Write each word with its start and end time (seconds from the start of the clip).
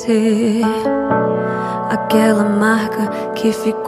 esquecer 0.00 0.62
aquela 1.90 2.44
marca 2.44 3.32
que 3.34 3.52
ficou 3.52 3.79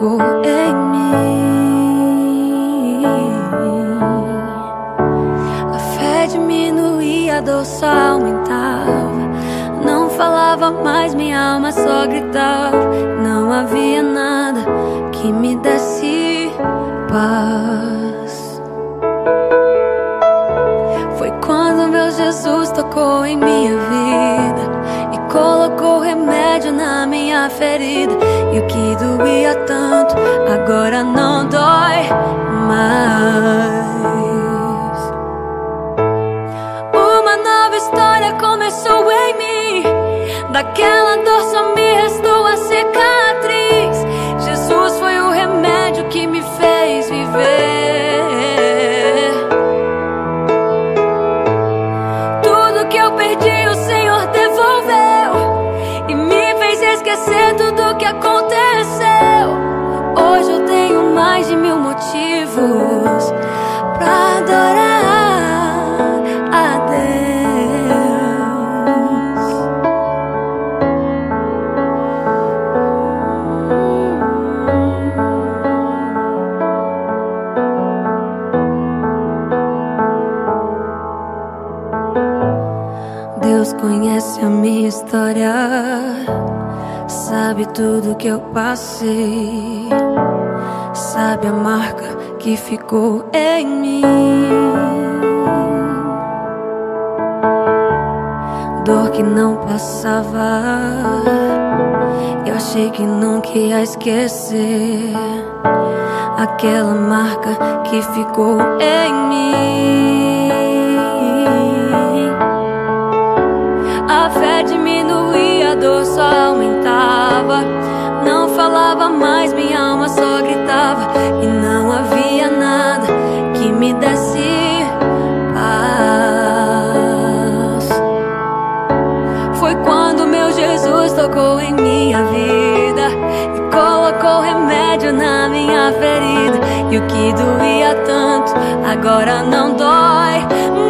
remédio 134.93 135.13
na 135.13 135.49
minha 135.49 135.91
ferida. 135.93 136.59
E 136.91 136.97
o 136.97 137.07
que 137.07 137.33
doía 137.33 137.95
tanto, 138.05 138.53
agora 138.85 139.41
não 139.43 139.75
dói 139.75 140.45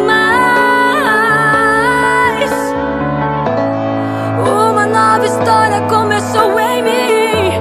mais. 0.06 0.44
Uma 4.46 4.86
nova 4.86 5.24
história 5.24 5.80
começou 5.88 6.60
em 6.60 6.82
mim. 6.82 7.52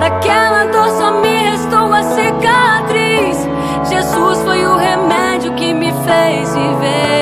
Daquela 0.00 0.64
dor 0.66 0.88
só 0.90 1.10
me 1.20 1.50
restou 1.50 1.92
a 1.92 2.02
cicatriz. 2.02 3.46
Jesus 3.88 4.42
foi 4.42 4.66
o 4.66 4.76
remédio 4.76 5.52
que 5.54 5.74
me 5.74 5.92
fez 5.92 6.54
viver. 6.54 7.19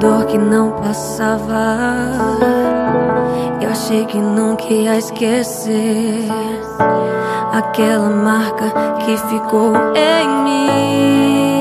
Dor 0.00 0.26
que 0.26 0.38
não 0.38 0.72
passava, 0.72 1.76
eu 3.60 3.70
achei 3.70 4.04
que 4.04 4.18
nunca 4.18 4.64
ia 4.72 4.96
esquecer 4.96 6.28
aquela 7.52 8.08
marca 8.08 8.72
que 9.04 9.16
ficou 9.16 9.72
em 9.96 10.28
mim. 10.44 11.57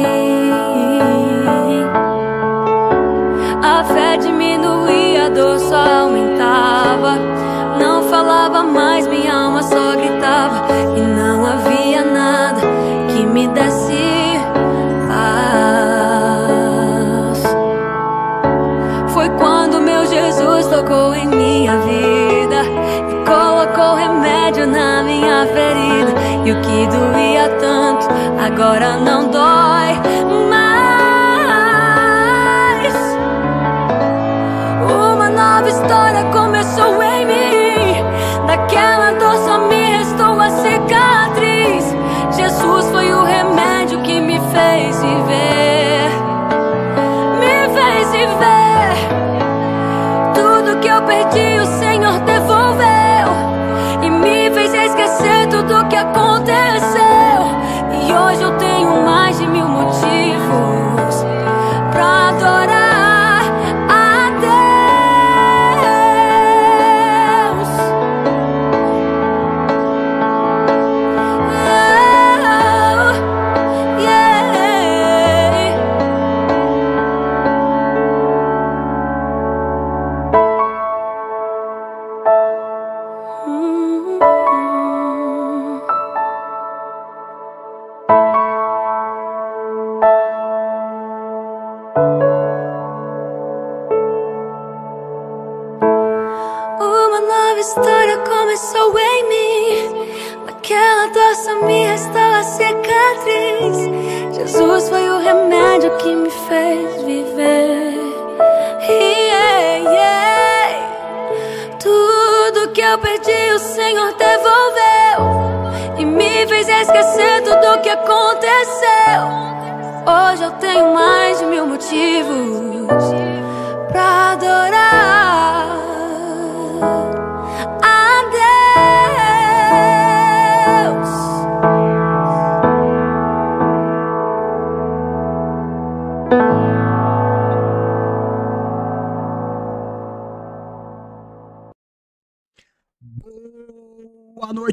Tocou 20.78 21.16
em 21.16 21.28
minha 21.28 21.76
vida 21.80 22.62
e 23.10 23.26
colocou 23.26 23.96
remédio 23.96 24.68
na 24.68 25.02
minha 25.02 25.48
ferida. 25.48 26.14
E 26.46 26.52
o 26.52 26.62
que 26.62 26.86
doía 26.88 27.50
tanto 27.60 28.08
agora 28.40 28.98
não 28.98 29.28
dói 29.32 29.77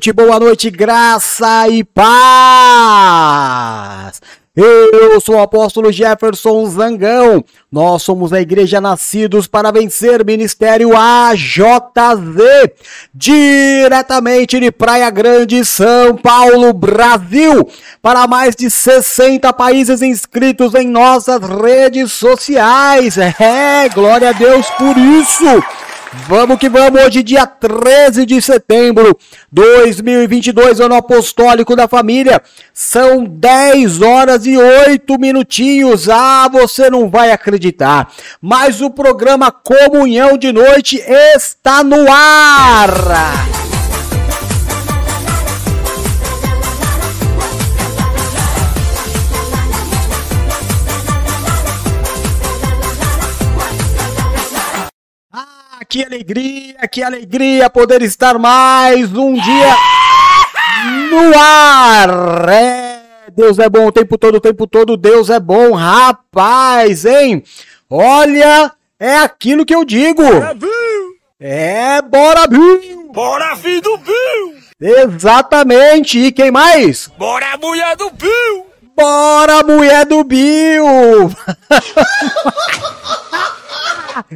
noite, 0.04 0.12
boa 0.12 0.38
noite, 0.38 0.70
graça 0.70 1.66
e 1.68 1.82
paz. 1.82 2.04
Eu 4.56 5.20
sou 5.20 5.34
o 5.36 5.40
apóstolo 5.40 5.90
Jefferson 5.90 6.64
Zangão. 6.66 7.42
Nós 7.72 8.02
somos 8.02 8.32
a 8.32 8.40
Igreja 8.40 8.80
Nascidos 8.80 9.46
para 9.46 9.72
Vencer 9.72 10.24
Ministério 10.24 10.90
AJZ, 10.96 12.70
diretamente 13.12 14.60
de 14.60 14.70
Praia 14.70 15.10
Grande, 15.10 15.64
São 15.64 16.16
Paulo, 16.16 16.72
Brasil, 16.72 17.68
para 18.02 18.28
mais 18.28 18.54
de 18.54 18.70
60 18.70 19.52
países 19.54 20.02
inscritos 20.02 20.74
em 20.74 20.86
nossas 20.86 21.40
redes 21.42 22.12
sociais. 22.12 23.16
É, 23.18 23.88
glória 23.88 24.28
a 24.28 24.32
Deus 24.32 24.68
por 24.70 24.96
isso. 24.96 25.44
Vamos 26.26 26.58
que 26.58 26.68
vamos, 26.68 27.02
hoje 27.02 27.22
dia 27.22 27.46
13 27.46 28.24
de 28.24 28.40
setembro 28.40 29.18
2022, 29.52 30.80
ano 30.80 30.94
apostólico 30.94 31.76
da 31.76 31.86
família. 31.86 32.40
São 32.72 33.24
10 33.24 34.00
horas 34.00 34.46
e 34.46 34.56
8 34.56 35.18
minutinhos. 35.18 36.08
Ah, 36.08 36.48
você 36.50 36.88
não 36.88 37.10
vai 37.10 37.30
acreditar. 37.30 38.10
Mas 38.40 38.80
o 38.80 38.90
programa 38.90 39.52
Comunhão 39.52 40.38
de 40.38 40.50
Noite 40.50 40.96
está 41.06 41.84
no 41.84 42.10
ar. 42.10 43.63
Que 55.94 56.02
alegria, 56.02 56.88
que 56.88 57.04
alegria 57.04 57.70
poder 57.70 58.02
estar 58.02 58.36
mais 58.36 59.16
um 59.16 59.34
dia 59.34 59.76
no 61.08 61.38
ar. 61.38 62.48
É, 62.48 63.30
Deus 63.30 63.60
é 63.60 63.68
bom 63.68 63.86
o 63.86 63.92
tempo 63.92 64.18
todo, 64.18 64.34
o 64.34 64.40
tempo 64.40 64.66
todo, 64.66 64.96
Deus 64.96 65.30
é 65.30 65.38
bom, 65.38 65.72
rapaz, 65.74 67.04
hein? 67.04 67.44
Olha, 67.88 68.72
é 68.98 69.18
aquilo 69.18 69.64
que 69.64 69.72
eu 69.72 69.84
digo. 69.84 70.24
É, 71.38 72.02
bora, 72.02 72.48
Bill! 72.48 73.12
Bora, 73.12 73.54
filho 73.54 73.80
do 73.80 73.96
Bill! 73.98 74.54
Exatamente, 74.80 76.18
e 76.18 76.32
quem 76.32 76.50
mais? 76.50 77.08
Bora, 77.16 77.56
mulher 77.56 77.94
do 77.94 78.10
Bill! 78.10 78.66
Bora, 78.96 79.62
mulher 79.62 80.04
do 80.06 80.24
Bill! 80.24 81.30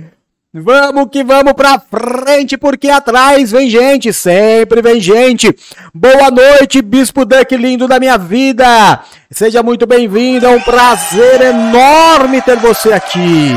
Vamos 0.60 1.08
que 1.10 1.22
vamos 1.22 1.52
pra 1.52 1.78
frente, 1.78 2.56
porque 2.56 2.90
atrás 2.90 3.52
vem 3.52 3.70
gente, 3.70 4.12
sempre 4.12 4.82
vem 4.82 5.00
gente. 5.00 5.54
Boa 5.94 6.30
noite, 6.30 6.82
Bispo 6.82 7.24
Duck 7.24 7.54
lindo 7.56 7.86
da 7.86 8.00
minha 8.00 8.18
vida. 8.18 9.00
Seja 9.30 9.62
muito 9.62 9.86
bem-vindo, 9.86 10.46
é 10.46 10.48
um 10.48 10.60
prazer 10.60 11.40
enorme 11.42 12.42
ter 12.42 12.56
você 12.56 12.92
aqui. 12.92 13.52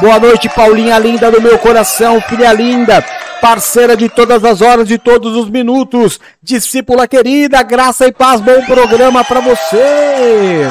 Boa 0.00 0.18
noite, 0.18 0.48
Paulinha 0.48 0.98
linda 0.98 1.30
do 1.30 1.40
meu 1.40 1.58
coração, 1.58 2.20
filha 2.20 2.52
linda, 2.52 3.02
parceira 3.40 3.96
de 3.96 4.08
todas 4.08 4.44
as 4.44 4.60
horas, 4.60 4.86
de 4.86 4.98
todos 4.98 5.34
os 5.36 5.48
minutos, 5.48 6.20
discípula 6.42 7.08
querida, 7.08 7.62
graça 7.62 8.06
e 8.06 8.12
paz, 8.12 8.40
bom 8.40 8.60
programa 8.66 9.24
para 9.24 9.40
você. 9.40 10.68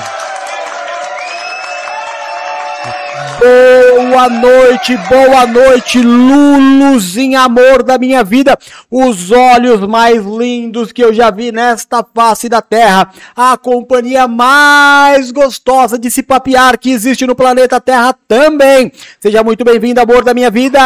Boa 3.43 4.29
noite, 4.29 4.95
boa 5.09 5.45
noite, 5.45 6.01
Luluzinho, 6.01 7.37
amor 7.37 7.83
da 7.83 7.97
minha 7.97 8.23
vida, 8.23 8.57
os 8.89 9.31
olhos 9.31 9.81
mais 9.81 10.23
lindos 10.23 10.93
que 10.93 11.03
eu 11.03 11.13
já 11.13 11.29
vi 11.29 11.51
nesta 11.51 12.05
face 12.15 12.47
da 12.47 12.61
terra, 12.61 13.11
a 13.35 13.57
companhia 13.57 14.29
mais 14.29 15.29
gostosa 15.29 15.99
de 15.99 16.09
se 16.09 16.23
papear 16.23 16.77
que 16.79 16.91
existe 16.91 17.27
no 17.27 17.35
planeta 17.35 17.81
Terra 17.81 18.15
também. 18.29 18.89
Seja 19.19 19.43
muito 19.43 19.65
bem-vindo, 19.65 19.99
amor 19.99 20.23
da 20.23 20.33
minha 20.33 20.49
vida. 20.49 20.79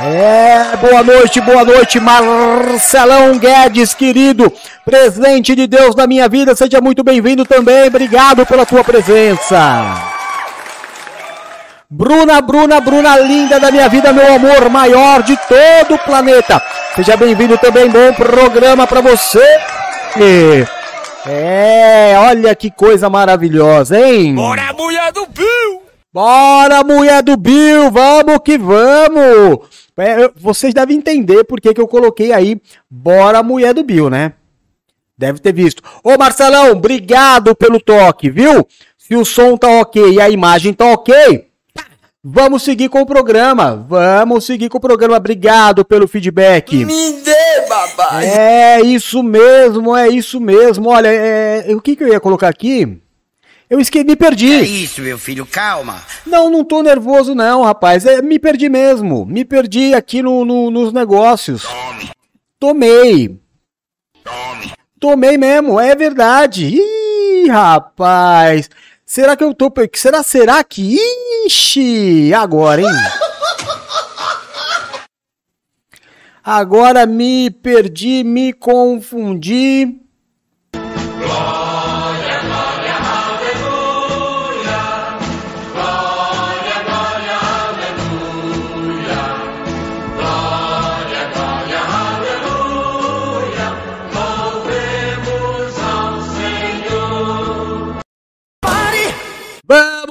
É, 0.00 0.76
boa 0.76 1.02
noite, 1.02 1.40
boa 1.40 1.64
noite, 1.64 1.98
Marcelão 1.98 3.36
Guedes, 3.36 3.94
querido, 3.94 4.52
presente 4.84 5.56
de 5.56 5.66
Deus 5.66 5.96
na 5.96 6.06
minha 6.06 6.28
vida, 6.28 6.54
seja 6.54 6.80
muito 6.80 7.02
bem-vindo 7.02 7.44
também, 7.44 7.88
obrigado 7.88 8.46
pela 8.46 8.64
tua 8.64 8.84
presença. 8.84 9.56
Bruna, 11.90 12.40
Bruna, 12.40 12.80
Bruna, 12.80 13.18
linda 13.18 13.58
da 13.58 13.72
minha 13.72 13.88
vida, 13.88 14.12
meu 14.12 14.34
amor, 14.34 14.70
maior 14.70 15.20
de 15.24 15.36
todo 15.48 15.96
o 15.96 15.98
planeta. 15.98 16.62
Seja 16.94 17.16
bem-vindo 17.16 17.58
também, 17.58 17.90
bom 17.90 18.12
programa 18.12 18.86
para 18.86 19.00
você. 19.00 19.44
É, 21.26 22.14
olha 22.18 22.54
que 22.54 22.70
coisa 22.70 23.10
maravilhosa, 23.10 23.98
hein? 23.98 24.36
Bora, 24.36 24.72
mulher 24.74 25.10
do 25.12 25.26
Bill! 25.26 25.82
Bora, 26.12 26.84
mulher 26.84 27.20
do 27.22 27.36
Bill, 27.36 27.90
vamos 27.90 28.38
que 28.44 28.56
vamos! 28.56 29.87
É, 29.98 30.30
vocês 30.36 30.72
devem 30.72 30.96
entender 30.96 31.44
por 31.44 31.60
que, 31.60 31.74
que 31.74 31.80
eu 31.80 31.88
coloquei 31.88 32.32
aí 32.32 32.60
Bora, 32.88 33.42
mulher 33.42 33.74
do 33.74 33.82
Bill, 33.82 34.08
né? 34.08 34.32
Deve 35.16 35.40
ter 35.40 35.52
visto. 35.52 35.82
Ô 36.04 36.16
Marcelão, 36.16 36.70
obrigado 36.70 37.54
pelo 37.54 37.80
toque, 37.80 38.30
viu? 38.30 38.66
Se 38.96 39.16
o 39.16 39.24
som 39.24 39.56
tá 39.56 39.68
ok 39.80 40.12
e 40.12 40.20
a 40.20 40.30
imagem 40.30 40.72
tá 40.72 40.84
ok, 40.92 41.48
vamos 42.22 42.62
seguir 42.62 42.88
com 42.88 43.00
o 43.00 43.06
programa. 43.06 43.74
Vamos 43.88 44.46
seguir 44.46 44.68
com 44.68 44.78
o 44.78 44.80
programa. 44.80 45.16
Obrigado 45.16 45.84
pelo 45.84 46.06
feedback. 46.06 46.84
Me 46.84 47.12
dê, 47.14 47.66
babá! 47.68 48.22
É 48.22 48.80
isso 48.80 49.22
mesmo, 49.22 49.96
é 49.96 50.08
isso 50.08 50.40
mesmo. 50.40 50.90
Olha, 50.90 51.08
é, 51.08 51.74
o 51.74 51.80
que, 51.80 51.96
que 51.96 52.04
eu 52.04 52.08
ia 52.08 52.20
colocar 52.20 52.48
aqui? 52.48 53.00
Eu 53.70 53.78
esque... 53.80 54.02
me 54.02 54.16
perdi. 54.16 54.52
É 54.52 54.62
isso, 54.62 55.00
meu 55.02 55.18
filho, 55.18 55.44
calma. 55.44 56.02
Não, 56.26 56.50
não 56.50 56.64
tô 56.64 56.82
nervoso 56.82 57.34
não, 57.34 57.62
rapaz. 57.62 58.06
É, 58.06 58.22
me 58.22 58.38
perdi 58.38 58.68
mesmo. 58.68 59.26
Me 59.26 59.44
perdi 59.44 59.94
aqui 59.94 60.22
no, 60.22 60.44
no- 60.44 60.70
nos 60.70 60.92
negócios. 60.92 61.62
Tome, 61.62 62.10
Tomei. 62.58 63.40
tome. 64.24 64.72
Tomei 64.98 65.36
mesmo, 65.38 65.78
é 65.78 65.94
verdade. 65.94 66.66
Ih, 66.66 67.48
rapaz. 67.48 68.70
Será 69.04 69.36
que 69.36 69.44
eu 69.44 69.54
tô... 69.54 69.72
Será, 69.94 70.22
será 70.22 70.64
que... 70.64 70.96
Ixi, 71.46 72.32
agora, 72.34 72.82
hein? 72.82 72.88
Agora 76.42 77.04
me 77.04 77.50
perdi, 77.50 78.24
me 78.24 78.54
confundi. 78.54 80.00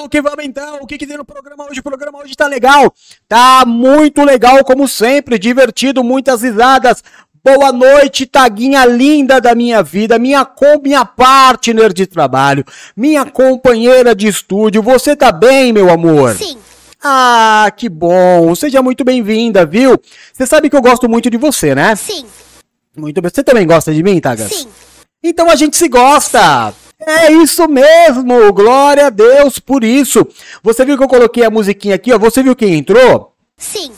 Vamos 0.08 0.10
que 0.10 0.22
vamos 0.22 0.46
então. 0.46 0.80
O 0.82 0.88
que, 0.88 0.98
que 0.98 1.06
tem 1.06 1.18
no 1.18 1.26
programa 1.26 1.66
hoje? 1.70 1.80
O 1.80 1.84
programa 1.84 2.20
hoje 2.20 2.36
tá 2.36 2.48
legal. 2.48 2.94
Tá 3.28 3.64
muito 3.66 4.24
legal, 4.24 4.64
como 4.64 4.88
sempre. 4.88 5.38
Divertido, 5.38 6.04
muitas 6.04 6.42
risadas. 6.42 7.04
Boa 7.44 7.72
noite, 7.72 8.26
taguinha 8.26 8.86
linda 8.86 9.40
da 9.40 9.56
minha 9.56 9.82
vida, 9.82 10.20
minha 10.20 10.44
com 10.44 10.82
minha 10.82 11.06
partner 11.06 11.94
de 11.94 12.06
trabalho, 12.06 12.66
minha 12.96 13.24
companheira 13.26 14.14
de 14.14 14.28
estúdio. 14.28 14.82
Você 14.82 15.16
tá 15.16 15.32
bem, 15.32 15.72
meu 15.72 15.90
amor? 15.90 16.36
Sim. 16.36 16.58
Ah, 17.02 17.72
que 17.76 17.88
bom. 17.88 18.54
Seja 18.56 18.82
muito 18.82 19.04
bem-vinda, 19.04 19.66
viu? 19.66 19.98
Você 20.34 20.46
sabe 20.46 20.70
que 20.70 20.76
eu 20.76 20.82
gosto 20.82 21.08
muito 21.08 21.30
de 21.30 21.38
você, 21.38 21.74
né? 21.76 21.96
Sim. 21.96 22.26
Muito 22.96 23.22
bem. 23.22 23.32
Você 23.34 23.44
também 23.44 23.68
gosta 23.68 23.94
de 23.94 24.04
mim, 24.04 24.20
Tagas? 24.20 24.52
Sim. 24.52 24.68
Então 25.24 25.50
a 25.50 25.56
gente 25.56 25.78
se 25.78 25.88
gosta. 25.88 26.74
É 27.00 27.32
isso 27.32 27.68
mesmo. 27.68 28.52
Glória 28.54 29.08
a 29.08 29.10
Deus 29.10 29.60
por 29.60 29.84
isso. 29.84 30.28
Você 30.64 30.84
viu 30.84 30.98
que 30.98 31.04
eu 31.04 31.08
coloquei 31.08 31.44
a 31.44 31.50
musiquinha 31.50 31.96
aqui, 31.96 32.12
ó? 32.12 32.18
Você 32.18 32.42
viu 32.42 32.56
quem 32.56 32.76
entrou? 32.76 33.34
Sim. 33.56 33.92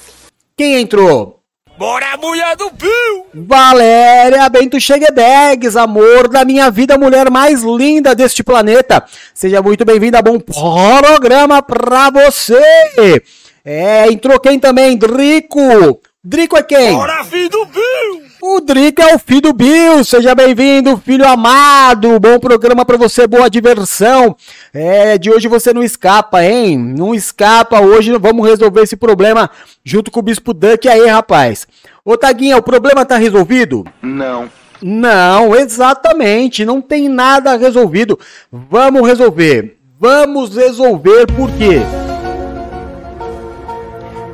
Quem 0.58 0.82
entrou? 0.82 1.40
Bora, 1.78 2.18
mulher 2.18 2.58
do 2.58 2.70
Bill! 2.72 3.26
Valéria 3.34 4.50
Bento 4.50 4.78
Cheguedegues, 4.82 5.78
amor 5.78 6.28
da 6.28 6.44
minha 6.44 6.70
vida, 6.70 6.98
mulher 6.98 7.32
mais 7.32 7.64
linda 7.64 8.14
deste 8.14 8.44
planeta. 8.44 9.02
Seja 9.34 9.62
muito 9.62 9.86
bem-vinda, 9.86 10.22
bom 10.22 10.38
programa 10.38 11.62
pra 11.62 12.10
você. 12.10 13.24
É, 13.64 14.12
entrou 14.12 14.38
quem 14.42 14.60
também? 14.60 14.98
Drico. 14.98 16.02
Drico 16.22 16.58
é 16.58 16.64
quem? 16.64 16.92
Bora, 16.96 17.24
filho 17.24 17.50
do 17.50 17.66
Bill! 17.68 18.24
O 18.42 18.60
Drico 18.60 19.02
é 19.02 19.16
o 19.16 19.20
filho 19.20 19.40
do 19.40 19.54
Bill, 19.54 20.04
seja 20.04 20.36
bem-vindo, 20.36 20.98
filho 20.98 21.26
amado. 21.26 22.20
Bom 22.20 22.38
programa 22.38 22.84
pra 22.84 22.98
você, 22.98 23.26
boa 23.26 23.50
diversão. 23.50 24.36
É, 24.74 25.18
de 25.18 25.32
hoje 25.32 25.48
você 25.48 25.72
não 25.72 25.82
escapa, 25.82 26.44
hein? 26.44 26.78
Não 26.78 27.16
escapa. 27.16 27.80
Hoje 27.80 28.12
vamos 28.18 28.46
resolver 28.46 28.82
esse 28.82 28.98
problema 28.98 29.50
junto 29.82 30.12
com 30.12 30.20
o 30.20 30.24
Bispo 30.24 30.54
Duck 30.54 30.90
aí, 30.90 31.08
rapaz. 31.08 31.66
Ô 32.04 32.18
Taguinha, 32.18 32.58
o 32.58 32.62
problema 32.64 33.06
tá 33.06 33.16
resolvido? 33.16 33.86
Não. 34.02 34.52
Não, 34.82 35.56
exatamente, 35.56 36.66
não 36.66 36.82
tem 36.82 37.08
nada 37.08 37.56
resolvido. 37.56 38.20
Vamos 38.52 39.08
resolver. 39.08 39.78
Vamos 39.98 40.54
resolver 40.54 41.28
por 41.28 41.50
quê? 41.52 41.80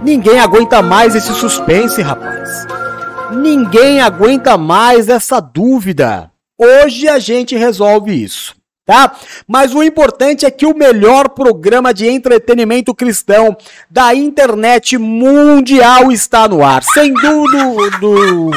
Ninguém 0.05 0.39
aguenta 0.39 0.83
mais 0.83 1.15
esse 1.15 1.33
suspense, 1.33 1.99
rapaz. 1.99 2.67
Ninguém 3.31 3.99
aguenta 4.01 4.55
mais 4.55 5.09
essa 5.09 5.39
dúvida. 5.39 6.29
Hoje 6.59 7.07
a 7.07 7.17
gente 7.17 7.55
resolve 7.55 8.11
isso, 8.13 8.55
tá? 8.85 9.15
Mas 9.47 9.73
o 9.73 9.81
importante 9.81 10.45
é 10.45 10.51
que 10.51 10.67
o 10.67 10.77
melhor 10.77 11.29
programa 11.29 11.91
de 11.91 12.07
entretenimento 12.07 12.93
cristão 12.93 13.57
da 13.89 14.13
internet 14.13 14.95
mundial 14.95 16.11
está 16.11 16.47
no 16.47 16.63
ar. 16.63 16.83
Sem 16.83 17.11
dúvida. 17.11 17.97
do- 17.99 18.51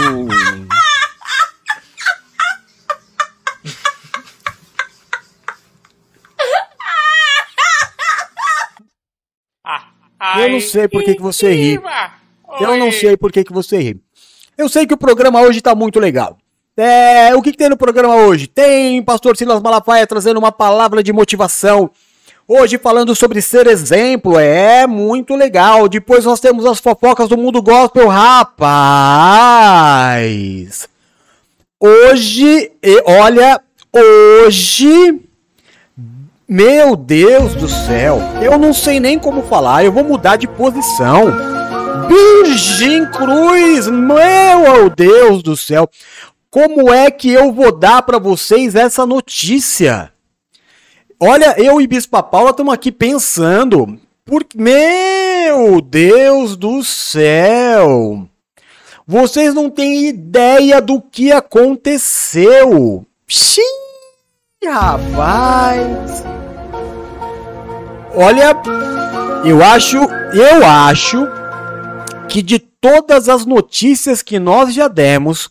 Eu 10.37 10.51
não 10.51 10.61
sei 10.61 10.89
por 10.89 11.03
que, 11.03 11.15
que 11.15 11.23
você 11.23 11.53
ri. 11.53 11.81
Eu 12.61 12.77
não 12.77 12.93
sei 12.93 13.17
por 13.17 13.33
que, 13.33 13.45
que 13.45 13.53
você 13.53 13.79
ri. 13.79 14.01
Eu 14.57 14.69
sei 14.69 14.87
que 14.87 14.95
o 14.95 14.99
programa 14.99 15.41
hoje 15.41 15.61
tá 15.61 15.75
muito 15.75 16.01
legal. 16.01 16.37
É, 16.77 17.35
o 17.35 17.43
que, 17.43 17.51
que 17.53 17.59
tem 17.59 17.69
no 17.69 17.77
programa 17.77 18.15
hoje? 18.17 18.47
Tem 18.47 19.03
pastor 19.03 19.37
Silas 19.37 19.61
Malafaia 19.61 20.07
trazendo 20.07 20.39
uma 20.39 20.53
palavra 20.53 21.03
de 21.03 21.13
motivação. 21.13 21.91
Hoje 22.47 22.79
falando 22.79 23.15
sobre 23.15 23.43
ser 23.43 23.67
exemplo, 23.67 24.39
é 24.39 24.87
muito 24.87 25.35
legal. 25.35 25.89
Depois 25.89 26.25
nós 26.25 26.41
temos 26.41 26.65
as 26.65 26.79
fofocas 26.79 27.29
do 27.29 27.37
mundo 27.37 27.61
gospel, 27.61 28.09
rapaz. 28.09 28.89
Hoje, 31.79 32.73
olha, 33.05 33.61
hoje, 33.93 35.21
meu 36.49 36.97
Deus 36.97 37.55
do 37.55 37.69
céu, 37.69 38.19
eu 38.43 38.57
não 38.57 38.73
sei 38.73 38.99
nem 38.99 39.19
como 39.19 39.43
falar, 39.43 39.85
eu 39.85 39.93
vou 39.93 40.05
mudar 40.05 40.37
de 40.37 40.49
posição. 40.49 41.27
Virgem 42.09 43.05
Cruz, 43.11 43.87
meu 43.87 44.89
Deus 44.89 45.43
do 45.43 45.57
céu, 45.57 45.89
como 46.51 46.93
é 46.93 47.11
que 47.11 47.31
eu 47.31 47.53
vou 47.53 47.71
dar 47.71 48.03
para 48.03 48.19
vocês 48.19 48.75
essa 48.75 49.05
notícia? 49.05 50.11
olha, 51.21 51.55
eu 51.59 51.81
e 51.81 51.87
Bispa 51.87 52.23
Paula 52.23 52.51
estamos 52.51 52.73
aqui 52.73 52.93
pensando. 52.93 53.99
Por... 54.25 54.45
Meu 54.55 55.81
Deus 55.81 56.57
do 56.57 56.83
céu! 56.85 58.29
Vocês 59.07 59.55
não 59.55 59.71
têm 59.71 60.09
ideia 60.09 60.83
do 60.83 61.01
que 61.01 61.33
aconteceu. 61.33 63.07
Xiii, 63.27 63.65
rapaz. 64.67 66.25
Olha, 68.19 68.55
eu 69.45 69.63
acho, 69.63 69.97
eu 69.97 70.67
acho 70.67 71.27
que 72.29 72.43
de 72.43 72.59
todas 72.59 73.29
as 73.29 73.47
notícias 73.47 74.23
que 74.23 74.39
nós 74.39 74.75
já 74.75 74.89
demos, 74.89 75.49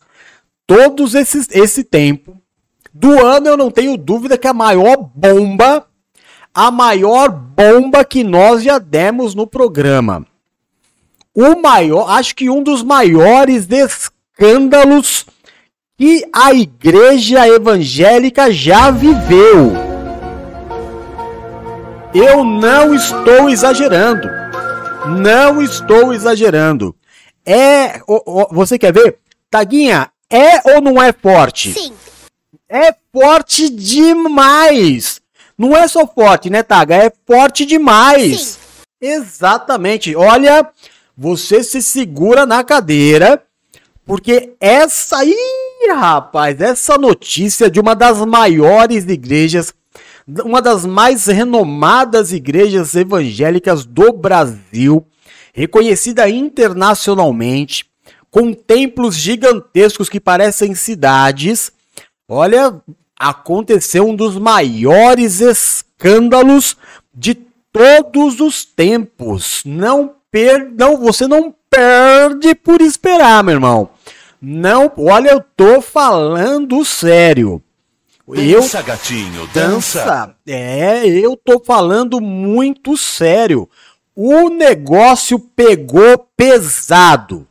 todos 0.65 1.15
esses, 1.15 1.47
esse 1.51 1.84
tempo, 1.84 2.38
do 2.93 3.25
ano 3.25 3.47
eu 3.47 3.58
não 3.58 3.71
tenho 3.71 3.95
dúvida 3.95 4.38
que 4.38 4.47
a 4.47 4.53
maior 4.53 4.97
bomba, 4.97 5.86
a 6.53 6.69
maior 6.69 7.30
bomba 7.30 8.03
que 8.03 8.23
nós 8.23 8.63
já 8.63 8.77
demos 8.77 9.34
no 9.34 9.47
programa 9.47 10.25
o 11.38 11.62
maior, 11.62 12.10
acho 12.10 12.36
que 12.36 12.49
um 12.49 12.63
dos 12.63 12.82
maiores 12.82 13.67
escândalos 13.69 15.23
que 15.95 16.27
a 16.34 16.51
igreja 16.51 17.47
evangélica 17.47 18.51
já 18.51 18.89
viveu. 18.89 19.87
Eu 22.19 22.43
não 22.43 22.95
estou 22.95 23.47
exagerando. 23.47 24.27
Não 25.19 25.62
estou 25.62 26.12
exagerando. 26.12 26.95
É. 27.45 28.01
Você 28.49 28.80
quer 28.80 28.91
ver? 28.91 29.19
Taguinha, 29.51 30.10
é 30.27 30.73
ou 30.73 30.82
não 30.82 30.99
é 30.99 31.13
forte? 31.13 31.73
Sim. 31.73 31.93
É 32.67 32.91
forte 33.13 33.69
demais. 33.69 35.21
Não 35.56 35.77
é 35.77 35.88
só 35.88 36.08
forte, 36.08 36.49
né, 36.49 36.63
Taga? 36.63 36.95
É 36.95 37.13
forte 37.27 37.67
demais. 37.67 38.41
Sim. 38.41 38.58
Exatamente. 38.99 40.15
Olha, 40.15 40.67
você 41.15 41.63
se 41.63 41.84
segura 41.84 42.47
na 42.47 42.63
cadeira, 42.63 43.43
porque 44.03 44.56
essa 44.60 45.19
aí, 45.19 45.38
rapaz, 45.95 46.60
essa 46.62 46.97
notícia 46.97 47.69
de 47.69 47.80
uma 47.80 47.93
das 47.93 48.17
maiores 48.25 49.06
igrejas, 49.06 49.71
uma 50.27 50.61
das 50.61 50.85
mais 50.85 51.25
renomadas 51.25 52.33
igrejas 52.33 52.95
evangélicas 52.95 53.85
do 53.85 54.11
Brasil, 54.11 55.05
reconhecida 55.53 56.29
internacionalmente, 56.29 57.85
com 58.29 58.53
templos 58.53 59.15
gigantescos 59.15 60.09
que 60.09 60.19
parecem 60.19 60.75
cidades. 60.75 61.71
Olha, 62.27 62.81
aconteceu 63.17 64.07
um 64.07 64.15
dos 64.15 64.37
maiores 64.37 65.39
escândalos 65.39 66.75
de 67.13 67.35
todos 67.71 68.41
os 68.41 68.65
tempos. 68.65 69.63
Não 69.65 70.15
per... 70.29 70.71
não, 70.77 70.97
você 70.97 71.25
não 71.25 71.55
perde 71.69 72.53
por 72.53 72.81
esperar, 72.81 73.43
meu 73.43 73.53
irmão. 73.53 73.89
Não, 74.41 74.91
olha, 74.97 75.31
eu 75.31 75.43
tô 75.55 75.81
falando 75.81 76.83
sério. 76.85 77.61
Dança, 78.27 78.79
eu, 78.79 78.83
gatinho, 78.83 79.47
dança. 79.53 80.03
dança. 80.03 80.35
É, 80.45 81.07
eu 81.07 81.37
tô 81.37 81.59
falando 81.63 82.19
muito 82.19 82.97
sério. 82.97 83.69
O 84.13 84.49
negócio 84.49 85.39
pegou 85.39 86.17
pesado. 86.35 87.47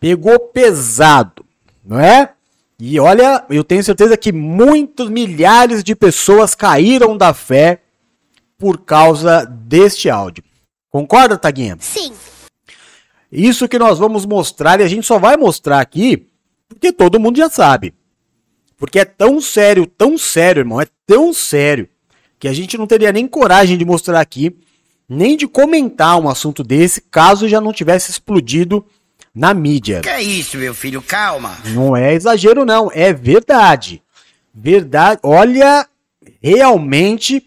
Pegou 0.00 0.38
pesado, 0.38 1.44
não 1.84 2.00
é? 2.00 2.32
E 2.80 2.98
olha, 3.00 3.44
eu 3.50 3.64
tenho 3.64 3.82
certeza 3.82 4.16
que 4.16 4.32
muitos 4.32 5.10
milhares 5.10 5.82
de 5.82 5.96
pessoas 5.96 6.54
caíram 6.54 7.16
da 7.16 7.34
fé 7.34 7.82
por 8.56 8.78
causa 8.78 9.44
deste 9.44 10.08
áudio. 10.08 10.44
Concorda, 10.88 11.36
Taguinha? 11.36 11.76
Sim. 11.80 12.12
Isso 13.30 13.68
que 13.68 13.78
nós 13.78 13.98
vamos 13.98 14.24
mostrar 14.24 14.80
e 14.80 14.84
a 14.84 14.88
gente 14.88 15.06
só 15.06 15.18
vai 15.18 15.36
mostrar 15.36 15.80
aqui 15.80 16.28
porque 16.68 16.92
todo 16.92 17.18
mundo 17.18 17.36
já 17.36 17.50
sabe. 17.50 17.92
Porque 18.78 19.00
é 19.00 19.04
tão 19.04 19.40
sério, 19.40 19.84
tão 19.84 20.16
sério, 20.16 20.60
irmão, 20.60 20.80
é 20.80 20.86
tão 21.04 21.34
sério 21.34 21.88
que 22.38 22.46
a 22.46 22.52
gente 22.52 22.78
não 22.78 22.86
teria 22.86 23.12
nem 23.12 23.26
coragem 23.26 23.76
de 23.76 23.84
mostrar 23.84 24.20
aqui, 24.20 24.56
nem 25.08 25.36
de 25.36 25.48
comentar 25.48 26.18
um 26.18 26.28
assunto 26.28 26.62
desse, 26.62 27.00
caso 27.00 27.48
já 27.48 27.60
não 27.60 27.72
tivesse 27.72 28.10
explodido 28.10 28.86
na 29.34 29.52
mídia. 29.52 30.00
Que 30.00 30.08
é 30.08 30.22
isso, 30.22 30.56
meu 30.56 30.72
filho? 30.72 31.02
Calma. 31.02 31.58
Não 31.66 31.96
é 31.96 32.14
exagero, 32.14 32.64
não, 32.64 32.88
é 32.92 33.12
verdade. 33.12 34.00
Verdade. 34.54 35.20
Olha, 35.24 35.86
realmente 36.40 37.44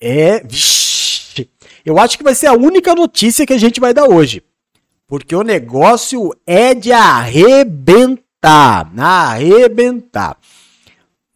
é. 0.00 0.40
Vixe, 0.40 1.48
eu 1.84 1.98
acho 1.98 2.18
que 2.18 2.24
vai 2.24 2.34
ser 2.34 2.48
a 2.48 2.52
única 2.52 2.94
notícia 2.94 3.46
que 3.46 3.52
a 3.52 3.58
gente 3.58 3.80
vai 3.80 3.94
dar 3.94 4.08
hoje. 4.08 4.42
Porque 5.06 5.34
o 5.34 5.42
negócio 5.42 6.34
é 6.46 6.74
de 6.74 6.92
arrebentar. 6.92 8.90
Arrebentar. 8.98 10.36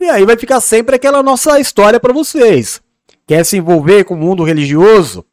E 0.01 0.09
aí 0.09 0.25
vai 0.25 0.37
ficar 0.37 0.61
sempre 0.61 0.97
aquela 0.97 1.23
nossa 1.23 1.61
história 1.61 2.01
para 2.01 2.13
vocês. 2.13 2.81
Quer 3.27 3.45
se 3.45 3.59
envolver 3.59 4.05
com 4.05 4.15
o 4.15 4.17
mundo 4.17 4.43
religioso? 4.43 5.27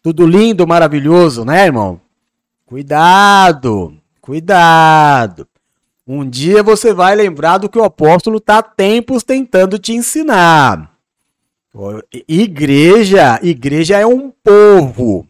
Tudo 0.00 0.24
lindo, 0.24 0.66
maravilhoso, 0.66 1.44
né, 1.44 1.66
irmão? 1.66 2.00
Cuidado, 2.64 3.92
cuidado. 4.20 5.48
Um 6.06 6.28
dia 6.28 6.62
você 6.62 6.92
vai 6.92 7.16
lembrar 7.16 7.58
do 7.58 7.68
que 7.68 7.78
o 7.78 7.82
apóstolo 7.82 8.38
está 8.38 8.58
há 8.58 8.62
tempos 8.62 9.24
tentando 9.24 9.78
te 9.78 9.92
ensinar. 9.92 10.92
Igreja, 12.28 13.40
igreja 13.42 13.98
é 13.98 14.06
um 14.06 14.30
povo. 14.30 15.26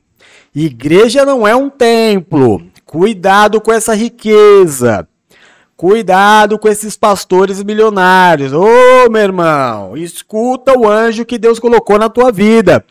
Igreja 0.55 1.25
não 1.25 1.49
é 1.49 1.57
um 1.57 1.71
templo. 1.71 2.61
Cuidado 2.85 3.61
com 3.63 3.73
essa 3.73 3.95
riqueza. 3.95 5.09
Cuidado 5.77 6.57
com 6.57 6.69
esses 6.69 6.97
pastores 6.97 7.63
milionários. 7.63 8.53
Ô, 8.53 8.65
oh, 8.65 9.11
meu 9.11 9.23
irmão, 9.23 9.97
escuta 9.97 10.79
o 10.79 10.89
anjo 10.89 11.25
que 11.25 11.37
Deus 11.37 11.59
colocou 11.59 11.99
na 11.99 12.09
tua 12.09 12.31
vida. 12.31 12.85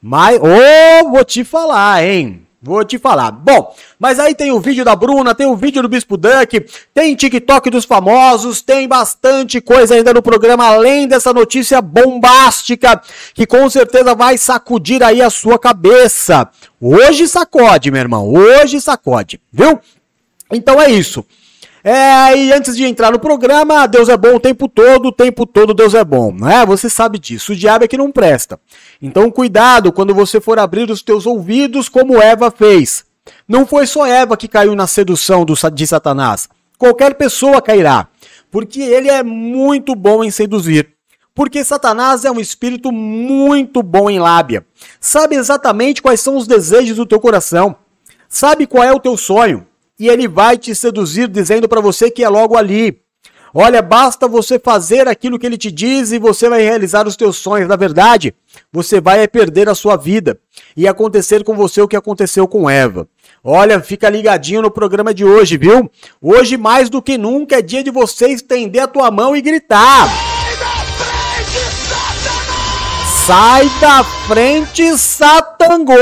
Mas, 0.00 0.38
ô, 0.38 0.44
oh, 0.44 1.10
vou 1.10 1.24
te 1.24 1.42
falar, 1.42 2.04
hein? 2.04 2.46
Vou 2.62 2.84
te 2.84 2.96
falar. 2.96 3.32
Bom, 3.32 3.74
mas 3.98 4.20
aí 4.20 4.34
tem 4.34 4.52
o 4.52 4.60
vídeo 4.60 4.84
da 4.84 4.94
Bruna, 4.94 5.34
tem 5.34 5.46
o 5.46 5.56
vídeo 5.56 5.80
do 5.82 5.88
Bispo 5.88 6.16
Duck, 6.16 6.64
tem 6.92 7.14
TikTok 7.14 7.70
dos 7.70 7.84
famosos, 7.84 8.62
tem 8.62 8.86
bastante 8.86 9.60
coisa 9.60 9.94
ainda 9.94 10.12
no 10.12 10.22
programa, 10.22 10.66
além 10.66 11.06
dessa 11.06 11.32
notícia 11.32 11.80
bombástica 11.80 13.00
que 13.32 13.46
com 13.46 13.68
certeza 13.70 14.14
vai 14.14 14.36
sacudir 14.36 15.02
aí 15.02 15.22
a 15.22 15.30
sua 15.30 15.58
cabeça. 15.58 16.48
Hoje 16.80 17.26
sacode, 17.28 17.90
meu 17.92 18.00
irmão, 18.00 18.32
hoje 18.32 18.80
sacode, 18.80 19.40
viu? 19.52 19.78
Então 20.52 20.80
é 20.80 20.90
isso. 20.90 21.24
É, 21.82 22.36
e 22.36 22.52
antes 22.52 22.76
de 22.76 22.84
entrar 22.84 23.12
no 23.12 23.18
programa, 23.18 23.86
Deus 23.86 24.08
é 24.08 24.16
bom 24.16 24.36
o 24.36 24.40
tempo 24.40 24.68
todo, 24.68 25.06
o 25.06 25.12
tempo 25.12 25.46
todo 25.46 25.72
Deus 25.72 25.94
é 25.94 26.04
bom, 26.04 26.32
né? 26.32 26.66
Você 26.66 26.90
sabe 26.90 27.18
disso. 27.18 27.52
O 27.52 27.56
diabo 27.56 27.84
é 27.84 27.88
que 27.88 27.96
não 27.96 28.10
presta. 28.10 28.58
Então, 29.00 29.30
cuidado 29.30 29.92
quando 29.92 30.14
você 30.14 30.40
for 30.40 30.58
abrir 30.58 30.90
os 30.90 31.02
teus 31.02 31.26
ouvidos, 31.26 31.88
como 31.88 32.20
Eva 32.20 32.50
fez. 32.50 33.04
Não 33.46 33.66
foi 33.66 33.86
só 33.86 34.06
Eva 34.06 34.36
que 34.36 34.48
caiu 34.48 34.74
na 34.74 34.86
sedução 34.86 35.44
do, 35.44 35.54
de 35.72 35.86
Satanás. 35.86 36.48
Qualquer 36.76 37.14
pessoa 37.14 37.62
cairá, 37.62 38.08
porque 38.50 38.80
ele 38.80 39.08
é 39.08 39.22
muito 39.22 39.94
bom 39.94 40.24
em 40.24 40.30
seduzir. 40.30 40.94
Porque 41.34 41.62
Satanás 41.62 42.24
é 42.24 42.30
um 42.30 42.40
espírito 42.40 42.90
muito 42.90 43.82
bom 43.82 44.10
em 44.10 44.18
lábia. 44.18 44.66
Sabe 45.00 45.36
exatamente 45.36 46.02
quais 46.02 46.20
são 46.20 46.36
os 46.36 46.48
desejos 46.48 46.96
do 46.96 47.06
teu 47.06 47.20
coração. 47.20 47.76
Sabe 48.28 48.66
qual 48.66 48.82
é 48.82 48.92
o 48.92 48.98
teu 48.98 49.16
sonho 49.16 49.67
e 49.98 50.08
ele 50.08 50.28
vai 50.28 50.56
te 50.56 50.74
seduzir 50.74 51.28
dizendo 51.28 51.68
para 51.68 51.80
você 51.80 52.10
que 52.10 52.22
é 52.22 52.28
logo 52.28 52.56
ali. 52.56 53.00
Olha, 53.54 53.80
basta 53.80 54.28
você 54.28 54.58
fazer 54.58 55.08
aquilo 55.08 55.38
que 55.38 55.46
ele 55.46 55.56
te 55.56 55.70
diz 55.70 56.12
e 56.12 56.18
você 56.18 56.48
vai 56.48 56.62
realizar 56.62 57.06
os 57.06 57.16
teus 57.16 57.36
sonhos. 57.36 57.68
Na 57.68 57.76
verdade, 57.76 58.34
você 58.70 59.00
vai 59.00 59.26
perder 59.26 59.68
a 59.68 59.74
sua 59.74 59.96
vida 59.96 60.38
e 60.76 60.86
acontecer 60.86 61.42
com 61.42 61.54
você 61.54 61.80
o 61.80 61.88
que 61.88 61.96
aconteceu 61.96 62.46
com 62.46 62.68
Eva. 62.68 63.08
Olha, 63.42 63.80
fica 63.80 64.10
ligadinho 64.10 64.62
no 64.62 64.70
programa 64.70 65.14
de 65.14 65.24
hoje, 65.24 65.56
viu? 65.56 65.90
Hoje 66.20 66.56
mais 66.56 66.90
do 66.90 67.00
que 67.00 67.16
nunca 67.16 67.58
é 67.58 67.62
dia 67.62 67.82
de 67.82 67.90
você 67.90 68.28
estender 68.28 68.82
a 68.82 68.88
tua 68.88 69.10
mão 69.10 69.34
e 69.34 69.40
gritar. 69.40 70.27
Sai 73.28 73.70
da 73.78 74.02
frente, 74.26 74.96
Satangos! 74.96 75.98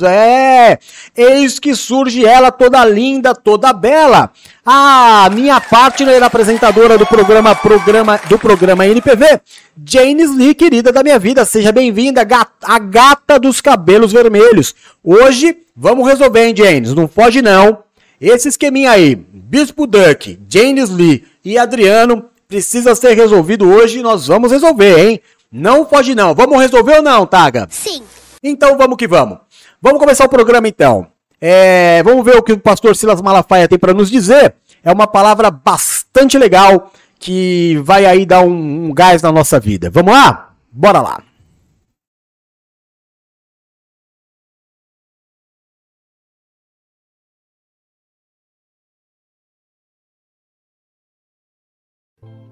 É! 0.00 0.78
Eis 1.16 1.58
que 1.58 1.74
surge 1.74 2.24
ela 2.24 2.52
toda 2.52 2.84
linda, 2.84 3.34
toda 3.34 3.72
bela. 3.72 4.30
A 4.64 5.28
minha 5.34 5.60
partner 5.60 6.22
apresentadora 6.22 6.96
do 6.96 7.04
programa, 7.04 7.52
programa 7.56 8.16
do 8.28 8.38
programa 8.38 8.86
NPV, 8.86 9.40
Janes 9.84 10.32
Lee, 10.36 10.54
querida 10.54 10.92
da 10.92 11.02
minha 11.02 11.18
vida. 11.18 11.44
Seja 11.44 11.72
bem-vinda, 11.72 12.24
a 12.62 12.78
gata 12.78 13.40
dos 13.40 13.60
cabelos 13.60 14.12
vermelhos. 14.12 14.76
Hoje 15.02 15.56
vamos 15.76 16.06
resolver, 16.06 16.46
hein, 16.46 16.54
Janes? 16.56 16.94
Não 16.94 17.08
foge 17.08 17.42
não. 17.42 17.82
Esse 18.20 18.46
esqueminha 18.46 18.92
aí, 18.92 19.16
Bispo 19.16 19.88
Duck, 19.88 20.38
Janes 20.48 20.90
Lee 20.90 21.24
e 21.44 21.58
Adriano 21.58 22.26
precisa 22.46 22.94
ser 22.94 23.14
resolvido 23.14 23.68
hoje 23.68 23.98
e 23.98 24.02
nós 24.02 24.28
vamos 24.28 24.52
resolver, 24.52 24.96
hein? 24.96 25.20
Não 25.52 25.86
foge 25.86 26.14
não. 26.14 26.34
Vamos 26.34 26.58
resolver 26.58 26.96
ou 26.96 27.02
não, 27.02 27.26
Taga? 27.26 27.66
Sim. 27.70 28.02
Então 28.42 28.78
vamos 28.78 28.96
que 28.96 29.06
vamos. 29.06 29.38
Vamos 29.80 30.00
começar 30.00 30.24
o 30.24 30.28
programa 30.28 30.66
então. 30.66 31.06
É, 31.38 32.02
vamos 32.02 32.24
ver 32.24 32.36
o 32.36 32.42
que 32.42 32.52
o 32.52 32.58
pastor 32.58 32.96
Silas 32.96 33.20
Malafaia 33.20 33.68
tem 33.68 33.78
para 33.78 33.92
nos 33.92 34.10
dizer. 34.10 34.54
É 34.82 34.90
uma 34.90 35.06
palavra 35.06 35.50
bastante 35.50 36.38
legal 36.38 36.90
que 37.18 37.76
vai 37.84 38.06
aí 38.06 38.24
dar 38.24 38.42
um, 38.42 38.86
um 38.86 38.94
gás 38.94 39.20
na 39.22 39.30
nossa 39.30 39.60
vida. 39.60 39.90
Vamos 39.90 40.14
lá? 40.14 40.54
Bora 40.72 41.00
lá. 41.00 41.22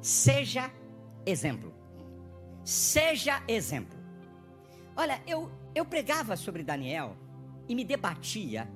Seja 0.02 0.70
exemplo. 1.26 1.79
Seja 2.70 3.42
exemplo. 3.48 3.98
Olha, 4.96 5.20
eu, 5.26 5.50
eu 5.74 5.84
pregava 5.84 6.36
sobre 6.36 6.62
Daniel 6.62 7.16
e 7.68 7.74
me 7.74 7.82
debatia 7.82 8.70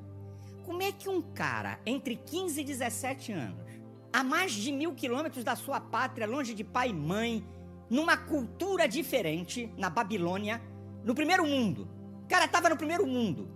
como 0.67 0.83
é 0.83 0.91
que 0.91 1.09
um 1.09 1.23
cara 1.23 1.79
entre 1.87 2.17
15 2.17 2.61
e 2.61 2.65
17 2.65 3.31
anos, 3.31 3.71
a 4.13 4.25
mais 4.25 4.51
de 4.51 4.73
mil 4.73 4.97
quilômetros 4.97 5.45
da 5.45 5.55
sua 5.55 5.79
pátria, 5.79 6.27
longe 6.27 6.55
de 6.55 6.65
pai 6.65 6.89
e 6.89 6.93
mãe, 6.93 7.47
numa 7.89 8.17
cultura 8.17 8.89
diferente, 8.89 9.73
na 9.79 9.89
Babilônia, 9.89 10.61
no 11.05 11.15
primeiro 11.15 11.47
mundo. 11.47 11.89
O 12.25 12.27
cara 12.27 12.47
estava 12.47 12.69
no 12.69 12.77
primeiro 12.77 13.07
mundo, 13.07 13.49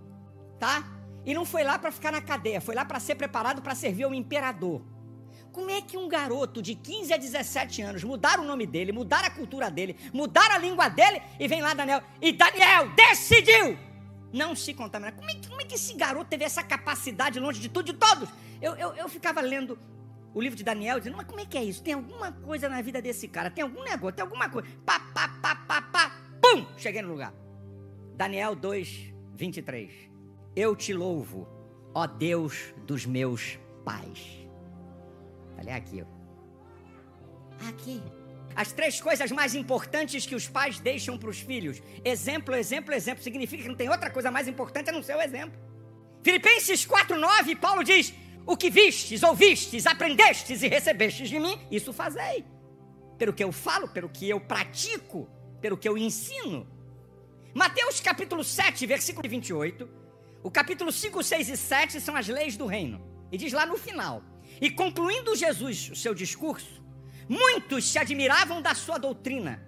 tá? 0.57 0.85
E 1.25 1.33
não 1.33 1.43
foi 1.43 1.65
lá 1.65 1.77
para 1.77 1.91
ficar 1.91 2.13
na 2.13 2.21
cadeia, 2.21 2.61
foi 2.61 2.75
lá 2.75 2.85
para 2.85 3.01
ser 3.01 3.15
preparado 3.15 3.61
para 3.61 3.75
servir 3.75 4.05
ao 4.05 4.13
imperador. 4.13 4.81
Como 5.51 5.69
é 5.69 5.81
que 5.81 5.97
um 5.97 6.07
garoto 6.07 6.61
de 6.61 6.75
15 6.75 7.13
a 7.13 7.17
17 7.17 7.81
anos 7.81 8.03
mudar 8.03 8.39
o 8.39 8.43
nome 8.43 8.65
dele, 8.65 8.91
mudar 8.91 9.23
a 9.25 9.29
cultura 9.29 9.69
dele, 9.69 9.95
mudar 10.13 10.51
a 10.51 10.57
língua 10.57 10.89
dele 10.89 11.21
e 11.39 11.47
vem 11.47 11.61
lá 11.61 11.73
Daniel 11.73 12.01
e 12.21 12.31
Daniel 12.31 12.89
decidiu 12.95 13.77
não 14.31 14.55
se 14.55 14.73
contaminar? 14.73 15.13
Como 15.15 15.29
é, 15.29 15.33
que, 15.33 15.47
como 15.47 15.61
é 15.61 15.65
que 15.65 15.75
esse 15.75 15.93
garoto 15.93 16.29
teve 16.29 16.43
essa 16.43 16.63
capacidade 16.63 17.39
longe 17.39 17.59
de 17.59 17.69
tudo 17.69 17.91
de 17.91 17.93
todos? 17.93 18.29
Eu, 18.61 18.75
eu, 18.75 18.93
eu 18.95 19.09
ficava 19.09 19.41
lendo 19.41 19.77
o 20.33 20.41
livro 20.41 20.55
de 20.55 20.63
Daniel 20.63 20.99
dizendo, 20.99 21.17
mas 21.17 21.25
como 21.25 21.39
é 21.39 21.45
que 21.45 21.57
é 21.57 21.63
isso? 21.63 21.81
Tem 21.81 21.93
alguma 21.93 22.31
coisa 22.31 22.69
na 22.69 22.81
vida 22.81 23.01
desse 23.01 23.27
cara, 23.27 23.49
tem 23.49 23.63
algum 23.63 23.83
negócio, 23.83 24.15
tem 24.15 24.23
alguma 24.23 24.49
coisa. 24.49 24.67
Pá, 24.85 24.99
pá, 24.99 25.27
pá, 25.41 25.55
pá, 25.55 25.81
pá, 25.81 26.11
pum! 26.41 26.65
Cheguei 26.77 27.01
no 27.01 27.09
lugar. 27.09 27.33
Daniel 28.15 28.55
2, 28.55 29.13
23. 29.33 29.91
Eu 30.55 30.75
te 30.75 30.93
louvo, 30.93 31.47
ó 31.93 32.05
Deus 32.05 32.73
dos 32.85 33.05
meus 33.05 33.57
pais. 33.83 34.38
Olha 35.59 35.75
aqui. 35.75 36.03
ó. 36.03 37.67
Aqui. 37.69 38.01
As 38.55 38.71
três 38.71 38.99
coisas 38.99 39.31
mais 39.31 39.53
importantes 39.55 40.25
que 40.25 40.35
os 40.35 40.47
pais 40.47 40.79
deixam 40.79 41.17
para 41.17 41.29
os 41.29 41.39
filhos. 41.39 41.81
Exemplo, 42.03 42.55
exemplo, 42.55 42.93
exemplo. 42.93 43.23
Significa 43.23 43.63
que 43.63 43.69
não 43.69 43.75
tem 43.75 43.89
outra 43.89 44.09
coisa 44.09 44.31
mais 44.31 44.47
importante 44.47 44.89
a 44.89 44.93
não 44.93 45.03
ser 45.03 45.15
o 45.15 45.21
exemplo. 45.21 45.57
Filipenses 46.23 46.85
4,9, 46.85 47.57
Paulo 47.57 47.83
diz: 47.83 48.13
O 48.45 48.57
que 48.57 48.69
vistes, 48.69 49.23
ouvistes, 49.23 49.85
aprendestes 49.85 50.61
e 50.63 50.67
recebestes 50.67 51.29
de 51.29 51.39
mim, 51.39 51.57
isso 51.71 51.93
fazei. 51.93 52.43
Pelo 53.17 53.33
que 53.33 53.43
eu 53.43 53.51
falo, 53.51 53.87
pelo 53.87 54.09
que 54.09 54.29
eu 54.29 54.39
pratico, 54.39 55.29
pelo 55.61 55.77
que 55.77 55.87
eu 55.87 55.97
ensino. 55.97 56.67
Mateus 57.53 57.99
capítulo 57.99 58.43
7, 58.43 58.85
versículo 58.85 59.27
28. 59.27 59.89
O 60.41 60.49
capítulo 60.49 60.91
5, 60.91 61.21
6 61.21 61.49
e 61.49 61.57
7 61.57 62.01
são 62.01 62.15
as 62.15 62.27
leis 62.27 62.55
do 62.55 62.65
reino. 62.65 63.01
E 63.31 63.37
diz 63.37 63.53
lá 63.53 63.65
no 63.65 63.77
final: 63.77 64.23
E 64.61 64.69
concluindo 64.69 65.35
Jesus 65.35 65.89
o 65.91 65.95
seu 65.95 66.13
discurso, 66.13 66.83
muitos 67.27 67.85
se 67.89 67.97
admiravam 67.97 68.61
da 68.61 68.73
sua 68.75 68.97
doutrina, 68.97 69.61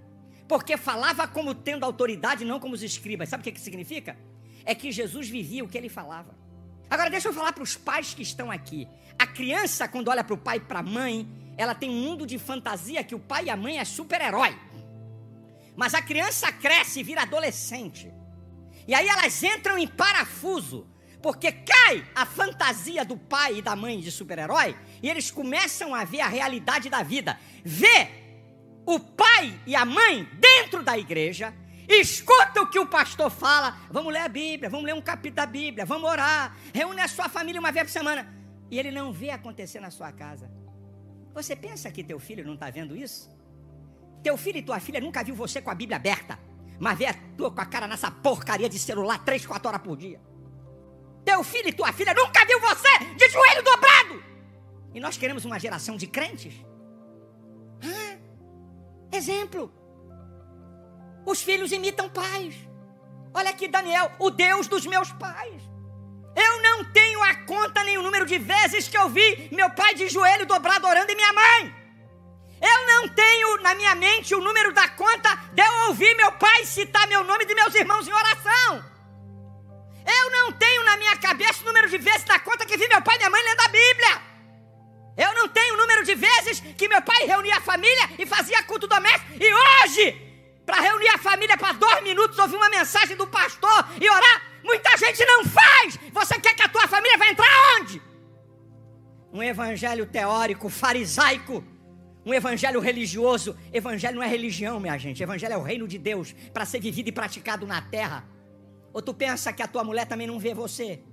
porque 0.47 0.75
falava 0.75 1.27
como 1.27 1.55
tendo 1.55 1.85
autoridade, 1.85 2.43
não 2.43 2.59
como 2.59 2.73
os 2.73 2.83
escribas. 2.83 3.29
Sabe 3.29 3.41
o 3.41 3.43
que, 3.43 3.51
que 3.53 3.61
significa? 3.61 4.17
É 4.65 4.75
que 4.75 4.91
Jesus 4.91 5.29
vivia 5.29 5.63
o 5.63 5.67
que 5.67 5.77
ele 5.77 5.89
falava. 5.89 6.35
Agora, 6.89 7.09
deixa 7.09 7.29
eu 7.29 7.33
falar 7.33 7.53
para 7.53 7.63
os 7.63 7.77
pais 7.77 8.13
que 8.13 8.21
estão 8.21 8.51
aqui. 8.51 8.85
A 9.17 9.25
criança, 9.25 9.87
quando 9.87 10.09
olha 10.09 10.23
para 10.23 10.33
o 10.33 10.37
pai 10.37 10.57
e 10.57 10.59
para 10.59 10.79
a 10.79 10.83
mãe, 10.83 11.25
ela 11.57 11.73
tem 11.73 11.89
um 11.89 12.01
mundo 12.01 12.25
de 12.25 12.37
fantasia 12.37 13.03
que 13.03 13.15
o 13.15 13.19
pai 13.19 13.45
e 13.45 13.49
a 13.49 13.55
mãe 13.55 13.79
é 13.79 13.85
super-herói. 13.85 14.57
Mas 15.75 15.93
a 15.93 16.01
criança 16.01 16.51
cresce 16.51 16.99
e 16.99 17.03
vira 17.03 17.21
adolescente. 17.21 18.11
E 18.87 18.93
aí 18.93 19.07
elas 19.07 19.41
entram 19.41 19.77
em 19.77 19.87
parafuso, 19.87 20.85
porque 21.21 21.51
cai 21.51 22.05
a 22.15 22.25
fantasia 22.25 23.05
do 23.05 23.15
pai 23.15 23.57
e 23.57 23.61
da 23.61 23.75
mãe 23.75 23.99
de 23.99 24.11
super-herói, 24.11 24.75
e 25.01 25.09
eles 25.09 25.29
começam 25.29 25.93
a 25.93 26.03
ver 26.03 26.21
a 26.21 26.27
realidade 26.27 26.89
da 26.89 27.03
vida. 27.03 27.39
Vê 27.63 28.09
o 28.85 28.99
pai 28.99 29.59
e 29.65 29.75
a 29.75 29.85
mãe 29.85 30.27
dentro 30.39 30.83
da 30.83 30.97
igreja, 30.97 31.53
escuta 31.87 32.61
o 32.61 32.69
que 32.69 32.79
o 32.79 32.85
pastor 32.85 33.29
fala, 33.29 33.77
vamos 33.91 34.11
ler 34.11 34.21
a 34.21 34.27
Bíblia, 34.27 34.69
vamos 34.69 34.85
ler 34.85 34.93
um 34.93 35.01
capítulo 35.01 35.35
da 35.35 35.45
Bíblia, 35.45 35.85
vamos 35.85 36.09
orar, 36.09 36.57
reúne 36.73 37.01
a 37.01 37.07
sua 37.07 37.29
família 37.29 37.59
uma 37.59 37.71
vez 37.71 37.85
por 37.85 37.91
semana, 37.91 38.27
e 38.69 38.79
ele 38.79 38.91
não 38.91 39.11
vê 39.13 39.29
acontecer 39.29 39.79
na 39.79 39.91
sua 39.91 40.11
casa. 40.11 40.51
Você 41.33 41.55
pensa 41.55 41.91
que 41.91 42.03
teu 42.03 42.19
filho 42.19 42.45
não 42.45 42.55
está 42.55 42.69
vendo 42.69 42.95
isso? 42.95 43.29
Teu 44.23 44.37
filho 44.37 44.57
e 44.57 44.61
tua 44.61 44.79
filha 44.79 44.99
nunca 44.99 45.23
viu 45.23 45.35
você 45.35 45.61
com 45.61 45.69
a 45.69 45.75
Bíblia 45.75 45.97
aberta, 45.97 46.39
mas 46.79 46.97
vê 46.97 47.05
a 47.05 47.13
tua 47.37 47.51
com 47.51 47.61
a 47.61 47.65
cara 47.65 47.87
nessa 47.87 48.09
porcaria 48.09 48.67
de 48.67 48.79
celular 48.79 49.23
três, 49.23 49.45
quatro 49.45 49.67
horas 49.67 49.81
por 49.81 49.95
dia. 49.95 50.19
Teu 51.23 51.43
filho 51.43 51.69
e 51.69 51.73
tua 51.73 51.93
filha 51.93 52.13
nunca 52.13 52.45
viu 52.45 52.59
você 52.59 52.97
de 53.15 53.29
joelho 53.29 53.63
dobrado. 53.63 54.23
E 54.93 54.99
nós 54.99 55.17
queremos 55.17 55.45
uma 55.45 55.59
geração 55.59 55.95
de 55.95 56.07
crentes? 56.07 56.53
Exemplo. 59.11 59.71
Os 61.25 61.41
filhos 61.41 61.71
imitam 61.71 62.09
pais. 62.09 62.55
Olha 63.33 63.51
aqui, 63.51 63.67
Daniel, 63.67 64.11
o 64.19 64.29
Deus 64.29 64.67
dos 64.67 64.85
meus 64.85 65.11
pais. 65.13 65.61
Eu 66.35 66.61
não 66.61 66.85
tenho 66.91 67.21
a 67.23 67.35
conta 67.45 67.83
nem 67.83 67.97
o 67.97 68.01
número 68.01 68.25
de 68.25 68.37
vezes 68.37 68.87
que 68.87 68.97
eu 68.97 69.09
vi 69.09 69.49
meu 69.51 69.69
pai 69.71 69.93
de 69.95 70.07
joelho 70.07 70.45
dobrado 70.45 70.87
orando 70.87 71.11
e 71.11 71.15
minha 71.15 71.33
mãe. 71.33 71.75
Eu 72.61 72.87
não 72.87 73.07
tenho 73.09 73.57
na 73.61 73.73
minha 73.75 73.95
mente 73.95 74.35
o 74.35 74.41
número 74.41 74.73
da 74.73 74.87
conta 74.89 75.35
de 75.53 75.61
eu 75.61 75.87
ouvir 75.87 76.15
meu 76.15 76.31
pai 76.33 76.63
citar 76.65 77.07
meu 77.07 77.23
nome 77.23 77.43
e 77.43 77.47
de 77.47 77.55
meus 77.55 77.73
irmãos 77.73 78.07
em 78.07 78.13
oração. 78.13 78.90
Eu 80.05 80.31
não 80.31 80.51
tenho 80.51 80.83
na 80.83 80.97
minha 80.97 81.15
cabeça 81.17 81.61
o 81.63 81.65
número 81.65 81.89
de 81.89 81.97
vezes 81.97 82.23
da 82.23 82.39
conta 82.39 82.65
que 82.65 82.77
vi 82.77 82.87
meu 82.87 83.01
pai 83.01 83.15
e 83.15 83.17
minha 83.19 83.29
mãe 83.29 83.43
lendo 83.43 83.61
a 83.61 83.67
Bíblia. 83.67 84.21
Eu 85.17 85.33
não 85.35 85.47
tenho 85.47 85.73
o 85.73 85.77
número 85.77 86.03
de 86.03 86.15
vezes 86.15 86.59
que 86.77 86.87
meu 86.87 87.01
pai 87.01 87.25
reunia 87.25 87.57
a 87.57 87.61
família 87.61 88.09
e 88.17 88.25
fazia 88.25 88.63
culto 88.63 88.87
doméstico. 88.87 89.31
E 89.39 89.53
hoje, 89.53 90.31
para 90.65 90.79
reunir 90.81 91.09
a 91.09 91.17
família 91.17 91.57
para 91.57 91.73
dois 91.73 92.01
minutos, 92.01 92.37
ouvir 92.39 92.55
uma 92.55 92.69
mensagem 92.69 93.15
do 93.15 93.27
pastor 93.27 93.89
e 93.99 94.09
orar, 94.09 94.41
muita 94.63 94.95
gente 94.97 95.23
não 95.25 95.43
faz. 95.45 95.99
Você 96.11 96.39
quer 96.39 96.55
que 96.55 96.61
a 96.61 96.69
tua 96.69 96.87
família 96.87 97.17
vai 97.17 97.29
entrar 97.29 97.49
onde? 97.77 98.01
Um 99.33 99.43
evangelho 99.43 100.05
teórico, 100.05 100.69
farisaico. 100.69 101.63
Um 102.25 102.33
evangelho 102.33 102.79
religioso. 102.79 103.57
Evangelho 103.73 104.15
não 104.15 104.23
é 104.23 104.27
religião, 104.27 104.79
minha 104.79 104.97
gente. 104.97 105.21
Evangelho 105.21 105.53
é 105.53 105.57
o 105.57 105.63
reino 105.63 105.87
de 105.87 105.97
Deus 105.97 106.33
para 106.53 106.65
ser 106.65 106.79
vivido 106.79 107.09
e 107.09 107.11
praticado 107.11 107.65
na 107.65 107.81
terra. 107.81 108.25
Ou 108.93 109.01
tu 109.01 109.13
pensa 109.13 109.53
que 109.53 109.61
a 109.61 109.67
tua 109.67 109.83
mulher 109.83 110.05
também 110.05 110.27
não 110.27 110.39
vê 110.39 110.53
você? 110.53 111.03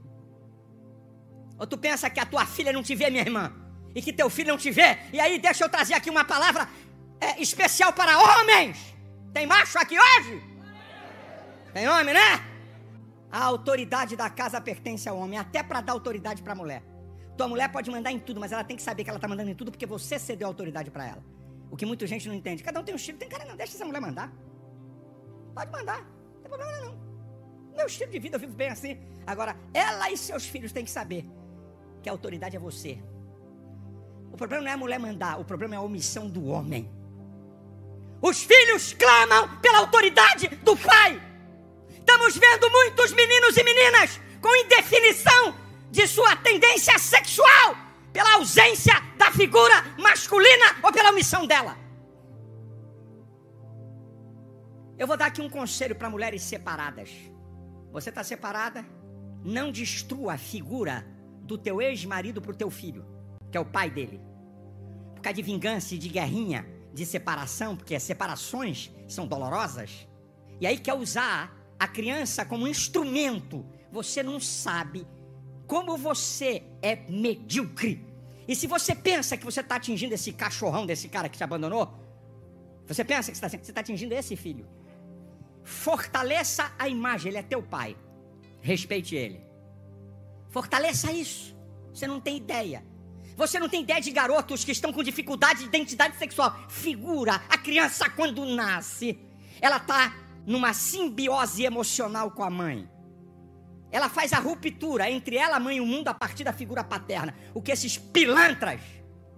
Ou 1.58 1.66
tu 1.66 1.76
pensa 1.76 2.08
que 2.08 2.20
a 2.20 2.26
tua 2.26 2.46
filha 2.46 2.72
não 2.72 2.82
te 2.82 2.94
vê, 2.94 3.10
minha 3.10 3.22
irmã? 3.22 3.52
E 3.94 4.02
que 4.02 4.12
teu 4.12 4.28
filho 4.30 4.50
não 4.50 4.58
te 4.58 4.70
vê? 4.70 4.98
E 5.12 5.20
aí, 5.20 5.38
deixa 5.38 5.64
eu 5.64 5.68
trazer 5.68 5.94
aqui 5.94 6.10
uma 6.10 6.24
palavra 6.24 6.68
é, 7.20 7.40
especial 7.40 7.92
para 7.92 8.18
homens. 8.18 8.78
Tem 9.32 9.46
macho 9.46 9.78
aqui 9.78 9.96
hoje? 9.98 10.42
Tem 11.72 11.88
homem, 11.88 12.14
né? 12.14 12.44
A 13.30 13.44
autoridade 13.44 14.16
da 14.16 14.30
casa 14.30 14.60
pertence 14.60 15.08
ao 15.08 15.18
homem, 15.18 15.38
até 15.38 15.62
para 15.62 15.80
dar 15.80 15.92
autoridade 15.92 16.42
para 16.42 16.52
a 16.52 16.56
mulher. 16.56 16.82
Tua 17.36 17.46
mulher 17.46 17.70
pode 17.70 17.90
mandar 17.90 18.10
em 18.10 18.18
tudo, 18.18 18.40
mas 18.40 18.52
ela 18.52 18.64
tem 18.64 18.76
que 18.76 18.82
saber 18.82 19.04
que 19.04 19.10
ela 19.10 19.18
está 19.18 19.28
mandando 19.28 19.50
em 19.50 19.54
tudo 19.54 19.70
porque 19.70 19.86
você 19.86 20.18
cedeu 20.18 20.48
autoridade 20.48 20.90
para 20.90 21.06
ela. 21.06 21.24
O 21.70 21.76
que 21.76 21.84
muita 21.84 22.06
gente 22.06 22.26
não 22.26 22.34
entende. 22.34 22.62
Cada 22.62 22.80
um 22.80 22.82
tem 22.82 22.94
um 22.94 22.96
estilo, 22.96 23.18
tem 23.18 23.28
cara 23.28 23.44
não, 23.44 23.56
deixa 23.56 23.74
essa 23.74 23.84
mulher 23.84 24.00
mandar. 24.00 24.32
Pode 25.54 25.70
mandar, 25.70 26.00
não 26.00 26.40
tem 26.40 26.50
problema 26.50 26.72
não. 26.80 27.07
Meu 27.78 27.86
estilo 27.86 28.10
de 28.10 28.18
vida, 28.18 28.34
eu 28.34 28.40
vivo 28.40 28.54
bem 28.54 28.70
assim. 28.70 28.98
Agora, 29.24 29.56
ela 29.72 30.10
e 30.10 30.16
seus 30.16 30.44
filhos 30.44 30.72
têm 30.72 30.84
que 30.84 30.90
saber 30.90 31.24
que 32.02 32.08
a 32.08 32.12
autoridade 32.12 32.56
é 32.56 32.58
você. 32.58 32.98
O 34.32 34.36
problema 34.36 34.64
não 34.64 34.70
é 34.72 34.74
a 34.74 34.76
mulher 34.76 34.98
mandar, 34.98 35.38
o 35.38 35.44
problema 35.44 35.76
é 35.76 35.78
a 35.78 35.80
omissão 35.80 36.28
do 36.28 36.46
homem. 36.46 36.90
Os 38.20 38.42
filhos 38.42 38.94
clamam 38.94 39.60
pela 39.60 39.78
autoridade 39.78 40.48
do 40.48 40.76
pai. 40.76 41.22
Estamos 42.00 42.36
vendo 42.36 42.68
muitos 42.68 43.12
meninos 43.12 43.56
e 43.56 43.62
meninas 43.62 44.20
com 44.40 44.56
indefinição 44.56 45.54
de 45.88 46.04
sua 46.08 46.34
tendência 46.34 46.98
sexual 46.98 47.76
pela 48.12 48.34
ausência 48.34 48.94
da 49.16 49.30
figura 49.30 49.84
masculina 49.96 50.78
ou 50.82 50.90
pela 50.90 51.10
omissão 51.10 51.46
dela. 51.46 51.78
Eu 54.98 55.06
vou 55.06 55.16
dar 55.16 55.26
aqui 55.26 55.40
um 55.40 55.48
conselho 55.48 55.94
para 55.94 56.10
mulheres 56.10 56.42
separadas. 56.42 57.37
Você 58.00 58.10
está 58.10 58.22
separada? 58.22 58.86
Não 59.44 59.72
destrua 59.72 60.34
a 60.34 60.38
figura 60.38 61.04
do 61.42 61.58
teu 61.58 61.82
ex-marido 61.82 62.40
para 62.40 62.52
o 62.52 62.54
teu 62.54 62.70
filho, 62.70 63.04
que 63.50 63.58
é 63.58 63.60
o 63.60 63.64
pai 63.64 63.90
dele. 63.90 64.20
Por 65.16 65.20
causa 65.20 65.34
de 65.34 65.42
vingança 65.42 65.96
e 65.96 65.98
de 65.98 66.08
guerrinha, 66.08 66.64
de 66.94 67.04
separação, 67.04 67.76
porque 67.76 67.96
as 67.96 68.04
separações 68.04 68.92
são 69.08 69.26
dolorosas, 69.26 70.06
e 70.60 70.66
aí 70.66 70.78
quer 70.78 70.94
usar 70.94 71.52
a 71.76 71.88
criança 71.88 72.44
como 72.44 72.68
instrumento. 72.68 73.66
Você 73.90 74.22
não 74.22 74.38
sabe 74.38 75.04
como 75.66 75.96
você 75.96 76.62
é 76.80 76.94
medíocre. 77.10 78.06
E 78.46 78.54
se 78.54 78.68
você 78.68 78.94
pensa 78.94 79.36
que 79.36 79.44
você 79.44 79.58
está 79.58 79.74
atingindo 79.74 80.14
esse 80.14 80.32
cachorrão 80.32 80.86
desse 80.86 81.08
cara 81.08 81.28
que 81.28 81.36
te 81.36 81.42
abandonou, 81.42 81.92
você 82.86 83.04
pensa 83.04 83.32
que 83.32 83.38
você 83.38 83.56
está 83.56 83.72
tá 83.72 83.80
atingindo 83.80 84.14
esse 84.14 84.36
filho. 84.36 84.77
Fortaleça 85.68 86.72
a 86.78 86.88
imagem, 86.88 87.28
ele 87.28 87.38
é 87.38 87.42
teu 87.42 87.62
pai. 87.62 87.94
Respeite 88.62 89.14
ele. 89.14 89.38
Fortaleça 90.48 91.12
isso. 91.12 91.54
Você 91.92 92.06
não 92.06 92.18
tem 92.18 92.38
ideia. 92.38 92.82
Você 93.36 93.60
não 93.60 93.68
tem 93.68 93.82
ideia 93.82 94.00
de 94.00 94.10
garotos 94.10 94.64
que 94.64 94.72
estão 94.72 94.94
com 94.94 95.02
dificuldade 95.02 95.60
de 95.60 95.66
identidade 95.66 96.16
sexual. 96.16 96.56
Figura, 96.70 97.34
a 97.50 97.58
criança 97.58 98.08
quando 98.08 98.46
nasce, 98.46 99.18
ela 99.60 99.76
está 99.76 100.16
numa 100.46 100.72
simbiose 100.72 101.64
emocional 101.64 102.30
com 102.30 102.42
a 102.42 102.48
mãe. 102.48 102.88
Ela 103.90 104.08
faz 104.08 104.32
a 104.32 104.38
ruptura 104.38 105.10
entre 105.10 105.36
ela, 105.36 105.56
a 105.56 105.60
mãe 105.60 105.76
e 105.76 105.80
o 105.82 105.86
mundo 105.86 106.08
a 106.08 106.14
partir 106.14 106.44
da 106.44 106.52
figura 106.52 106.82
paterna. 106.82 107.34
O 107.52 107.60
que 107.60 107.72
esses 107.72 107.98
pilantras 107.98 108.80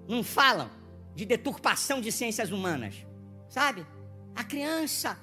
não 0.09 0.23
falam 0.23 0.71
de 1.13 1.27
deturpação 1.27 2.01
de 2.01 2.13
ciências 2.13 2.53
humanas. 2.53 2.95
Sabe? 3.49 3.85
A 4.37 4.45
criança, 4.45 5.19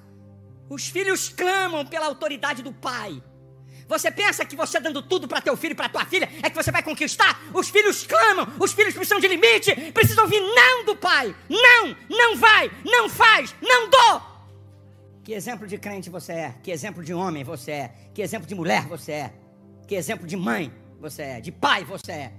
os 0.68 0.88
filhos 0.88 1.28
clamam 1.28 1.84
pela 1.86 2.06
autoridade 2.06 2.62
do 2.62 2.72
pai. 2.72 3.22
Você 3.88 4.10
pensa 4.10 4.44
que 4.44 4.54
você 4.54 4.78
dando 4.78 5.02
tudo 5.02 5.26
para 5.26 5.40
teu 5.40 5.56
filho 5.56 5.72
e 5.72 5.74
para 5.74 5.88
tua 5.88 6.04
filha 6.04 6.28
é 6.42 6.50
que 6.50 6.56
você 6.56 6.70
vai 6.70 6.82
conquistar? 6.82 7.40
Os 7.54 7.70
filhos 7.70 8.06
clamam, 8.06 8.46
os 8.60 8.72
filhos 8.72 8.92
precisam 8.92 9.18
de 9.18 9.26
limite, 9.26 9.74
precisam 9.92 10.24
ouvir 10.24 10.40
não 10.40 10.84
do 10.84 10.94
pai. 10.94 11.34
Não, 11.48 11.96
não 12.08 12.36
vai, 12.36 12.70
não 12.84 13.08
faz, 13.08 13.54
não 13.62 13.88
dou. 13.88 14.22
Que 15.24 15.32
exemplo 15.32 15.66
de 15.66 15.78
crente 15.78 16.10
você 16.10 16.32
é? 16.32 16.54
Que 16.62 16.70
exemplo 16.70 17.02
de 17.02 17.14
homem 17.14 17.42
você 17.42 17.70
é? 17.70 17.94
Que 18.12 18.20
exemplo 18.20 18.46
de 18.46 18.54
mulher 18.54 18.86
você 18.86 19.12
é? 19.12 19.32
Que 19.86 19.94
exemplo 19.94 20.26
de 20.26 20.36
mãe 20.36 20.70
você 21.00 21.22
é? 21.22 21.40
De 21.40 21.50
pai 21.50 21.82
você 21.82 22.12
é? 22.12 22.32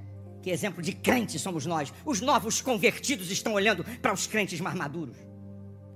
Que 0.43 0.51
exemplo 0.51 0.83
de 0.83 0.93
crente 0.93 1.39
somos 1.39 1.65
nós? 1.65 1.91
Os 2.05 2.21
novos 2.21 2.61
convertidos 2.61 3.31
estão 3.31 3.53
olhando 3.53 3.83
para 4.01 4.13
os 4.13 4.27
crentes 4.27 4.61
mais 4.61 4.75
maduros. 4.75 5.17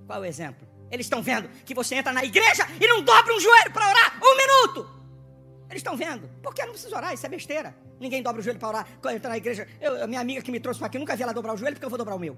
Qual 0.07 0.21
o 0.21 0.25
exemplo? 0.25 0.72
Eles 0.93 1.07
estão 1.07 1.23
vendo 1.23 1.49
que 1.65 1.73
você 1.73 1.95
entra 1.95 2.13
na 2.13 2.23
igreja 2.23 2.67
e 2.79 2.87
não 2.87 3.03
dobra 3.03 3.33
um 3.33 3.39
joelho 3.39 3.71
para 3.73 3.89
orar 3.89 4.19
um 4.21 4.37
minuto. 4.37 4.87
Eles 5.67 5.79
estão 5.79 5.97
vendo. 5.97 6.29
Porque 6.43 6.61
eu 6.61 6.67
não 6.67 6.73
preciso 6.73 6.95
orar, 6.95 7.11
isso 7.11 7.25
é 7.25 7.29
besteira. 7.29 7.75
Ninguém 7.99 8.21
dobra 8.21 8.39
o 8.39 8.43
joelho 8.43 8.59
para 8.59 8.67
orar. 8.67 8.87
Quando 9.01 9.15
entra 9.15 9.27
na 9.27 9.37
igreja, 9.37 9.67
eu, 9.81 10.07
minha 10.07 10.21
amiga 10.21 10.43
que 10.43 10.51
me 10.51 10.59
trouxe 10.59 10.77
para 10.77 10.85
aqui, 10.85 10.99
nunca 10.99 11.15
vi 11.15 11.23
ela 11.23 11.33
dobrar 11.33 11.55
o 11.55 11.57
joelho, 11.57 11.75
porque 11.75 11.85
eu 11.85 11.89
vou 11.89 11.97
dobrar 11.97 12.13
o 12.13 12.19
meu. 12.19 12.37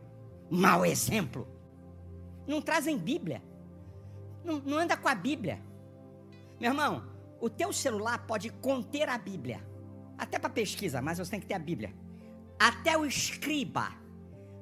Mau 0.49 0.85
exemplo. 0.85 1.45
Não 2.47 2.61
trazem 2.61 2.97
Bíblia. 2.97 3.43
Não, 4.41 4.59
não 4.59 4.77
anda 4.77 4.95
com 4.95 5.09
a 5.09 5.15
Bíblia. 5.15 5.59
Meu 6.57 6.71
irmão, 6.71 7.03
o 7.41 7.49
teu 7.49 7.73
celular 7.73 8.19
pode 8.19 8.51
conter 8.51 9.09
a 9.09 9.17
Bíblia. 9.17 9.61
Até 10.17 10.39
para 10.39 10.49
pesquisa, 10.49 11.01
mas 11.01 11.17
você 11.17 11.29
tem 11.29 11.41
que 11.41 11.45
ter 11.45 11.55
a 11.55 11.59
Bíblia. 11.59 11.93
Até 12.57 12.97
o 12.97 13.05
escriba. 13.05 13.91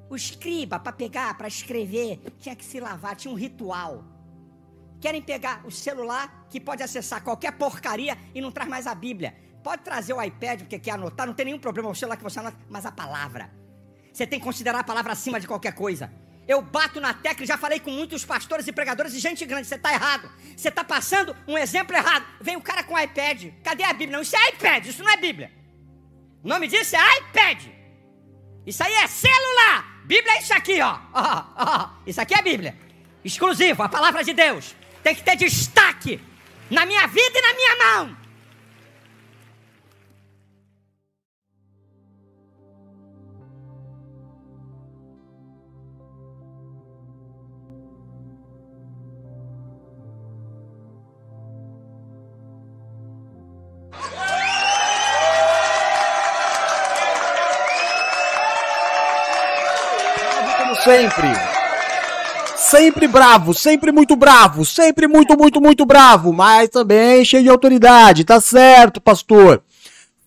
O 0.10 0.16
escriba, 0.16 0.80
para 0.80 0.92
pegar, 0.92 1.34
para 1.36 1.48
escrever, 1.48 2.20
tinha 2.39 2.56
que 2.56 2.63
se 2.63 2.80
lavar, 2.80 3.16
tinha 3.16 3.34
um 3.34 3.38
ritual. 3.38 4.04
Querem 5.00 5.22
pegar 5.22 5.66
o 5.66 5.72
celular 5.72 6.48
que 6.50 6.60
pode 6.60 6.84
acessar 6.84 7.24
qualquer 7.24 7.52
porcaria 7.54 8.18
e 8.34 8.42
não 8.42 8.52
traz 8.52 8.70
mais 8.70 8.88
a 8.88 8.96
Bíblia. 8.96 9.36
Pode 9.63 9.82
trazer 9.82 10.13
o 10.13 10.22
iPad 10.22 10.62
porque 10.62 10.78
quer 10.78 10.92
anotar, 10.92 11.26
não 11.26 11.34
tem 11.34 11.46
nenhum 11.46 11.60
problema 11.60 11.89
o 11.89 11.96
celular 11.96 12.18
que 12.18 12.24
você 12.24 12.39
anota, 12.39 12.58
mas 12.70 12.86
a 12.86 12.92
palavra. 12.92 13.52
Você 14.12 14.28
tem 14.28 14.39
que 14.39 14.46
considerar 14.46 14.80
a 14.80 14.84
palavra 14.84 15.13
acima 15.13 15.39
de 15.39 15.48
qualquer 15.48 15.74
coisa. 15.74 16.12
Eu 16.48 16.62
bato 16.62 17.00
na 17.00 17.13
tecla 17.13 17.44
e 17.44 17.48
já 17.48 17.58
falei 17.58 17.80
com 17.80 17.89
muitos 17.89 18.26
pastores 18.26 18.68
e 18.68 18.72
pregadores 18.72 19.13
e 19.13 19.20
gente 19.20 19.46
grande. 19.46 19.68
Você 19.68 19.76
está 19.76 19.94
errado. 19.94 20.30
Você 20.56 20.68
está 20.68 20.84
passando 20.84 21.36
um 21.48 21.58
exemplo 21.58 21.96
errado. 21.96 22.26
Vem 22.42 22.58
o 22.58 22.62
cara 22.62 22.84
com 22.84 23.00
iPad. 23.00 23.52
Cadê 23.63 23.84
a 23.84 23.94
Bíblia? 23.94 24.18
Não, 24.18 24.22
isso 24.22 24.36
é 24.36 24.50
iPad, 24.50 24.86
isso 24.86 25.02
não 25.02 25.12
é 25.12 25.18
Bíblia. 25.18 25.52
O 26.43 26.47
nome 26.47 26.68
disso 26.68 26.95
é 26.95 27.20
iPad. 27.20 27.83
Isso 28.66 28.84
aí 28.84 28.93
é 28.93 29.07
celular. 29.07 30.01
Bíblia 30.05 30.34
é 30.34 30.39
isso 30.39 30.53
aqui, 30.53 30.82
ó. 30.82 30.97
ó. 31.14 31.89
Isso 32.05 32.20
aqui 32.22 32.34
é 32.34 32.41
Bíblia. 32.41 32.78
Exclusivo, 33.24 33.84
a 33.84 33.89
palavra 33.89 34.24
de 34.24 34.34
Deus 34.34 34.76
tem 35.01 35.16
que 35.16 35.24
ter 35.24 35.36
destaque 35.36 36.20
na 36.70 36.86
minha 36.86 37.05
vida 37.07 37.39
e 37.39 37.41
na 37.41 37.53
minha 37.53 37.76
mão. 37.78 38.18
Como 60.74 60.82
sempre 60.82 61.28
sempre 62.57 63.07
bravo, 63.07 63.53
sempre 63.53 63.91
muito 63.91 64.15
bravo, 64.15 64.65
sempre 64.65 65.07
muito, 65.07 65.38
muito, 65.38 65.61
muito 65.61 65.86
bravo, 65.86 66.34
mas 66.34 66.69
também 66.69 67.24
cheio 67.24 67.43
de 67.43 67.49
autoridade, 67.49 68.24
tá 68.24 68.41
certo, 68.41 68.99
pastor? 68.99 69.61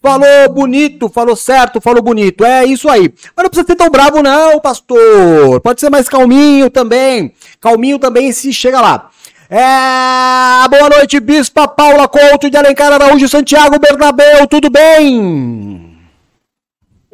Falou 0.00 0.52
bonito, 0.52 1.08
falou 1.08 1.34
certo, 1.34 1.80
falou 1.80 2.00
bonito. 2.00 2.44
É 2.44 2.64
isso 2.64 2.88
aí. 2.88 3.12
Mas 3.34 3.42
não 3.42 3.50
precisa 3.50 3.66
ser 3.66 3.74
tão 3.74 3.90
bravo, 3.90 4.22
não, 4.22 4.60
pastor. 4.60 5.60
Pode 5.60 5.80
ser 5.80 5.90
mais 5.90 6.08
calminho 6.08 6.70
também. 6.70 7.32
Calminho 7.60 7.98
também 7.98 8.30
se 8.30 8.52
chega 8.52 8.80
lá. 8.80 9.10
É... 9.50 10.68
Boa 10.68 10.88
noite, 10.90 11.18
Bispa 11.18 11.66
Paula 11.66 12.06
Couto 12.06 12.48
de 12.48 12.56
Alencar 12.56 12.92
Araújo 12.92 13.28
Santiago 13.28 13.80
Bernabéu, 13.80 14.46
tudo 14.46 14.70
bem? 14.70 15.85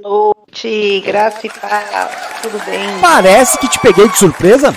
Noite, 0.03 1.00
graça 1.03 1.46
e 1.46 1.50
paz, 1.50 2.42
tudo 2.42 2.59
bem? 2.64 3.00
Parece 3.00 3.57
que 3.57 3.68
te 3.68 3.78
peguei 3.78 4.09
de 4.09 4.18
surpresa. 4.18 4.74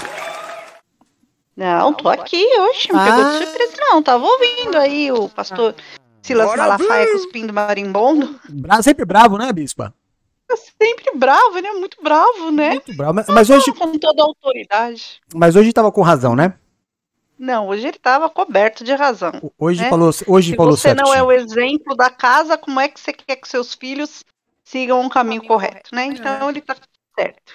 Não, 1.58 1.92
tô 1.94 2.08
aqui 2.10 2.46
hoje, 2.60 2.94
não 2.94 3.00
ah. 3.00 3.06
pegou 3.06 3.24
de 3.32 3.46
surpresa 3.46 3.74
não, 3.80 4.04
tava 4.04 4.24
ouvindo 4.24 4.78
aí 4.78 5.12
o 5.12 5.28
pastor 5.28 5.74
Silas 6.22 6.46
Bora 6.46 6.62
Malafaia 6.62 7.12
cuspindo 7.12 7.52
marimbondo. 7.52 8.40
Bra 8.48 8.84
sempre 8.84 9.04
bravo, 9.04 9.40
né, 9.40 9.52
bispa? 9.52 9.92
Sempre 10.80 11.18
bravo, 11.18 11.58
né? 11.60 11.72
Muito 11.72 11.98
bravo, 12.04 12.52
né? 12.52 12.70
Muito 12.70 12.96
bravo, 12.96 13.16
mas, 13.16 13.28
mas 13.28 13.50
hoje... 13.50 13.74
Com 13.74 13.98
toda 13.98 14.22
a 14.22 14.26
autoridade. 14.26 15.22
Mas 15.34 15.56
hoje 15.56 15.74
tava 15.74 15.92
com 15.92 16.04
razão, 16.04 16.36
né? 16.36 16.54
Não, 17.38 17.68
hoje 17.68 17.88
ele 17.88 17.98
tava 17.98 18.30
coberto 18.30 18.84
de 18.84 18.94
razão. 18.94 19.52
Hoje 19.58 19.82
né? 19.82 19.90
falou, 19.90 20.12
hoje 20.28 20.52
Se 20.52 20.56
falou 20.56 20.78
você 20.78 20.94
não 20.94 21.12
é 21.12 21.24
o 21.24 21.32
exemplo 21.32 21.96
da 21.96 22.12
casa, 22.12 22.60
como 22.60 22.80
é 22.80 22.88
que 22.88 23.00
você 23.00 23.12
quer 23.12 23.38
que 23.38 23.48
seus 23.48 23.74
filhos 23.74 24.24
sigam 24.66 25.00
um 25.00 25.08
caminho 25.08 25.44
correto, 25.44 25.94
né? 25.94 26.08
Então 26.08 26.50
ele 26.50 26.60
tá 26.60 26.76
certo. 27.18 27.54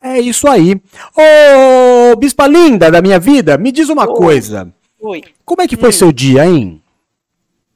É 0.00 0.20
isso 0.20 0.46
aí. 0.46 0.80
Ô, 1.16 2.16
bispa 2.16 2.46
linda 2.46 2.90
da 2.90 3.00
minha 3.00 3.18
vida, 3.18 3.56
me 3.56 3.72
diz 3.72 3.88
uma 3.88 4.08
Oi. 4.08 4.16
coisa. 4.16 4.74
Oi. 5.00 5.24
Como 5.44 5.62
é 5.62 5.68
que 5.68 5.76
foi 5.76 5.88
hum. 5.88 5.92
seu 5.92 6.12
dia, 6.12 6.44
hein? 6.44 6.82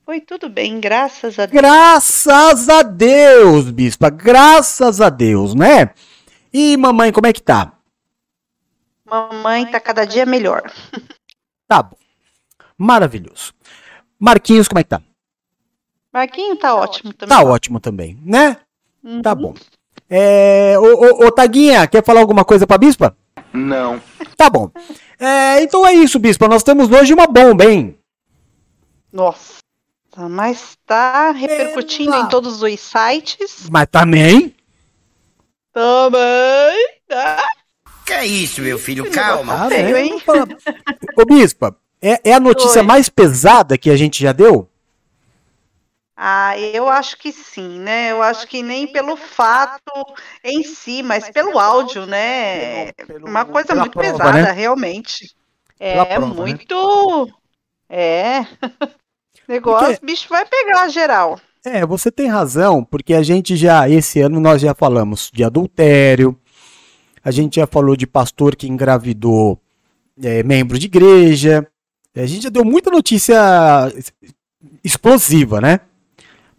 Foi 0.05 0.21
tudo 0.21 0.49
bem, 0.49 0.81
graças 0.81 1.39
a 1.39 1.47
Deus. 1.47 1.63
Graças 1.63 2.69
a 2.69 2.83
Deus, 2.83 3.71
bispa, 3.71 4.11
graças 4.11 5.01
a 5.01 5.09
Deus, 5.09 5.55
né? 5.55 5.91
E 6.53 6.77
mamãe, 6.77 7.13
como 7.13 7.27
é 7.27 7.33
que 7.33 7.41
tá? 7.41 7.73
Mamãe 9.05 9.67
tá 9.67 9.81
cada 9.81 10.05
dia 10.05 10.27
melhor. 10.27 10.63
Tá 11.69 11.83
bom. 11.83 11.97
Maravilhoso. 12.77 13.55
Marquinhos, 14.19 14.69
como 14.69 14.79
é 14.79 14.83
que 14.83 14.91
tá? 14.91 15.01
Marquinho 16.13 16.55
tá 16.55 16.75
ótimo 16.75 17.15
também. 17.15 17.35
Tá 17.35 17.43
ótimo 17.43 17.81
também, 17.81 18.19
né? 18.23 18.59
Tá 19.03 19.09
uhum. 19.09 19.23
Tá 19.23 19.35
bom. 19.35 19.55
É, 20.09 20.79
ô, 20.79 20.83
ô, 20.83 21.27
ô, 21.27 21.33
Taguinha, 21.33 21.87
quer 21.87 22.05
falar 22.05 22.21
alguma 22.21 22.45
coisa 22.45 22.67
pra 22.67 22.79
Bispa? 22.79 23.17
Não. 23.53 24.01
Tá 24.37 24.49
bom. 24.49 24.71
É, 25.19 25.63
então 25.63 25.87
é 25.87 25.93
isso, 25.93 26.19
Bispa. 26.19 26.49
Nós 26.49 26.63
temos 26.63 26.91
hoje 26.91 27.13
uma 27.13 27.27
bomba, 27.27 27.65
hein? 27.65 27.97
Nossa, 29.13 29.59
mas 30.31 30.77
tá 30.87 31.31
repercutindo 31.33 32.17
em 32.17 32.29
todos 32.29 32.63
os 32.63 32.81
sites. 32.81 33.69
Mas 33.71 33.87
também? 33.91 34.55
Também, 35.73 36.89
tá? 37.09 37.43
Que 38.05 38.13
é 38.13 38.27
isso, 38.27 38.61
meu 38.61 38.79
filho? 38.79 39.11
Calma. 39.11 39.67
Ah, 39.67 39.69
feio, 39.69 39.97
hein? 39.97 40.23
Ô, 41.17 41.25
Bispa, 41.25 41.77
é, 42.01 42.31
é 42.31 42.35
a 42.35 42.41
notícia 42.41 42.81
Oi. 42.81 42.87
mais 42.87 43.09
pesada 43.09 43.79
que 43.79 43.89
a 43.89 43.97
gente 43.97 44.23
já 44.23 44.33
deu? 44.33 44.69
Ah, 46.25 46.57
eu 46.57 46.89
acho 46.89 47.19
que 47.19 47.33
sim, 47.33 47.81
né? 47.81 48.13
Eu 48.13 48.23
acho 48.23 48.47
que 48.47 48.63
nem 48.63 48.87
pelo 48.87 49.17
fato 49.17 49.91
em 50.45 50.63
si, 50.63 51.03
mas 51.03 51.29
pelo 51.29 51.59
áudio, 51.59 52.07
né? 52.07 52.93
Uma 53.27 53.45
coisa 53.45 53.75
muito 53.75 53.91
prova, 53.99 54.19
pesada, 54.19 54.43
né? 54.43 54.53
realmente. 54.53 55.35
É 55.81 55.95
prova, 55.95 56.29
né? 56.29 56.33
muito. 56.33 57.27
Né? 57.27 57.33
É. 57.89 58.47
Negócio, 59.49 59.89
porque... 59.95 60.07
bicho 60.07 60.29
vai 60.29 60.47
pegar 60.47 60.87
geral. 60.91 61.41
É, 61.65 61.85
você 61.85 62.09
tem 62.09 62.29
razão, 62.29 62.85
porque 62.85 63.15
a 63.15 63.23
gente 63.25 63.57
já, 63.57 63.89
esse 63.89 64.21
ano 64.21 64.39
nós 64.39 64.63
já 64.63 64.77
falamos 64.77 65.29
de 65.35 65.43
adultério, 65.43 66.39
A 67.25 67.33
gente 67.33 67.57
já 67.57 67.67
falou 67.67 67.97
de 67.97 68.07
pastor 68.07 68.55
que 68.55 68.69
engravidou 68.69 69.61
é, 70.23 70.45
membro 70.45 70.79
de 70.79 70.87
igreja. 70.87 71.67
A 72.15 72.27
gente 72.27 72.45
já 72.45 72.49
deu 72.49 72.65
muita 72.65 72.93
notícia 72.93 73.37
explosiva, 74.85 75.61
né? 75.61 75.81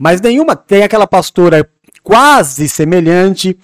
Mas 0.03 0.19
nenhuma 0.19 0.53
tem 0.53 0.83
aquela 0.83 1.07
pastora 1.07 1.65
quase 2.03 2.67
semelhante 2.67 3.57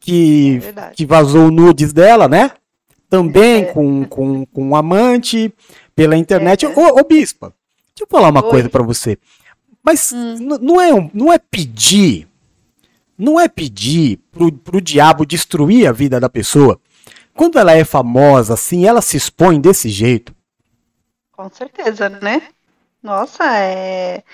que, 0.00 0.60
É 0.76 0.90
que 0.90 1.06
vazou 1.06 1.52
nudes 1.52 1.92
dela, 1.92 2.26
né? 2.26 2.50
Também 3.08 3.62
É. 3.62 3.64
com, 3.66 4.04
com, 4.04 4.44
com 4.44 4.68
um 4.70 4.74
amante 4.74 5.54
pela 5.94 6.16
internet. 6.16 6.66
É. 6.66 6.68
Ô, 6.68 6.98
ô, 6.98 7.04
Bispa, 7.04 7.54
deixa 7.94 8.02
eu 8.02 8.08
falar 8.10 8.30
uma 8.30 8.42
Oi. 8.44 8.50
coisa 8.50 8.68
pra 8.68 8.82
você. 8.82 9.16
Mas 9.84 10.10
Hum. 10.12 10.58
não, 10.60 10.80
é, 10.80 10.92
um- 10.92 11.08
não 11.14 11.32
é 11.32 11.38
pedir, 11.38 12.26
não 13.16 13.38
é 13.38 13.46
pedir 13.46 14.18
pro, 14.32 14.50
pro 14.50 14.80
diabo 14.80 15.24
destruir 15.24 15.86
a 15.86 15.92
vida 15.92 16.18
da 16.18 16.28
pessoa. 16.28 16.80
Quando 17.34 17.56
ela 17.56 17.72
é 17.72 17.84
famosa, 17.84 18.54
assim, 18.54 18.84
ela 18.84 19.00
se 19.00 19.16
expõe 19.16 19.60
desse 19.60 19.88
jeito. 19.88 20.34
Com 21.30 21.48
certeza, 21.50 22.08
né? 22.08 22.42
Nossa, 23.00 23.44
é. 23.58 24.24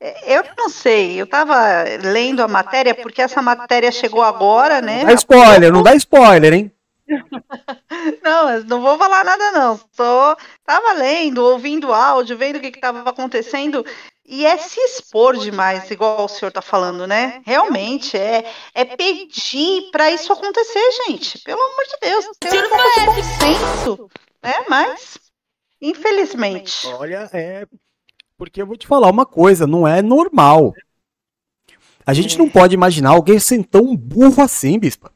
É- 0.00 0.38
Eu 0.38 0.44
não 0.56 0.68
sei, 0.68 1.20
eu 1.20 1.26
tava 1.26 1.56
lendo 2.02 2.42
a 2.42 2.48
matéria, 2.48 2.94
porque 2.94 3.22
essa 3.22 3.42
matéria 3.42 3.90
chegou 3.90 4.22
agora, 4.22 4.80
né? 4.80 5.04
Dá 5.04 5.12
spoiler, 5.14 5.72
não 5.72 5.82
dá 5.82 5.94
spoiler, 5.94 6.52
hein? 6.52 6.72
Não, 8.22 8.60
não 8.64 8.82
vou 8.82 8.98
falar 8.98 9.24
nada, 9.24 9.50
não. 9.52 9.80
Só 9.92 10.36
tava 10.64 10.92
lendo, 10.92 11.42
ouvindo 11.42 11.92
áudio, 11.92 12.36
vendo 12.36 12.56
o 12.56 12.60
que 12.60 12.68
estava 12.68 13.08
acontecendo. 13.08 13.84
E 14.26 14.44
é 14.44 14.58
se 14.58 14.78
expor 14.78 15.38
demais, 15.38 15.90
igual 15.90 16.26
o 16.26 16.28
senhor 16.28 16.52
tá 16.52 16.60
falando, 16.60 17.06
né? 17.06 17.40
Realmente, 17.46 18.14
é, 18.16 18.44
é 18.74 18.84
pedir 18.84 19.90
para 19.90 20.10
isso 20.10 20.30
acontecer, 20.30 20.86
gente. 21.06 21.38
Pelo 21.38 21.60
amor 21.62 21.84
de 21.84 22.10
Deus, 22.10 22.26
tem 22.38 22.60
um 22.60 22.68
pouco 22.68 23.00
de 23.00 23.06
bom 23.06 23.22
senso, 23.22 24.10
né? 24.42 24.54
Mas, 24.68 25.18
infelizmente. 25.80 26.86
Olha, 26.88 27.28
é. 27.32 27.64
Porque 28.38 28.62
eu 28.62 28.66
vou 28.66 28.76
te 28.76 28.86
falar 28.86 29.10
uma 29.10 29.26
coisa, 29.26 29.66
não 29.66 29.86
é 29.86 30.00
normal. 30.00 30.72
A 32.06 32.14
gente 32.14 32.38
não 32.38 32.48
pode 32.48 32.72
imaginar 32.72 33.10
alguém 33.10 33.38
ser 33.38 33.62
tão 33.64 33.94
burro 33.94 34.40
assim, 34.42 34.78
bispa. 34.78 35.12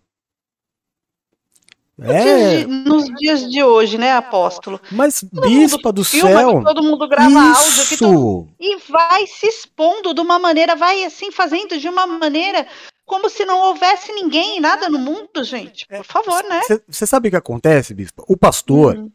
É, 2.00 2.66
nos 2.66 3.04
dias 3.14 3.48
de 3.48 3.62
hoje, 3.62 3.96
né, 3.96 4.12
apóstolo? 4.12 4.80
mas 4.90 5.22
bispa 5.22 5.92
do 5.92 6.02
Filma 6.02 6.30
céu. 6.30 6.64
todo 6.64 6.82
mundo 6.82 7.06
grava 7.06 7.38
áudio, 7.38 7.86
que 7.86 7.96
todo 7.96 8.48
Isso. 8.58 8.78
e 8.88 8.90
vai 8.90 9.26
se 9.26 9.46
expondo 9.46 10.12
de 10.12 10.20
uma 10.20 10.38
maneira, 10.38 10.74
vai 10.74 11.04
assim 11.04 11.30
fazendo 11.30 11.78
de 11.78 11.88
uma 11.88 12.06
maneira 12.06 12.66
como 13.04 13.28
se 13.28 13.44
não 13.44 13.60
houvesse 13.68 14.10
ninguém, 14.12 14.58
nada 14.58 14.88
no 14.88 14.98
mundo, 14.98 15.44
gente. 15.44 15.86
Por 15.86 16.04
favor, 16.04 16.42
né? 16.44 16.60
Você 16.88 17.06
sabe 17.06 17.28
o 17.28 17.30
que 17.30 17.36
acontece, 17.36 17.94
bispa? 17.94 18.24
O 18.26 18.36
pastor, 18.36 18.96
Uhum. 18.96 19.10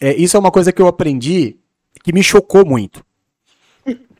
é, 0.00 0.16
isso 0.16 0.36
é 0.36 0.40
uma 0.40 0.50
coisa 0.50 0.72
que 0.72 0.82
eu 0.82 0.88
aprendi 0.88 1.56
que 2.02 2.12
me 2.12 2.22
chocou 2.22 2.64
muito. 2.66 3.04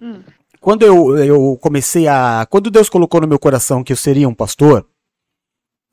Hum. 0.03 0.21
Quando 0.61 0.83
eu, 0.85 1.17
eu 1.19 1.59
comecei 1.61 2.09
a. 2.09 2.47
Quando 2.51 2.71
Deus 2.71 2.89
colocou 2.89 3.21
no 3.21 3.27
meu 3.29 3.39
coração 3.39 3.85
que 3.85 3.93
eu 3.93 3.97
seria 3.97 4.29
um 4.29 4.35
pastor, 4.35 4.87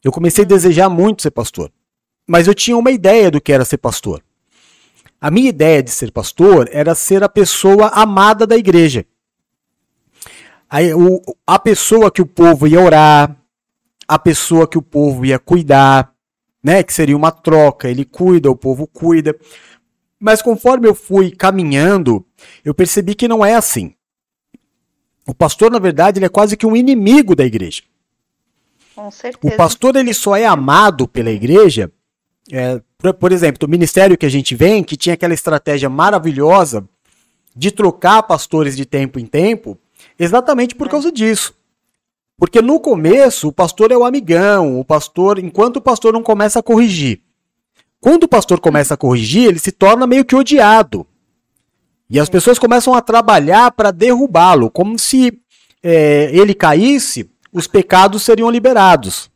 eu 0.04 0.12
comecei 0.12 0.44
a 0.44 0.46
Hum. 0.46 0.50
desejar 0.50 0.90
muito 0.90 1.22
ser 1.22 1.32
pastor. 1.32 1.72
Mas 2.28 2.48
eu 2.48 2.54
tinha 2.56 2.76
uma 2.78 2.92
ideia 2.92 3.30
do 3.32 3.40
que 3.42 3.52
era 3.54 3.64
ser 3.66 3.78
pastor. 3.78 4.24
A 5.22 5.30
minha 5.30 5.50
ideia 5.50 5.84
de 5.84 5.92
ser 5.92 6.12
pastor 6.12 6.70
era 6.72 6.96
ser 6.96 7.24
a 7.24 7.30
pessoa 7.30 7.88
amada 7.90 8.48
da 8.48 8.56
igreja. 8.58 9.06
Aí, 10.70 10.94
o- 10.94 11.22
a 11.46 11.58
pessoa 11.60 12.12
que 12.12 12.22
o 12.22 12.26
povo 12.26 12.68
ia 12.68 12.80
orar, 12.80 13.36
a 14.08 14.20
pessoa 14.20 14.68
que 14.68 14.78
o 14.78 14.82
povo 14.82 15.26
ia 15.26 15.40
cuidar, 15.40 16.14
né? 16.64 16.84
Que 16.84 16.94
seria 16.94 17.18
uma 17.18 17.32
troca, 17.32 17.90
ele 17.90 18.06
cuida, 18.06 18.50
o 18.52 18.56
povo 18.56 18.86
cuida. 18.88 19.36
Mas 20.20 20.42
conforme 20.42 20.88
eu 20.88 20.94
fui 20.94 21.32
caminhando, 21.32 22.26
eu 22.64 22.74
percebi 22.74 23.16
que 23.16 23.28
não 23.28 23.44
é 23.44 23.56
assim. 23.56 23.94
O 25.30 25.34
pastor, 25.36 25.70
na 25.70 25.78
verdade, 25.78 26.18
ele 26.18 26.26
é 26.26 26.30
quase 26.30 26.58
que 26.58 26.66
um 26.66 26.76
inimigo 26.76 27.36
da 27.36 27.46
igreja. 27.46 27.84
Com 28.96 29.10
O 29.10 29.12
certeza. 29.12 29.56
pastor 29.56 29.96
ele 29.96 30.12
só 30.12 30.36
é 30.36 30.44
amado 30.44 31.08
pela 31.08 31.30
igreja, 31.30 31.92
é, 32.52 32.82
por, 32.98 33.14
por 33.14 33.32
exemplo, 33.32 33.60
do 33.60 33.68
ministério 33.68 34.18
que 34.18 34.26
a 34.26 34.30
gente 34.30 34.56
vem, 34.56 34.84
que 34.84 34.98
tinha 34.98 35.14
aquela 35.14 35.36
estratégia 35.36 35.88
maravilhosa 35.88 36.84
de 37.56 37.70
trocar 37.70 38.24
pastores 38.24 38.76
de 38.76 38.88
tempo 38.88 39.20
em 39.20 39.26
tempo, 39.28 39.78
exatamente 40.18 40.74
por 40.74 40.90
causa 40.90 41.12
disso. 41.12 41.54
Porque 42.36 42.60
no 42.60 42.80
começo 42.80 43.50
o 43.50 43.54
pastor 43.54 43.92
é 43.92 43.98
o 43.98 44.04
amigão, 44.04 44.80
o 44.80 44.84
pastor, 44.84 45.38
enquanto 45.38 45.76
o 45.78 45.82
pastor 45.82 46.12
não 46.12 46.24
começa 46.24 46.58
a 46.58 46.64
corrigir. 46.64 47.22
Quando 48.02 48.24
o 48.24 48.28
pastor 48.28 48.60
começa 48.60 48.96
a 48.96 48.98
corrigir, 48.98 49.48
ele 49.48 49.60
se 49.60 49.72
torna 49.72 50.08
meio 50.08 50.26
que 50.26 50.36
odiado. 50.36 51.06
E 52.10 52.20
as 52.20 52.30
pessoas 52.30 52.58
começam 52.58 52.94
a 52.94 53.02
trabalhar 53.02 53.72
para 53.72 53.92
derrubá-lo, 53.92 54.72
como 54.72 54.98
se 54.98 55.40
é, 55.84 56.30
ele 56.34 56.56
caísse, 56.56 57.30
os 57.54 57.68
pecados 57.68 58.24
seriam 58.24 58.50
liberados, 58.50 59.30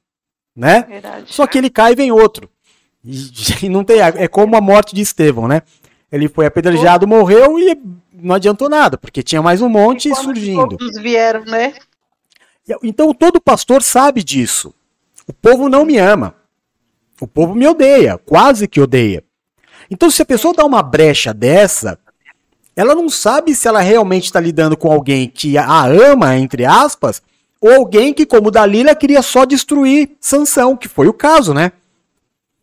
né? 0.55 0.81
Verdade. 0.89 1.33
Só 1.33 1.45
que 1.45 1.57
ele 1.57 1.69
cai 1.69 1.91
e 1.91 1.95
vem 1.95 2.11
outro. 2.11 2.49
E, 3.03 3.15
e 3.67 3.69
não 3.69 3.83
tem, 3.83 3.99
é 4.01 4.27
como 4.27 4.55
a 4.55 4.61
morte 4.61 4.95
de 4.95 5.01
Estevão, 5.01 5.47
né? 5.47 5.61
Ele 6.11 6.27
foi 6.27 6.45
apedrejado, 6.45 7.07
morreu 7.07 7.59
e 7.59 7.79
não 8.13 8.35
adiantou 8.35 8.69
nada, 8.69 8.97
porque 8.97 9.23
tinha 9.23 9.41
mais 9.41 9.61
um 9.61 9.69
monte 9.69 10.09
Quando 10.09 10.23
surgindo. 10.23 10.77
Todos 10.77 11.01
vieram, 11.01 11.43
né? 11.45 11.73
Então 12.81 13.13
todo 13.13 13.41
pastor 13.41 13.83
sabe 13.83 14.23
disso. 14.23 14.73
O 15.27 15.33
povo 15.33 15.67
não 15.67 15.85
me 15.85 15.97
ama. 15.97 16.35
O 17.19 17.27
povo 17.27 17.55
me 17.55 17.67
odeia, 17.67 18.17
quase 18.17 18.67
que 18.67 18.79
odeia. 18.79 19.23
Então 19.89 20.09
se 20.09 20.21
a 20.21 20.25
pessoa 20.25 20.53
dá 20.53 20.65
uma 20.65 20.81
brecha 20.81 21.33
dessa, 21.33 21.97
ela 22.75 22.95
não 22.95 23.09
sabe 23.09 23.53
se 23.55 23.67
ela 23.67 23.81
realmente 23.81 24.25
está 24.25 24.39
lidando 24.39 24.75
com 24.75 24.91
alguém 24.91 25.27
que 25.27 25.57
a 25.57 25.85
ama, 25.85 26.35
entre 26.35 26.65
aspas, 26.65 27.21
ou 27.61 27.71
alguém 27.71 28.13
que, 28.13 28.25
como 28.25 28.51
Dalila, 28.51 28.95
queria 28.95 29.21
só 29.21 29.45
destruir 29.45 30.17
Sansão, 30.19 30.75
que 30.75 30.87
foi 30.87 31.07
o 31.07 31.13
caso, 31.13 31.53
né? 31.53 31.71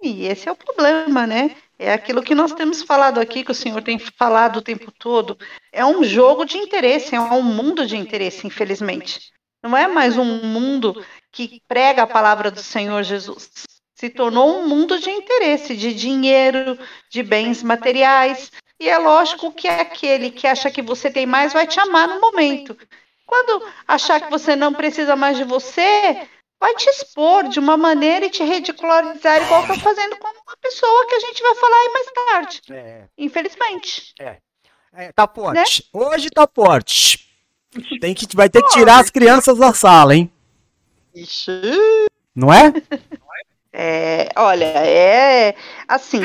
E 0.02 0.26
esse 0.26 0.48
é 0.48 0.52
o 0.52 0.56
problema, 0.56 1.26
né? 1.26 1.54
É 1.78 1.92
aquilo 1.94 2.22
que 2.22 2.34
nós 2.34 2.52
temos 2.52 2.82
falado 2.82 3.18
aqui, 3.18 3.42
que 3.42 3.52
o 3.52 3.54
senhor 3.54 3.82
tem 3.82 3.98
falado 3.98 4.58
o 4.58 4.62
tempo 4.62 4.92
todo. 4.92 5.38
É 5.72 5.84
um 5.84 6.04
jogo 6.04 6.44
de 6.44 6.58
interesse, 6.58 7.14
é 7.14 7.20
um 7.20 7.42
mundo 7.42 7.86
de 7.86 7.96
interesse, 7.96 8.46
infelizmente. 8.46 9.32
Não 9.62 9.74
é 9.74 9.88
mais 9.88 10.18
um 10.18 10.42
mundo 10.44 11.02
que 11.32 11.62
prega 11.66 12.02
a 12.02 12.06
palavra 12.06 12.50
do 12.50 12.62
Senhor 12.62 13.02
Jesus. 13.02 13.50
Se 13.94 14.10
tornou 14.10 14.58
um 14.58 14.68
mundo 14.68 14.98
de 14.98 15.10
interesse, 15.10 15.76
de 15.76 15.94
dinheiro, 15.94 16.78
de 17.10 17.22
bens 17.22 17.62
materiais. 17.62 18.50
E 18.80 18.88
é 18.88 18.96
lógico 18.96 19.52
que 19.52 19.68
aquele 19.68 20.30
que 20.30 20.46
acha 20.46 20.70
que 20.70 20.80
você 20.80 21.10
tem 21.10 21.26
mais 21.26 21.52
vai 21.52 21.66
te 21.66 21.78
amar 21.78 22.08
no 22.08 22.18
momento. 22.18 22.74
Quando 23.26 23.62
achar 23.86 24.22
que 24.22 24.30
você 24.30 24.56
não 24.56 24.72
precisa 24.72 25.14
mais 25.14 25.36
de 25.36 25.44
você, 25.44 26.26
vai 26.58 26.74
te 26.74 26.88
expor 26.88 27.46
de 27.48 27.60
uma 27.60 27.76
maneira 27.76 28.24
e 28.24 28.30
te 28.30 28.42
ridicularizar, 28.42 29.42
igual 29.42 29.60
estão 29.60 29.78
fazendo 29.78 30.16
com 30.16 30.28
uma 30.28 30.56
pessoa 30.62 31.06
que 31.06 31.14
a 31.14 31.20
gente 31.20 31.42
vai 31.42 31.54
falar 31.56 31.76
aí 31.76 31.92
mais 31.92 32.06
tarde. 32.12 32.62
Infelizmente. 33.18 34.14
É, 34.94 35.12
tá 35.12 35.28
forte. 35.28 35.86
Hoje 35.92 36.30
tá 36.30 36.48
forte. 36.52 37.28
Tem 38.00 38.14
que, 38.14 38.26
vai 38.34 38.48
ter 38.48 38.62
que 38.62 38.70
tirar 38.70 38.98
as 38.98 39.10
crianças 39.10 39.58
da 39.58 39.74
sala, 39.74 40.16
hein? 40.16 40.32
Ixi. 41.14 41.60
Não 42.34 42.52
é? 42.52 42.72
É, 43.72 44.28
olha, 44.34 44.64
é 44.64 45.54
assim. 45.86 46.20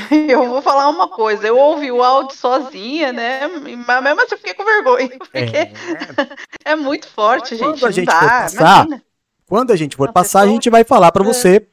Eu 0.28 0.48
vou 0.48 0.62
falar 0.62 0.88
uma 0.88 1.08
coisa, 1.08 1.46
eu 1.46 1.56
ouvi 1.56 1.90
o 1.90 2.02
áudio 2.02 2.36
sozinha, 2.36 3.12
né? 3.12 3.46
Mas 3.46 4.02
mesmo 4.02 4.20
assim 4.20 4.34
eu 4.34 4.38
fiquei 4.38 4.54
com 4.54 4.64
vergonha, 4.64 5.08
porque 5.18 5.70
é, 6.64 6.76
muito 6.76 7.08
forte, 7.08 7.56
gente. 7.56 7.80
Quando 7.80 7.86
a 7.86 7.90
gente 7.90 8.06
dá, 8.06 8.20
for 8.20 8.28
passar, 8.28 8.84
imagina. 8.86 9.02
quando 9.48 9.70
a 9.72 9.76
gente 9.76 9.96
for 9.96 10.12
passar, 10.12 10.40
a 10.42 10.46
gente 10.46 10.70
vai 10.70 10.84
falar 10.84 11.12
pra 11.12 11.24
você. 11.24 11.66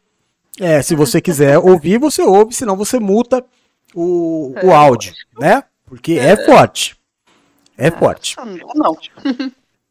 É, 0.59 0.81
se 0.81 0.93
você 0.93 1.21
quiser 1.21 1.57
ouvir, 1.57 1.97
você 1.97 2.21
ouve, 2.21 2.53
senão 2.53 2.75
você 2.75 2.99
multa 2.99 3.45
o, 3.95 4.53
o 4.61 4.69
É, 4.71 4.75
áudio, 4.75 5.13
né? 5.39 5.63
Porque 5.85 6.13
é 6.13 6.35
forte. 6.45 6.97
É 7.77 7.89
forte. 7.89 8.35
Não, 8.37 8.73
não. 8.75 8.97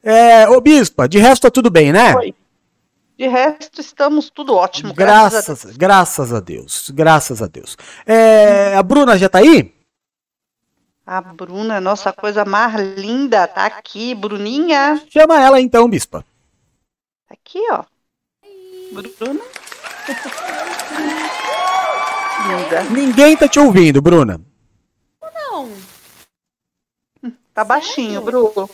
É, 0.02 0.48
ô 0.48 0.60
Bispa, 0.60 1.08
de 1.08 1.18
resto 1.18 1.42
tá 1.42 1.50
tudo 1.50 1.70
bem, 1.70 1.90
né? 1.92 2.14
Oi. 2.16 2.34
De 3.18 3.26
resto, 3.26 3.80
estamos 3.80 4.30
tudo 4.30 4.54
ótimo. 4.54 4.94
Graças, 4.94 5.48
a 5.48 5.64
Deus. 5.64 5.76
Graças, 5.76 5.76
graças 5.76 6.32
a 6.32 6.38
Deus. 6.38 6.90
Graças 6.90 7.42
a 7.42 7.48
Deus. 7.48 7.76
É, 8.06 8.76
a 8.76 8.82
Bruna 8.82 9.18
já 9.18 9.28
tá 9.28 9.38
aí? 9.38 9.74
A 11.04 11.20
Bruna, 11.20 11.80
nossa 11.80 12.12
coisa 12.12 12.44
mais 12.44 12.76
linda, 12.96 13.48
tá 13.48 13.66
aqui, 13.66 14.14
Bruninha. 14.14 15.02
Chama 15.10 15.42
ela 15.42 15.60
então, 15.60 15.90
Bispa. 15.90 16.24
Tá 17.26 17.34
aqui, 17.34 17.60
ó. 17.72 17.82
Bruna. 18.92 19.40
Linda. 22.46 22.82
Ninguém 22.84 23.36
tá 23.36 23.48
te 23.48 23.58
ouvindo, 23.58 24.00
Bruna. 24.00 24.40
Não. 25.34 25.72
Tá 27.52 27.64
baixinho, 27.64 28.20
Bruno. 28.22 28.70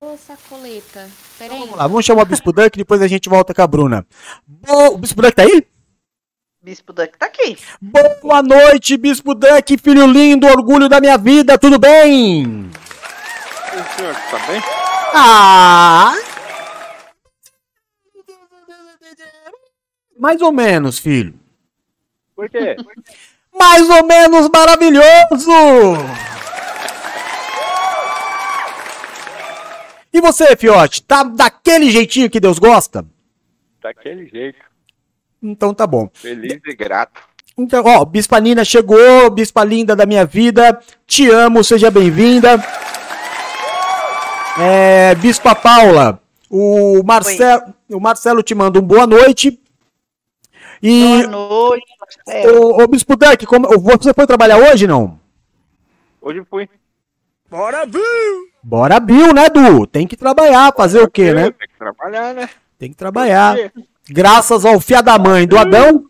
Ô, 0.00 0.16
sacoleta. 0.16 1.08
Peraí. 1.38 1.58
Vamos 1.58 1.76
lá, 1.76 1.86
vamos 1.88 2.04
chamar 2.04 2.22
o 2.22 2.26
Bispo 2.26 2.52
Duck 2.52 2.76
e 2.76 2.78
depois 2.78 3.02
a 3.02 3.08
gente 3.08 3.28
volta 3.28 3.52
com 3.52 3.62
a 3.62 3.66
Bruna. 3.66 4.06
Bo- 4.46 4.92
O 4.94 4.98
Bispo 4.98 5.20
Duck 5.20 5.34
tá 5.34 5.42
aí? 5.42 5.66
Bispo 6.62 6.92
Duck 6.92 7.18
tá 7.18 7.26
aqui. 7.26 7.58
Boa 7.80 8.42
noite, 8.42 8.96
Bispo 8.96 9.34
Duck, 9.34 9.76
filho 9.78 10.06
lindo, 10.06 10.46
orgulho 10.46 10.88
da 10.88 11.00
minha 11.00 11.18
vida, 11.18 11.58
tudo 11.58 11.78
bem? 11.80 12.70
O 13.72 13.96
senhor 13.96 14.14
tá 14.30 14.38
bem? 14.46 14.62
Ah! 15.14 16.14
Mais 20.16 20.40
ou 20.40 20.52
menos, 20.52 20.98
filho. 20.98 21.34
Por 22.36 22.48
quê? 22.48 22.76
Mais 23.52 23.88
ou 23.90 24.04
menos 24.06 24.48
maravilhoso! 24.48 25.50
E 30.12 30.20
você, 30.20 30.56
fiote, 30.56 31.02
tá 31.02 31.22
daquele 31.22 31.90
jeitinho 31.90 32.30
que 32.30 32.40
Deus 32.40 32.58
gosta? 32.58 33.04
Daquele 33.82 34.26
jeito. 34.26 34.58
Então 35.42 35.72
tá 35.72 35.86
bom. 35.86 36.10
Feliz 36.12 36.60
e 36.66 36.74
grato. 36.74 37.20
Então, 37.56 37.84
ó, 37.84 38.04
Bispa 38.04 38.38
Nina 38.40 38.64
chegou, 38.64 39.30
Bispa 39.30 39.64
linda 39.64 39.94
da 39.96 40.06
minha 40.06 40.24
vida, 40.24 40.80
te 41.06 41.28
amo, 41.28 41.64
seja 41.64 41.90
bem-vinda. 41.90 42.56
É, 44.60 45.14
Bispa 45.16 45.54
Paula, 45.54 46.20
o 46.48 47.02
Marcelo, 47.04 47.74
o 47.90 48.00
Marcelo 48.00 48.42
te 48.42 48.54
manda 48.54 48.78
um 48.78 48.82
boa 48.82 49.06
noite. 49.06 49.60
E 50.80 51.22
Boa 51.22 51.26
noite, 51.26 51.92
Marcelo. 52.00 52.76
o, 52.76 52.82
o 52.82 52.86
Bispo 52.86 53.16
Duck, 53.16 53.44
como, 53.46 53.68
você 53.80 54.14
foi 54.14 54.26
trabalhar 54.26 54.58
hoje 54.58 54.86
não? 54.86 55.18
Hoje 56.20 56.44
fui. 56.48 56.68
Bora, 57.50 57.84
Bill! 57.86 58.47
Bora 58.68 59.00
Bill, 59.00 59.32
né, 59.32 59.48
Du? 59.48 59.86
Tem 59.86 60.06
que 60.06 60.14
trabalhar, 60.14 60.74
fazer 60.76 61.00
o 61.00 61.10
quê, 61.10 61.32
né? 61.32 61.50
Tem 61.50 61.68
que 61.68 61.78
trabalhar, 61.78 62.34
né? 62.34 62.50
Tem 62.78 62.90
que 62.90 62.96
trabalhar. 62.96 63.56
Graças 64.10 64.66
ao 64.66 64.78
fia 64.78 65.02
da 65.02 65.18
mãe 65.18 65.48
do 65.48 65.56
Adão, 65.56 66.04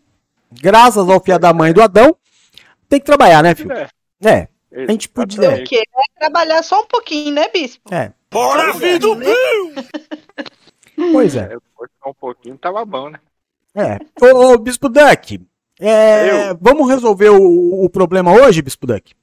graças 0.51 1.07
ao 1.07 1.21
fia 1.21 1.39
da 1.39 1.53
mãe 1.53 1.71
do 1.71 1.81
Adão, 1.81 2.13
tem 2.89 2.99
que 2.99 3.05
trabalhar, 3.05 3.41
né, 3.41 3.55
filho? 3.55 3.71
É. 3.71 3.87
É, 4.21 4.49
a 4.73 4.91
gente 4.91 5.07
podia... 5.07 5.51
O 5.51 5.63
quê? 5.63 5.77
É 5.77 6.19
trabalhar 6.19 6.61
só 6.61 6.81
um 6.81 6.85
pouquinho, 6.85 7.33
né, 7.33 7.47
Bispo? 7.47 7.81
É, 7.93 8.11
Bora, 8.29 8.73
filho 8.73 8.99
do 8.99 9.15
Bill! 9.15 9.31
pois 11.13 11.37
é. 11.37 11.53
É, 11.53 11.57
um 12.09 12.13
pouquinho 12.13 12.57
tava 12.57 12.83
bom, 12.83 13.09
né? 13.09 13.21
É. 13.73 13.99
Ô, 14.21 14.51
ô, 14.51 14.57
Bispo 14.57 14.89
Duck, 14.89 15.39
é, 15.79 16.53
vamos 16.59 16.89
resolver 16.89 17.29
o, 17.29 17.85
o 17.85 17.89
problema 17.89 18.33
hoje, 18.33 18.61
Bispo 18.61 18.85
Duck? 18.85 19.15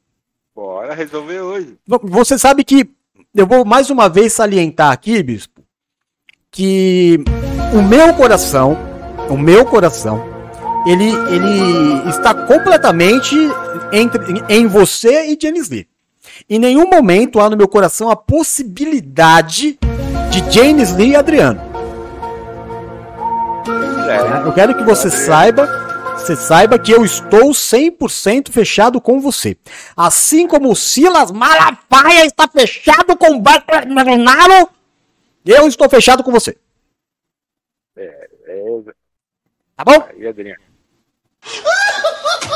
Bora 0.54 0.94
resolver 0.94 1.40
hoje. 1.40 1.78
Você 1.86 2.38
sabe 2.38 2.64
que 2.64 2.95
eu 3.36 3.46
vou 3.46 3.64
mais 3.64 3.90
uma 3.90 4.08
vez 4.08 4.32
salientar 4.32 4.90
aqui, 4.90 5.22
Bispo, 5.22 5.60
que 6.50 7.22
o 7.74 7.82
meu 7.82 8.14
coração, 8.14 8.78
o 9.28 9.36
meu 9.36 9.66
coração, 9.66 10.24
ele, 10.86 11.10
ele 11.28 12.08
está 12.08 12.32
completamente 12.32 13.36
entre, 13.92 14.42
em 14.48 14.66
você 14.66 15.26
e 15.26 15.38
James 15.40 15.68
Lee. 15.68 15.86
Em 16.48 16.58
nenhum 16.58 16.88
momento 16.88 17.38
há 17.38 17.50
no 17.50 17.56
meu 17.56 17.68
coração 17.68 18.10
a 18.10 18.16
possibilidade 18.16 19.78
de 20.30 20.52
James 20.52 20.92
Lee 20.96 21.10
e 21.10 21.16
Adriano. 21.16 21.60
É. 24.08 24.46
Eu 24.46 24.52
quero 24.52 24.74
que 24.74 24.84
você 24.84 25.10
saiba, 25.10 25.66
você 26.16 26.34
saiba 26.34 26.78
que 26.78 26.92
eu 26.92 27.04
estou 27.04 27.50
100% 27.50 28.50
fechado 28.50 29.00
com 29.00 29.20
você. 29.20 29.56
Assim 29.96 30.48
como 30.48 30.70
o 30.70 30.76
Silas 30.76 31.30
Malafaia 31.30 32.26
está 32.26 32.48
fechado 32.48 33.16
com 33.16 33.36
o 33.36 33.40
Bolsonaro, 33.40 34.68
eu 35.44 35.68
estou 35.68 35.88
fechado 35.88 36.24
com 36.24 36.32
você. 36.32 36.56
É, 37.96 38.28
Tá 39.76 39.84
bom? 39.84 40.08
aí, 40.08 40.26
Adriano. 40.26 40.62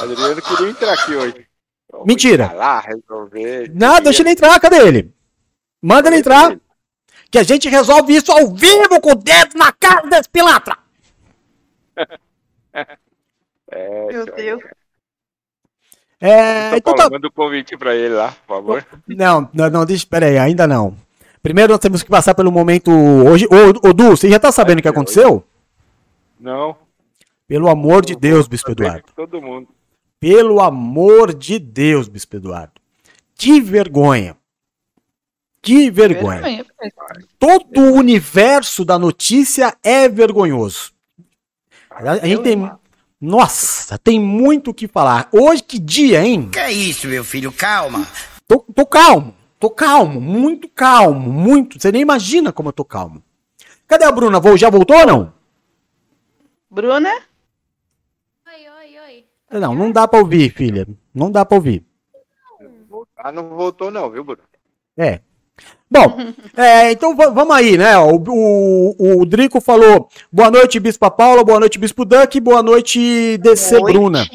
Adriano 0.02 0.42
queria 0.42 0.70
entrar 0.70 0.92
aqui 0.94 1.14
hoje. 1.14 1.46
Vamos 1.92 2.06
Mentira. 2.06 2.48
Falar, 2.48 2.80
resolver. 2.80 3.70
Não, 3.74 4.00
deixa 4.00 4.22
ele 4.22 4.30
entrar, 4.30 4.58
cadê 4.58 4.78
ele? 4.78 5.14
Manda 5.82 6.08
ele 6.08 6.16
entrar, 6.16 6.56
que 7.30 7.38
a 7.38 7.42
gente 7.42 7.68
resolve 7.68 8.14
isso 8.14 8.32
ao 8.32 8.48
vivo 8.54 9.00
com 9.00 9.12
o 9.12 9.14
dedo 9.14 9.56
na 9.56 9.70
cara 9.72 10.08
desse 10.08 10.28
pilantra. 10.28 10.78
É, 13.70 14.06
Meu. 14.06 14.26
Deus. 14.26 14.62
É, 16.20 16.68
São 16.70 16.78
então 16.78 16.94
Paulo, 16.94 17.10
tá. 17.10 17.16
Manda 17.16 17.28
o 17.28 17.32
convite 17.32 17.76
pra 17.76 17.94
ele 17.94 18.14
lá, 18.14 18.32
por 18.46 18.56
favor. 18.56 18.86
Não, 19.08 19.48
não, 19.54 19.70
não, 19.70 19.86
deixa, 19.86 20.06
peraí, 20.06 20.36
ainda 20.36 20.66
não. 20.66 20.94
Primeiro 21.42 21.72
nós 21.72 21.80
temos 21.80 22.02
que 22.02 22.10
passar 22.10 22.34
pelo 22.34 22.52
momento 22.52 22.90
hoje. 22.90 23.46
Ô, 23.46 23.88
ô 23.88 23.92
Du, 23.94 24.10
você 24.10 24.28
já 24.28 24.38
tá 24.38 24.52
sabendo 24.52 24.80
o 24.80 24.82
que 24.82 24.88
aconteceu? 24.88 25.42
Não. 26.38 26.76
Pelo 27.48 27.68
amor 27.68 28.04
de 28.04 28.14
Deus, 28.14 28.46
Bispo 28.46 28.66
Tá 28.66 28.72
Eduardo. 28.72 29.04
Todo 29.16 29.40
mundo. 29.40 29.68
Pelo 30.20 30.60
amor 30.60 31.34
de 31.34 31.58
Deus, 31.58 32.06
Bispo 32.06 32.36
Eduardo. 32.36 32.72
Que 33.34 33.60
vergonha. 33.60 34.36
Que 35.62 35.90
vergonha. 35.90 36.64
Todo 37.38 37.80
o 37.80 37.94
universo 37.94 38.84
da 38.84 38.98
notícia 38.98 39.74
é 39.82 40.08
vergonhoso. 40.08 40.92
A 41.90 42.26
gente 42.26 42.42
tem. 42.42 42.70
Nossa, 43.20 43.98
tem 43.98 44.18
muito 44.18 44.70
o 44.70 44.74
que 44.74 44.88
falar. 44.88 45.28
Hoje, 45.30 45.62
que 45.62 45.78
dia, 45.78 46.24
hein? 46.24 46.48
Que 46.50 46.58
é 46.58 46.72
isso, 46.72 47.06
meu 47.06 47.22
filho? 47.22 47.52
Calma. 47.52 48.06
Tô, 48.48 48.60
tô 48.74 48.86
calmo. 48.86 49.34
Tô 49.58 49.68
calmo. 49.68 50.20
Muito 50.20 50.68
calmo. 50.68 51.30
Muito. 51.30 51.78
Você 51.78 51.92
nem 51.92 52.00
imagina 52.02 52.50
como 52.52 52.70
eu 52.70 52.72
tô 52.72 52.84
calmo. 52.84 53.22
Cadê 53.86 54.04
a 54.04 54.12
Bruna? 54.12 54.40
Vol- 54.40 54.56
Já 54.56 54.70
voltou 54.70 54.96
ou 54.96 55.06
não? 55.06 55.34
Bruna? 56.70 57.10
Oi, 58.46 58.68
oi, 58.68 58.98
oi. 59.52 59.60
Não, 59.60 59.74
não 59.74 59.92
dá 59.92 60.08
pra 60.08 60.20
ouvir, 60.20 60.50
filha. 60.54 60.88
Não 61.14 61.30
dá 61.30 61.44
pra 61.44 61.56
ouvir. 61.56 61.84
Ah, 63.16 63.30
não 63.30 63.50
voltou 63.50 63.90
não, 63.90 64.10
viu, 64.10 64.24
Bruno? 64.24 64.42
É. 64.96 65.20
Bom, 65.90 66.16
é, 66.56 66.92
então 66.92 67.16
va- 67.16 67.30
vamos 67.30 67.54
aí, 67.56 67.76
né? 67.76 67.98
O, 67.98 68.22
o, 68.28 69.20
o 69.22 69.26
Drico 69.26 69.61
falou 69.61 70.08
boa 70.30 70.50
noite, 70.50 70.78
Bispa 70.78 71.11
Paula, 71.11 71.42
boa 71.42 71.58
noite, 71.58 71.78
Bispo 71.80 72.04
Duck, 72.04 72.38
boa 72.40 72.62
noite, 72.62 73.36
DC 73.38 73.78
Noite. 73.80 73.92
Bruna. 73.92 74.30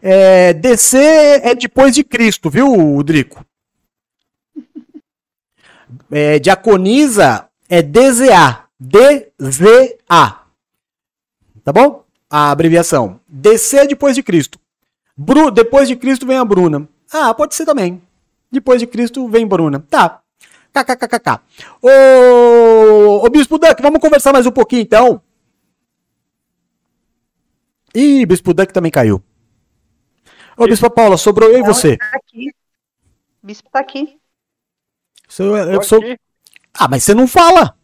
É, 0.00 0.52
DC 0.54 0.96
é 0.98 1.54
depois 1.54 1.94
de 1.94 2.02
Cristo, 2.02 2.48
viu, 2.48 3.02
Drico? 3.02 3.44
É, 6.10 6.38
diaconisa 6.38 7.46
é 7.68 7.82
DZA. 7.82 8.64
DZA. 8.78 10.40
Tá 11.64 11.72
bom? 11.72 12.04
A 12.28 12.50
abreviação. 12.50 13.20
DC 13.28 13.78
é 13.78 13.86
depois 13.86 14.14
de 14.14 14.22
Cristo. 14.22 14.58
Bru, 15.16 15.50
depois 15.50 15.88
de 15.88 15.94
Cristo 15.94 16.26
vem 16.26 16.38
a 16.38 16.44
Bruna. 16.44 16.88
Ah, 17.12 17.32
pode 17.34 17.54
ser 17.54 17.64
também. 17.66 18.00
Depois 18.52 18.78
de 18.80 18.86
Cristo 18.86 19.26
vem 19.28 19.46
Bruna. 19.46 19.80
Tá. 19.88 20.20
KKKKK. 20.74 21.40
Ô, 21.82 23.24
ô 23.26 23.30
Bispo 23.30 23.58
Duck, 23.58 23.80
vamos 23.82 23.98
conversar 24.00 24.32
mais 24.32 24.46
um 24.46 24.50
pouquinho 24.52 24.82
então. 24.82 25.22
Ih, 27.94 28.24
Bispo 28.26 28.54
Duck 28.54 28.72
também 28.72 28.90
caiu. 28.90 29.22
Ô, 30.56 30.66
Bispo 30.66 30.90
Paula, 30.90 31.16
sobrou 31.16 31.50
eu 31.50 31.58
e 31.58 31.62
você. 31.62 31.96
Tá 31.96 32.10
aqui. 32.14 32.54
Bispo 33.42 33.68
tá 33.70 33.80
aqui. 33.80 34.18
Sou- 35.28 35.56
eu 35.56 35.82
sou... 35.82 35.98
aqui. 35.98 36.18
Ah, 36.74 36.88
mas 36.88 37.04
você 37.04 37.14
não 37.14 37.26
fala. 37.26 37.76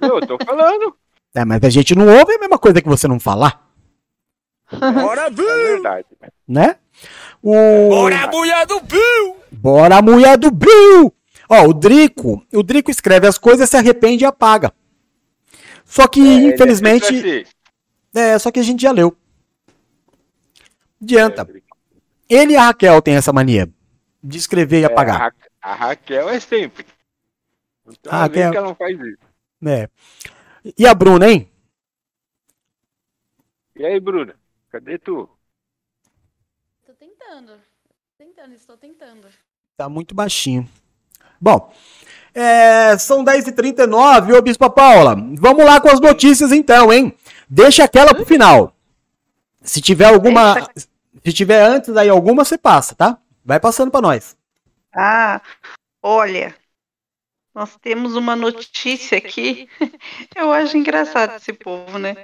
Eu 0.00 0.20
tô 0.26 0.36
falando. 0.44 0.96
É, 1.34 1.46
mas 1.46 1.64
a 1.64 1.70
gente 1.70 1.94
não 1.94 2.06
ouve 2.06 2.34
a 2.34 2.38
mesma 2.38 2.58
coisa 2.58 2.82
que 2.82 2.88
você 2.90 3.08
não 3.08 3.18
falar, 3.18 3.66
Bora, 4.70 5.28
É 5.28 5.30
Bill! 5.30 5.46
verdade. 5.46 6.06
né? 6.46 6.76
O... 7.42 7.52
Bora, 7.88 8.26
mulher 8.28 8.66
do 8.66 8.80
Bill! 8.80 9.36
Bora, 9.50 10.02
mulher 10.02 10.38
do 10.38 10.50
Bill! 10.50 11.12
Ó, 11.48 11.66
o 11.68 11.72
Drico, 11.74 12.44
o 12.52 12.62
Drico 12.62 12.90
escreve 12.90 13.26
as 13.26 13.36
coisas, 13.38 13.68
se 13.68 13.76
arrepende 13.76 14.24
e 14.24 14.26
apaga. 14.26 14.72
Só 15.84 16.06
que, 16.06 16.20
É, 16.20 16.24
é 16.24 16.54
infelizmente, 16.54 17.46
é, 18.14 18.38
só 18.38 18.50
que 18.50 18.60
a 18.60 18.62
gente 18.62 18.80
já 18.82 18.90
leu. 18.92 19.16
Adianta. 21.02 21.46
É, 22.28 22.34
Ele 22.34 22.52
e 22.52 22.56
a 22.56 22.62
Raquel 22.66 23.02
têm 23.02 23.14
essa 23.16 23.32
mania 23.32 23.68
de 24.22 24.38
escrever 24.38 24.80
e 24.80 24.84
É, 24.84 24.86
apagar. 24.86 25.16
a, 25.16 25.24
Ra- 25.24 25.34
a 25.62 25.74
Raquel 25.74 26.28
é 26.28 26.40
sempre. 26.40 26.86
Então, 27.86 28.12
A 28.12 28.18
Raquel... 28.22 28.44
Raquel- 28.46 28.52
que 28.52 28.56
ela 28.58 28.68
não 28.68 28.74
faz 28.76 28.98
isso. 28.98 29.18
É. 29.66 29.88
E 30.78 30.86
a 30.86 30.94
Bruna, 30.94 31.28
hein? 31.28 31.50
E 33.76 33.84
aí, 33.84 33.98
Bruna? 34.00 34.34
Cadê 34.70 34.98
tu? 34.98 35.28
Tô 36.86 36.92
tentando. 36.94 37.60
Tentando, 38.42 38.54
estou 38.56 38.76
tentando. 38.76 39.28
Tá 39.76 39.88
muito 39.88 40.16
baixinho. 40.16 40.68
Bom, 41.40 41.72
é, 42.34 42.98
são 42.98 43.24
10h39, 43.24 44.36
ô 44.36 44.42
Bispa 44.42 44.68
Paula. 44.68 45.14
Vamos 45.38 45.64
lá 45.64 45.80
com 45.80 45.88
as 45.88 46.00
notícias 46.00 46.50
então, 46.50 46.92
hein? 46.92 47.16
Deixa 47.48 47.84
aquela 47.84 48.12
pro 48.12 48.26
final. 48.26 48.74
Se 49.60 49.80
tiver 49.80 50.06
alguma. 50.06 50.56
Se 51.24 51.32
tiver 51.32 51.62
antes 51.62 51.96
aí 51.96 52.08
alguma, 52.08 52.44
você 52.44 52.58
passa, 52.58 52.96
tá? 52.96 53.16
Vai 53.44 53.60
passando 53.60 53.92
pra 53.92 54.00
nós. 54.00 54.36
Ah, 54.92 55.40
olha. 56.02 56.52
Nós 57.54 57.76
temos 57.80 58.16
uma 58.16 58.34
notícia 58.34 59.18
aqui. 59.18 59.68
Eu 60.34 60.52
acho 60.52 60.76
engraçado 60.76 61.36
esse 61.36 61.52
povo, 61.52 61.96
né? 61.96 62.16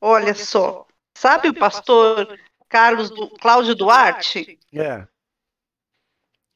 Olha 0.00 0.34
só. 0.34 0.86
Sabe 1.14 1.50
o 1.50 1.54
pastor 1.54 2.38
Carlos 2.66 3.10
du... 3.10 3.28
Cláudio 3.38 3.74
Duarte? 3.74 4.58
É. 4.72 5.06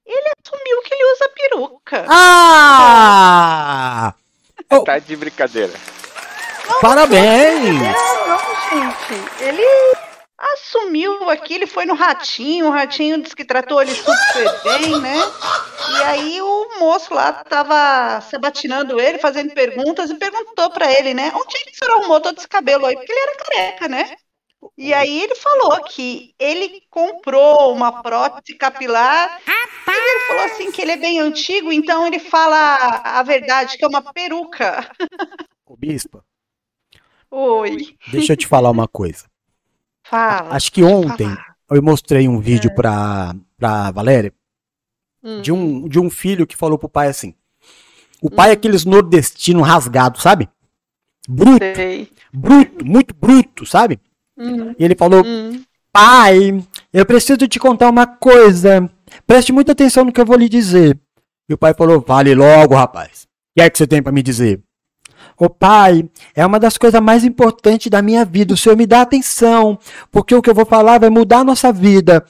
Ele 0.06 0.28
assumiu 0.44 0.82
que 0.82 0.94
ele 0.94 1.12
usa 1.12 1.28
peruca. 1.34 2.06
Ah! 2.08 4.14
Tá 4.84 4.98
de 4.98 5.16
brincadeira. 5.16 5.72
Parabéns! 6.80 7.80
Não, 7.80 8.28
não, 8.28 8.38
gente. 8.70 9.14
Ele 9.42 9.64
assumiu 10.36 11.30
aqui, 11.30 11.54
ele 11.54 11.66
foi 11.66 11.86
no 11.86 11.94
Ratinho, 11.94 12.66
o 12.66 12.70
Ratinho 12.70 13.22
disse 13.22 13.34
que 13.34 13.44
tratou 13.44 13.80
ele 13.80 13.94
super 13.94 14.62
bem, 14.62 15.00
né? 15.00 15.16
E 15.90 16.02
aí 16.02 16.42
o 16.42 16.78
moço 16.78 17.14
lá 17.14 17.32
tava 17.32 18.20
sabatinando 18.22 19.00
ele, 19.00 19.18
fazendo 19.18 19.54
perguntas, 19.54 20.10
e 20.10 20.14
perguntou 20.16 20.70
pra 20.70 20.92
ele, 20.92 21.14
né? 21.14 21.32
Onde 21.34 21.56
é 21.56 21.60
que 21.60 21.70
o 21.70 21.76
senhor 21.76 21.98
arrumou 21.98 22.20
todo 22.20 22.36
esse 22.38 22.48
cabelo 22.48 22.84
aí? 22.86 22.94
Porque 22.94 23.10
ele 23.10 23.20
era 23.20 23.36
careca, 23.36 23.88
né? 23.88 24.16
E 24.76 24.92
aí 24.94 25.22
ele 25.22 25.34
falou 25.34 25.82
que 25.84 26.34
ele 26.38 26.82
comprou 26.90 27.72
uma 27.74 28.02
prótese 28.02 28.56
capilar 28.56 29.40
e 29.46 29.90
ele 29.90 30.20
falou 30.26 30.44
assim 30.44 30.70
que 30.72 30.80
ele 30.82 30.92
é 30.92 30.96
bem 30.96 31.18
antigo, 31.20 31.72
então 31.72 32.06
ele 32.06 32.18
fala 32.18 32.56
a 33.04 33.22
verdade, 33.22 33.76
que 33.76 33.84
é 33.84 33.88
uma 33.88 34.02
peruca. 34.12 34.90
Ô, 35.66 35.76
Bispa, 35.76 36.24
Oi, 37.30 37.96
deixa 38.10 38.32
eu 38.32 38.36
te 38.36 38.46
falar 38.46 38.70
uma 38.70 38.86
coisa. 38.88 39.26
fala. 40.02 40.54
Acho 40.54 40.70
que 40.72 40.82
ontem 40.82 41.26
eu 41.70 41.82
mostrei 41.82 42.28
um 42.28 42.38
vídeo 42.40 42.74
pra, 42.74 43.34
pra 43.56 43.90
Valéria 43.90 44.32
Hum. 45.26 45.40
de 45.40 45.50
um, 45.50 45.88
de 45.88 45.98
um 45.98 46.10
filho 46.10 46.46
que 46.46 46.54
falou 46.54 46.76
pro 46.78 46.86
pai 46.86 47.08
assim. 47.08 47.34
O 48.20 48.30
pai 48.30 48.50
é 48.50 48.52
aqueles 48.52 48.84
nordestino 48.84 49.62
rasgado, 49.62 50.20
sabe? 50.20 50.50
Bruto, 51.26 51.64
Sei. 51.74 52.10
bruto, 52.30 52.84
muito 52.84 53.14
bruto, 53.14 53.64
sabe? 53.64 53.98
Hum, 54.36 54.74
E 54.78 54.84
ele 54.84 54.94
falou: 54.94 55.24
hum. 55.24 55.62
Pai, 55.92 56.60
eu 56.92 57.06
preciso 57.06 57.46
te 57.46 57.58
contar 57.58 57.88
uma 57.88 58.06
coisa. 58.06 58.90
Preste 59.26 59.52
muita 59.52 59.72
atenção 59.72 60.04
no 60.04 60.12
que 60.12 60.20
eu 60.20 60.26
vou 60.26 60.36
lhe 60.36 60.48
dizer. 60.48 60.98
E 61.48 61.54
o 61.54 61.58
pai 61.58 61.72
falou: 61.74 62.02
Fale 62.02 62.34
logo, 62.34 62.74
rapaz. 62.74 63.22
O 63.22 63.26
que 63.56 63.62
é 63.62 63.70
que 63.70 63.78
você 63.78 63.86
tem 63.86 64.02
pra 64.02 64.12
me 64.12 64.22
dizer? 64.22 64.60
Ô 65.38 65.48
pai, 65.48 66.08
é 66.34 66.44
uma 66.44 66.60
das 66.60 66.76
coisas 66.78 67.00
mais 67.00 67.24
importantes 67.24 67.88
da 67.90 68.02
minha 68.02 68.24
vida. 68.24 68.54
O 68.54 68.56
senhor 68.56 68.76
me 68.76 68.86
dá 68.86 69.02
atenção, 69.02 69.78
porque 70.10 70.34
o 70.34 70.42
que 70.42 70.50
eu 70.50 70.54
vou 70.54 70.66
falar 70.66 70.98
vai 70.98 71.10
mudar 71.10 71.38
a 71.38 71.44
nossa 71.44 71.72
vida. 71.72 72.24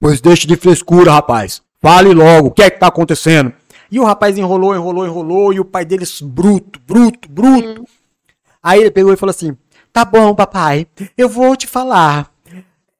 Pois 0.00 0.20
deixe 0.20 0.46
de 0.46 0.56
frescura, 0.56 1.12
rapaz. 1.12 1.62
Fale 1.80 2.12
logo, 2.12 2.48
o 2.48 2.50
que 2.50 2.62
é 2.62 2.70
que 2.70 2.78
tá 2.78 2.88
acontecendo? 2.88 3.52
E 3.90 4.00
o 4.00 4.04
rapaz 4.04 4.38
enrolou, 4.38 4.74
enrolou, 4.74 5.04
enrolou, 5.06 5.52
e 5.52 5.60
o 5.60 5.64
pai 5.64 5.84
dele, 5.84 6.04
bruto, 6.22 6.80
bruto, 6.86 7.28
bruto. 7.28 7.84
Aí 8.62 8.80
ele 8.80 8.90
pegou 8.90 9.12
e 9.12 9.16
falou 9.16 9.30
assim: 9.30 9.56
Tá 9.92 10.04
bom, 10.06 10.34
papai, 10.34 10.86
eu 11.18 11.28
vou 11.28 11.54
te 11.54 11.66
falar. 11.66 12.32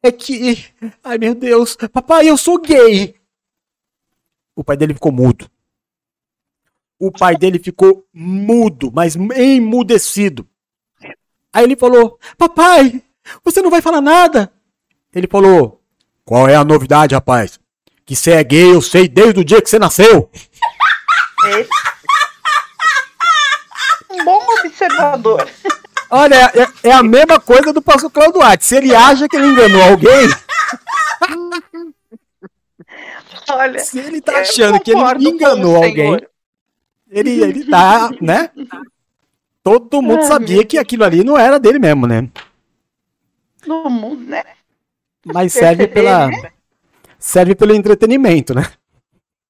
É 0.03 0.13
que. 0.13 0.67
Ai 1.03 1.17
meu 1.17 1.35
Deus, 1.35 1.77
papai, 1.91 2.29
eu 2.29 2.37
sou 2.37 2.61
gay. 2.61 3.15
O 4.55 4.63
pai 4.63 4.77
dele 4.77 4.93
ficou 4.93 5.11
mudo. 5.11 5.51
O 6.99 7.11
pai 7.11 7.37
dele 7.37 7.59
ficou 7.59 8.07
mudo, 8.13 8.93
mas 8.93 9.17
emudecido. 9.17 10.47
Aí 11.53 11.65
ele 11.65 11.77
falou: 11.77 12.19
Papai, 12.37 13.03
você 13.43 13.63
não 13.63 13.71
vai 13.71 13.81
falar 13.81 14.01
nada? 14.01 14.53
Ele 15.15 15.27
falou: 15.27 15.83
Qual 16.25 16.49
é 16.49 16.55
a 16.55 16.65
novidade, 16.65 17.15
rapaz? 17.15 17.59
Que 18.05 18.15
você 18.15 18.33
é 18.33 18.45
gay, 18.45 18.73
eu 18.73 18.83
sei 18.83 19.09
desde 19.09 19.41
o 19.41 19.45
dia 19.45 19.63
que 19.63 19.71
você 19.71 19.79
nasceu. 19.79 20.31
Um 24.11 24.25
bom 24.25 24.47
observador. 24.61 25.49
Olha, 26.13 26.53
é, 26.55 26.89
é 26.91 26.93
a 26.93 27.03
mesma 27.03 27.41
coisa 27.41 27.73
do 27.73 27.81
pastor 27.81 28.11
Cláudio 28.11 28.35
Duarte. 28.35 28.67
Se 28.67 28.77
ele 28.77 28.95
acha 28.95 29.27
que 29.27 29.35
ele 29.35 29.47
enganou 29.47 29.83
alguém, 29.83 30.29
Olha, 33.51 33.79
se 33.79 33.99
ele 33.99 34.21
tá 34.21 34.41
achando 34.41 34.79
que 34.79 34.91
ele 34.91 35.29
enganou 35.29 35.77
alguém, 35.77 36.21
ele, 37.11 37.43
ele 37.43 37.65
tá, 37.65 38.11
né? 38.21 38.51
Todo 39.63 40.03
mundo 40.03 40.21
Ai, 40.21 40.27
sabia 40.27 40.65
que 40.65 40.77
aquilo 40.77 41.05
ali 41.05 41.25
não 41.25 41.39
era 41.39 41.59
dele 41.59 41.79
mesmo, 41.79 42.07
né? 42.07 42.29
no 43.67 43.89
mundo, 43.89 44.25
né? 44.25 44.43
Mas 45.25 45.53
serve 45.53 45.87
pela 45.87 46.29
né? 46.29 46.53
serve 47.19 47.55
pelo 47.55 47.75
entretenimento, 47.75 48.55
né? 48.55 48.71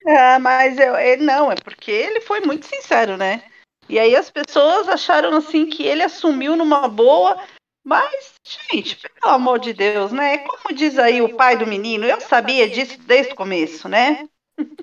Ah, 0.06 0.38
mas 0.38 0.78
eu, 0.78 0.96
ele 0.96 1.24
não, 1.24 1.50
é 1.50 1.54
porque 1.54 1.90
ele 1.90 2.20
foi 2.20 2.40
muito 2.40 2.66
sincero, 2.66 3.16
né? 3.16 3.42
E 3.88 3.98
aí 3.98 4.16
as 4.16 4.30
pessoas 4.30 4.88
acharam 4.88 5.36
assim 5.36 5.66
que 5.66 5.82
ele 5.82 6.02
assumiu 6.02 6.56
numa 6.56 6.88
boa, 6.88 7.36
mas, 7.84 8.32
gente, 8.72 8.96
pelo 8.96 9.34
amor 9.34 9.58
de 9.58 9.72
Deus, 9.72 10.12
né? 10.12 10.38
Como 10.38 10.74
diz 10.74 10.98
aí 10.98 11.20
o 11.20 11.34
pai 11.34 11.56
do 11.56 11.66
menino, 11.66 12.04
eu 12.04 12.20
sabia 12.20 12.68
disso 12.68 12.98
desde 13.06 13.32
o 13.32 13.36
começo, 13.36 13.88
né? 13.88 14.28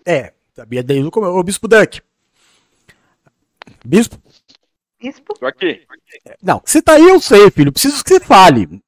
É, 0.06 0.34
sabia 0.54 0.84
desde 0.84 1.08
o 1.08 1.12
começo. 1.12 1.34
Ô, 1.34 1.44
Bispo 1.44 1.68
Duck. 1.68 2.02
Bispo? 3.86 4.18
Bispo? 5.02 5.34
Tô 5.40 5.46
aqui. 5.46 5.86
Não, 6.44 6.62
se 6.66 6.82
tá 6.82 6.94
aí 6.94 7.08
eu 7.08 7.20
sei, 7.22 7.50
filho. 7.50 7.72
Preciso 7.72 8.04
que 8.04 8.10
você 8.10 8.20
fale. 8.20 8.82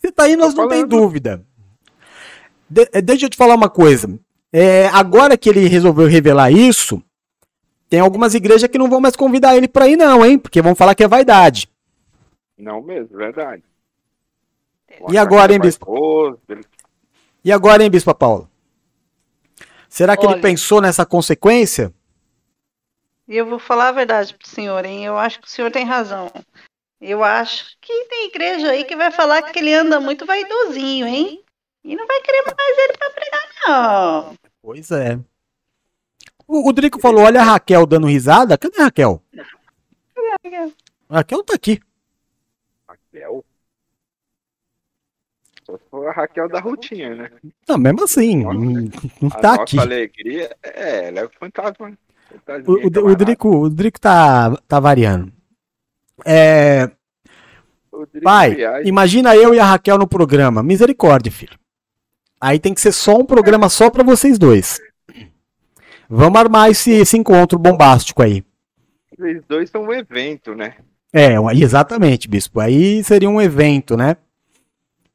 Se 0.00 0.12
tá 0.12 0.24
aí 0.24 0.36
nós 0.36 0.54
Tô 0.54 0.62
não 0.62 0.68
tem 0.68 0.86
dúvida. 0.86 1.44
De- 2.70 2.88
eh, 2.92 3.02
deixa 3.02 3.26
eu 3.26 3.30
te 3.30 3.36
falar 3.36 3.54
uma 3.54 3.68
coisa. 3.68 4.18
É, 4.52 4.86
agora 4.88 5.36
que 5.36 5.48
ele 5.48 5.66
resolveu 5.66 6.06
revelar 6.06 6.52
isso, 6.52 7.02
tem 7.88 8.00
algumas 8.00 8.34
igrejas 8.34 8.68
que 8.70 8.78
não 8.78 8.88
vão 8.90 9.00
mais 9.00 9.16
convidar 9.16 9.56
ele 9.56 9.68
pra 9.68 9.86
ir 9.88 9.96
não, 9.96 10.24
hein? 10.24 10.38
Porque 10.38 10.60
vão 10.62 10.74
falar 10.74 10.94
que 10.94 11.04
é 11.04 11.08
vaidade. 11.08 11.68
Não 12.58 12.82
mesmo, 12.82 13.16
verdade. 13.16 13.62
E 15.10 15.18
agora, 15.18 15.52
hein, 15.52 15.58
Vai 15.58 15.68
bispo? 15.68 16.40
ele- 16.48 16.64
E 17.44 17.52
agora, 17.52 17.82
hein, 17.84 17.90
Bispo 17.90 18.14
Paulo? 18.14 18.48
Será 19.88 20.16
que 20.16 20.24
ele 20.24 20.32
Olha. 20.34 20.42
pensou 20.42 20.80
nessa 20.80 21.04
consequência? 21.06 21.92
E 23.28 23.36
eu 23.36 23.46
vou 23.46 23.58
falar 23.58 23.88
a 23.88 23.92
verdade 23.92 24.34
pro 24.34 24.48
senhor, 24.48 24.84
hein? 24.84 25.04
Eu 25.04 25.16
acho 25.18 25.40
que 25.40 25.46
o 25.46 25.50
senhor 25.50 25.70
tem 25.70 25.84
razão. 25.84 26.30
Eu 27.00 27.22
acho 27.22 27.76
que 27.80 27.92
tem 28.06 28.26
igreja 28.28 28.70
aí 28.70 28.84
que 28.84 28.96
vai 28.96 29.10
falar 29.10 29.42
que 29.42 29.58
ele 29.58 29.72
anda 29.74 30.00
muito 30.00 30.24
vaidosinho, 30.24 31.06
hein? 31.06 31.42
E 31.84 31.94
não 31.94 32.06
vai 32.06 32.20
querer 32.22 32.42
mais 32.46 32.78
ele 32.78 32.92
pra 32.98 33.10
pregar, 33.10 33.48
não. 33.68 34.34
Pois 34.62 34.90
é. 34.90 35.18
O, 36.48 36.68
o 36.68 36.72
Drico 36.72 37.00
falou: 37.00 37.24
olha 37.24 37.40
a 37.40 37.44
Raquel 37.44 37.86
dando 37.86 38.06
risada. 38.06 38.56
Cadê 38.56 38.80
a 38.80 38.84
Raquel? 38.84 39.22
A 41.08 41.16
Raquel 41.16 41.42
tá 41.42 41.54
aqui. 41.54 41.80
Raquel. 42.88 43.44
Só 45.64 45.78
for 45.90 46.06
a 46.08 46.12
Raquel 46.12 46.48
da 46.48 46.60
Rutinha, 46.60 47.14
né? 47.14 47.30
Não, 47.68 47.76
mesmo 47.76 48.04
assim, 48.04 48.44
Nossa. 48.44 48.58
não, 49.20 49.28
a 49.28 49.40
tá 49.40 49.48
nossa 49.50 49.62
aqui. 49.62 49.78
alegria, 49.80 50.56
é, 50.62 51.08
ela 51.08 51.20
é 51.20 51.24
o 51.24 51.30
fantasma. 51.40 51.92
fantasminha, 52.30 52.86
O, 52.86 53.00
o, 53.00 53.10
o. 53.10 53.16
Drico, 53.16 53.48
o 53.64 53.68
Drico 53.70 54.00
tá, 54.00 54.56
tá 54.68 54.78
variando. 54.78 55.32
É, 56.24 56.88
pai, 58.22 58.56
imagina 58.84 59.34
eu 59.34 59.54
e 59.54 59.58
a 59.58 59.64
Raquel 59.64 59.98
no 59.98 60.06
programa. 60.06 60.62
Misericórdia, 60.62 61.32
filho. 61.32 61.58
Aí 62.40 62.60
tem 62.60 62.72
que 62.72 62.80
ser 62.80 62.92
só 62.92 63.16
um 63.16 63.24
programa 63.24 63.68
só 63.68 63.90
pra 63.90 64.04
vocês 64.04 64.38
dois. 64.38 64.80
Vamos 66.08 66.38
armar 66.38 66.70
esse, 66.70 66.90
esse 66.92 67.16
encontro 67.16 67.58
bombástico 67.58 68.22
aí. 68.22 68.44
Vocês 69.16 69.42
dois 69.48 69.70
são 69.70 69.84
um 69.84 69.92
evento, 69.92 70.54
né? 70.54 70.74
É, 71.12 71.34
exatamente, 71.54 72.28
bispo. 72.28 72.60
Aí 72.60 73.02
seria 73.02 73.30
um 73.30 73.40
evento, 73.40 73.96
né? 73.96 74.16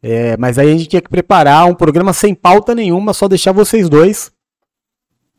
É, 0.01 0.35
mas 0.37 0.57
aí 0.57 0.67
a 0.69 0.71
gente 0.71 0.87
tinha 0.87 1.01
que 1.01 1.09
preparar 1.09 1.65
um 1.67 1.75
programa 1.75 2.11
sem 2.11 2.33
pauta 2.33 2.73
nenhuma, 2.73 3.13
só 3.13 3.27
deixar 3.27 3.51
vocês 3.51 3.87
dois 3.87 4.31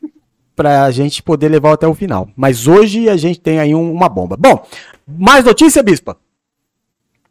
pra 0.54 0.88
gente 0.92 1.22
poder 1.22 1.48
levar 1.48 1.72
até 1.72 1.86
o 1.86 1.94
final. 1.94 2.28
Mas 2.36 2.68
hoje 2.68 3.08
a 3.08 3.16
gente 3.16 3.40
tem 3.40 3.58
aí 3.58 3.74
um- 3.74 3.92
uma 3.92 4.08
bomba. 4.08 4.36
Bom, 4.36 4.64
mais 5.06 5.44
notícia, 5.44 5.82
bispa? 5.82 6.16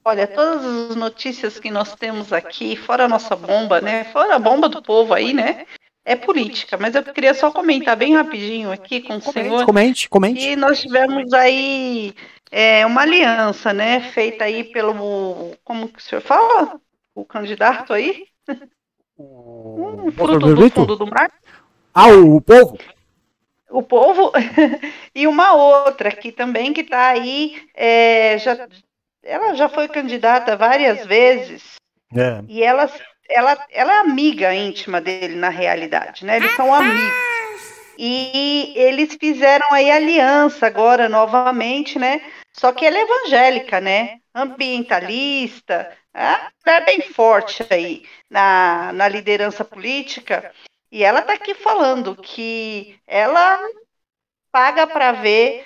Olha, 0.03 0.27
todas 0.27 0.65
as 0.89 0.95
notícias 0.95 1.59
que 1.59 1.69
nós 1.69 1.95
temos 1.95 2.33
aqui, 2.33 2.75
fora 2.75 3.05
a 3.05 3.07
nossa 3.07 3.35
bomba, 3.35 3.79
né? 3.79 4.03
Fora 4.05 4.35
a 4.35 4.39
bomba 4.39 4.67
do 4.67 4.81
povo 4.81 5.13
aí, 5.13 5.31
né? 5.31 5.65
É 6.03 6.15
política, 6.15 6.77
mas 6.77 6.95
eu 6.95 7.03
queria 7.03 7.33
só 7.33 7.51
comentar 7.51 7.95
bem 7.95 8.15
rapidinho 8.15 8.71
aqui 8.71 9.01
com 9.01 9.17
o 9.17 9.21
senhor. 9.21 9.65
Comente, 9.65 10.09
comente. 10.09 10.41
E 10.41 10.55
nós 10.55 10.81
tivemos 10.81 11.31
aí 11.31 12.15
é, 12.51 12.85
uma 12.85 13.01
aliança, 13.01 13.71
né? 13.71 14.01
Feita 14.11 14.45
aí 14.45 14.63
pelo. 14.63 15.55
Como 15.63 15.87
que 15.87 15.99
o 15.99 16.01
senhor 16.01 16.21
fala? 16.21 16.81
O 17.13 17.23
candidato 17.23 17.93
aí? 17.93 18.25
Um 19.17 20.11
fruto 20.11 20.55
do 20.55 20.69
fundo 20.71 20.95
do 20.95 21.05
mar. 21.05 21.31
Ah, 21.93 22.07
o, 22.07 22.37
o 22.37 22.41
povo? 22.41 22.77
O 23.69 23.83
povo. 23.83 24.31
e 25.13 25.27
uma 25.27 25.53
outra 25.53 26.09
aqui 26.09 26.31
também 26.31 26.73
que 26.73 26.81
está 26.81 27.09
aí. 27.09 27.61
é, 27.75 28.37
já, 28.39 28.67
ela 29.23 29.53
já 29.53 29.69
foi 29.69 29.87
candidata 29.87 30.57
várias 30.57 31.05
vezes. 31.05 31.75
É. 32.13 32.43
E 32.47 32.63
ela, 32.63 32.89
ela, 33.29 33.57
ela 33.71 33.93
é 33.93 33.97
amiga 33.99 34.53
íntima 34.53 34.99
dele, 34.99 35.35
na 35.35 35.49
realidade, 35.49 36.25
né? 36.25 36.37
Eles 36.37 36.55
são 36.55 36.73
amigos. 36.73 37.31
E 37.97 38.73
eles 38.75 39.15
fizeram 39.19 39.71
aí 39.71 39.91
aliança 39.91 40.65
agora 40.65 41.07
novamente, 41.07 41.99
né? 41.99 42.21
Só 42.51 42.71
que 42.71 42.85
ela 42.85 42.97
é 42.97 43.01
evangélica, 43.01 43.79
né? 43.79 44.17
Ambientalista, 44.33 45.91
é 46.13 46.81
bem 46.81 47.01
forte 47.01 47.65
aí 47.69 48.03
na, 48.29 48.91
na 48.93 49.07
liderança 49.07 49.63
política. 49.63 50.51
E 50.91 51.03
ela 51.03 51.19
está 51.19 51.33
aqui 51.33 51.53
falando 51.53 52.15
que 52.15 52.99
ela 53.07 53.59
paga 54.51 54.85
para 54.85 55.13
ver 55.13 55.65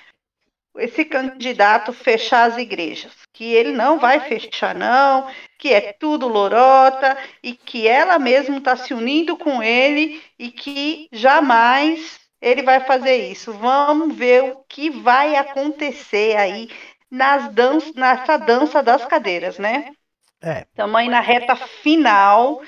esse 0.77 1.05
candidato 1.05 1.93
fechar 1.93 2.49
as 2.49 2.57
igrejas, 2.57 3.11
que 3.33 3.53
ele 3.53 3.71
não 3.71 3.99
vai 3.99 4.19
fechar 4.19 4.75
não, 4.75 5.27
que 5.57 5.73
é 5.73 5.93
tudo 5.93 6.27
lorota 6.27 7.17
e 7.41 7.53
que 7.53 7.87
ela 7.87 8.19
mesma 8.19 8.57
está 8.57 8.75
se 8.75 8.93
unindo 8.93 9.37
com 9.37 9.61
ele 9.61 10.21
e 10.37 10.51
que 10.51 11.07
jamais 11.11 12.19
ele 12.41 12.61
vai 12.61 12.79
fazer 12.81 13.29
isso. 13.29 13.51
Vamos 13.53 14.15
ver 14.15 14.43
o 14.43 14.63
que 14.67 14.89
vai 14.89 15.35
acontecer 15.35 16.37
aí 16.37 16.69
nas 17.09 17.49
dan 17.53 17.79
nessa 17.95 18.37
dança 18.37 18.83
das 18.83 19.05
cadeiras, 19.05 19.57
né? 19.57 19.91
É. 20.41 20.61
Estamos 20.61 20.95
aí 20.95 21.07
na 21.07 21.21
reta 21.21 21.55
final 21.55 22.61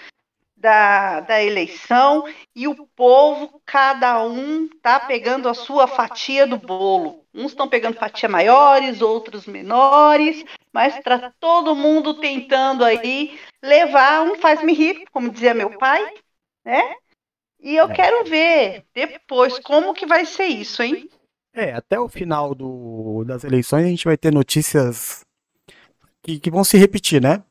da, 0.58 1.20
da 1.20 1.44
eleição 1.44 2.24
e 2.56 2.68
o 2.68 2.88
povo, 2.96 3.62
cada 3.64 4.22
um 4.24 4.68
tá 4.82 5.00
pegando 5.00 5.48
a 5.48 5.54
sua 5.54 5.88
fatia 5.88 6.48
do 6.48 6.58
bolo. 6.58 7.24
Uns 7.34 7.52
estão 7.52 7.70
pegando 7.70 7.98
fatia 7.98 8.28
maiores, 8.28 9.02
outros 9.02 9.46
menores, 9.46 10.44
mas 10.74 10.98
está 10.98 11.32
todo 11.40 11.76
mundo 11.76 12.16
tentando 12.16 12.84
aí 12.84 13.40
levar 13.64 14.24
um 14.24 14.36
faz-me 14.36 14.74
rir, 14.74 15.06
como 15.12 15.30
dizia 15.30 15.54
meu 15.54 15.78
pai, 15.78 16.04
né? 16.66 16.96
E 17.60 17.76
eu 17.76 17.90
É. 17.90 17.94
quero 17.94 18.26
ver 18.26 18.84
depois 18.94 19.60
como 19.60 19.94
que 19.94 20.06
vai 20.06 20.26
ser 20.26 20.46
isso, 20.46 20.82
hein? 20.82 21.08
É, 21.54 21.74
até 21.74 22.00
o 22.00 22.10
final 22.10 22.54
do, 22.54 23.24
das 23.26 23.44
eleições 23.44 23.86
a 23.86 23.90
gente 23.90 24.06
vai 24.06 24.18
ter 24.18 24.32
notícias 24.32 25.22
que, 26.22 26.40
que 26.40 26.52
vão 26.52 26.64
se 26.64 26.78
repetir, 26.78 27.22
né? 27.22 27.44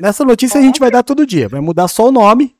Nessa 0.00 0.24
notícia 0.24 0.58
a 0.58 0.62
gente 0.62 0.80
vai 0.80 0.90
dar 0.90 1.02
todo 1.02 1.26
dia, 1.26 1.48
vai 1.48 1.60
mudar 1.60 1.86
só 1.88 2.06
o 2.06 2.12
nome. 2.12 2.56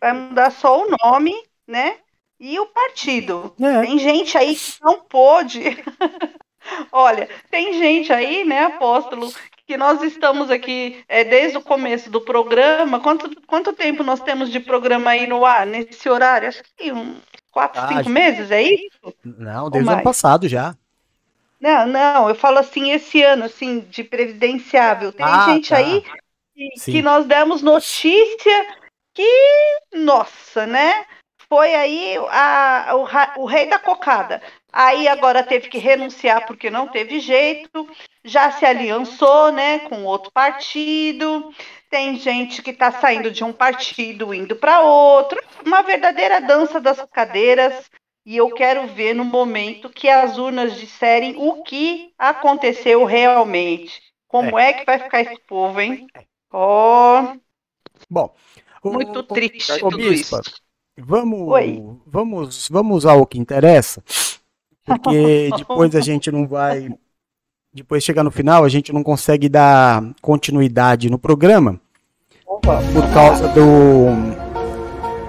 Vai 0.00 0.12
mudar 0.12 0.50
só 0.50 0.84
o 0.84 0.88
nome, 1.02 1.32
né? 1.66 1.96
E 2.38 2.58
o 2.58 2.66
partido. 2.66 3.54
É. 3.60 3.82
Tem 3.82 3.98
gente 3.98 4.36
aí 4.36 4.54
que 4.54 4.72
não 4.82 5.00
pôde. 5.00 5.62
Olha, 6.92 7.28
tem 7.50 7.72
gente 7.74 8.12
aí, 8.12 8.44
né, 8.44 8.64
apóstolo, 8.64 9.32
que 9.66 9.76
nós 9.76 10.02
estamos 10.02 10.50
aqui 10.50 11.02
é, 11.08 11.24
desde 11.24 11.58
o 11.58 11.62
começo 11.62 12.10
do 12.10 12.20
programa. 12.20 13.00
Quanto, 13.00 13.30
quanto 13.46 13.72
tempo 13.72 14.02
nós 14.02 14.20
temos 14.20 14.50
de 14.50 14.60
programa 14.60 15.10
aí 15.10 15.26
no 15.26 15.44
ar, 15.44 15.66
nesse 15.66 16.08
horário? 16.08 16.48
Acho 16.48 16.62
que 16.76 16.92
uns 16.92 17.16
quatro, 17.50 17.80
Ah, 17.80 17.88
cinco 17.88 18.04
já- 18.04 18.10
meses, 18.10 18.50
é 18.50 18.62
isso? 18.62 19.14
Não, 19.24 19.70
desde 19.70 19.88
o 19.88 19.92
ano 19.92 20.02
passado 20.02 20.48
já. 20.48 20.76
Não, 21.60 21.86
não, 21.86 22.28
eu 22.28 22.34
falo 22.34 22.58
assim, 22.58 22.90
esse 22.90 23.22
ano, 23.22 23.44
assim, 23.44 23.80
de 23.88 24.02
previdenciável. 24.02 25.12
Tem 25.12 25.24
Ah, 25.24 25.46
gente 25.46 25.68
tá. 25.70 25.76
aí 25.76 26.02
Sim. 26.76 26.92
que 26.92 27.02
nós 27.02 27.26
demos 27.26 27.62
notícia 27.62 28.66
que, 29.14 29.24
nossa, 29.94 30.66
né? 30.66 31.04
Foi 31.48 31.74
aí 31.74 32.16
a- 32.30 32.92
o, 33.36 33.42
o 33.42 33.44
rei 33.44 33.66
da 33.66 33.78
cocada. 33.78 34.42
Aí 34.72 35.06
agora 35.06 35.42
teve 35.42 35.68
que 35.68 35.76
renunciar 35.76 36.46
porque 36.46 36.70
não 36.70 36.88
teve 36.88 37.20
jeito, 37.20 37.86
já 38.24 38.50
se 38.52 38.64
aliançou, 38.64 39.52
né, 39.52 39.80
com 39.80 40.04
outro 40.04 40.32
partido. 40.32 41.52
Tem 41.90 42.16
gente 42.16 42.62
que 42.62 42.70
está 42.70 42.90
saindo 42.90 43.30
de 43.30 43.44
um 43.44 43.52
partido 43.52 44.32
indo 44.32 44.56
para 44.56 44.80
outro. 44.80 45.38
Uma 45.66 45.82
verdadeira 45.82 46.40
dança 46.40 46.80
das 46.80 47.04
cadeiras. 47.12 47.90
E 48.24 48.36
eu 48.36 48.54
quero 48.54 48.86
ver 48.86 49.14
no 49.14 49.24
momento 49.24 49.90
que 49.90 50.08
as 50.08 50.38
urnas 50.38 50.78
disserem 50.78 51.34
o 51.36 51.62
que 51.62 52.14
aconteceu 52.16 53.04
realmente. 53.04 54.00
Como 54.28 54.58
é, 54.58 54.72
que 54.72 54.86
vai 54.86 54.98
ficar 54.98 55.20
esse 55.20 55.38
povo, 55.46 55.78
hein? 55.80 56.06
Ó, 56.52 57.34
Bom, 58.10 58.34
o- 58.82 58.92
muito 58.92 59.20
o- 59.20 59.22
triste 59.22 59.78
tudo 59.80 59.96
Bispa, 59.96 60.40
isso. 60.40 60.52
vamos, 60.98 61.48
Oi. 61.48 61.82
vamos, 62.06 62.68
vamos 62.68 63.06
ao 63.06 63.26
que 63.26 63.38
interessa, 63.38 64.02
porque 64.84 65.48
depois 65.56 65.94
a 65.96 66.00
gente 66.00 66.30
não 66.30 66.46
vai, 66.46 66.90
depois 67.72 68.04
chegar 68.04 68.22
no 68.22 68.30
final 68.30 68.64
a 68.64 68.68
gente 68.68 68.92
não 68.92 69.02
consegue 69.02 69.48
dar 69.48 70.02
continuidade 70.20 71.08
no 71.08 71.18
programa 71.18 71.80
por 72.44 73.12
causa 73.14 73.48
do 73.48 74.42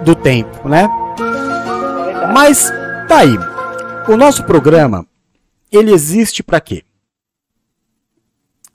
do 0.03 0.13
tempo, 0.15 0.67
né? 0.67 0.89
Mas 2.33 2.69
tá 3.07 3.19
aí. 3.19 3.35
O 4.11 4.17
nosso 4.17 4.43
programa 4.43 5.07
ele 5.71 5.91
existe 5.93 6.43
para 6.43 6.59
quê? 6.59 6.83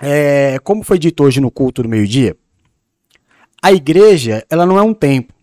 É, 0.00 0.58
como 0.60 0.82
foi 0.82 0.98
dito 0.98 1.24
hoje 1.24 1.40
no 1.40 1.50
culto 1.50 1.82
do 1.82 1.88
meio-dia, 1.88 2.36
a 3.62 3.72
igreja, 3.72 4.44
ela 4.48 4.64
não 4.64 4.78
é 4.78 4.82
um 4.82 4.94
templo. 4.94 5.36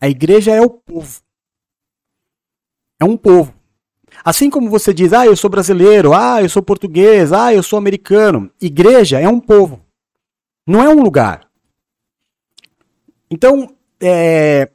A 0.00 0.08
igreja 0.08 0.52
é 0.52 0.60
o 0.60 0.68
povo. 0.68 1.20
É 3.00 3.04
um 3.04 3.16
povo. 3.16 3.54
Assim 4.24 4.50
como 4.50 4.70
você 4.70 4.92
diz, 4.92 5.12
ah, 5.12 5.26
eu 5.26 5.36
sou 5.36 5.50
brasileiro, 5.50 6.12
ah, 6.12 6.42
eu 6.42 6.48
sou 6.48 6.62
português, 6.62 7.32
ah, 7.32 7.52
eu 7.52 7.62
sou 7.62 7.78
americano. 7.78 8.50
Igreja 8.60 9.18
é 9.18 9.28
um 9.28 9.40
povo. 9.40 9.84
Não 10.66 10.82
é 10.82 10.88
um 10.88 11.02
lugar. 11.02 11.48
Então, 13.30 13.74
é, 14.00 14.70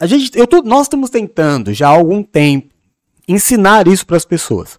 a 0.00 0.06
gente, 0.06 0.38
eu 0.38 0.46
tô, 0.46 0.62
nós 0.62 0.82
estamos 0.82 1.10
tentando 1.10 1.72
já 1.72 1.88
há 1.88 1.90
algum 1.90 2.22
tempo 2.22 2.72
ensinar 3.26 3.88
isso 3.88 4.06
para 4.06 4.16
as 4.16 4.24
pessoas. 4.24 4.78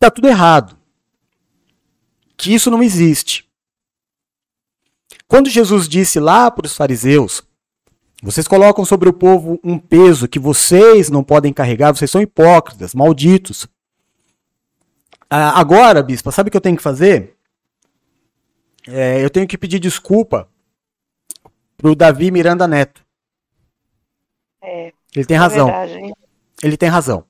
Está 0.00 0.10
tudo 0.10 0.28
errado. 0.28 0.78
Que 2.34 2.54
isso 2.54 2.70
não 2.70 2.82
existe. 2.82 3.46
Quando 5.28 5.50
Jesus 5.50 5.86
disse 5.86 6.18
lá 6.18 6.50
para 6.50 6.64
os 6.64 6.74
fariseus, 6.74 7.42
vocês 8.22 8.48
colocam 8.48 8.82
sobre 8.86 9.10
o 9.10 9.12
povo 9.12 9.60
um 9.62 9.78
peso 9.78 10.26
que 10.26 10.38
vocês 10.38 11.10
não 11.10 11.22
podem 11.22 11.52
carregar, 11.52 11.94
vocês 11.94 12.10
são 12.10 12.22
hipócritas, 12.22 12.94
malditos. 12.94 13.68
Ah, 15.28 15.60
agora, 15.60 16.02
bispa, 16.02 16.32
sabe 16.32 16.48
o 16.48 16.50
que 16.50 16.56
eu 16.56 16.62
tenho 16.62 16.78
que 16.78 16.82
fazer? 16.82 17.36
É, 18.88 19.22
eu 19.22 19.28
tenho 19.28 19.46
que 19.46 19.58
pedir 19.58 19.78
desculpa 19.78 20.48
pro 21.76 21.94
Davi 21.94 22.30
Miranda 22.30 22.66
Neto. 22.66 23.04
É, 24.62 24.94
Ele 25.14 25.26
tem 25.26 25.36
é 25.36 25.40
razão. 25.40 25.66
verdade, 25.66 25.92
hein? 25.92 26.14
Ele 26.62 26.76
tem 26.78 26.88
razão. 26.88 27.29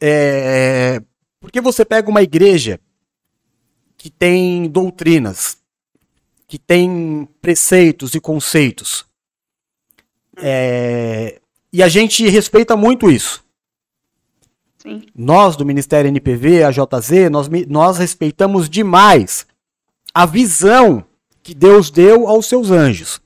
É, 0.00 1.00
porque 1.40 1.60
você 1.60 1.84
pega 1.84 2.10
uma 2.10 2.22
igreja 2.22 2.80
que 3.96 4.10
tem 4.10 4.68
doutrinas, 4.68 5.58
que 6.46 6.58
tem 6.58 7.28
preceitos 7.40 8.14
e 8.14 8.20
conceitos, 8.20 9.06
é, 10.36 11.40
e 11.72 11.82
a 11.82 11.88
gente 11.88 12.28
respeita 12.28 12.76
muito 12.76 13.10
isso. 13.10 13.44
Sim. 14.78 15.02
Nós 15.14 15.56
do 15.56 15.64
Ministério 15.64 16.08
NPV, 16.08 16.62
a 16.62 16.70
JZ, 16.70 17.30
nós, 17.30 17.48
nós 17.68 17.98
respeitamos 17.98 18.68
demais 18.68 19.46
a 20.14 20.24
visão 20.24 21.04
que 21.42 21.54
Deus 21.54 21.90
deu 21.90 22.28
aos 22.28 22.46
seus 22.46 22.70
anjos. 22.70 23.20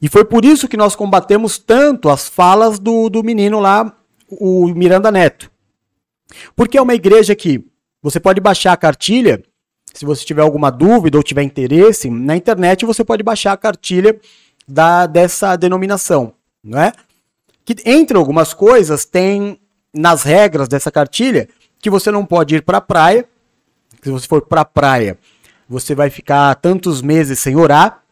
E 0.00 0.08
foi 0.08 0.24
por 0.24 0.44
isso 0.44 0.68
que 0.68 0.76
nós 0.76 0.94
combatemos 0.94 1.58
tanto 1.58 2.08
as 2.08 2.28
falas 2.28 2.78
do, 2.78 3.08
do 3.08 3.22
menino 3.22 3.58
lá, 3.58 3.96
o 4.28 4.66
Miranda 4.68 5.10
Neto. 5.10 5.50
Porque 6.54 6.78
é 6.78 6.82
uma 6.82 6.94
igreja 6.94 7.34
que 7.34 7.64
você 8.02 8.20
pode 8.20 8.40
baixar 8.40 8.72
a 8.72 8.76
cartilha, 8.76 9.42
se 9.92 10.04
você 10.04 10.24
tiver 10.24 10.42
alguma 10.42 10.70
dúvida 10.70 11.16
ou 11.16 11.22
tiver 11.22 11.42
interesse, 11.42 12.10
na 12.10 12.36
internet 12.36 12.84
você 12.84 13.04
pode 13.04 13.22
baixar 13.22 13.52
a 13.52 13.56
cartilha 13.56 14.18
da, 14.68 15.06
dessa 15.06 15.56
denominação, 15.56 16.34
não 16.62 16.78
é? 16.80 16.92
Que 17.64 17.76
entre 17.84 18.16
algumas 18.16 18.52
coisas 18.52 19.04
tem 19.04 19.58
nas 19.92 20.22
regras 20.22 20.68
dessa 20.68 20.90
cartilha 20.90 21.48
que 21.80 21.90
você 21.90 22.10
não 22.10 22.24
pode 22.24 22.56
ir 22.56 22.62
para 22.62 22.78
a 22.78 22.80
praia. 22.80 23.26
Se 24.02 24.10
você 24.10 24.26
for 24.26 24.42
para 24.42 24.60
a 24.60 24.64
praia, 24.64 25.18
você 25.68 25.94
vai 25.94 26.10
ficar 26.10 26.54
tantos 26.56 27.02
meses 27.02 27.38
sem 27.38 27.56
orar. 27.56 28.02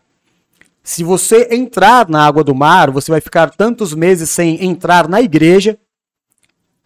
Se 0.82 1.04
você 1.04 1.48
entrar 1.50 2.08
na 2.08 2.26
água 2.26 2.42
do 2.42 2.54
mar, 2.54 2.90
você 2.90 3.10
vai 3.10 3.20
ficar 3.20 3.50
tantos 3.50 3.94
meses 3.94 4.28
sem 4.30 4.64
entrar 4.64 5.08
na 5.08 5.20
igreja. 5.20 5.78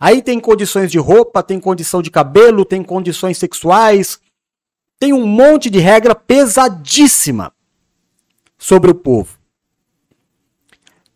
Aí 0.01 0.23
tem 0.23 0.39
condições 0.39 0.93
de 0.93 0.99
roupa, 0.99 1.43
tem 1.43 1.59
condição 1.59 2.01
de 2.01 2.11
cabelo, 2.11 2.65
tem 2.65 2.85
condições 2.85 3.37
sexuais, 3.37 4.21
tem 4.99 5.13
um 5.13 5.27
monte 5.27 5.69
de 5.69 5.79
regra 5.79 6.15
pesadíssima 6.15 7.53
sobre 8.57 8.91
o 8.91 8.95
povo. 8.95 9.39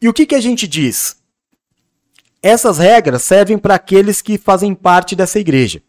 E 0.00 0.08
o 0.08 0.12
que, 0.12 0.26
que 0.26 0.34
a 0.34 0.40
gente 0.40 0.66
diz? 0.66 1.16
Essas 2.42 2.78
regras 2.78 3.22
servem 3.22 3.56
para 3.56 3.76
aqueles 3.76 4.20
que 4.20 4.36
fazem 4.36 4.74
parte 4.74 5.14
dessa 5.14 5.38
igreja, 5.38 5.80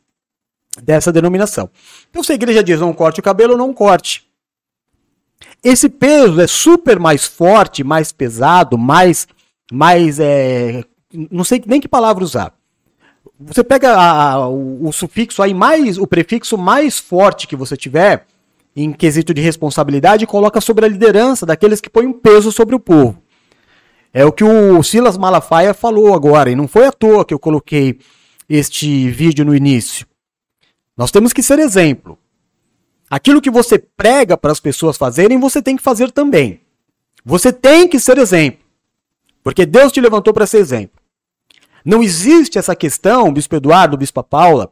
dessa 0.83 1.11
denominação. 1.11 1.67
Então, 2.11 2.23
se 2.23 2.31
a 2.31 2.35
igreja 2.35 2.63
diz 2.63 2.79
não 2.79 2.93
corte 2.93 3.19
o 3.19 3.23
cabelo, 3.23 3.57
não 3.57 3.73
corte. 3.73 4.27
esse 5.63 5.89
peso 5.89 6.39
é 6.39 6.45
super 6.45 6.99
mais 6.99 7.25
forte, 7.25 7.83
mais 7.83 8.11
pesado, 8.11 8.77
mais, 8.77 9.27
mais 9.71 10.19
é, 10.19 10.83
não 11.31 11.43
sei 11.43 11.63
nem 11.65 11.81
que 11.81 11.87
palavra 11.87 12.23
usar. 12.23 12.53
Você 13.45 13.63
pega 13.63 13.93
a- 13.93 14.31
a- 14.33 14.47
o, 14.47 14.87
o 14.87 14.93
sufixo 14.93 15.41
aí 15.41 15.53
mais, 15.53 15.97
o 15.97 16.07
prefixo 16.07 16.57
mais 16.57 16.97
forte 16.99 17.47
que 17.47 17.55
você 17.55 17.75
tiver 17.75 18.25
em 18.75 18.91
quesito 18.91 19.33
de 19.33 19.41
responsabilidade 19.41 20.23
e 20.23 20.27
coloca 20.27 20.59
sobre 20.61 20.85
a 20.85 20.87
liderança 20.87 21.45
daqueles 21.45 21.79
que 21.79 21.89
põem 21.89 22.11
peso 22.11 22.51
sobre 22.51 22.75
o 22.75 22.79
povo. 22.79 23.21
É 24.13 24.25
o 24.25 24.31
que 24.31 24.43
o 24.43 24.81
Silas 24.83 25.17
Malafaia 25.17 25.73
falou 25.73 26.13
agora, 26.13 26.49
e 26.49 26.55
não 26.55 26.67
foi 26.67 26.85
à 26.85 26.91
toa 26.91 27.25
que 27.25 27.33
eu 27.33 27.39
coloquei 27.39 27.99
este 28.47 29.09
vídeo 29.09 29.43
no 29.45 29.55
início. 29.55 30.05
Nós 30.95 31.11
temos 31.11 31.33
que 31.33 31.41
ser 31.41 31.57
exemplo. 31.59 32.17
Aquilo 33.09 33.41
que 33.41 33.49
você 33.49 33.77
prega 33.79 34.37
para 34.37 34.51
as 34.51 34.59
pessoas 34.59 34.97
fazerem, 34.97 35.39
você 35.39 35.61
tem 35.61 35.75
que 35.75 35.81
fazer 35.83 36.11
também. 36.11 36.61
Você 37.25 37.51
tem 37.51 37.87
que 37.87 37.99
ser 37.99 38.17
exemplo. 38.17 38.59
Porque 39.43 39.65
Deus 39.65 39.91
te 39.91 39.99
levantou 40.01 40.33
para 40.33 40.45
ser 40.47 40.57
exemplo. 40.59 40.99
Não 41.83 42.01
existe 42.01 42.57
essa 42.57 42.75
questão, 42.75 43.33
Bispo 43.33 43.55
Eduardo, 43.55 43.97
Bispa 43.97 44.23
Paula, 44.23 44.71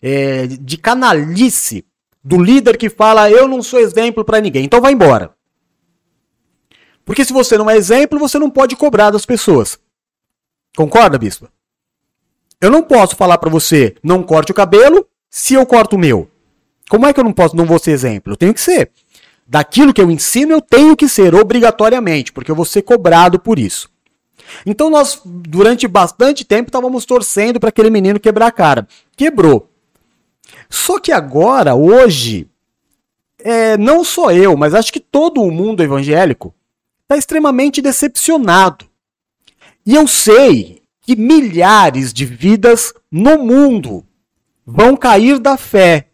é, 0.00 0.46
de 0.46 0.76
canalice 0.76 1.84
do 2.22 2.40
líder 2.40 2.76
que 2.76 2.88
fala 2.88 3.30
eu 3.30 3.48
não 3.48 3.62
sou 3.62 3.80
exemplo 3.80 4.24
para 4.24 4.40
ninguém, 4.40 4.64
então 4.64 4.80
vai 4.80 4.92
embora. 4.92 5.34
Porque 7.04 7.24
se 7.24 7.32
você 7.32 7.58
não 7.58 7.68
é 7.68 7.76
exemplo, 7.76 8.18
você 8.18 8.38
não 8.38 8.48
pode 8.48 8.76
cobrar 8.76 9.10
das 9.10 9.26
pessoas. 9.26 9.78
Concorda, 10.76 11.18
Bispa? 11.18 11.50
Eu 12.60 12.70
não 12.70 12.82
posso 12.82 13.16
falar 13.16 13.38
para 13.38 13.50
você 13.50 13.96
não 14.02 14.22
corte 14.22 14.52
o 14.52 14.54
cabelo 14.54 15.06
se 15.28 15.54
eu 15.54 15.66
corto 15.66 15.96
o 15.96 15.98
meu. 15.98 16.30
Como 16.88 17.06
é 17.06 17.12
que 17.12 17.18
eu 17.18 17.24
não 17.24 17.32
posso 17.32 17.56
não 17.56 17.66
vou 17.66 17.78
ser 17.78 17.90
exemplo? 17.90 18.32
Eu 18.32 18.36
tenho 18.36 18.54
que 18.54 18.60
ser. 18.60 18.92
Daquilo 19.46 19.92
que 19.92 20.00
eu 20.00 20.10
ensino, 20.10 20.52
eu 20.52 20.60
tenho 20.60 20.96
que 20.96 21.08
ser 21.08 21.34
obrigatoriamente, 21.34 22.32
porque 22.32 22.50
eu 22.50 22.54
vou 22.54 22.64
ser 22.64 22.82
cobrado 22.82 23.38
por 23.38 23.58
isso. 23.58 23.90
Então 24.64 24.90
nós, 24.90 25.20
durante 25.24 25.88
bastante 25.88 26.44
tempo, 26.44 26.68
estávamos 26.68 27.04
torcendo 27.04 27.58
para 27.58 27.68
aquele 27.68 27.90
menino 27.90 28.20
quebrar 28.20 28.46
a 28.46 28.52
cara. 28.52 28.86
Quebrou. 29.16 29.70
Só 30.68 30.98
que 30.98 31.12
agora, 31.12 31.74
hoje, 31.74 32.48
é, 33.38 33.76
não 33.76 34.04
só 34.04 34.30
eu, 34.30 34.56
mas 34.56 34.74
acho 34.74 34.92
que 34.92 35.00
todo 35.00 35.42
o 35.42 35.50
mundo 35.50 35.82
evangélico 35.82 36.54
está 37.02 37.16
extremamente 37.16 37.82
decepcionado. 37.82 38.86
E 39.84 39.94
eu 39.94 40.06
sei 40.06 40.82
que 41.02 41.16
milhares 41.16 42.12
de 42.12 42.24
vidas 42.24 42.94
no 43.10 43.38
mundo 43.38 44.06
vão 44.64 44.96
cair 44.96 45.38
da 45.38 45.56
fé 45.56 46.08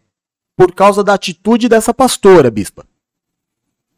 por 0.55 0.73
causa 0.73 1.03
da 1.03 1.13
atitude 1.13 1.69
dessa 1.69 1.93
pastora, 1.93 2.51
bispa. 2.51 2.85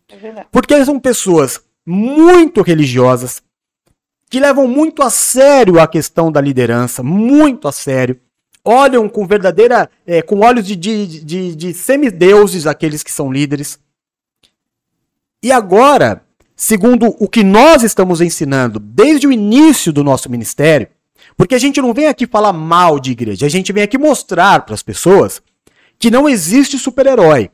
É. 0.09 0.45
Porque 0.51 0.86
são 0.86 0.99
pessoas 0.99 1.61
muito 1.86 2.61
religiosas, 2.61 3.41
que 4.32 4.39
levam 4.39 4.65
muito 4.65 5.03
a 5.03 5.09
sério 5.09 5.77
a 5.77 5.86
questão 5.86 6.32
da 6.32 6.39
liderança, 6.39 7.03
muito 7.03 7.67
a 7.67 7.71
sério. 7.73 8.17
Olham 8.63 9.09
com 9.09 9.27
verdadeira, 9.27 9.89
é, 10.07 10.21
com 10.21 10.39
olhos 10.39 10.65
de, 10.65 10.73
de, 10.77 11.05
de, 11.05 11.53
de 11.55 11.73
semideuses 11.73 12.65
aqueles 12.65 13.03
que 13.03 13.11
são 13.11 13.29
líderes. 13.29 13.77
E 15.43 15.51
agora, 15.51 16.23
segundo 16.55 17.13
o 17.19 17.27
que 17.27 17.43
nós 17.43 17.84
estamos 17.84 18.21
ensinando 18.21 18.79
desde 18.79 19.27
o 19.27 19.34
início 19.34 19.91
do 19.91 20.01
nosso 20.01 20.32
ministério, 20.32 20.88
porque 21.36 21.55
a 21.55 21.59
gente 21.59 21.82
não 21.82 21.93
vem 21.93 22.05
aqui 22.05 22.25
falar 22.25 22.53
mal 22.53 23.01
de 23.01 23.11
igreja, 23.11 23.45
a 23.45 23.49
gente 23.49 23.73
vem 23.73 23.84
aqui 23.84 23.97
mostrar 23.97 24.61
para 24.61 24.75
as 24.75 24.82
pessoas 24.82 25.41
que 25.99 26.09
não 26.09 26.29
existe 26.29 26.79
super-herói, 26.79 27.51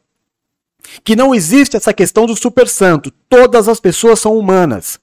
que 1.03 1.15
não 1.15 1.33
existe 1.33 1.75
essa 1.75 1.91
questão 1.91 2.27
do 2.27 2.35
super 2.35 2.67
santo. 2.67 3.09
Todas 3.27 3.67
as 3.67 3.79
pessoas 3.79 4.19
são 4.19 4.37
humanas. 4.37 4.99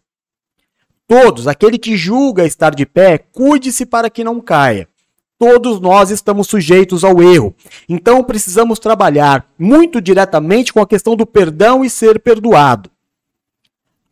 Todos, 1.06 1.46
aquele 1.46 1.78
que 1.78 1.96
julga 1.96 2.46
estar 2.46 2.74
de 2.74 2.86
pé, 2.86 3.18
cuide-se 3.18 3.84
para 3.84 4.08
que 4.08 4.24
não 4.24 4.40
caia. 4.40 4.88
Todos 5.38 5.80
nós 5.80 6.10
estamos 6.10 6.46
sujeitos 6.46 7.04
ao 7.04 7.22
erro. 7.22 7.54
Então 7.88 8.22
precisamos 8.22 8.78
trabalhar 8.78 9.46
muito 9.58 10.00
diretamente 10.00 10.72
com 10.72 10.80
a 10.80 10.86
questão 10.86 11.14
do 11.16 11.26
perdão 11.26 11.84
e 11.84 11.90
ser 11.90 12.20
perdoado. 12.20 12.90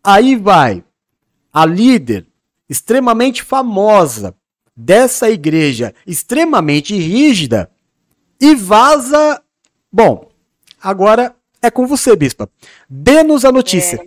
Aí 0.05 0.37
vai 0.37 0.85
a 1.53 1.65
líder 1.65 2.27
extremamente 2.69 3.43
famosa 3.43 4.35
dessa 4.75 5.31
igreja, 5.31 5.95
extremamente 6.07 6.97
rígida, 6.97 7.71
e 8.41 8.55
vaza. 8.55 9.41
Bom, 9.93 10.29
agora 10.83 11.37
é 11.61 11.71
com 11.71 11.87
você, 11.87 12.17
bispa. 12.17 12.51
Dê-nos 12.89 13.45
a 13.45 13.53
notícia. 13.53 14.05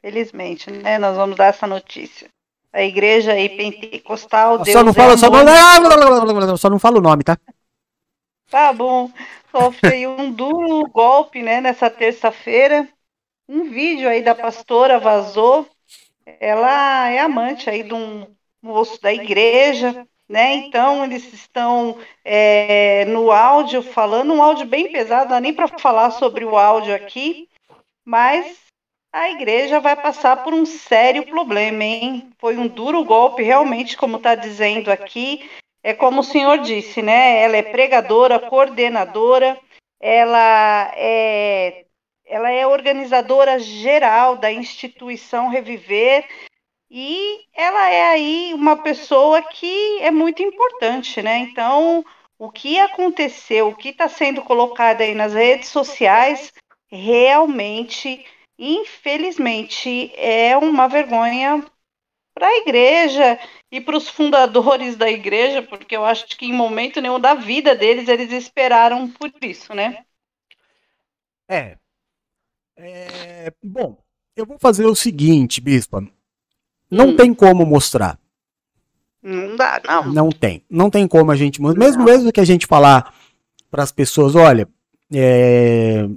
Felizmente, 0.00 0.70
né? 0.70 0.98
Nós 0.98 1.16
vamos 1.16 1.36
dar 1.36 1.46
essa 1.46 1.66
notícia. 1.66 2.28
A 2.72 2.82
igreja 2.82 3.32
aí 3.32 3.48
pentecostal. 3.48 4.58
Deus 4.58 4.72
só 4.72 4.82
não 4.82 4.90
é 4.90 4.94
fala, 4.94 5.16
só 5.16 5.26
amor. 5.26 5.44
não, 5.44 6.56
só 6.56 6.70
não 6.70 6.78
fala 6.78 6.98
o 6.98 7.02
nome, 7.02 7.24
tá? 7.24 7.36
Tá 8.48 8.72
bom. 8.72 9.10
Sofre 9.50 9.94
aí 9.94 10.06
um 10.06 10.30
duro 10.30 10.88
golpe, 10.88 11.42
né, 11.42 11.60
nessa 11.60 11.90
terça-feira. 11.90 12.88
Um 13.48 13.68
vídeo 13.68 14.08
aí 14.08 14.22
da 14.22 14.34
pastora 14.34 14.98
vazou. 14.98 15.66
Ela 16.38 17.10
é 17.10 17.18
amante 17.18 17.68
aí 17.68 17.82
de 17.82 17.92
um 17.92 18.26
moço 18.62 19.00
da 19.02 19.12
igreja, 19.12 20.06
né? 20.28 20.54
Então 20.54 21.04
eles 21.04 21.32
estão 21.32 21.98
é, 22.24 23.04
no 23.06 23.32
áudio 23.32 23.82
falando, 23.82 24.32
um 24.32 24.42
áudio 24.42 24.66
bem 24.66 24.92
pesado, 24.92 25.24
não 25.24 25.30
dá 25.30 25.40
nem 25.40 25.52
para 25.52 25.66
falar 25.66 26.12
sobre 26.12 26.44
o 26.44 26.56
áudio 26.56 26.94
aqui, 26.94 27.48
mas 28.04 28.69
a 29.12 29.30
igreja 29.30 29.80
vai 29.80 29.96
passar 29.96 30.42
por 30.44 30.54
um 30.54 30.64
sério 30.64 31.26
problema, 31.26 31.82
hein? 31.82 32.30
Foi 32.38 32.56
um 32.56 32.68
duro 32.68 33.04
golpe, 33.04 33.42
realmente, 33.42 33.96
como 33.96 34.18
está 34.18 34.34
dizendo 34.34 34.90
aqui. 34.90 35.50
É 35.82 35.92
como 35.92 36.20
o 36.20 36.24
senhor 36.24 36.58
disse, 36.58 37.02
né? 37.02 37.40
Ela 37.42 37.56
é 37.56 37.62
pregadora, 37.62 38.38
coordenadora, 38.38 39.58
ela 39.98 40.92
é, 40.94 41.84
ela 42.24 42.50
é 42.50 42.66
organizadora 42.66 43.58
geral 43.58 44.36
da 44.36 44.52
instituição 44.52 45.48
Reviver 45.48 46.26
e 46.90 47.40
ela 47.54 47.90
é 47.90 48.08
aí 48.08 48.52
uma 48.54 48.76
pessoa 48.76 49.42
que 49.42 49.98
é 50.00 50.10
muito 50.10 50.42
importante, 50.42 51.20
né? 51.22 51.38
Então, 51.38 52.04
o 52.38 52.50
que 52.50 52.78
aconteceu, 52.78 53.68
o 53.68 53.76
que 53.76 53.88
está 53.88 54.08
sendo 54.08 54.42
colocado 54.42 55.00
aí 55.00 55.14
nas 55.14 55.34
redes 55.34 55.68
sociais, 55.68 56.52
realmente, 56.88 58.24
infelizmente, 58.60 60.12
é 60.14 60.54
uma 60.56 60.86
vergonha 60.86 61.64
para 62.34 62.46
a 62.46 62.56
igreja 62.58 63.38
e 63.72 63.80
para 63.80 63.96
os 63.96 64.08
fundadores 64.08 64.96
da 64.96 65.10
igreja, 65.10 65.62
porque 65.62 65.96
eu 65.96 66.04
acho 66.04 66.26
que 66.36 66.44
em 66.44 66.52
momento 66.52 67.00
nenhum 67.00 67.18
da 67.18 67.34
vida 67.34 67.74
deles 67.74 68.06
eles 68.06 68.30
esperaram 68.30 69.08
por 69.08 69.32
isso, 69.40 69.74
né? 69.74 70.04
É. 71.48 71.78
É, 72.76 73.52
Bom, 73.62 73.98
eu 74.36 74.44
vou 74.44 74.58
fazer 74.58 74.84
o 74.84 74.94
seguinte, 74.94 75.60
bispa. 75.60 76.06
Não 76.90 77.16
tem 77.16 77.32
como 77.32 77.64
mostrar. 77.64 78.18
Não 79.22 79.56
dá, 79.56 79.80
não. 79.84 80.12
Não 80.12 80.28
tem. 80.30 80.64
Não 80.68 80.90
tem 80.90 81.06
como 81.06 81.30
a 81.30 81.36
gente. 81.36 81.60
Mesmo, 81.62 82.04
mesmo 82.04 82.32
que 82.32 82.40
a 82.40 82.44
gente 82.44 82.66
falar 82.66 83.14
para 83.70 83.82
as 83.82 83.92
pessoas, 83.92 84.34
olha, 84.34 84.68
é, 85.12 86.08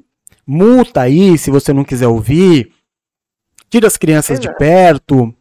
multa 0.46 1.02
aí 1.02 1.38
se 1.38 1.50
você 1.52 1.74
não 1.74 1.84
quiser 1.84 2.08
ouvir, 2.08 2.72
tira 3.70 3.88
as 3.88 3.98
crianças 3.98 4.40
de 4.40 4.54
perto. 4.58 5.34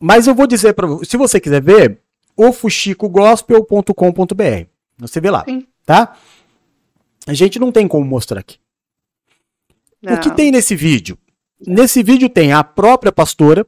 Mas 0.00 0.26
eu 0.26 0.34
vou 0.34 0.46
dizer 0.46 0.74
para 0.74 0.86
você, 0.86 1.04
se 1.06 1.16
você 1.16 1.40
quiser 1.40 1.62
ver, 1.62 1.98
ofuxicogospel.com.br. 2.36 4.66
Você 4.98 5.20
vê 5.20 5.30
lá, 5.30 5.44
tá? 5.84 6.16
A 7.26 7.34
gente 7.34 7.58
não 7.58 7.72
tem 7.72 7.88
como 7.88 8.04
mostrar 8.06 8.40
aqui. 8.40 8.58
O 10.02 10.18
que 10.20 10.28
Não. 10.28 10.36
tem 10.36 10.50
nesse 10.50 10.76
vídeo? 10.76 11.18
Nesse 11.66 12.02
vídeo 12.02 12.28
tem 12.28 12.52
a 12.52 12.62
própria 12.62 13.10
pastora, 13.10 13.66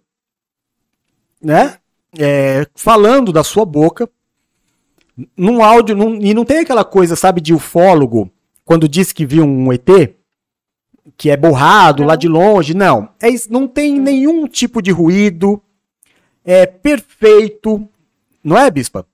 né? 1.43 1.79
É, 2.19 2.67
falando 2.75 3.33
da 3.33 3.43
sua 3.43 3.65
boca, 3.65 4.09
num 5.37 5.63
áudio, 5.63 5.97
num- 5.97 6.21
e 6.21 6.33
não 6.33 6.45
tem 6.45 6.59
aquela 6.59 6.85
coisa, 6.85 7.17
sabe, 7.17 7.41
de 7.41 7.53
ufólogo, 7.53 8.31
quando 8.65 8.89
diz 8.89 9.13
que 9.13 9.27
viu 9.27 9.45
um 9.45 9.73
ET, 9.73 10.15
que 11.17 11.31
é 11.31 11.37
borrado 11.37 12.05
lá 12.05 12.17
de 12.17 12.29
longe, 12.29 12.75
não. 12.75 13.09
É, 13.21 13.29
não 13.49 13.67
tem 13.67 13.99
nenhum 13.99 14.47
tipo 14.47 14.83
de 14.83 14.91
ruído, 14.91 15.63
é 16.45 16.67
perfeito, 16.67 17.89
não 18.43 18.57
é, 18.57 18.71
Bispa? 18.71 19.07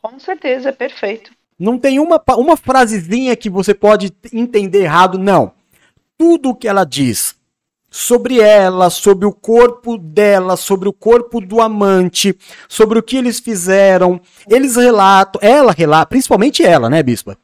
Com 0.00 0.18
certeza, 0.18 0.70
é 0.70 0.72
perfeito. 0.72 1.32
Não 1.58 1.78
tem 1.78 2.00
uma, 2.00 2.20
uma 2.36 2.56
frasezinha 2.56 3.36
que 3.36 3.48
você 3.48 3.72
pode 3.72 4.12
entender 4.32 4.82
errado, 4.82 5.16
não. 5.18 5.52
Tudo 6.18 6.54
que 6.54 6.66
ela 6.66 6.84
diz 6.84 7.36
sobre 7.88 8.40
ela, 8.40 8.88
sobre 8.88 9.26
o 9.26 9.32
corpo 9.32 9.98
dela, 9.98 10.56
sobre 10.56 10.88
o 10.88 10.92
corpo 10.92 11.40
do 11.40 11.60
amante, 11.60 12.36
sobre 12.66 12.98
o 12.98 13.02
que 13.02 13.18
eles 13.18 13.38
fizeram, 13.38 14.20
eles 14.48 14.76
relatam, 14.76 15.38
ela 15.44 15.72
relata, 15.72 16.06
principalmente 16.06 16.64
ela, 16.64 16.88
né, 16.88 17.02
Bispa? 17.02 17.36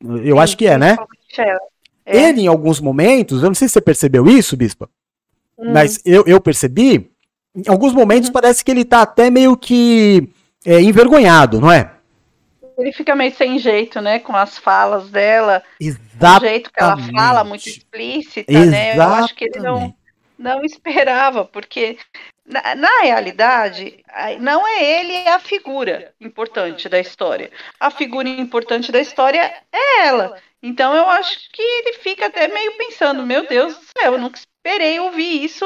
Eu 0.00 0.38
acho 0.38 0.56
que 0.56 0.66
é, 0.66 0.78
né? 0.78 0.96
Ela, 1.36 1.60
É. 2.10 2.28
ele, 2.28 2.42
em 2.42 2.46
alguns 2.46 2.80
momentos, 2.80 3.42
eu 3.42 3.48
não 3.48 3.54
sei 3.54 3.68
se 3.68 3.74
você 3.74 3.80
percebeu 3.80 4.26
isso, 4.26 4.56
Bispa, 4.56 4.88
Hum. 5.58 5.72
mas 5.72 6.00
eu, 6.04 6.24
eu 6.26 6.40
percebi, 6.40 7.10
em 7.54 7.68
alguns 7.68 7.92
momentos 7.92 8.28
Uhum. 8.28 8.32
parece 8.32 8.64
que 8.64 8.70
ele 8.70 8.84
tá 8.84 9.02
até 9.02 9.30
meio 9.30 9.56
que 9.56 10.28
é, 10.64 10.80
envergonhado, 10.80 11.60
não 11.60 11.70
é? 11.70 11.90
Ele 12.78 12.92
fica 12.92 13.14
meio 13.14 13.34
sem 13.34 13.58
jeito, 13.58 14.00
né? 14.00 14.18
Com 14.18 14.34
as 14.34 14.56
falas 14.56 15.10
dela, 15.10 15.62
o 15.80 15.84
Exato. 15.84 16.46
jeito 16.46 16.70
que 16.72 16.82
ela 16.82 16.96
fala, 17.14 17.44
muito 17.44 17.66
explícita, 17.68 18.50
né? 18.66 18.96
Eu 18.96 19.02
acho 19.02 19.34
que 19.34 19.44
ele 19.44 19.58
não, 19.60 19.94
não 20.38 20.64
esperava, 20.64 21.44
porque 21.44 21.98
na, 22.46 22.74
na 22.74 23.00
realidade, 23.02 24.02
não 24.40 24.66
é 24.66 24.82
ele 25.00 25.28
a 25.28 25.38
figura 25.38 26.12
importante 26.20 26.88
da 26.88 26.98
história. 26.98 27.50
A 27.78 27.90
figura 27.90 28.28
importante 28.28 28.90
da 28.90 29.00
história 29.00 29.52
é 29.72 30.06
ela. 30.06 30.36
Então 30.62 30.94
eu 30.94 31.08
acho 31.08 31.50
que 31.52 31.62
ele 31.62 31.94
fica 31.98 32.26
até 32.26 32.48
meio 32.48 32.76
pensando, 32.76 33.24
meu 33.26 33.46
Deus 33.46 33.74
do 33.74 33.84
céu, 33.98 34.12
eu 34.14 34.18
nunca 34.20 34.38
esperei 34.38 35.00
ouvir 35.00 35.44
isso 35.44 35.64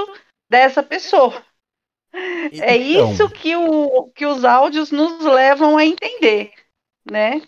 dessa 0.48 0.82
pessoa. 0.82 1.42
É 2.52 2.76
Então. 2.76 3.12
isso 3.12 3.28
que, 3.30 3.56
o, 3.56 4.08
que 4.14 4.24
os 4.24 4.44
áudios 4.44 4.90
nos 4.92 5.24
levam 5.24 5.76
a 5.76 5.84
entender, 5.84 6.52
né? 7.10 7.42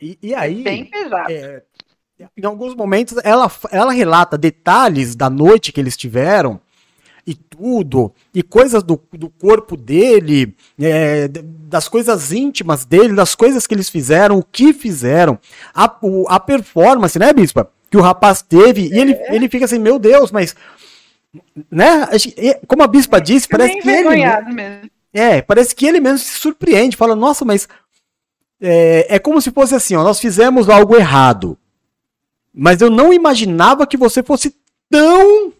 E, 0.00 0.18
e 0.22 0.34
aí, 0.34 0.62
Bem 0.62 0.84
pesado. 0.86 1.30
é, 1.30 1.62
em 2.36 2.44
alguns 2.46 2.74
momentos, 2.74 3.16
ela, 3.24 3.50
ela 3.70 3.92
relata 3.92 4.38
detalhes 4.38 5.14
da 5.14 5.28
noite 5.30 5.72
que 5.72 5.80
eles 5.80 5.96
tiveram 5.96 6.60
e 7.30 7.34
tudo, 7.34 8.12
e 8.34 8.42
coisas 8.42 8.82
do, 8.82 8.98
do 9.12 9.28
corpo 9.28 9.76
dele, 9.76 10.56
é, 10.80 11.28
das 11.28 11.86
coisas 11.88 12.32
íntimas 12.32 12.84
dele, 12.86 13.12
das 13.14 13.34
coisas 13.34 13.66
que 13.66 13.74
eles 13.74 13.88
fizeram, 13.90 14.38
o 14.38 14.42
que 14.42 14.72
fizeram, 14.72 15.38
a, 15.74 15.94
o- 16.02 16.26
a 16.28 16.40
performance, 16.40 17.18
né, 17.18 17.32
Bispa? 17.32 17.70
Que 17.90 17.96
o 17.96 18.00
rapaz 18.02 18.40
teve, 18.42 18.88
e 18.88 18.98
ele, 18.98 19.12
É. 19.12 19.34
ele 19.34 19.48
fica 19.48 19.64
assim, 19.66 19.78
meu 19.78 19.98
Deus, 19.98 20.30
mas. 20.30 20.56
Né? 21.70 22.06
Como 22.66 22.82
a 22.82 22.86
Bispa 22.86 23.20
disse, 23.20 23.46
parece 23.48 23.74
que 23.80 23.88
ele. 23.90 24.08
mesmo. 24.54 24.90
É, 25.12 25.42
parece 25.42 25.74
que 25.74 25.86
ele 25.86 26.00
mesmo 26.00 26.18
se 26.18 26.38
surpreende, 26.38 26.96
fala, 26.96 27.14
nossa, 27.16 27.44
mas 27.44 27.68
é, 28.60 29.16
é 29.16 29.18
como 29.18 29.40
se 29.40 29.50
fosse 29.50 29.74
assim, 29.74 29.94
ó, 29.96 30.02
nós 30.02 30.20
fizemos 30.20 30.68
algo 30.68 30.96
errado. 30.96 31.56
Mas 32.54 32.80
eu 32.80 32.90
não 32.90 33.12
imaginava 33.12 33.86
que 33.86 33.96
você 33.96 34.22
fosse 34.22 34.54
tão 34.90 35.52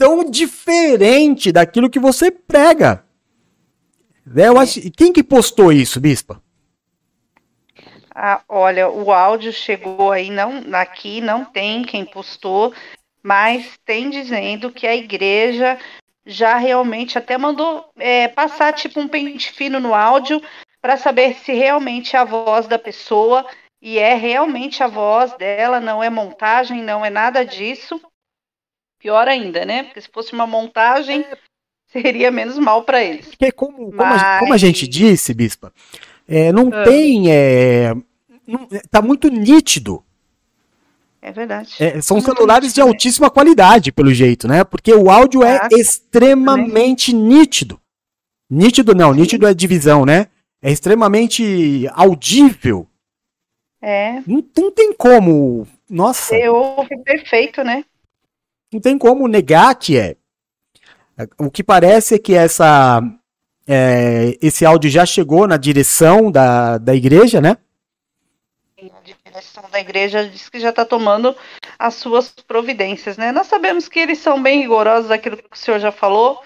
tão 0.00 0.24
diferente 0.24 1.52
daquilo 1.52 1.90
que 1.90 1.98
você 1.98 2.30
prega. 2.30 3.04
Né, 4.24 4.48
eu 4.48 4.58
acho, 4.58 4.80
quem 4.92 5.12
que 5.12 5.22
postou 5.22 5.70
isso, 5.70 6.00
Bispa? 6.00 6.42
Ah, 8.14 8.40
olha, 8.48 8.88
o 8.88 9.12
áudio 9.12 9.52
chegou 9.52 10.10
aí, 10.10 10.30
não, 10.30 10.62
aqui 10.72 11.20
não 11.20 11.44
tem 11.44 11.82
quem 11.82 12.06
postou, 12.06 12.72
mas 13.22 13.78
tem 13.84 14.08
dizendo 14.08 14.72
que 14.72 14.86
a 14.86 14.96
igreja 14.96 15.78
já 16.24 16.56
realmente 16.56 17.18
até 17.18 17.36
mandou 17.36 17.84
é, 17.98 18.26
passar 18.26 18.72
tipo 18.72 19.00
um 19.00 19.08
pente 19.08 19.52
fino 19.52 19.78
no 19.78 19.94
áudio 19.94 20.40
para 20.80 20.96
saber 20.96 21.34
se 21.34 21.52
realmente 21.52 22.16
é 22.16 22.20
a 22.20 22.24
voz 22.24 22.66
da 22.66 22.78
pessoa 22.78 23.44
e 23.82 23.98
é 23.98 24.14
realmente 24.14 24.82
a 24.82 24.86
voz 24.86 25.34
dela, 25.34 25.78
não 25.78 26.02
é 26.02 26.08
montagem, 26.08 26.82
não 26.82 27.04
é 27.04 27.10
nada 27.10 27.44
disso. 27.44 28.00
Pior 29.00 29.26
ainda, 29.26 29.64
né? 29.64 29.84
Porque 29.84 30.00
se 30.00 30.08
fosse 30.12 30.32
uma 30.32 30.46
montagem, 30.46 31.24
seria 31.90 32.30
menos 32.30 32.58
mal 32.58 32.84
para 32.84 33.02
eles. 33.02 33.26
Porque 33.28 33.50
como, 33.50 33.90
como, 33.90 34.02
a, 34.02 34.38
como 34.38 34.52
a 34.52 34.54
Mas- 34.54 34.60
gente 34.60 34.86
disse, 34.86 35.32
Bispa, 35.34 35.72
é, 36.28 36.52
não 36.52 36.68
Ah. 36.72 36.84
tem. 36.84 37.32
É, 37.32 37.94
não- 38.46 38.68
tá 38.90 39.00
muito 39.02 39.28
nítido. 39.28 40.02
É 41.22 41.32
verdade. 41.32 41.74
É, 41.78 42.00
são 42.00 42.16
Muito 42.16 42.32
celulares 42.34 42.72
de 42.72 42.80
nítido, 42.80 42.86
né? 42.86 42.92
altíssima 42.92 43.30
qualidade, 43.30 43.92
pelo 43.92 44.12
jeito, 44.12 44.48
né? 44.48 44.64
Porque 44.64 44.92
o 44.94 45.10
áudio 45.10 45.42
é 45.44 45.58
Ah, 45.58 45.68
extremamente 45.72 47.12
nítido. 47.12 47.78
Nítido 48.48 48.94
não, 48.94 49.12
nítido 49.12 49.46
é 49.46 49.52
divisão, 49.52 50.06
né? 50.06 50.28
É 50.62 50.70
extremamente 50.70 51.86
audível. 51.92 52.86
É, 53.82 54.22
Não, 54.26 54.44
não 54.58 54.70
tem 54.70 54.92
como. 54.94 55.66
Nossa, 55.88 56.34
eu 56.36 56.54
ouvi 56.54 56.96
perfeito, 57.02 57.62
né? 57.64 57.84
Não 58.72 58.80
tem 58.80 58.96
como 58.96 59.26
negar 59.26 59.74
que 59.74 59.98
é. 59.98 60.16
O 61.38 61.50
que 61.50 61.62
parece 61.62 62.14
é 62.14 62.18
que 62.18 62.34
essa, 62.34 63.00
é, 63.66 64.38
esse 64.40 64.64
áudio 64.64 64.90
já 64.90 65.04
chegou 65.04 65.46
na 65.46 65.56
direção 65.56 66.30
da, 66.30 66.78
da 66.78 66.94
igreja, 66.94 67.40
né? 67.40 67.56
A 68.78 69.28
direção 69.30 69.64
da 69.70 69.80
igreja 69.80 70.28
diz 70.28 70.48
que 70.48 70.58
já 70.58 70.70
está 70.70 70.84
tomando 70.84 71.36
as 71.78 71.94
suas 71.94 72.30
providências, 72.30 73.16
né? 73.16 73.32
Nós 73.32 73.46
sabemos 73.46 73.88
que 73.88 73.98
eles 73.98 74.18
são 74.18 74.42
bem 74.42 74.60
rigorosos, 74.60 75.10
aquilo 75.10 75.36
que 75.36 75.44
o 75.52 75.56
senhor 75.56 75.78
já 75.78 75.92
falou, 75.92 76.42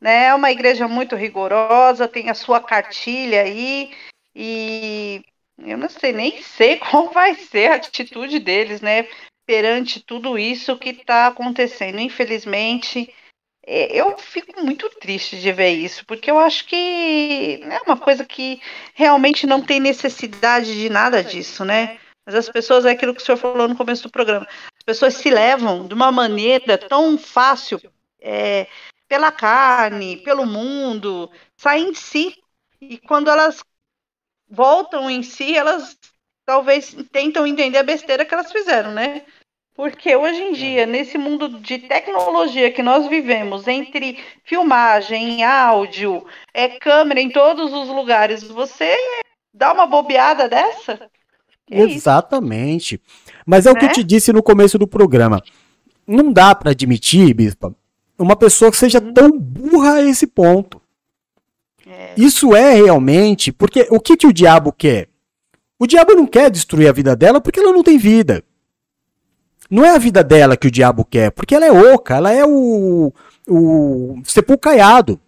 né? 0.00 0.26
É 0.26 0.34
uma 0.34 0.50
igreja 0.50 0.86
muito 0.86 1.16
rigorosa, 1.16 2.06
tem 2.06 2.28
a 2.28 2.34
sua 2.34 2.60
cartilha 2.60 3.42
aí, 3.42 3.90
e 4.34 5.22
eu 5.58 5.78
não 5.78 5.88
sei 5.88 6.12
nem 6.12 6.42
sei 6.42 6.76
qual 6.90 7.10
vai 7.10 7.34
ser 7.34 7.70
a 7.70 7.76
atitude 7.76 8.38
deles, 8.38 8.80
né? 8.80 9.06
Perante 9.48 10.00
tudo 10.00 10.38
isso 10.38 10.76
que 10.76 10.90
está 10.90 11.26
acontecendo. 11.26 11.98
Infelizmente, 11.98 13.10
é, 13.66 13.98
eu 13.98 14.18
fico 14.18 14.62
muito 14.62 14.90
triste 15.00 15.40
de 15.40 15.50
ver 15.52 15.70
isso, 15.70 16.04
porque 16.04 16.30
eu 16.30 16.38
acho 16.38 16.66
que 16.66 17.58
é 17.62 17.80
uma 17.86 17.96
coisa 17.96 18.26
que 18.26 18.60
realmente 18.92 19.46
não 19.46 19.62
tem 19.62 19.80
necessidade 19.80 20.74
de 20.74 20.90
nada 20.90 21.24
disso, 21.24 21.64
né? 21.64 21.98
Mas 22.26 22.34
as 22.34 22.50
pessoas, 22.50 22.84
é 22.84 22.90
aquilo 22.90 23.14
que 23.14 23.22
o 23.22 23.24
senhor 23.24 23.38
falou 23.38 23.66
no 23.66 23.74
começo 23.74 24.02
do 24.02 24.10
programa, 24.10 24.46
as 24.50 24.84
pessoas 24.84 25.14
se 25.14 25.30
levam 25.30 25.88
de 25.88 25.94
uma 25.94 26.12
maneira 26.12 26.76
tão 26.76 27.16
fácil 27.16 27.80
é, 28.20 28.66
pela 29.08 29.32
carne, 29.32 30.18
pelo 30.18 30.44
mundo, 30.44 31.30
saem 31.56 31.88
em 31.88 31.94
si. 31.94 32.36
E 32.82 32.98
quando 32.98 33.30
elas 33.30 33.64
voltam 34.46 35.08
em 35.08 35.22
si, 35.22 35.56
elas 35.56 35.98
talvez 36.44 36.94
tentam 37.12 37.46
entender 37.46 37.78
a 37.78 37.82
besteira 37.82 38.24
que 38.24 38.32
elas 38.32 38.50
fizeram, 38.50 38.92
né? 38.92 39.26
Porque 39.78 40.16
hoje 40.16 40.42
em 40.42 40.52
dia, 40.54 40.86
nesse 40.86 41.16
mundo 41.16 41.60
de 41.60 41.78
tecnologia 41.78 42.68
que 42.68 42.82
nós 42.82 43.06
vivemos, 43.06 43.68
entre 43.68 44.18
filmagem, 44.42 45.44
áudio, 45.44 46.26
é 46.52 46.68
câmera 46.68 47.20
em 47.20 47.30
todos 47.30 47.72
os 47.72 47.88
lugares, 47.88 48.42
você 48.42 48.92
dá 49.54 49.72
uma 49.72 49.86
bobeada 49.86 50.48
dessa? 50.48 51.08
Isso? 51.70 51.94
Exatamente. 51.96 53.00
Mas 53.46 53.66
é 53.66 53.70
o 53.70 53.76
que 53.76 53.84
eu 53.84 53.88
Né? 53.88 53.94
te 53.94 54.02
disse 54.02 54.32
no 54.32 54.42
começo 54.42 54.80
do 54.80 54.88
programa. 54.88 55.40
Não 56.04 56.32
dá 56.32 56.56
pra 56.56 56.72
admitir, 56.72 57.32
Bispa, 57.32 57.72
uma 58.18 58.34
pessoa 58.34 58.72
que 58.72 58.76
seja 58.76 59.00
tão 59.00 59.30
burra 59.30 59.98
a 59.98 60.02
esse 60.02 60.26
ponto. 60.26 60.82
Isso 62.16 62.52
é 62.56 62.74
realmente. 62.74 63.52
Porque 63.52 63.86
o 63.92 64.00
que, 64.00 64.16
que 64.16 64.26
o 64.26 64.32
diabo 64.32 64.72
quer? 64.72 65.08
O 65.78 65.86
diabo 65.86 66.16
não 66.16 66.26
quer 66.26 66.50
destruir 66.50 66.88
a 66.88 66.92
vida 66.92 67.14
dela 67.14 67.40
porque 67.40 67.60
ela 67.60 67.72
não 67.72 67.84
tem 67.84 67.96
vida. 67.96 68.42
Não 69.70 69.84
é 69.84 69.90
a 69.90 69.98
vida 69.98 70.24
dela 70.24 70.56
que 70.56 70.66
o 70.66 70.70
diabo 70.70 71.04
quer, 71.04 71.30
porque 71.30 71.54
ela 71.54 71.66
é 71.66 71.94
oca, 71.94 72.16
ela 72.16 72.32
é 72.32 72.44
o, 72.44 73.12
o 73.46 74.20
sepulcaiado. 74.24 75.20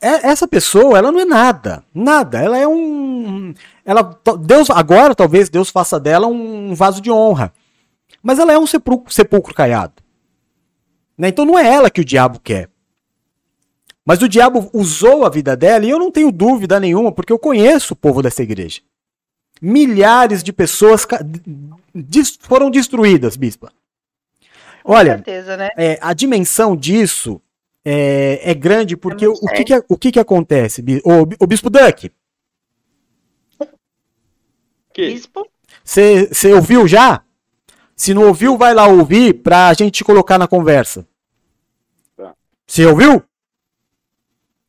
É- 0.00 0.28
essa 0.28 0.48
pessoa, 0.48 0.96
ela 0.96 1.12
não 1.12 1.20
é 1.20 1.24
nada, 1.24 1.84
nada. 1.92 2.38
Ela 2.40 2.56
é 2.56 2.66
um, 2.66 3.52
ela, 3.84 4.18
Deus 4.40 4.70
agora 4.70 5.14
talvez 5.14 5.48
Deus 5.48 5.68
faça 5.70 6.00
dela 6.00 6.26
um 6.26 6.74
vaso 6.74 7.00
de 7.00 7.10
honra, 7.10 7.52
mas 8.22 8.38
ela 8.38 8.52
é 8.52 8.58
um 8.58 8.66
sepulcro, 8.66 9.12
sepulcro 9.12 9.54
caiado. 9.54 9.94
Né? 11.16 11.28
Então 11.28 11.44
não 11.44 11.58
é 11.58 11.68
ela 11.68 11.90
que 11.90 12.00
o 12.00 12.04
diabo 12.04 12.40
quer. 12.40 12.70
Mas 14.06 14.22
o 14.22 14.28
diabo 14.28 14.70
usou 14.72 15.26
a 15.26 15.28
vida 15.28 15.54
dela 15.54 15.84
e 15.84 15.90
eu 15.90 15.98
não 15.98 16.10
tenho 16.10 16.32
dúvida 16.32 16.80
nenhuma, 16.80 17.12
porque 17.12 17.32
eu 17.32 17.38
conheço 17.38 17.92
o 17.92 17.96
povo 17.96 18.22
dessa 18.22 18.42
igreja. 18.42 18.80
Milhares 19.60 20.42
de 20.42 20.52
pessoas 20.52 21.06
foram 22.40 22.70
destruídas, 22.70 23.36
bispa. 23.36 23.72
Olha, 24.84 25.16
certeza, 25.16 25.56
né? 25.56 25.68
é, 25.76 25.98
a 26.00 26.12
dimensão 26.12 26.76
disso 26.76 27.40
é, 27.84 28.40
é 28.50 28.54
grande 28.54 28.96
porque 28.96 29.26
o, 29.26 29.32
muito 29.32 29.44
o 29.44 29.48
que, 29.48 29.64
que, 29.64 29.84
o 29.88 29.98
que, 29.98 30.12
que 30.12 30.20
acontece? 30.20 30.82
O, 31.04 31.44
o 31.44 31.46
Bispo 31.46 31.68
Duck, 31.68 32.10
Bispo? 35.06 35.48
você 35.84 36.52
ouviu 36.52 36.88
já? 36.88 37.22
Se 37.94 38.12
não 38.12 38.26
ouviu, 38.26 38.56
vai 38.56 38.74
lá 38.74 38.86
ouvir 38.86 39.42
pra 39.42 39.72
gente 39.74 40.04
colocar 40.04 40.38
na 40.38 40.48
conversa. 40.48 41.06
Tá. 42.16 42.34
Você 42.66 42.84
ouviu? 42.84 43.22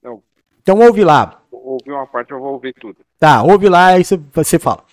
Não. 0.02 0.22
Então 0.62 0.80
ouve 0.80 1.04
lá. 1.04 1.39
Ouvi 1.90 1.92
uma 1.92 2.08
parte, 2.08 2.32
eu 2.32 2.40
vou 2.40 2.54
ouvir 2.54 2.74
tudo. 2.80 2.98
Tá, 3.20 3.42
ouve 3.42 3.68
lá 3.68 3.98
e 3.98 4.04
você- 4.04 4.20
você 4.32 4.60
fala. 4.60 4.84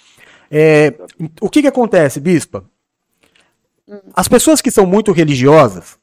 É, 0.51 0.94
o 1.40 1.51
que, 1.51 1.61
que 1.61 1.68
acontece, 1.68 2.18
Bispa? 2.20 2.64
As 4.14 4.26
pessoas 4.26 4.61
que 4.62 4.70
são 4.70 4.86
muito 4.86 5.12
religiosas, 5.12 5.99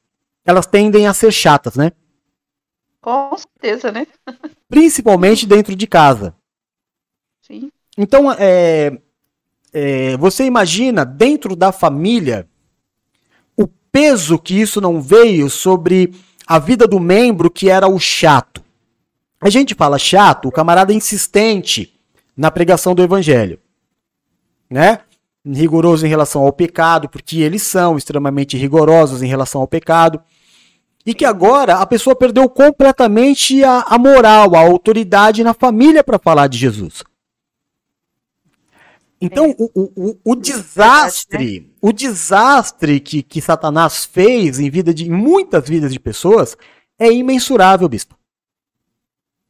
elas 0.46 0.66
tendem 0.68 1.08
a 1.08 1.14
ser 1.14 1.32
chatas, 1.32 1.76
né? 1.76 1.92
Com 3.02 3.36
certeza, 3.38 3.92
né? 3.92 4.06
Principalmente 4.70 5.48
dentro 5.48 5.76
de 5.76 5.88
casa. 5.88 6.36
Sim. 7.42 7.70
Então, 7.98 8.32
é, 8.32 8.98
é, 9.74 10.18
você 10.18 10.46
imagina 10.46 11.04
dentro 11.04 11.56
da 11.56 11.72
família 11.72 12.48
o 13.58 13.68
peso 13.92 14.38
que 14.40 14.60
isso 14.60 14.80
não 14.80 15.02
veio 15.02 15.50
sobre 15.50 16.14
a 16.48 16.60
vida 16.60 16.88
do 16.88 17.00
membro 17.00 17.50
que 17.50 17.70
era 17.70 17.88
o 17.88 18.00
chato. 18.00 18.63
A 19.44 19.50
gente 19.50 19.76
fala 19.76 20.00
chato, 20.00 20.48
o 20.48 20.52
camarada 20.52 20.94
insistente 20.94 22.00
na 22.36 22.50
pregação 22.50 22.96
do 22.96 23.04
evangelho, 23.04 23.60
né? 24.70 25.00
Rigoroso 25.46 26.06
em 26.06 26.10
relação 26.10 26.44
ao 26.44 26.54
pecado, 26.54 27.10
porque 27.10 27.42
eles 27.42 27.62
são 27.62 27.98
extremamente 27.98 28.56
rigorosos 28.58 29.22
em 29.22 29.28
relação 29.28 29.60
ao 29.60 29.68
pecado. 29.68 30.22
E 31.06 31.14
que 31.14 31.26
agora 31.26 31.80
a 31.80 31.86
pessoa 31.86 32.16
perdeu 32.16 32.48
completamente 32.48 33.62
a, 33.66 33.82
a 33.82 33.98
moral, 33.98 34.56
a 34.56 34.60
autoridade 34.60 35.44
na 35.44 35.54
família 35.54 36.02
para 36.06 36.18
falar 36.18 36.48
de 36.48 36.58
Jesus. 36.58 37.04
Então, 39.20 39.48
é. 39.48 39.56
o, 39.60 39.70
o, 39.76 40.18
o, 40.24 40.36
desastre, 40.38 41.60
né? 41.60 41.66
o 41.82 41.92
desastre 41.92 43.02
que, 43.02 43.22
que 43.22 43.42
Satanás 43.42 44.06
fez 44.06 44.58
em 44.58 44.70
vida 44.70 44.94
de 44.94 45.06
em 45.06 45.12
muitas 45.12 45.68
vidas 45.68 45.92
de 45.92 46.00
pessoas 46.00 46.56
é 46.98 47.12
imensurável, 47.12 47.90
bispo. 47.90 48.16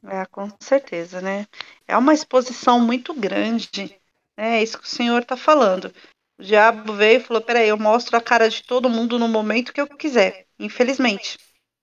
É, 0.05 0.25
com 0.25 0.49
certeza, 0.59 1.21
né? 1.21 1.47
É 1.87 1.97
uma 1.97 2.13
exposição 2.13 2.79
muito 2.79 3.13
grande. 3.13 3.97
Né? 4.37 4.57
É 4.57 4.63
isso 4.63 4.77
que 4.77 4.85
o 4.85 4.89
senhor 4.89 5.21
está 5.21 5.37
falando. 5.37 5.93
O 6.37 6.43
diabo 6.43 6.93
veio 6.93 7.19
e 7.19 7.23
falou: 7.23 7.41
peraí, 7.41 7.69
eu 7.69 7.77
mostro 7.77 8.17
a 8.17 8.21
cara 8.21 8.49
de 8.49 8.63
todo 8.63 8.89
mundo 8.89 9.17
no 9.17 9.27
momento 9.27 9.71
que 9.71 9.79
eu 9.79 9.87
quiser, 9.87 10.45
infelizmente. 10.59 11.37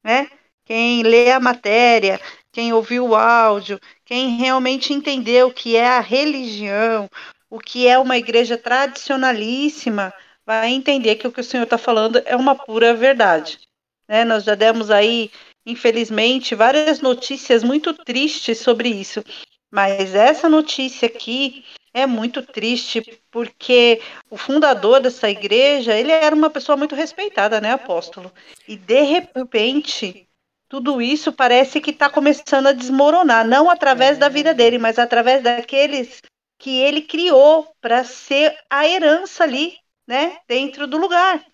Né? 0.05 0.29
Quem 0.65 1.03
lê 1.03 1.31
a 1.31 1.41
matéria, 1.41 2.21
quem 2.53 2.73
ouviu 2.73 3.09
o 3.09 3.17
áudio, 3.17 3.81
quem 4.05 4.37
realmente 4.37 4.93
entendeu 4.93 5.49
o 5.49 5.55
que 5.55 5.77
é 5.77 5.89
a 5.89 6.01
religião, 6.01 7.09
o 7.49 7.59
que 7.59 7.89
é 7.89 7.99
uma 7.99 8.19
igreja 8.19 8.57
tradicionalíssima, 8.59 10.13
vai 10.45 10.71
entender 10.71 11.17
que 11.17 11.27
o 11.27 11.33
que 11.33 11.41
o 11.41 11.45
senhor 11.45 11.65
está 11.65 11.79
falando 11.79 12.21
é 12.25 12.37
uma 12.37 12.55
pura 12.55 12.95
verdade. 12.95 13.59
Né? 14.07 14.25
Nós 14.25 14.45
já 14.45 14.55
demos 14.55 14.91
aí 14.91 15.31
infelizmente, 15.65 16.55
várias 16.55 17.01
notícias 17.01 17.63
muito 17.63 17.93
tristes 17.95 18.59
sobre 18.59 18.89
isso. 18.89 19.23
Mas 19.71 20.15
essa 20.15 20.49
notícia 20.49 21.07
aqui 21.07 21.65
é 21.95 22.07
muito 22.07 22.43
triste 22.43 23.03
porque 23.31 24.01
o 24.29 24.37
fundador 24.37 25.01
dessa 25.01 25.29
igreja, 25.31 25.97
ele 25.97 26.13
era 26.13 26.35
uma 26.35 26.51
pessoa 26.51 26.77
muito 26.77 26.95
respeitada, 26.95 27.61
né, 27.61 27.73
apóstolo? 27.73 28.33
E 28.67 28.77
de 28.77 29.03
repente, 29.03 30.29
tudo 30.69 31.01
isso 31.01 31.33
parece 31.33 31.81
que 31.81 31.91
está 31.91 32.09
começando 32.09 32.69
a 32.69 32.73
desmoronar, 32.73 33.47
não 33.47 33.71
através 33.71 34.19
da 34.19 34.29
vida 34.29 34.55
dele, 34.55 34.79
mas 34.79 34.99
através 34.99 35.43
daqueles 35.43 36.21
que 36.59 36.79
ele 36.79 37.03
criou 37.03 37.67
para 37.81 38.05
ser 38.05 38.57
a 38.69 38.87
herança 38.87 39.45
ali, 39.45 39.77
né, 40.07 40.39
dentro 40.47 40.87
do 40.87 40.99
lugar. 40.99 41.45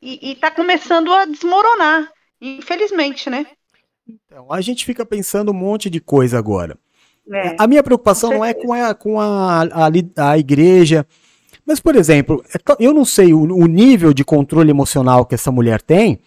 E 0.00 0.32
está 0.32 0.50
começando 0.50 1.12
a 1.12 1.24
desmoronar. 1.24 2.12
Infelizmente, 2.44 3.30
né? 3.30 3.46
Então, 4.06 4.52
a 4.52 4.60
gente 4.60 4.84
fica 4.84 5.06
pensando 5.06 5.50
um 5.50 5.54
monte 5.54 5.88
de 5.88 5.98
coisa 5.98 6.38
agora. 6.38 6.76
É, 7.32 7.56
a 7.58 7.66
minha 7.66 7.82
preocupação 7.82 8.30
não 8.30 8.44
é 8.44 8.52
com 8.52 8.70
a, 8.74 8.94
com 8.94 9.18
a, 9.18 9.62
a, 9.62 10.30
a 10.30 10.38
igreja. 10.38 11.06
Mas, 11.64 11.80
por 11.80 11.96
exemplo, 11.96 12.44
é 12.54 12.58
eu 12.78 12.92
não 12.92 13.06
sei 13.06 13.32
o, 13.32 13.40
o, 13.40 13.66
nível 13.66 14.12
de 14.12 14.22
controle 14.22 14.68
emocional 14.68 15.24
que 15.24 15.34
essa 15.34 15.50
mulher 15.50 15.80
tem, 15.80 16.20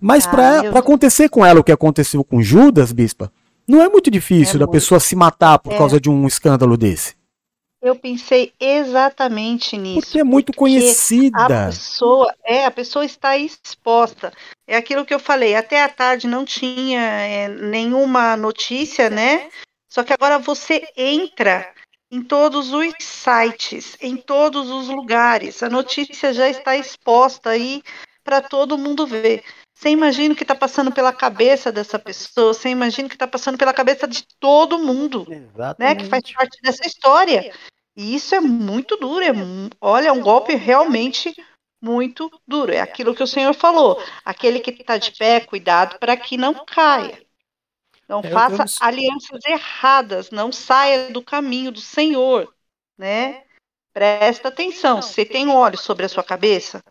mas 0.00 0.24
ah, 0.28 0.30
para 0.30 0.64
eu... 0.66 0.76
acontecer 0.76 1.28
com 1.28 1.44
ela 1.44 1.58
o 1.58 1.64
que 1.64 1.72
aconteceu 1.72 2.22
com 2.22 2.40
Judas, 2.40 2.92
bispa, 2.92 3.32
não 3.66 3.82
é 3.82 3.88
muito 3.88 4.12
difícil 4.12 4.56
é 4.56 4.58
da 4.60 4.66
muito... 4.66 4.74
pessoa 4.74 5.00
se 5.00 5.16
matar 5.16 5.58
por 5.58 5.72
é. 5.72 5.78
causa 5.78 6.00
de 6.00 6.08
um 6.08 6.24
escândalo 6.28 6.76
desse. 6.76 7.14
Eu 7.82 7.96
pensei 7.96 8.52
exatamente 8.60 9.76
nisso. 9.76 10.06
Porque 10.06 10.20
é 10.20 10.24
muito 10.24 10.52
conhecida. 10.52 11.44
A 11.44 11.66
pessoa, 11.66 12.32
é, 12.44 12.64
a 12.64 12.70
pessoa 12.70 13.04
está 13.04 13.36
exposta. 13.36 14.32
É 14.68 14.76
aquilo 14.76 15.04
que 15.04 15.12
eu 15.12 15.18
falei, 15.18 15.56
até 15.56 15.82
a 15.82 15.88
tarde 15.88 16.28
não 16.28 16.44
tinha 16.44 17.00
é, 17.00 17.48
nenhuma 17.48 18.36
notícia, 18.36 19.10
né? 19.10 19.50
Só 19.90 20.04
que 20.04 20.12
agora 20.12 20.38
você 20.38 20.86
entra 20.96 21.74
em 22.08 22.22
todos 22.22 22.72
os 22.72 22.92
sites, 23.00 23.96
em 24.00 24.16
todos 24.16 24.70
os 24.70 24.88
lugares. 24.88 25.62
A 25.62 25.68
notícia 25.68 26.32
já 26.32 26.48
está 26.48 26.76
exposta 26.76 27.50
aí 27.50 27.82
para 28.22 28.40
todo 28.40 28.78
mundo 28.78 29.06
ver. 29.06 29.42
Você 29.82 29.88
imagina 29.88 30.32
o 30.32 30.36
que 30.36 30.44
está 30.44 30.54
passando 30.54 30.92
pela 30.92 31.12
cabeça 31.12 31.72
dessa 31.72 31.98
pessoa, 31.98 32.54
você 32.54 32.68
imagina 32.68 33.06
o 33.06 33.08
que 33.08 33.16
está 33.16 33.26
passando 33.26 33.58
pela 33.58 33.74
cabeça 33.74 34.06
de 34.06 34.24
todo 34.38 34.78
mundo, 34.78 35.26
Exatamente. 35.28 35.76
né? 35.80 35.96
Que 35.96 36.04
faz 36.04 36.22
parte 36.32 36.62
dessa 36.62 36.86
história. 36.86 37.52
E 37.96 38.14
isso 38.14 38.32
é 38.32 38.40
muito 38.40 38.96
duro. 38.96 39.24
É, 39.24 39.32
olha, 39.80 40.06
é 40.06 40.12
um 40.12 40.20
golpe 40.20 40.54
realmente 40.54 41.34
muito 41.82 42.30
duro. 42.46 42.72
É 42.72 42.80
aquilo 42.80 43.12
que 43.12 43.24
o 43.24 43.26
Senhor 43.26 43.52
falou. 43.54 44.00
Aquele 44.24 44.60
que 44.60 44.70
está 44.70 44.98
de 44.98 45.10
pé, 45.18 45.40
cuidado 45.40 45.98
para 45.98 46.16
que 46.16 46.36
não 46.36 46.64
caia. 46.64 47.20
Não 48.08 48.20
é, 48.20 48.30
faça 48.30 48.64
alianças 48.86 49.40
erradas, 49.44 50.30
não 50.30 50.52
saia 50.52 51.10
do 51.10 51.20
caminho 51.20 51.72
do 51.72 51.80
Senhor, 51.80 52.54
né? 52.96 53.42
Presta 53.92 54.46
atenção. 54.46 55.02
Você 55.02 55.24
tem 55.24 55.48
óleo 55.48 55.76
sobre 55.76 56.06
a 56.06 56.08
sua 56.08 56.22
cabeça? 56.22 56.84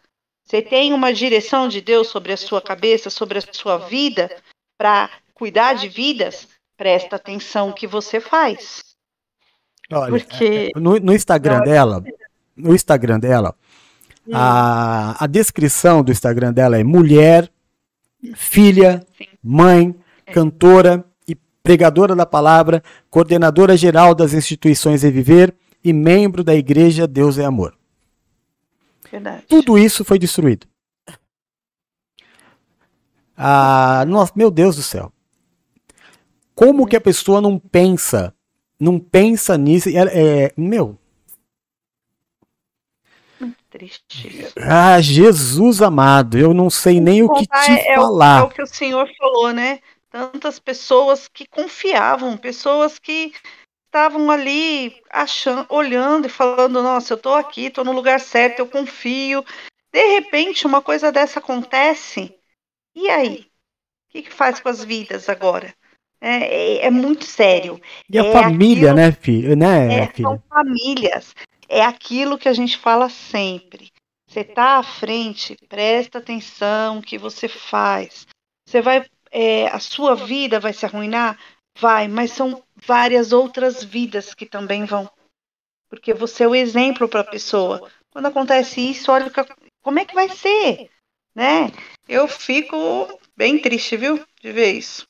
Você 0.51 0.61
tem 0.61 0.91
uma 0.91 1.13
direção 1.13 1.69
de 1.69 1.79
Deus 1.79 2.09
sobre 2.09 2.33
a 2.33 2.35
sua 2.35 2.61
cabeça, 2.61 3.09
sobre 3.09 3.37
a 3.37 3.43
sua 3.53 3.77
vida, 3.77 4.29
para 4.77 5.09
cuidar 5.33 5.75
de 5.75 5.87
vidas? 5.87 6.45
Presta 6.75 7.15
atenção 7.15 7.69
no 7.69 7.73
que 7.73 7.87
você 7.87 8.19
faz. 8.19 8.83
Olha, 9.89 10.09
Porque... 10.09 10.69
É, 10.75 10.77
no, 10.77 10.99
no 10.99 11.13
Instagram 11.13 11.61
dela, 11.61 12.03
no 12.53 12.75
Instagram 12.75 13.17
dela, 13.17 13.55
a, 14.33 15.23
a 15.23 15.25
descrição 15.25 16.03
do 16.03 16.11
Instagram 16.11 16.51
dela 16.51 16.77
é 16.77 16.83
mulher, 16.83 17.49
filha, 18.35 19.07
mãe, 19.41 19.95
é. 20.25 20.33
cantora 20.33 21.05
e 21.25 21.33
pregadora 21.63 22.13
da 22.13 22.25
palavra, 22.25 22.83
coordenadora 23.09 23.77
geral 23.77 24.13
das 24.13 24.33
instituições 24.33 25.03
Reviver 25.03 25.53
e 25.81 25.93
membro 25.93 26.43
da 26.43 26.53
igreja 26.53 27.07
Deus 27.07 27.37
é 27.37 27.45
Amor. 27.45 27.73
Verdade. 29.11 29.43
Tudo 29.47 29.77
isso 29.77 30.05
foi 30.05 30.17
destruído. 30.17 30.65
Ah, 33.35 34.05
nossa, 34.07 34.31
meu 34.35 34.49
Deus 34.49 34.75
do 34.75 34.83
céu. 34.83 35.11
Como 36.55 36.85
que 36.85 36.95
a 36.95 37.01
pessoa 37.01 37.41
não 37.41 37.57
pensa, 37.57 38.33
não 38.79 38.99
pensa 38.99 39.57
nisso? 39.57 39.89
É, 39.89 40.45
é, 40.45 40.53
meu. 40.55 40.97
Muito 43.39 43.57
triste. 43.69 44.47
Ah, 44.57 45.01
Jesus 45.01 45.81
amado, 45.81 46.37
eu 46.37 46.53
não 46.53 46.69
sei 46.69 47.01
nem 47.01 47.23
o 47.23 47.33
que 47.33 47.47
te 47.47 47.71
é, 47.71 47.95
falar. 47.95 48.39
É 48.39 48.41
o, 48.41 48.43
é 48.43 48.47
o 48.47 48.49
que 48.49 48.61
o 48.61 48.67
Senhor 48.67 49.09
falou, 49.17 49.51
né? 49.51 49.79
Tantas 50.09 50.59
pessoas 50.59 51.27
que 51.27 51.47
confiavam, 51.47 52.37
pessoas 52.37 52.99
que 52.99 53.33
estavam 53.91 54.31
ali 54.31 54.95
achando, 55.09 55.65
olhando 55.69 56.25
e 56.25 56.29
falando: 56.29 56.81
Nossa, 56.81 57.13
eu 57.13 57.17
estou 57.17 57.35
aqui, 57.35 57.65
estou 57.65 57.83
no 57.83 57.91
lugar 57.91 58.21
certo, 58.21 58.59
eu 58.59 58.67
confio. 58.67 59.43
De 59.93 60.05
repente, 60.15 60.65
uma 60.65 60.81
coisa 60.81 61.11
dessa 61.11 61.39
acontece. 61.39 62.33
E 62.95 63.09
aí? 63.09 63.45
O 64.07 64.11
que, 64.11 64.21
que 64.23 64.33
faz 64.33 64.59
com 64.59 64.69
as 64.69 64.83
vidas 64.83 65.27
agora? 65.27 65.73
É, 66.21 66.77
é, 66.79 66.85
é 66.85 66.89
muito 66.89 67.25
sério. 67.25 67.79
E 68.09 68.17
a 68.17 68.25
é 68.25 68.31
família, 68.31 68.91
aquilo, 68.91 68.95
né, 68.95 69.11
filho? 69.11 69.55
Né, 69.55 69.93
é, 69.93 70.07
filha? 70.07 70.29
São 70.29 70.43
famílias. 70.47 71.35
É 71.67 71.83
aquilo 71.83 72.37
que 72.37 72.47
a 72.47 72.53
gente 72.53 72.77
fala 72.77 73.09
sempre. 73.09 73.91
Você 74.27 74.41
está 74.41 74.77
à 74.77 74.83
frente, 74.83 75.57
presta 75.67 76.19
atenção 76.19 76.95
no 76.95 77.01
que 77.01 77.17
você 77.17 77.49
faz. 77.49 78.25
Você 78.65 78.81
vai, 78.81 79.05
é, 79.29 79.67
a 79.67 79.79
sua 79.79 80.15
vida 80.15 80.59
vai 80.59 80.71
se 80.71 80.85
arruinar? 80.85 81.37
Vai, 81.79 82.07
mas 82.07 82.31
são 82.31 82.61
várias 82.75 83.31
outras 83.31 83.83
vidas 83.83 84.33
que 84.33 84.45
também 84.45 84.85
vão. 84.85 85.09
Porque 85.89 86.13
você 86.13 86.43
é 86.43 86.47
o 86.47 86.55
exemplo 86.55 87.07
para 87.07 87.21
a 87.21 87.25
pessoa. 87.25 87.89
Quando 88.11 88.27
acontece 88.27 88.81
isso, 88.81 89.11
olha 89.11 89.31
como 89.81 89.99
é 89.99 90.05
que 90.05 90.15
vai 90.15 90.29
ser, 90.29 90.89
né? 91.33 91.71
Eu 92.07 92.27
fico 92.27 92.77
bem 93.35 93.59
triste, 93.59 93.97
viu, 93.97 94.23
de 94.41 94.51
ver 94.51 94.73
isso. 94.73 95.07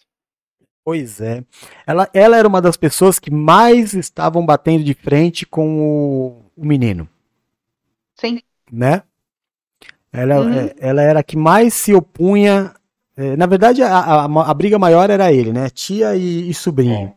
Pois 0.83 1.21
é. 1.21 1.43
Ela, 1.85 2.09
ela 2.13 2.37
era 2.37 2.47
uma 2.47 2.61
das 2.61 2.77
pessoas 2.77 3.19
que 3.19 3.31
mais 3.31 3.93
estavam 3.93 4.45
batendo 4.45 4.83
de 4.83 4.93
frente 4.93 5.45
com 5.45 5.79
o, 5.79 6.51
o 6.55 6.65
menino. 6.65 7.07
Sim. 8.15 8.41
Né? 8.71 9.03
Ela, 10.11 10.41
uhum. 10.41 10.53
é, 10.53 10.75
ela 10.79 11.01
era 11.01 11.19
a 11.19 11.23
que 11.23 11.37
mais 11.37 11.73
se 11.73 11.93
opunha 11.93 12.73
na 13.37 13.45
verdade, 13.45 13.83
a, 13.83 13.97
a, 13.97 14.25
a, 14.25 14.53
briga 14.53 14.79
maior 14.79 15.09
era 15.09 15.31
ele, 15.31 15.51
né? 15.51 15.69
Tia 15.69 16.15
e, 16.15 16.49
e 16.49 16.53
sobrinho. 16.53 17.13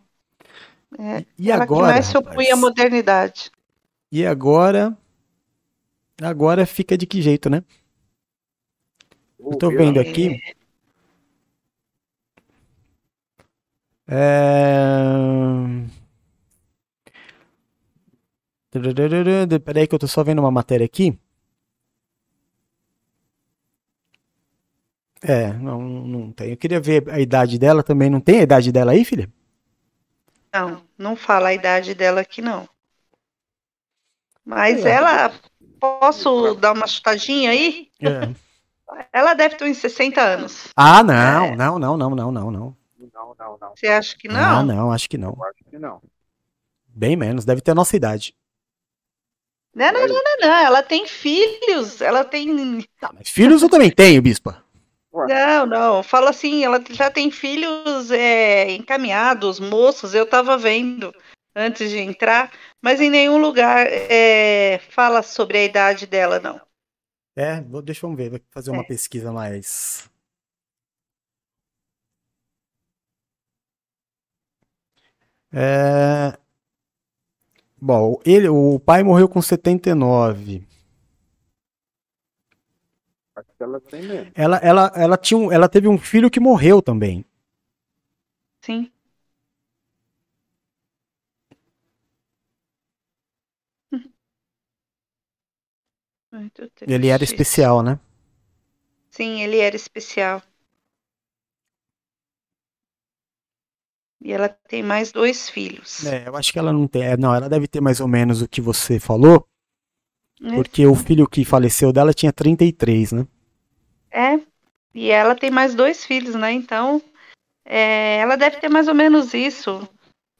É. 0.99 1.19
é 1.19 1.27
e 1.39 1.53
agora? 1.53 1.87
Que 1.87 1.93
mais 1.93 2.07
se 2.07 2.19
opunha 2.19 2.55
à 2.55 2.57
modernidade. 2.57 3.51
E 4.11 4.27
agora? 4.27 4.97
Agora 6.23 6.66
fica 6.66 6.97
de 6.97 7.07
que 7.07 7.23
jeito, 7.23 7.49
né? 7.51 7.62
Eu 9.39 9.57
tô 9.59 9.71
vendo 9.71 10.01
aqui. 10.01 10.41
É... 14.07 14.35
Peraí 19.65 19.87
que 19.87 19.95
eu 19.95 19.99
tô 19.99 20.07
só 20.07 20.23
vendo 20.25 20.41
uma 20.41 20.51
matéria 20.51 20.85
aqui. 20.85 21.19
É, 25.26 25.52
não, 25.55 25.80
não 25.80 26.32
tem. 26.32 26.51
Eu 26.51 26.56
queria 26.56 26.78
ver 26.80 27.09
a 27.10 27.18
idade 27.18 27.59
dela 27.59 27.82
também. 27.82 28.10
Não 28.10 28.20
tem 28.20 28.40
a 28.40 28.42
idade 28.42 28.70
dela 28.70 28.92
aí, 28.92 29.05
filha? 29.05 29.28
Não, 30.52 30.84
não 30.96 31.16
fala 31.16 31.48
a 31.48 31.55
idade 31.55 31.94
dela 31.94 32.20
aqui, 32.20 32.40
não. 32.42 32.68
Mas 34.44 34.84
É. 34.84 34.90
ela, 34.90 35.32
posso 35.80 36.55
dar 36.55 36.72
uma 36.72 36.86
chutadinha 36.86 37.51
aí? 37.51 37.88
É. 38.01 38.34
Ela 39.12 39.34
deve 39.34 39.56
ter 39.56 39.64
uns 39.64 39.78
60 39.78 40.20
anos. 40.20 40.68
Ah, 40.76 41.02
não, 41.02 41.56
não, 41.56 41.78
não, 41.78 41.96
não, 41.96 42.10
não, 42.14 42.30
não, 42.32 42.51
não. 42.51 42.76
Não, 43.12 43.34
não, 43.36 43.59
não. 43.60 43.72
Você 43.74 43.86
acha 43.88 44.16
que 44.16 44.28
Ah, 44.28 44.62
não? 44.62 44.66
não, 44.66 44.92
acho 44.92 45.09
que 45.09 45.16
não. 45.18 45.30
Eu 45.30 45.44
acho 45.44 45.64
que 45.70 45.78
não. 45.78 46.02
Bem 46.86 47.16
menos, 47.16 47.44
deve 47.44 47.60
ter 47.60 47.70
a 47.72 47.74
nossa 47.74 47.96
idade. 47.96 48.34
Não, 49.74 49.92
não, 49.92 50.06
não, 50.06 50.14
não, 50.14 50.36
não. 50.48 50.55
Ela 50.64 50.82
tem 50.82 51.06
filhos. 51.09 52.01
Ela 52.01 52.24
tem. 52.24 52.46
Mas 53.12 53.30
filhos 53.30 53.62
eu 53.62 53.68
também 53.68 53.90
tenho, 53.90 54.22
bispa. 54.22 54.64
Não, 55.15 55.66
não. 55.66 56.03
Fala 56.03 56.31
assim, 56.31 56.65
ela 56.65 56.82
já 56.91 57.11
tem 57.11 57.31
filhos 57.31 58.11
é, 58.11 58.70
encaminhados, 58.73 59.61
moços. 59.61 60.15
Eu 60.15 60.27
tava 60.27 60.59
vendo 60.59 61.15
antes 61.55 61.91
de 61.91 61.99
entrar, 61.99 62.51
mas 62.82 63.01
em 63.01 63.09
nenhum 63.09 63.39
lugar 63.39 63.86
é, 63.89 64.81
fala 64.91 65.23
sobre 65.23 65.59
a 65.59 65.65
idade 65.65 66.07
dela, 66.07 66.41
não. 66.41 66.61
É, 67.36 67.61
vou, 67.61 67.81
deixa 67.82 68.07
eu 68.07 68.15
ver, 68.15 68.31
vou 68.31 68.41
fazer 68.51 68.70
uma 68.70 68.82
É. 68.82 68.86
pesquisa 68.86 69.32
mais. 69.32 70.09
É... 75.53 76.36
Bom, 77.81 78.19
ele, 78.24 78.49
o 78.49 78.81
pai 78.81 79.03
morreu 79.03 79.28
com 79.28 79.43
79. 79.43 80.66
Ela 83.65 83.81
tem 83.81 84.03
mesmo. 84.03 84.31
Ela, 84.35 84.59
ela, 84.59 84.93
ela, 84.95 85.16
tinha 85.16 85.39
um, 85.39 85.51
ela 85.51 85.69
teve 85.69 85.89
um 85.89 85.97
filho 85.97 86.31
que 86.31 86.39
morreu 86.39 86.82
também. 86.82 87.24
Sim. 88.61 88.91
Muito 96.31 96.70
Ele 96.86 97.09
era 97.09 97.24
especial, 97.24 97.82
né? 97.82 97.99
Sim, 99.11 99.41
ele 99.43 99.59
era 99.59 99.77
especial. 99.77 100.43
E 104.20 104.32
ela 104.32 104.49
tem 104.49 104.82
mais 104.82 105.11
dois 105.12 105.49
filhos. 105.49 106.05
É, 106.05 106.28
eu 106.28 106.36
acho 106.36 106.53
que 106.53 106.59
ela 106.59 106.73
não 106.73 106.86
tem. 106.86 107.03
é, 107.03 107.16
Não, 107.16 107.35
ela 107.35 107.49
deve 107.49 107.66
ter 107.66 107.81
mais 107.81 108.01
ou 108.01 108.09
menos 108.09 108.43
o 108.43 108.49
que 108.49 108.61
você 108.61 108.99
falou, 109.01 109.47
né? 110.41 110.57
porque 110.57 110.86
o 110.86 110.95
filho 110.95 111.27
que 111.27 111.45
faleceu 111.45 111.93
dela 111.93 112.12
tinha 112.12 112.32
33, 112.32 113.12
né? 113.12 113.27
É. 114.15 114.39
E 114.95 115.11
ela 115.11 115.35
tem 115.35 115.51
mais 115.51 115.74
dois 115.74 116.05
filhos, 116.05 116.36
né? 116.36 116.53
Então, 116.53 117.03
é, 117.66 118.19
ela 118.19 118.36
deve 118.36 118.59
ter 118.59 118.69
mais 118.69 118.86
ou 118.86 118.95
menos 118.95 119.35
isso. 119.35 119.89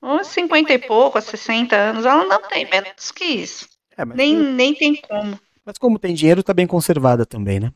Uns 0.01 0.29
50 0.29 0.73
e 0.73 0.79
pouco, 0.79 1.19
a 1.19 1.21
60 1.21 1.75
anos. 1.75 2.07
Ela 2.07 2.25
não 2.25 2.43
tem 2.43 2.69
menos 2.71 3.11
que 3.11 3.25
isso. 3.25 3.69
É, 3.97 4.05
Nem, 4.05 4.37
nem 4.37 4.75
tem 4.75 4.95
como. 4.97 5.39
mas 5.65 5.77
como 5.77 5.99
tem 5.99 6.15
dinheiro, 6.15 6.43
tá 6.43 6.55
bem 6.55 6.67
conservada 6.67 7.27
também, 7.27 7.59
né? 7.59 7.73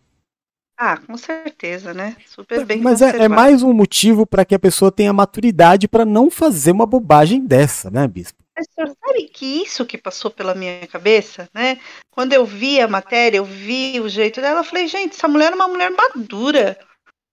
Ah, 0.77 0.97
com 0.97 1.17
certeza, 1.17 1.93
né? 1.93 2.17
Super 2.25 2.65
bem 2.65 2.81
Mas 2.81 3.03
é, 3.03 3.25
é 3.25 3.29
mais 3.29 3.65
um 3.65 3.73
motivo 3.73 4.25
para 4.25 4.45
que 4.45 4.55
a 4.55 4.59
pessoa 4.61 4.93
tenha 4.93 5.13
maturidade 5.13 5.89
para 5.89 6.05
não 6.05 6.31
fazer 6.31 6.71
uma 6.71 6.87
bobagem 6.87 7.45
dessa, 7.45 7.91
né, 7.91 8.07
bispo? 8.07 8.45
Mas, 8.59 8.67
senhor, 8.75 8.93
sabe 8.99 9.29
que 9.29 9.63
isso 9.63 9.87
que 9.87 9.97
passou 9.97 10.33
pela 10.33 10.53
minha 10.53 10.85
cabeça, 10.89 11.49
né? 11.55 11.81
Quando 12.11 12.33
eu 12.33 12.45
vi 12.45 12.81
a 12.81 12.89
matéria, 12.89 13.39
eu 13.39 13.45
vi 13.45 14.01
o 14.01 14.09
jeito 14.09 14.41
dela, 14.41 14.61
eu 14.61 14.65
falei, 14.65 14.89
gente, 14.89 15.15
essa 15.15 15.29
mulher 15.29 15.53
é 15.53 15.55
uma 15.55 15.69
mulher 15.69 15.93
madura. 15.93 16.77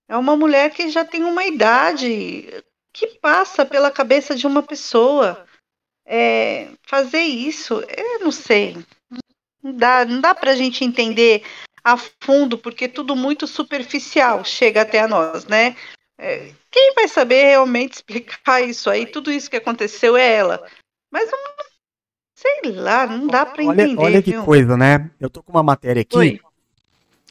É 0.08 0.16
uma 0.16 0.36
mulher 0.36 0.70
que 0.70 0.88
já 0.88 1.04
tem 1.04 1.24
uma 1.24 1.44
idade 1.44 2.62
que 2.94 3.18
passa 3.18 3.66
pela 3.66 3.90
cabeça 3.90 4.36
de 4.36 4.46
uma 4.46 4.62
pessoa. 4.62 5.44
É, 6.06 6.68
fazer 6.86 7.22
isso, 7.22 7.82
eu 7.88 8.20
não 8.20 8.30
sei. 8.30 8.76
Não 9.60 9.72
dá, 9.72 10.04
não 10.04 10.20
dá 10.20 10.32
pra 10.32 10.54
gente 10.54 10.84
entender 10.84 11.42
a 11.82 11.96
fundo, 12.22 12.56
porque 12.56 12.86
tudo 12.86 13.16
muito 13.16 13.48
superficial 13.48 14.44
chega 14.44 14.82
até 14.82 15.00
a 15.00 15.08
nós, 15.08 15.44
né? 15.46 15.76
É, 16.16 16.52
quem 16.70 16.94
vai 16.94 17.08
saber 17.08 17.46
realmente 17.46 17.94
explicar 17.98 18.62
isso 18.62 18.88
aí? 18.88 19.06
Tudo 19.06 19.32
isso 19.32 19.50
que 19.50 19.56
aconteceu 19.56 20.16
é 20.16 20.34
ela. 20.34 20.64
Mas 21.10 21.30
não- 21.30 21.38
sei 22.34 22.72
lá, 22.72 23.06
não 23.06 23.26
dá 23.26 23.46
pra 23.46 23.64
Olha, 23.64 23.82
entender. 23.82 24.02
olha 24.02 24.22
que 24.22 24.32
viu? 24.32 24.44
coisa, 24.44 24.76
né? 24.76 25.10
Eu 25.20 25.30
tô 25.30 25.42
com 25.42 25.52
uma 25.52 25.62
matéria 25.62 26.02
aqui 26.02 26.16
Oi. 26.16 26.40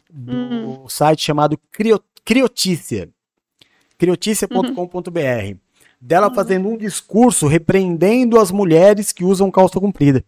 do 0.09 0.87
site 0.89 1.21
chamado 1.23 1.57
Crio, 1.71 2.01
Criotícia. 2.23 3.09
Criotícia.com.br. 3.97 5.57
Dela 6.01 6.33
fazendo 6.33 6.67
um 6.69 6.77
discurso 6.77 7.47
repreendendo 7.47 8.39
as 8.39 8.51
mulheres 8.51 9.11
que 9.11 9.23
usam 9.23 9.49
calça 9.49 9.79
comprida. 9.79 10.23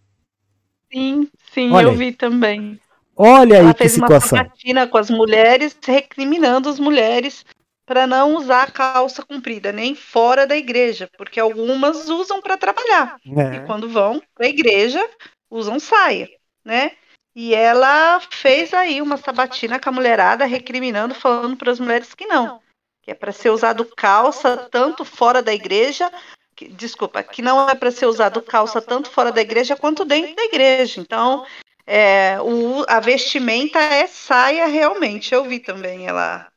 Sim, 0.91 1.29
sim, 1.53 1.71
Olha 1.71 1.85
eu 1.87 1.91
aí. 1.91 1.97
vi 1.97 2.11
também. 2.13 2.79
Olha 3.15 3.55
aí 3.57 3.61
Ela 3.63 3.73
que 3.73 3.79
fez 3.79 3.97
uma 3.97 4.07
situação. 4.07 4.37
sabatina 4.37 4.87
com 4.87 4.97
as 4.97 5.09
mulheres, 5.09 5.77
recriminando 5.85 6.69
as 6.69 6.79
mulheres 6.79 7.45
para 7.87 8.05
não 8.05 8.35
usar 8.35 8.73
calça 8.73 9.23
comprida, 9.23 9.71
nem 9.71 9.95
fora 9.95 10.45
da 10.45 10.57
igreja, 10.57 11.09
porque 11.17 11.39
algumas 11.39 12.09
usam 12.09 12.41
para 12.41 12.57
trabalhar. 12.57 13.15
E 13.25 13.55
É. 13.55 13.59
quando 13.65 13.89
vão 13.89 14.21
para 14.35 14.45
a 14.45 14.49
igreja, 14.49 15.09
usam 15.49 15.79
saia, 15.79 16.29
né? 16.65 16.91
E 17.33 17.55
ela 17.55 18.19
fez 18.29 18.73
aí 18.73 19.01
uma 19.01 19.15
sabatina 19.15 19.79
com 19.79 19.87
a 19.87 19.91
mulherada, 19.93 20.43
recriminando, 20.43 21.15
falando 21.15 21.55
para 21.55 21.71
as 21.71 21.79
mulheres 21.79 22.13
que 22.13 22.25
não, 22.25 22.59
que 23.01 23.11
é 23.11 23.13
para 23.13 23.31
ser 23.31 23.51
usado 23.51 23.85
calça 23.85 24.57
tanto 24.69 25.05
fora 25.05 25.41
da 25.41 25.53
igreja, 25.53 26.11
que- 26.57 26.67
desculpa, 26.67 27.23
que 27.23 27.41
não 27.41 27.69
é 27.69 27.75
para 27.75 27.89
ser 27.91 28.07
usado 28.07 28.41
calça 28.41 28.81
tanto 28.81 29.09
fora 29.09 29.31
da 29.31 29.39
igreja 29.39 29.77
quanto 29.77 30.03
dentro 30.03 30.35
da 30.35 30.43
igreja. 30.43 30.99
Então, 30.99 31.45
é, 31.85 32.37
o, 32.41 32.83
a 32.89 32.99
vestimenta 32.99 33.79
é 33.79 34.07
saia 34.07 34.65
realmente. 34.65 35.33
Eu 35.33 35.45
vi 35.45 35.59
também 35.59 36.05
ela 36.05 36.51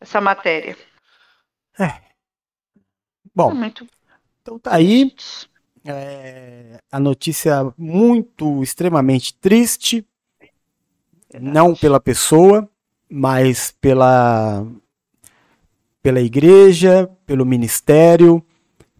essa 0.00 0.20
matéria. 0.20 0.76
Bom, 3.34 3.54
Muito 3.54 3.86
então 4.42 4.58
tá 4.58 4.74
aí 4.74 5.14
é, 5.84 6.80
a 6.90 6.98
notícia 6.98 7.72
muito, 7.76 8.62
extremamente 8.62 9.34
triste. 9.34 10.04
Não 11.40 11.74
pela 11.74 12.00
pessoa, 12.00 12.68
mas 13.08 13.72
pela, 13.80 14.66
pela 16.02 16.20
igreja, 16.20 17.08
pelo 17.24 17.46
ministério, 17.46 18.44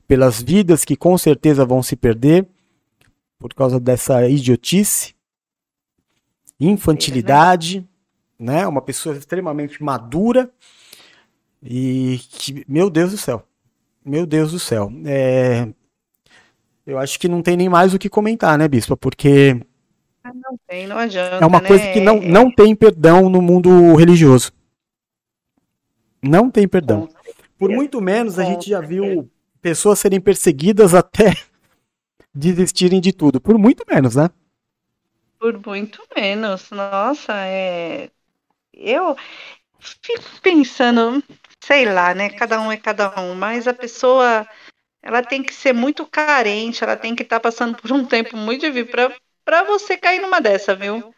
pelas 0.07 0.41
vidas 0.41 0.85
que 0.85 0.95
com 0.95 1.19
certeza 1.19 1.65
vão 1.65 1.83
se 1.83 1.97
perder 1.97 2.47
por 3.39 3.53
causa 3.55 3.81
dessa 3.81 4.29
idiotice, 4.29 5.15
infantilidade, 6.61 7.89
né? 8.39 8.67
Uma 8.67 8.83
pessoa 8.83 9.17
extremamente 9.17 9.83
madura 9.83 10.49
e 11.63 12.19
que, 12.31 12.65
meu 12.67 12.89
Deus 12.89 13.13
do 13.13 13.19
céu, 13.19 13.47
meu 14.05 14.27
Deus 14.27 14.53
do 14.53 14.59
céu, 14.59 14.91
é, 15.05 15.69
eu 16.87 16.99
acho 16.99 17.19
que 17.21 17.29
não 17.29 17.43
tem 17.43 17.57
nem 17.57 17.69
mais 17.69 17.95
o 17.95 17.99
que 17.99 18.09
comentar, 18.09 18.59
né, 18.59 18.67
Bispa? 18.67 18.97
Porque 18.97 19.55
Não 20.25 20.59
tem, 20.67 20.87
não 20.87 20.97
adianta. 20.97 21.45
é 21.45 21.47
uma 21.47 21.61
né? 21.61 21.69
coisa 21.69 21.93
que 21.93 22.01
não, 22.01 22.21
não 22.21 22.51
tem 22.51 22.75
perdão 22.75 23.29
no 23.29 23.41
mundo 23.43 23.95
religioso. 23.95 24.53
Não 26.23 26.51
tem 26.51 26.67
perdão. 26.67 27.09
Por 27.59 27.71
muito 27.71 28.01
menos 28.01 28.39
a 28.39 28.45
gente 28.45 28.71
já 28.71 28.81
viu 28.81 29.31
pessoas 29.61 29.99
serem 29.99 30.21
perseguidas 30.21 30.95
até 30.95 31.35
desistirem 32.35 33.01
de 33.01 33.13
tudo. 33.13 33.41
Por 33.41 33.59
muito 33.59 33.85
menos, 33.89 34.17
né? 34.17 34.31
Por 35.39 35.61
muito 35.65 36.03
menos. 36.17 36.71
Nossa, 36.71 37.35
é. 37.47 38.11
Eu 38.73 39.17
fico 39.79 40.41
pensando, 40.43 41.23
sei 41.63 41.85
lá, 41.85 42.15
né? 42.15 42.31
Cada 42.31 42.61
um 42.61 42.71
é 42.73 42.77
cada 42.77 43.21
um, 43.21 43.35
mas 43.35 43.69
a 43.69 43.75
pessoa 43.75 44.49
ela 45.03 45.23
tem 45.23 45.43
que 45.43 45.55
ser 45.55 45.73
muito 45.73 46.07
carente, 46.07 46.85
ela 46.85 46.97
tem 46.97 47.15
que 47.15 47.23
estar 47.23 47.41
passando 47.41 47.77
por 47.77 47.91
um 47.93 48.05
tempo 48.05 48.37
muito 48.37 48.71
difícil 48.71 49.15
para 49.45 49.63
você 49.63 49.97
cair 49.97 50.21
numa 50.21 50.41
dessa, 50.41 50.75
viu? 50.75 51.15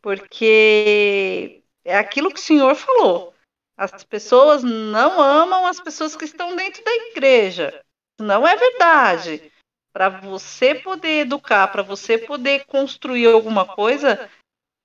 Porque 0.00 1.62
é 1.84 1.96
aquilo 1.96 2.30
que 2.32 2.38
o 2.38 2.42
senhor 2.42 2.74
falou. 2.74 3.34
As 3.76 4.04
pessoas 4.04 4.62
não 4.62 5.20
amam 5.20 5.66
as 5.66 5.80
pessoas 5.80 6.14
que 6.14 6.24
estão 6.24 6.54
dentro 6.54 6.84
da 6.84 6.94
igreja. 7.10 7.82
Não 8.20 8.46
é 8.46 8.54
verdade. 8.56 9.52
Para 9.92 10.08
você 10.08 10.74
poder 10.74 11.22
educar, 11.22 11.68
para 11.68 11.82
você 11.82 12.18
poder 12.18 12.64
construir 12.66 13.26
alguma 13.26 13.66
coisa, 13.66 14.30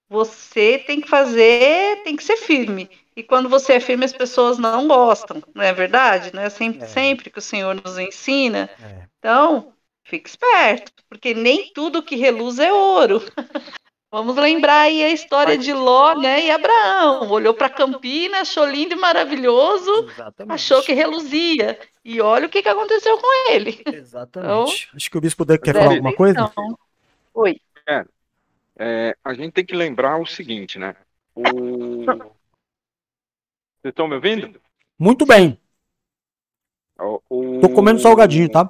você 0.10 0.80
tem 0.80 1.00
que 1.00 1.08
fazer, 1.08 2.04
tem 2.04 2.16
que 2.16 2.24
ser 2.24 2.38
firme. 2.38 2.90
E 3.20 3.24
quando 3.24 3.50
você 3.50 3.74
é 3.74 3.80
firme, 3.82 4.06
as 4.06 4.14
pessoas 4.14 4.58
não 4.58 4.88
gostam, 4.88 5.44
não 5.54 5.62
é 5.62 5.74
verdade? 5.74 6.32
Não 6.34 6.42
é 6.42 6.50
sempre, 6.50 6.84
É. 6.84 6.88
sempre 6.88 7.30
que 7.30 7.38
o 7.38 7.42
Senhor 7.42 7.76
nos 7.76 7.98
ensina. 7.98 8.70
É. 8.82 9.08
Então, 9.20 9.74
fica 10.06 10.30
esperto, 10.30 10.94
porque 11.10 11.34
nem 11.34 11.70
tudo 11.74 12.02
que 12.02 12.16
reluz 12.16 12.60
é 12.60 12.72
ouro. 12.72 13.22
Vamos 14.10 14.38
lembrar 14.38 14.84
aí 14.84 15.04
a 15.04 15.10
história 15.10 15.58
de 15.58 15.74
Ló, 15.74 16.16
né, 16.16 16.46
e 16.46 16.50
Abraão. 16.50 17.30
Olhou 17.30 17.54
para 17.54 17.70
Campina, 17.70 18.40
achou 18.40 18.66
lindo 18.66 18.94
e 18.94 18.98
maravilhoso, 18.98 19.92
Exatamente. 20.10 20.54
achou 20.56 20.82
que 20.82 20.94
reluzia. 20.94 21.78
E 22.06 22.22
olha 22.22 22.48
o 22.48 22.50
que, 22.50 22.64
que 22.64 22.70
aconteceu 22.70 23.18
com 23.18 23.52
ele. 23.52 23.84
Exatamente. 23.86 24.90
Acho 24.96 25.12
que 25.12 25.18
o 25.18 25.22
bispo 25.22 25.46
quer 25.46 25.60
Presta 25.60 25.74
falar 25.82 25.92
alguma 25.94 26.14
coisa? 26.16 26.42
atenção. 26.42 26.80
Oi. 27.34 27.60
É, 27.86 28.06
é, 28.80 29.16
a 29.26 29.34
gente 29.34 29.52
tem 29.52 29.66
que 29.66 29.76
lembrar 29.76 30.18
o 30.22 30.26
seguinte, 30.26 30.80
né? 30.80 30.96
O... 31.36 32.06
Vocês 33.82 33.92
estão 33.92 34.08
me 34.08 34.16
ouvindo? 34.16 34.60
Muito 34.98 35.26
bem. 35.26 35.60
O, 37.00 37.22
o- 37.30 37.62
Tô 37.62 37.70
comendo 37.70 38.00
salgadinho, 38.00 38.50
tá? 38.50 38.70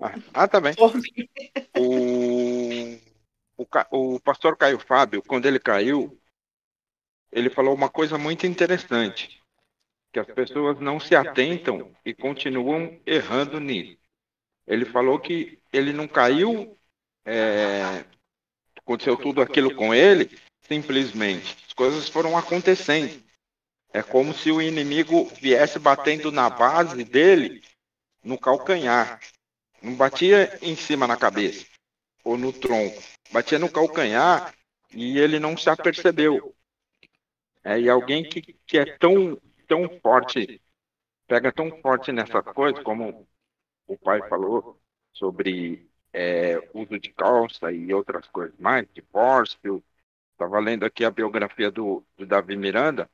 Ah, 0.00 0.14
Ah, 0.34 0.48
tá 0.48 0.60
bem. 0.60 0.74
O, 1.76 2.98
o, 3.56 3.66
Ca- 3.66 3.86
o 3.92 4.18
pastor 4.20 4.56
Caio 4.56 4.78
Fábio, 4.80 5.22
quando 5.22 5.46
ele 5.46 5.60
caiu, 5.60 6.18
ele 7.30 7.48
falou 7.50 7.74
uma 7.74 7.88
coisa 7.88 8.18
muito 8.18 8.46
interessante, 8.46 9.40
que 10.12 10.18
as 10.18 10.26
pessoas 10.26 10.80
não 10.80 10.98
se 10.98 11.14
atentam 11.14 11.92
e 12.04 12.12
continuam 12.14 13.00
errando 13.06 13.60
nisso. 13.60 13.96
Ele 14.66 14.84
falou 14.84 15.18
que 15.20 15.58
ele 15.72 15.92
não 15.92 16.08
caiu, 16.08 16.76
é, 17.24 18.04
aconteceu 18.78 19.16
tudo 19.16 19.40
aquilo 19.40 19.74
com 19.74 19.94
ele, 19.94 20.36
simplesmente. 20.62 21.56
As 21.66 21.72
coisas 21.72 22.08
foram 22.08 22.36
acontecendo. 22.36 23.22
É 23.92 24.02
como 24.02 24.34
se 24.34 24.50
o 24.50 24.60
inimigo 24.60 25.24
viesse 25.40 25.78
batendo 25.78 26.30
na 26.30 26.50
base 26.50 27.04
dele, 27.04 27.62
no 28.22 28.38
calcanhar. 28.38 29.20
Não 29.82 29.94
batia 29.94 30.58
em 30.60 30.76
cima 30.76 31.06
na 31.06 31.16
cabeça 31.16 31.66
ou 32.24 32.36
no 32.36 32.52
tronco. 32.52 33.02
Batia 33.32 33.58
no 33.58 33.70
calcanhar 33.70 34.54
e 34.92 35.18
ele 35.18 35.38
não 35.38 35.56
se 35.56 35.70
apercebeu. 35.70 36.54
É, 37.64 37.80
e 37.80 37.88
alguém 37.88 38.22
que, 38.22 38.40
que 38.66 38.78
é 38.78 38.96
tão, 38.96 39.40
tão 39.66 39.88
forte, 40.00 40.60
pega 41.26 41.52
tão 41.52 41.70
forte 41.80 42.12
nessa 42.12 42.42
coisa, 42.42 42.82
como 42.82 43.26
o 43.86 43.96
pai 43.96 44.26
falou, 44.28 44.80
sobre 45.12 45.88
é, 46.12 46.56
uso 46.74 46.98
de 46.98 47.12
calça 47.12 47.72
e 47.72 47.92
outras 47.92 48.26
coisas 48.28 48.58
mais, 48.58 48.86
divórcio. 48.92 49.82
Estava 50.32 50.60
lendo 50.60 50.84
aqui 50.84 51.04
a 51.04 51.10
biografia 51.10 51.70
do, 51.70 52.04
do 52.16 52.24
Davi 52.24 52.56
Miranda, 52.56 53.10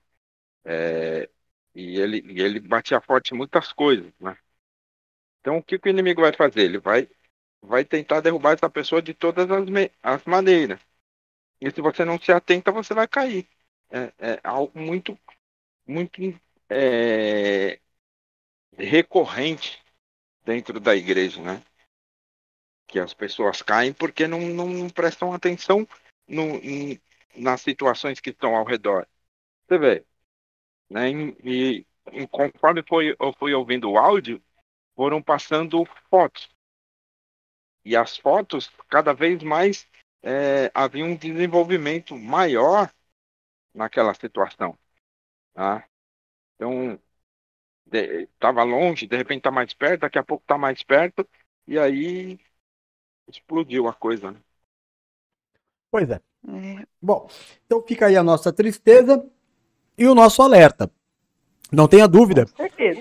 é, 0.65 1.29
e, 1.75 1.99
ele, 2.01 2.21
e 2.33 2.41
ele 2.43 2.61
batia 2.61 3.01
forte 3.01 3.35
em 3.35 3.39
muitas 3.39 3.73
coisas, 3.73 4.13
né? 4.21 4.37
Então, 5.41 5.59
o 5.59 5.63
que, 5.63 5.79
que 5.79 5.89
o 5.89 5.91
inimigo 5.91 6.23
vai 6.23 6.33
fazer? 6.33 6.63
Ele 6.63 6.79
vai, 6.79 7.09
vai 7.63 7.85
tentar 7.85 8.21
derrubar 8.21 8.55
essa 8.55 8.71
pessoa 8.71 9.03
de 9.03 9.15
todas 9.15 9.51
as, 9.51 9.65
as 10.03 10.25
maneiras. 10.25 10.81
E 11.61 11.71
se 11.71 11.83
você 11.83 12.05
não 12.05 12.21
se 12.21 12.33
atenta, 12.33 12.73
você 12.73 12.95
vai 12.95 13.09
cair. 13.09 13.49
É, 13.91 14.13
é 14.35 14.41
algo 14.45 14.79
muito, 14.79 15.19
muito 15.87 16.21
é, 16.71 17.81
recorrente 18.79 19.83
dentro 20.45 20.81
da 20.81 20.97
igreja, 20.97 21.43
né? 21.43 21.63
Que 22.87 22.99
as 22.99 23.13
pessoas 23.15 23.63
caem 23.63 23.93
porque 23.93 24.27
não, 24.27 24.41
não, 24.41 24.69
não 24.69 24.89
prestam 24.91 25.33
atenção 25.33 25.87
no, 26.29 26.57
em- 26.57 27.01
nas 27.37 27.61
situações 27.61 28.21
que 28.21 28.31
estão 28.31 28.55
ao 28.55 28.65
redor. 28.65 29.07
Você 29.69 29.79
vê, 29.79 30.07
né? 30.91 31.11
E, 31.11 31.87
e- 32.13 32.27
conforme 32.29 32.83
foi, 32.87 33.17
eu 33.19 33.33
fui 33.39 33.55
ouvindo 33.55 33.91
o 33.91 33.99
áudio, 33.99 34.43
foram 34.95 35.23
passando 35.23 35.85
fotos. 36.11 36.49
E 37.85 37.97
as 37.97 38.17
fotos, 38.17 38.71
cada 38.89 39.13
vez 39.13 39.43
mais, 39.43 39.87
é, 40.23 40.71
havia 40.75 41.05
um 41.05 41.17
desenvolvimento 41.17 42.17
maior 42.17 42.91
naquela 43.75 44.15
situação. 44.15 44.79
Tá? 45.53 45.87
Então, 46.55 46.99
estava 47.93 48.63
longe, 48.63 49.07
de 49.07 49.17
repente 49.17 49.39
está 49.39 49.51
mais 49.51 49.75
perto, 49.75 50.01
daqui 50.01 50.19
a 50.19 50.25
pouco 50.25 50.43
está 50.45 50.57
mais 50.57 50.83
perto, 50.83 51.29
e 51.67 51.79
aí 51.79 52.39
explodiu 53.29 53.87
a 53.89 53.95
coisa. 53.95 54.33
Né? 54.33 54.41
Pois 55.91 56.09
é. 56.11 56.21
Bom, 57.01 57.29
então 57.65 57.83
fica 57.83 58.07
aí 58.07 58.17
a 58.17 58.23
nossa 58.23 58.53
tristeza 58.53 59.25
e 59.97 60.07
o 60.07 60.15
nosso 60.15 60.43
alerta. 60.43 60.91
Não 61.71 61.89
tenha 61.89 62.07
dúvida, 62.07 62.47
Certeza. 62.57 63.01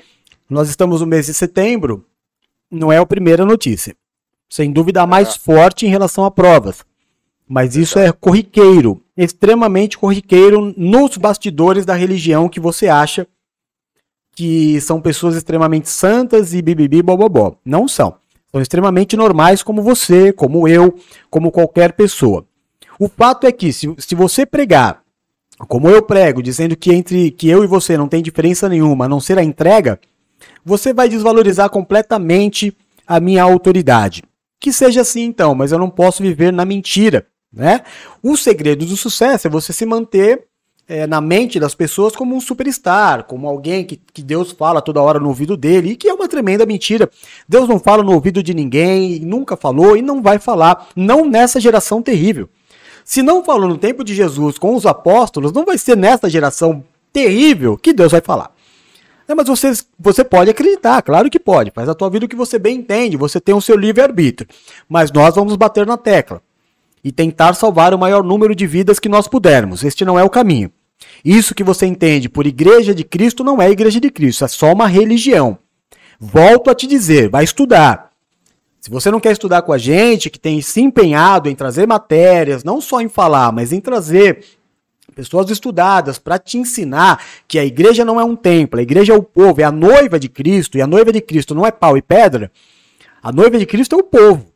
nós 0.49 0.69
estamos 0.69 1.01
no 1.01 1.07
mês 1.07 1.27
de 1.27 1.33
setembro, 1.33 2.05
não 2.71 2.91
é 2.91 2.97
a 2.97 3.05
primeira 3.05 3.45
notícia. 3.45 3.95
Sem 4.49 4.71
dúvida 4.71 5.01
a 5.01 5.07
mais 5.07 5.35
forte 5.35 5.85
em 5.85 5.89
relação 5.89 6.25
a 6.25 6.31
provas. 6.31 6.83
Mas 7.47 7.75
isso 7.75 7.99
é 7.99 8.11
corriqueiro, 8.11 9.03
extremamente 9.17 9.97
corriqueiro 9.97 10.73
nos 10.77 11.17
bastidores 11.17 11.85
da 11.85 11.93
religião 11.93 12.47
que 12.49 12.59
você 12.59 12.87
acha 12.87 13.27
que 14.35 14.79
são 14.81 14.99
pessoas 14.99 15.35
extremamente 15.35 15.89
santas 15.89 16.53
e 16.53 16.61
bibibi 16.61 17.01
bobobó. 17.03 17.55
Não 17.63 17.87
são. 17.87 18.15
São 18.51 18.61
extremamente 18.61 19.15
normais 19.17 19.61
como 19.61 19.81
você, 19.81 20.31
como 20.31 20.67
eu, 20.67 20.97
como 21.29 21.51
qualquer 21.51 21.93
pessoa. 21.93 22.45
O 22.99 23.07
fato 23.07 23.45
é 23.45 23.51
que 23.51 23.73
se, 23.73 23.93
se 23.97 24.15
você 24.15 24.45
pregar, 24.45 25.02
como 25.67 25.89
eu 25.89 26.01
prego, 26.01 26.41
dizendo 26.41 26.75
que 26.75 26.93
entre 26.93 27.31
que 27.31 27.49
eu 27.49 27.63
e 27.63 27.67
você 27.67 27.97
não 27.97 28.07
tem 28.07 28.21
diferença 28.21 28.67
nenhuma, 28.67 29.05
a 29.05 29.09
não 29.09 29.19
ser 29.19 29.37
a 29.37 29.43
entrega, 29.43 29.99
você 30.65 30.93
vai 30.93 31.07
desvalorizar 31.07 31.69
completamente 31.69 32.75
a 33.05 33.19
minha 33.19 33.43
autoridade. 33.43 34.23
Que 34.59 34.71
seja 34.71 35.01
assim 35.01 35.23
então, 35.23 35.53
mas 35.53 35.71
eu 35.71 35.79
não 35.79 35.89
posso 35.89 36.23
viver 36.23 36.51
na 36.51 36.65
mentira, 36.65 37.27
né? 37.51 37.81
O 38.21 38.37
segredo 38.37 38.85
do 38.85 38.95
sucesso 38.95 39.47
é 39.47 39.49
você 39.49 39.73
se 39.73 39.85
manter 39.85 40.47
é, 40.87 41.07
na 41.07 41.21
mente 41.21 41.59
das 41.59 41.75
pessoas 41.75 42.15
como 42.15 42.35
um 42.35 42.41
superstar, 42.41 43.23
como 43.25 43.47
alguém 43.47 43.85
que, 43.85 43.99
que 44.13 44.21
Deus 44.21 44.51
fala 44.51 44.81
toda 44.81 45.01
hora 45.01 45.19
no 45.19 45.29
ouvido 45.29 45.55
dele, 45.55 45.91
e 45.91 45.95
que 45.95 46.07
é 46.07 46.13
uma 46.13 46.27
tremenda 46.27 46.65
mentira. 46.65 47.09
Deus 47.47 47.67
não 47.67 47.79
fala 47.79 48.03
no 48.03 48.13
ouvido 48.13 48.41
de 48.41 48.53
ninguém, 48.53 49.19
nunca 49.19 49.55
falou 49.55 49.95
e 49.95 50.01
não 50.01 50.21
vai 50.21 50.39
falar, 50.39 50.89
não 50.95 51.25
nessa 51.25 51.59
geração 51.59 52.01
terrível. 52.01 52.49
Se 53.03 53.21
não 53.21 53.43
falou 53.43 53.67
no 53.69 53.77
tempo 53.77 54.03
de 54.03 54.13
Jesus 54.13 54.57
com 54.57 54.75
os 54.75 54.85
apóstolos, 54.85 55.51
não 55.51 55.65
vai 55.65 55.77
ser 55.77 55.97
nessa 55.97 56.29
geração 56.29 56.83
terrível 57.11 57.77
que 57.77 57.93
Deus 57.93 58.11
vai 58.11 58.21
falar. 58.21 58.51
É, 59.27 59.33
mas 59.33 59.47
você, 59.47 59.71
você 59.97 60.23
pode 60.23 60.49
acreditar, 60.49 61.01
claro 61.01 61.29
que 61.29 61.39
pode. 61.39 61.71
Faz 61.71 61.87
a 61.87 61.95
tua 61.95 62.09
vida 62.09 62.25
o 62.25 62.29
que 62.29 62.35
você 62.35 62.59
bem 62.59 62.77
entende, 62.77 63.17
você 63.17 63.39
tem 63.39 63.55
o 63.55 63.61
seu 63.61 63.77
livre-arbítrio. 63.77 64.49
Mas 64.87 65.11
nós 65.11 65.35
vamos 65.35 65.55
bater 65.55 65.85
na 65.85 65.97
tecla 65.97 66.41
e 67.03 67.11
tentar 67.11 67.53
salvar 67.53 67.93
o 67.93 67.99
maior 67.99 68.23
número 68.23 68.55
de 68.55 68.65
vidas 68.65 68.99
que 68.99 69.09
nós 69.09 69.27
pudermos. 69.27 69.83
Este 69.83 70.05
não 70.05 70.17
é 70.17 70.23
o 70.23 70.29
caminho. 70.29 70.71
Isso 71.23 71.55
que 71.55 71.63
você 71.63 71.85
entende 71.85 72.29
por 72.29 72.47
igreja 72.47 72.93
de 72.93 73.03
Cristo 73.03 73.43
não 73.43 73.61
é 73.61 73.69
igreja 73.69 73.99
de 73.99 74.09
Cristo, 74.09 74.45
é 74.45 74.47
só 74.47 74.71
uma 74.71 74.87
religião. 74.87 75.57
Volto 76.19 76.69
a 76.69 76.75
te 76.75 76.87
dizer, 76.87 77.29
vai 77.29 77.43
estudar. 77.43 78.12
Se 78.83 78.89
você 78.89 79.09
não 79.09 79.21
quer 79.21 79.31
estudar 79.31 79.61
com 79.61 79.71
a 79.71 79.77
gente, 79.77 80.29
que 80.29 80.37
tem 80.37 80.59
se 80.59 80.81
empenhado 80.81 81.47
em 81.47 81.55
trazer 81.55 81.87
matérias, 81.87 82.65
não 82.65 82.81
só 82.81 82.99
em 82.99 83.07
falar, 83.07 83.49
mas 83.49 83.71
em 83.71 83.79
trazer 83.79 84.43
pessoas 85.15 85.49
estudadas 85.49 86.19
para 86.19 86.37
te 86.37 86.57
ensinar 86.57 87.23
que 87.47 87.57
a 87.57 87.63
igreja 87.63 88.03
não 88.03 88.19
é 88.19 88.25
um 88.25 88.35
templo, 88.35 88.77
a 88.77 88.83
igreja 88.83 89.13
é 89.13 89.15
o 89.15 89.23
povo, 89.23 89.61
é 89.61 89.63
a 89.63 89.71
noiva 89.71 90.19
de 90.19 90.27
Cristo, 90.27 90.77
e 90.77 90.81
a 90.81 90.87
noiva 90.87 91.13
de 91.13 91.21
Cristo 91.21 91.55
não 91.55 91.65
é 91.65 91.71
pau 91.71 91.95
e 91.95 92.01
pedra, 92.01 92.51
a 93.21 93.31
noiva 93.31 93.57
de 93.57 93.65
Cristo 93.65 93.95
é 93.95 93.99
o 93.99 94.03
povo. 94.03 94.47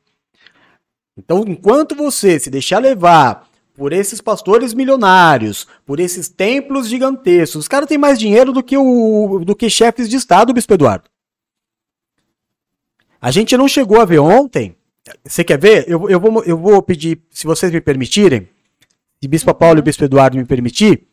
Então, 1.18 1.46
enquanto 1.48 1.96
você 1.96 2.38
se 2.38 2.50
deixar 2.50 2.80
levar 2.80 3.48
por 3.78 3.94
esses 3.94 4.20
pastores 4.20 4.74
milionários, 4.74 5.66
por 5.86 6.02
esses 6.02 6.28
templos 6.28 6.90
gigantescos, 6.90 7.62
os 7.62 7.68
caras 7.70 7.88
têm 7.88 7.98
mais 7.98 8.20
dinheiro 8.20 8.52
do 8.52 8.62
que, 8.62 8.78
o, 8.78 9.42
do 9.46 9.56
que 9.56 9.70
chefes 9.70 10.10
de 10.10 10.18
Estado, 10.18 10.54
Bispo 10.54 10.74
Eduardo. 10.74 11.10
A 13.28 13.32
gente 13.32 13.58
não 13.58 13.68
chegou 13.68 14.00
a 14.00 14.06
ver 14.06 14.20
ontem. 14.20 14.74
Você 15.26 15.44
quer 15.44 15.60
ver? 15.60 15.84
Eu, 15.86 16.10
eu, 16.10 16.18
vou, 16.18 16.42
eu 16.46 16.58
vou 16.58 16.82
pedir, 16.82 17.22
se 17.30 17.46
vocês 17.46 17.70
me 17.74 17.82
permitirem, 17.82 18.48
se 19.22 19.28
Bispo 19.28 19.54
Paulo 19.54 19.80
e 19.80 19.82
Bispo 19.82 20.06
Eduardo 20.06 20.38
me 20.38 20.46
permitir, 20.46 21.06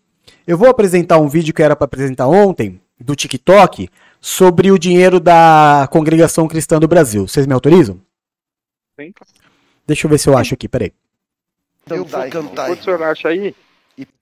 eu 0.47 0.57
vou 0.57 0.69
apresentar 0.69 1.19
um 1.19 1.27
vídeo 1.27 1.53
que 1.53 1.61
era 1.61 1.74
para 1.74 1.86
apresentar 1.86 2.28
ontem, 2.28 2.81
do 3.01 3.16
TikTok, 3.16 3.89
sobre 4.20 4.70
o 4.70 4.78
dinheiro 4.78 5.19
da 5.19 5.89
Congregação 5.91 6.47
Cristã 6.47 6.78
do 6.78 6.86
Brasil. 6.86 7.27
Vocês 7.27 7.49
me 7.49 7.53
autorizam? 7.53 8.01
Sim. 8.95 9.12
Deixa 9.85 10.07
eu 10.07 10.11
ver 10.11 10.19
se 10.19 10.28
eu 10.28 10.39
acho 10.39 10.55
aqui, 10.55 10.69
peraí. 10.69 10.93
Eu 11.91 12.05
vou 12.05 12.31
cantar. 12.31 12.66
Enquanto 12.66 12.81
o 12.81 12.85
senhor 12.85 13.03
acha 13.03 13.27
aí, 13.27 13.57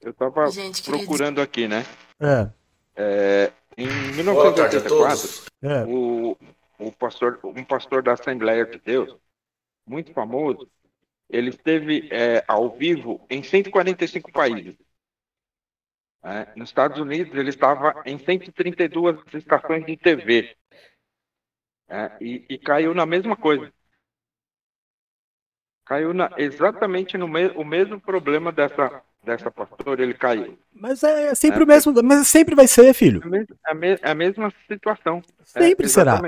eu 0.01 0.13
estava 0.13 0.51
Gente, 0.51 0.83
procurando 0.83 1.43
aqui, 1.43 1.69
né? 1.69 1.85
É. 2.19 2.49
É, 2.97 3.53
em 3.77 3.87
Boa 4.25 4.55
tarde 4.55 4.79
a 4.79 4.81
1984, 4.81 4.89
todos. 4.89 5.45
É. 5.63 5.85
o, 5.85 6.39
o 6.79 6.91
pastor, 6.93 7.39
um 7.45 7.65
pastor 7.65 8.03
da 8.03 8.13
Assembleia 8.13 8.65
de 8.65 8.79
Deus, 8.79 9.17
muito 9.87 10.13
famoso, 10.13 10.71
ele 11.29 11.51
esteve 11.51 12.09
é, 12.13 12.45
ao 12.47 12.77
vivo 12.77 13.25
em 13.31 13.43
145 13.43 14.31
países. 14.31 14.77
É, 16.25 16.47
nos 16.55 16.69
Estados 16.69 17.01
Unidos, 17.01 17.35
ele 17.35 17.51
estava 17.51 18.01
em 18.07 18.17
132 18.17 19.19
estações 19.35 19.85
de 19.85 19.97
TV. 19.97 20.55
É, 21.89 22.13
e, 22.21 22.45
e 22.49 22.59
caiu 22.59 22.95
na 22.95 23.05
mesma 23.05 23.37
coisa. 23.37 23.73
Caiu 25.85 26.15
na, 26.15 26.31
exatamente 26.37 27.19
no 27.19 27.27
me, 27.27 27.49
o 27.49 27.65
mesmo 27.65 28.01
problema 28.01 28.53
dessa, 28.53 29.03
dessa 29.23 29.51
pastora, 29.51 30.03
ele 30.03 30.15
caiu. 30.15 30.57
Mas 30.73 31.03
é 31.03 31.35
sempre 31.35 31.61
é, 31.61 31.65
o 31.65 31.67
mesmo, 31.67 32.03
mas 32.05 32.29
sempre 32.29 32.55
vai 32.55 32.69
ser, 32.69 32.95
filho. 32.95 33.21
É 33.35 33.71
a, 33.71 33.75
me, 33.75 33.99
a 34.01 34.15
mesma 34.15 34.53
situação. 34.69 35.23
Sempre 35.45 35.87
é, 35.87 35.89
será. 35.89 36.21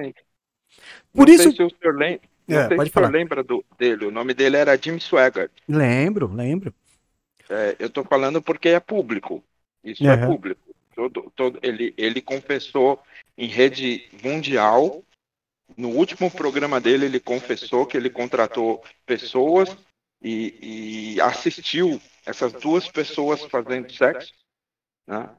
Por 1.15 1.29
não 1.29 1.35
isso. 1.35 1.45
Sei 1.45 1.53
se 1.53 1.63
o 1.63 1.71
senhor, 1.71 1.97
lem, 1.97 2.21
não 2.47 2.59
É, 2.59 2.77
pode 2.77 2.91
se 2.91 2.95
falar. 2.95 3.09
lembra 3.09 3.43
do, 3.43 3.65
dele. 3.79 4.07
O 4.07 4.11
nome 4.11 4.35
dele 4.35 4.57
era 4.57 4.77
Jim 4.77 4.99
Swaggart. 4.99 5.51
Lembro, 5.69 6.27
lembro. 6.27 6.75
É, 7.49 7.77
eu 7.79 7.89
tô 7.89 8.03
falando 8.05 8.43
porque 8.43 8.71
é 8.71 8.81
público. 8.81 9.43
Isso 9.83 10.05
é 10.05 10.13
Aham. 10.15 10.27
público. 10.27 10.61
Todo, 10.95 11.33
todo, 11.35 11.59
ele, 11.63 11.95
ele 11.97 12.21
confessou 12.21 13.01
em 13.39 13.47
rede 13.47 14.09
mundial. 14.23 15.03
No 15.77 15.89
último 15.89 16.31
programa 16.31 16.81
dele, 16.81 17.07
ele 17.07 17.19
confessou 17.19 17.87
que 17.87 17.97
ele 17.97 18.11
contratou 18.11 18.85
pessoas 19.07 19.77
e, 20.23 21.15
e 21.17 21.21
assistiu 21.21 22.01
essas 22.25 22.53
duas 22.53 22.89
pessoas 22.89 23.45
fazendo 23.45 23.91
sexo, 23.93 24.33
né? 25.07 25.31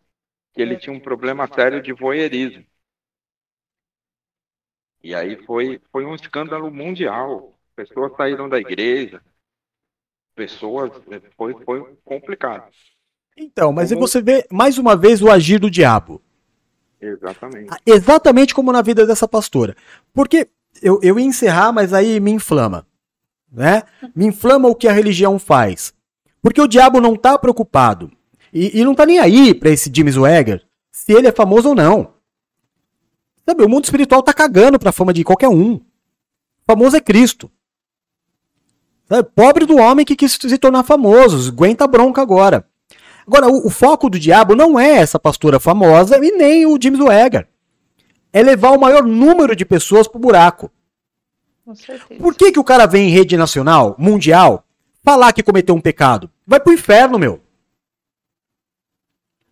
Que 0.53 0.61
ele 0.61 0.77
tinha 0.77 0.93
um 0.93 0.99
problema 0.99 1.47
sério 1.47 1.81
de 1.81 1.93
voyeurismo. 1.93 2.65
E 5.05 5.13
aí 5.13 5.37
foi, 5.45 5.79
foi 5.91 6.03
um 6.03 6.15
escândalo 6.15 6.71
mundial. 6.71 7.53
Pessoas 7.75 8.11
saíram 8.17 8.49
da 8.49 8.57
igreja. 8.57 9.21
Pessoas. 10.35 10.91
Foi, 11.37 11.53
foi 11.63 11.95
complicado. 12.03 12.63
Então, 13.37 13.71
mas 13.71 13.89
Como- 13.89 14.07
você 14.07 14.19
vê 14.19 14.47
mais 14.51 14.79
uma 14.79 14.95
vez 14.95 15.21
o 15.21 15.29
agir 15.29 15.59
do 15.59 15.69
diabo. 15.69 16.23
Exatamente. 16.99 17.69
Exatamente 17.85 18.55
como 18.55 18.71
na 18.71 18.81
vida 18.81 19.05
dessa 19.05 19.27
pastora. 19.27 19.75
Porque 20.11 20.47
eu, 20.81 20.99
eu 21.03 21.19
ia 21.19 21.25
encerrar, 21.25 21.71
mas 21.71 21.93
aí 21.93 22.19
me 22.19 22.31
inflama. 22.31 22.87
Né? 23.51 23.83
Me 24.15 24.25
inflama 24.25 24.67
o 24.69 24.75
que 24.75 24.87
a 24.87 24.91
religião 24.91 25.37
faz. 25.37 25.93
Porque 26.41 26.59
o 26.59 26.67
diabo 26.67 26.99
não 26.99 27.15
tá 27.15 27.37
preocupado. 27.37 28.11
E, 28.51 28.79
e 28.79 28.83
não 28.83 28.95
tá 28.95 29.05
nem 29.05 29.19
aí 29.19 29.53
pra 29.53 29.69
esse 29.69 29.91
Jimmy 29.93 30.11
Swagger 30.11 30.65
se 30.91 31.13
ele 31.13 31.27
é 31.27 31.31
famoso 31.31 31.69
ou 31.69 31.75
não. 31.75 32.14
Sabe, 33.47 33.63
o 33.63 33.69
mundo 33.69 33.85
espiritual 33.85 34.23
tá 34.23 34.33
cagando 34.33 34.79
pra 34.79 34.91
fama 34.91 35.13
de 35.13 35.23
qualquer 35.23 35.49
um. 35.49 35.79
Famoso 36.65 36.97
é 36.97 37.01
Cristo. 37.01 37.49
Sabe, 39.07 39.29
pobre 39.35 39.65
do 39.65 39.77
homem 39.77 40.05
que 40.05 40.15
quis 40.15 40.33
se 40.33 40.57
tornar 40.57 40.83
famoso. 40.83 41.51
Aguenta 41.51 41.83
a 41.83 41.87
bronca 41.87 42.21
agora. 42.21 42.67
Agora, 43.27 43.47
o, 43.47 43.67
o 43.67 43.69
foco 43.69 44.09
do 44.09 44.19
diabo 44.19 44.55
não 44.55 44.79
é 44.79 44.97
essa 44.97 45.19
pastora 45.19 45.59
famosa 45.59 46.17
e 46.23 46.31
nem 46.31 46.65
o 46.65 46.77
James 46.81 46.99
Wegger. 46.99 47.47
É 48.33 48.41
levar 48.41 48.71
o 48.71 48.79
maior 48.79 49.03
número 49.03 49.55
de 49.55 49.63
pessoas 49.63 50.07
pro 50.07 50.19
buraco. 50.19 50.71
Por 52.19 52.35
que, 52.35 52.51
que 52.51 52.59
o 52.59 52.63
cara 52.63 52.85
vem 52.85 53.07
em 53.07 53.11
rede 53.11 53.37
nacional, 53.37 53.95
mundial, 53.97 54.65
falar 55.03 55.33
que 55.33 55.41
cometeu 55.41 55.73
um 55.73 55.81
pecado? 55.81 56.29
Vai 56.45 56.59
pro 56.59 56.73
inferno, 56.73 57.17
meu. 57.17 57.41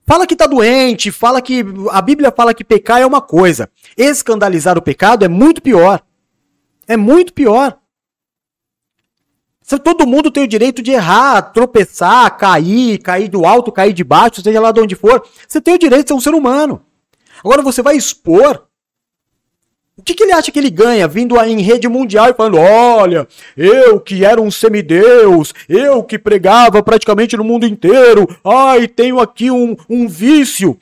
Fala 0.05 0.27
que 0.27 0.35
tá 0.35 0.45
doente, 0.45 1.11
fala 1.11 1.41
que. 1.41 1.63
A 1.91 2.01
Bíblia 2.01 2.31
fala 2.31 2.53
que 2.53 2.63
pecar 2.63 3.01
é 3.01 3.05
uma 3.05 3.21
coisa. 3.21 3.69
Escandalizar 3.97 4.77
o 4.77 4.81
pecado 4.81 5.23
é 5.23 5.27
muito 5.27 5.61
pior. 5.61 6.01
É 6.87 6.97
muito 6.97 7.33
pior. 7.33 7.77
Todo 9.83 10.05
mundo 10.05 10.29
tem 10.29 10.43
o 10.43 10.47
direito 10.47 10.81
de 10.81 10.91
errar, 10.91 11.41
tropeçar, 11.41 12.37
cair, 12.37 12.99
cair 12.99 13.29
do 13.29 13.45
alto, 13.45 13.71
cair 13.71 13.93
de 13.93 14.03
baixo, 14.03 14.41
seja 14.41 14.59
lá 14.59 14.71
de 14.71 14.81
onde 14.81 14.95
for. 14.95 15.25
Você 15.47 15.61
tem 15.61 15.73
o 15.75 15.79
direito 15.79 16.03
de 16.03 16.07
ser 16.09 16.13
um 16.13 16.19
ser 16.19 16.33
humano. 16.33 16.85
Agora 17.39 17.61
você 17.61 17.81
vai 17.81 17.95
expor. 17.95 18.67
O 20.03 20.05
que, 20.05 20.15
que 20.15 20.23
ele 20.23 20.33
acha 20.33 20.51
que 20.51 20.59
ele 20.59 20.69
ganha 20.69 21.07
vindo 21.07 21.39
em 21.45 21.61
rede 21.61 21.87
mundial 21.87 22.29
e 22.29 22.33
falando: 22.33 22.57
olha, 22.57 23.25
eu 23.55 24.01
que 24.01 24.25
era 24.25 24.41
um 24.41 24.51
semideus, 24.51 25.53
eu 25.69 26.03
que 26.03 26.19
pregava 26.19 26.83
praticamente 26.83 27.37
no 27.37 27.43
mundo 27.45 27.65
inteiro, 27.65 28.27
ai, 28.43 28.85
tenho 28.85 29.21
aqui 29.21 29.49
um, 29.49 29.77
um 29.89 30.05
vício. 30.05 30.77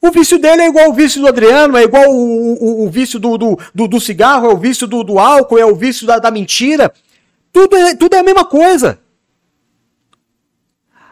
O 0.00 0.12
vício 0.12 0.38
dele 0.38 0.62
é 0.62 0.68
igual 0.68 0.88
o 0.88 0.94
vício 0.94 1.20
do 1.20 1.26
Adriano, 1.26 1.76
é 1.76 1.82
igual 1.82 2.10
o, 2.10 2.84
o, 2.84 2.86
o 2.86 2.88
vício 2.88 3.18
do, 3.18 3.36
do, 3.36 3.58
do, 3.74 3.88
do 3.88 4.00
cigarro, 4.00 4.48
é 4.48 4.54
o 4.54 4.56
vício 4.56 4.86
do, 4.86 5.02
do 5.02 5.18
álcool, 5.18 5.58
é 5.58 5.66
o 5.66 5.74
vício 5.74 6.06
da, 6.06 6.20
da 6.20 6.30
mentira. 6.30 6.92
Tudo 7.52 7.76
é, 7.76 7.96
tudo 7.96 8.14
é 8.14 8.20
a 8.20 8.22
mesma 8.22 8.44
coisa. 8.44 9.00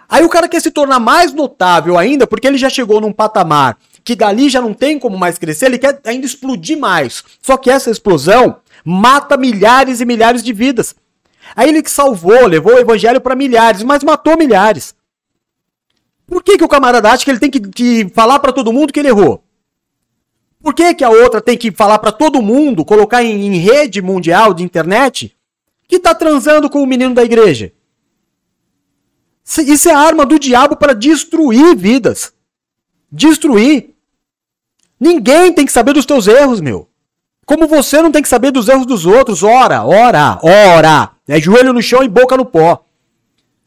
Aí 0.08 0.24
o 0.24 0.28
cara 0.28 0.46
quer 0.48 0.62
se 0.62 0.70
tornar 0.70 1.00
mais 1.00 1.32
notável 1.32 1.98
ainda, 1.98 2.24
porque 2.24 2.46
ele 2.46 2.56
já 2.56 2.70
chegou 2.70 3.00
num 3.00 3.12
patamar 3.12 3.76
que 4.08 4.16
dali 4.16 4.48
já 4.48 4.58
não 4.58 4.72
tem 4.72 4.98
como 4.98 5.18
mais 5.18 5.36
crescer, 5.36 5.66
ele 5.66 5.76
quer 5.76 6.00
ainda 6.02 6.24
explodir 6.24 6.78
mais. 6.78 7.22
Só 7.42 7.58
que 7.58 7.68
essa 7.68 7.90
explosão 7.90 8.56
mata 8.82 9.36
milhares 9.36 10.00
e 10.00 10.06
milhares 10.06 10.42
de 10.42 10.50
vidas. 10.50 10.96
Aí 11.54 11.68
ele 11.68 11.82
que 11.82 11.90
salvou, 11.90 12.46
levou 12.46 12.72
o 12.72 12.78
evangelho 12.78 13.20
para 13.20 13.36
milhares, 13.36 13.82
mas 13.82 14.02
matou 14.02 14.38
milhares. 14.38 14.94
Por 16.26 16.42
que, 16.42 16.56
que 16.56 16.64
o 16.64 16.68
camarada 16.68 17.12
acha 17.12 17.22
que 17.22 17.30
ele 17.30 17.38
tem 17.38 17.50
que, 17.50 17.60
que 17.60 18.08
falar 18.14 18.38
para 18.38 18.50
todo 18.50 18.72
mundo 18.72 18.94
que 18.94 18.98
ele 18.98 19.08
errou? 19.08 19.44
Por 20.62 20.72
que, 20.72 20.94
que 20.94 21.04
a 21.04 21.10
outra 21.10 21.42
tem 21.42 21.58
que 21.58 21.70
falar 21.70 21.98
para 21.98 22.10
todo 22.10 22.40
mundo, 22.40 22.86
colocar 22.86 23.22
em, 23.22 23.46
em 23.46 23.58
rede 23.58 24.00
mundial 24.00 24.54
de 24.54 24.64
internet, 24.64 25.36
que 25.86 25.98
tá 25.98 26.14
transando 26.14 26.70
com 26.70 26.82
o 26.82 26.86
menino 26.86 27.14
da 27.14 27.22
igreja? 27.22 27.74
Isso 29.44 29.90
é 29.90 29.92
arma 29.92 30.24
do 30.24 30.38
diabo 30.38 30.76
para 30.76 30.94
destruir 30.94 31.76
vidas. 31.76 32.32
Destruir. 33.12 33.97
Ninguém 35.00 35.52
tem 35.52 35.64
que 35.64 35.72
saber 35.72 35.92
dos 35.92 36.06
teus 36.06 36.26
erros, 36.26 36.60
meu. 36.60 36.88
Como 37.46 37.66
você 37.66 38.02
não 38.02 38.12
tem 38.12 38.22
que 38.22 38.28
saber 38.28 38.50
dos 38.50 38.68
erros 38.68 38.86
dos 38.86 39.06
outros. 39.06 39.42
Ora, 39.42 39.84
ora, 39.84 40.38
ora. 40.42 41.10
É 41.26 41.40
joelho 41.40 41.72
no 41.72 41.80
chão 41.82 42.02
e 42.02 42.08
boca 42.08 42.36
no 42.36 42.44
pó. 42.44 42.84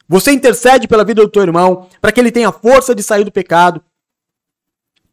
Você 0.08 0.30
intercede 0.30 0.86
pela 0.86 1.04
vida 1.04 1.22
do 1.22 1.28
teu 1.28 1.42
irmão 1.42 1.88
para 2.00 2.12
que 2.12 2.20
ele 2.20 2.30
tenha 2.30 2.52
força 2.52 2.94
de 2.94 3.02
sair 3.02 3.24
do 3.24 3.32
pecado. 3.32 3.82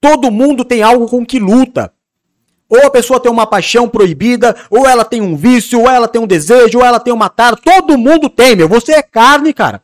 Todo 0.02 0.32
mundo 0.32 0.64
tem 0.64 0.82
algo 0.82 1.08
com 1.08 1.26
que 1.26 1.40
luta. 1.40 1.94
Ou 2.70 2.86
a 2.86 2.91
pessoa 2.91 3.20
tem 3.20 3.32
uma 3.32 3.48
paixão 3.48 3.90
proibida, 3.90 4.56
ou 4.70 4.88
ela 4.88 5.04
tem 5.04 5.22
um 5.22 5.36
vício, 5.36 5.80
ou 5.80 5.90
ela 5.90 6.08
tem 6.08 6.22
um 6.22 6.28
desejo, 6.28 6.78
ou 6.78 6.86
ela 6.86 7.00
tem 7.00 7.12
um 7.12 7.18
matar. 7.18 7.56
Todo 7.56 7.98
mundo 7.98 8.30
tem, 8.30 8.56
meu. 8.56 8.70
Você 8.70 8.94
é 8.94 9.02
carne, 9.02 9.52
cara. 9.52 9.82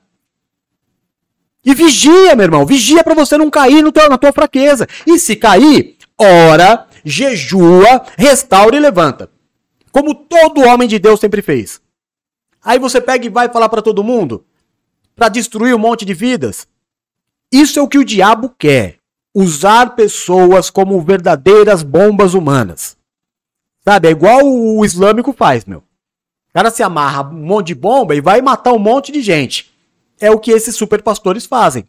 E 1.66 1.74
vigia, 1.74 2.36
meu 2.36 2.44
irmão. 2.44 2.64
Vigia 2.64 3.04
para 3.04 3.16
você 3.16 3.38
não 3.38 3.50
cair 3.50 3.82
no 3.82 3.92
teu, 3.92 4.08
na 4.08 4.20
tua 4.20 4.32
fraqueza. 4.32 4.88
E 5.08 5.18
se 5.18 5.36
cair, 5.36 5.95
ora, 6.20 6.88
jejua, 7.04 8.06
restaura 8.18 8.76
e 8.76 8.80
levanta. 8.80 9.30
Como 9.92 10.14
todo 10.14 10.66
homem 10.66 10.88
de 10.88 11.00
Deus 11.00 11.20
sempre 11.20 11.42
fez. 11.42 11.82
Aí 12.64 12.80
você 12.80 13.00
pega 13.00 13.26
e 13.26 13.30
vai 13.30 13.50
falar 13.50 13.70
para 13.70 13.82
todo 13.82 14.04
mundo 14.04 14.46
para 15.16 15.30
destruir 15.30 15.74
um 15.74 15.80
monte 15.80 16.04
de 16.04 16.14
vidas. 16.14 16.68
Isso 17.52 17.80
é 17.80 17.82
o 17.82 17.88
que 17.88 17.98
o 17.98 18.06
diabo 18.06 18.54
quer. 18.58 18.98
Usar 19.34 19.96
pessoas 19.96 20.70
como 20.70 21.02
verdadeiras 21.02 21.84
bombas 21.84 22.34
humanas. 22.34 22.98
Sabe? 23.84 24.08
É 24.08 24.12
igual 24.12 24.42
o 24.44 24.84
islâmico 24.84 25.32
faz, 25.34 25.66
meu. 25.66 25.80
O 25.80 26.54
cara 26.54 26.72
se 26.72 26.82
amarra 26.82 27.30
um 27.30 27.46
monte 27.46 27.68
de 27.68 27.76
bomba 27.76 28.16
e 28.16 28.22
vai 28.22 28.42
matar 28.42 28.74
um 28.74 28.80
monte 28.80 29.12
de 29.12 29.22
gente. 29.22 29.72
É 30.20 30.32
o 30.32 30.40
que 30.40 30.52
esses 30.52 30.76
super 30.76 31.02
pastores 31.02 31.46
fazem. 31.46 31.88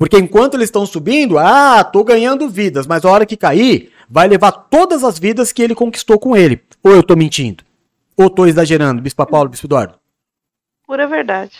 Porque 0.00 0.16
enquanto 0.16 0.54
eles 0.54 0.68
estão 0.68 0.86
subindo, 0.86 1.36
ah, 1.36 1.84
tô 1.84 2.02
ganhando 2.02 2.48
vidas, 2.48 2.86
mas 2.86 3.04
a 3.04 3.10
hora 3.10 3.26
que 3.26 3.36
cair, 3.36 3.92
vai 4.08 4.26
levar 4.26 4.50
todas 4.50 5.04
as 5.04 5.18
vidas 5.18 5.52
que 5.52 5.60
ele 5.60 5.74
conquistou 5.74 6.18
com 6.18 6.34
ele. 6.34 6.64
Ou 6.82 6.92
eu 6.92 7.02
tô 7.02 7.14
mentindo? 7.14 7.62
Ou 8.16 8.30
tô 8.30 8.46
exagerando, 8.46 9.02
Bispo 9.02 9.26
Paulo, 9.26 9.50
Bispo 9.50 9.66
Eduardo? 9.66 10.00
Pura 10.86 11.06
verdade. 11.06 11.54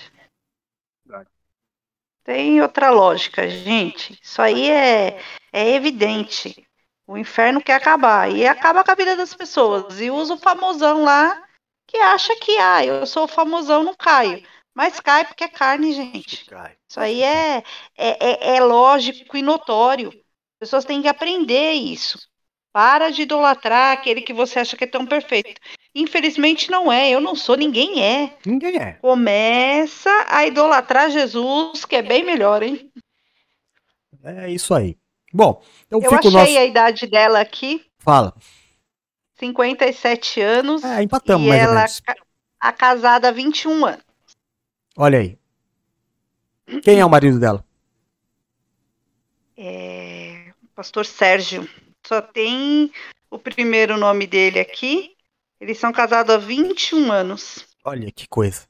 Tem 2.24 2.62
outra 2.62 2.88
lógica, 2.88 3.46
gente. 3.46 4.18
Isso 4.22 4.40
aí 4.40 4.70
é, 4.70 5.20
é 5.52 5.74
evidente. 5.74 6.66
O 7.06 7.18
inferno 7.18 7.60
quer 7.60 7.74
acabar. 7.74 8.30
E 8.30 8.46
acaba 8.46 8.82
com 8.82 8.90
a 8.90 8.94
vida 8.94 9.16
das 9.16 9.34
pessoas. 9.34 10.00
E 10.00 10.10
usa 10.10 10.32
o 10.32 10.38
famosão 10.38 11.04
lá 11.04 11.42
que 11.86 11.98
acha 11.98 12.34
que, 12.36 12.56
ah, 12.56 12.86
eu 12.86 13.04
sou 13.04 13.28
famosão, 13.28 13.84
não 13.84 13.94
caio. 13.94 14.42
Mas 14.74 15.01
cai 15.01 15.24
porque 15.26 15.44
é 15.44 15.48
carne, 15.48 15.92
gente. 15.92 16.47
Isso 16.88 17.01
aí 17.01 17.22
é, 17.22 17.59
é, 17.97 18.52
é, 18.55 18.56
é 18.56 18.60
lógico 18.60 19.36
e 19.36 19.42
notório. 19.42 20.09
As 20.09 20.59
pessoas 20.60 20.84
têm 20.84 21.02
que 21.02 21.09
aprender 21.09 21.72
isso. 21.72 22.18
Para 22.72 23.10
de 23.10 23.22
idolatrar 23.22 23.92
aquele 23.92 24.20
que 24.22 24.32
você 24.32 24.60
acha 24.60 24.76
que 24.76 24.84
é 24.84 24.86
tão 24.86 25.05
perfeito. 25.05 25.60
Infelizmente 25.92 26.70
não 26.70 26.90
é. 26.90 27.10
Eu 27.10 27.20
não 27.20 27.34
sou, 27.34 27.56
ninguém 27.56 28.02
é. 28.02 28.38
Ninguém 28.47 28.76
é. 28.76 28.92
Começa 28.94 30.10
a 30.28 30.47
idolatrar 30.47 31.10
Jesus, 31.10 31.84
que 31.84 31.97
é 31.97 32.02
bem 32.02 32.22
melhor, 32.22 32.62
hein? 32.62 32.90
É 34.22 34.51
isso 34.51 34.72
aí. 34.72 34.97
Bom, 35.32 35.62
Eu 35.90 36.02
fica 36.02 36.18
achei 36.18 36.30
nosso. 36.30 36.59
a 36.59 36.64
idade 36.64 37.06
dela 37.06 37.40
aqui, 37.40 37.84
Fala. 37.98 38.34
57 39.38 40.40
anos. 40.40 40.84
É, 40.84 41.02
empatamos 41.02 41.47
e 41.47 41.48
mais 41.48 41.62
ou 41.62 41.68
ela 41.68 41.80
menos. 41.80 42.01
ca- 42.01 42.16
a 42.60 42.72
casada 42.72 43.28
há 43.28 43.32
21 43.32 43.86
anos. 43.86 44.05
Olha 44.96 45.18
aí. 45.18 45.38
Quem 46.82 47.00
é 47.00 47.04
o 47.04 47.10
marido 47.10 47.38
dela? 47.38 47.64
É, 49.56 50.52
Pastor 50.74 51.04
Sérgio. 51.04 51.68
Só 52.06 52.20
tem 52.20 52.90
o 53.30 53.38
primeiro 53.38 53.96
nome 53.96 54.26
dele 54.26 54.58
aqui. 54.58 55.16
Eles 55.60 55.78
são 55.78 55.92
casados 55.92 56.34
há 56.34 56.38
21 56.38 57.12
anos. 57.12 57.66
Olha 57.84 58.10
que 58.10 58.26
coisa. 58.26 58.66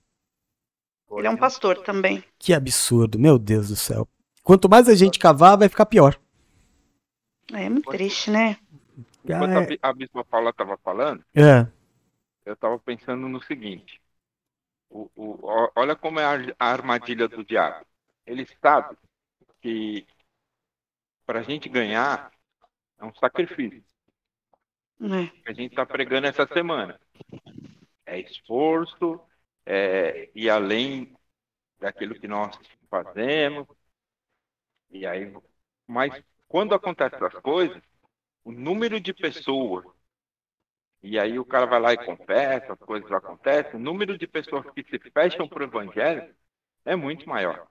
Ele 1.13 1.27
é 1.27 1.31
um 1.31 1.37
pastor 1.37 1.79
também. 1.83 2.23
Que 2.39 2.53
absurdo, 2.55 3.19
meu 3.19 3.39
Deus 3.39 3.69
do 3.69 3.77
céu. 3.77 4.09
Quanto 4.43 4.69
mais 4.69 4.89
a 4.89 4.95
gente 4.95 5.19
cavar, 5.19 5.57
vai 5.57 5.69
ficar 5.69 5.87
pior. 5.87 6.19
É 7.53 7.69
muito 7.69 7.91
triste, 7.91 8.31
né? 8.31 8.57
Enquanto 9.25 9.79
a, 9.83 9.89
a 9.89 9.93
Bispa 9.93 10.25
Paula 10.25 10.51
estava 10.51 10.77
falando, 10.79 11.25
É. 11.35 11.67
eu 12.47 12.55
estava 12.55 12.79
pensando 12.79 13.29
no 13.29 13.43
seguinte: 13.43 14.00
o, 14.91 15.11
o- 15.15 15.71
olha 15.77 15.95
como 15.97 16.21
é 16.21 16.25
a, 16.25 16.67
armadilha 16.67 17.29
do 17.29 17.45
diabo. 17.45 17.87
Ele 18.27 18.47
sabe 18.61 18.97
que 19.63 20.07
para 21.25 21.41
a 21.41 21.43
gente 21.43 21.69
ganhar 21.69 22.31
é 22.99 23.05
um 23.05 23.15
sacrifício. 23.15 23.83
É. 25.03 25.51
a 25.51 25.53
gente 25.55 25.71
está 25.71 25.87
pregando 25.87 26.27
essa 26.27 26.47
semana. 26.47 27.01
É 28.05 28.19
esforço, 28.21 29.21
é 29.65 30.29
ir 30.35 30.51
além 30.51 31.17
daquilo 31.79 32.15
que 32.19 32.29
nós 32.29 32.59
fazemos. 32.91 33.67
E 34.91 35.07
aí, 35.07 35.33
mas 35.87 36.23
quando 36.49 36.75
acontecem 36.75 37.17
essas 37.17 37.41
coisas, 37.41 37.81
o 38.45 38.53
número 38.53 39.01
de 39.01 39.15
pessoas, 39.15 39.87
e 41.03 41.19
aí 41.19 41.39
o 41.39 41.45
cara 41.45 41.67
vai 41.67 41.81
lá 41.81 41.93
e 41.95 41.99
confessa, 42.05 42.73
as 42.75 42.79
coisas 42.81 43.11
acontecem, 43.13 43.75
o 43.77 43.83
número 43.83 44.19
de 44.19 44.27
pessoas 44.27 44.67
que 44.71 44.85
se 44.85 44.99
fecham 45.13 45.49
para 45.49 45.63
o 45.63 45.67
evangelho 45.67 46.35
é 46.85 46.97
muito 46.97 47.29
maior. 47.29 47.67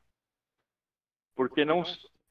Porque 1.36 1.64
não, 1.64 1.84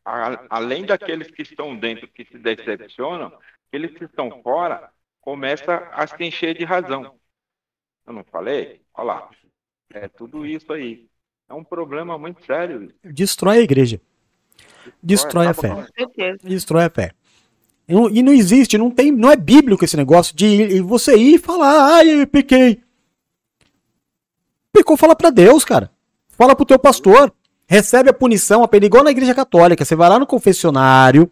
a- 0.05 0.45
além 0.51 0.85
daqueles 0.85 1.31
que 1.31 1.43
estão 1.43 1.77
dentro 1.77 2.09
que 2.09 2.25
se 2.25 2.39
decepcionam, 2.39 3.33
aqueles 3.69 3.97
que 3.97 4.05
estão 4.05 4.43
fora 4.43 4.91
começam 5.21 5.75
a 5.93 6.07
se 6.07 6.25
encher 6.25 6.57
de 6.57 6.65
razão. 6.65 7.19
Eu 8.07 8.13
não 8.13 8.25
falei? 8.25 8.83
Olha 8.95 9.07
lá. 9.07 9.31
É 9.93 10.09
tudo 10.09 10.47
isso 10.47 10.73
aí. 10.73 11.09
É 11.49 11.55
um 11.55 11.65
problema 11.65 12.19
muito 12.19 12.45
sério. 12.45 12.93
Destrói 13.05 13.59
a 13.59 13.63
igreja. 13.63 14.01
Destrói 15.03 15.47
a 15.49 15.55
fé. 15.55 15.69
Com 15.71 15.85
certeza. 15.87 16.39
Destrói 16.43 16.85
a 16.85 16.91
fé. 16.91 17.15
E 17.89 18.23
não, 18.23 18.33
existe, 18.33 18.77
não 18.77 18.91
tem, 18.91 19.11
não 19.11 19.31
é 19.31 19.37
bíblico 19.37 19.83
esse 19.83 19.97
negócio 19.97 20.37
de 20.37 20.79
você 20.83 21.17
ir 21.17 21.37
e 21.37 21.39
falar, 21.39 21.95
ai, 21.95 22.23
eu 22.23 22.27
pequei. 22.27 22.83
Pecou, 24.71 24.95
fala 24.95 25.17
pra 25.17 25.31
Deus, 25.31 25.65
cara. 25.65 25.91
Fala 26.29 26.55
pro 26.55 26.67
teu 26.67 26.79
pastor. 26.79 27.33
Recebe 27.67 28.11
a 28.11 28.13
punição, 28.13 28.63
a 28.63 28.69
pena, 28.69 28.85
igual 28.85 29.03
na 29.03 29.11
igreja 29.11 29.35
católica. 29.35 29.85
Você 29.85 29.97
vai 29.97 30.09
lá 30.09 30.19
no 30.19 30.27
confessionário, 30.27 31.31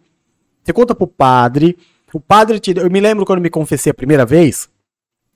você 0.63 0.73
conta 0.73 0.95
pro 0.95 1.07
padre. 1.07 1.77
O 2.11 2.19
padre 2.19 2.59
te. 2.59 2.75
Eu 2.75 2.89
me 2.89 2.99
lembro 2.99 3.25
quando 3.25 3.41
me 3.41 3.49
confessei 3.49 3.91
a 3.91 3.95
primeira 3.95 4.25
vez. 4.25 4.67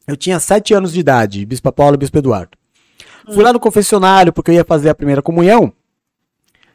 Eu 0.07 0.18
tinha 0.18 0.39
sete 0.39 0.73
anos 0.73 0.91
de 0.91 0.99
idade, 0.99 1.45
Bispo 1.45 1.72
Paulo 1.72 1.95
e 1.95 1.98
Bispo 1.98 2.18
Eduardo. 2.18 2.57
Fui 3.34 3.43
lá 3.43 3.53
no 3.53 3.60
confessionário 3.60 4.34
porque 4.34 4.49
eu 4.49 4.56
ia 4.56 4.65
fazer 4.65 4.89
a 4.89 4.95
primeira 4.95 5.22
comunhão 5.22 5.72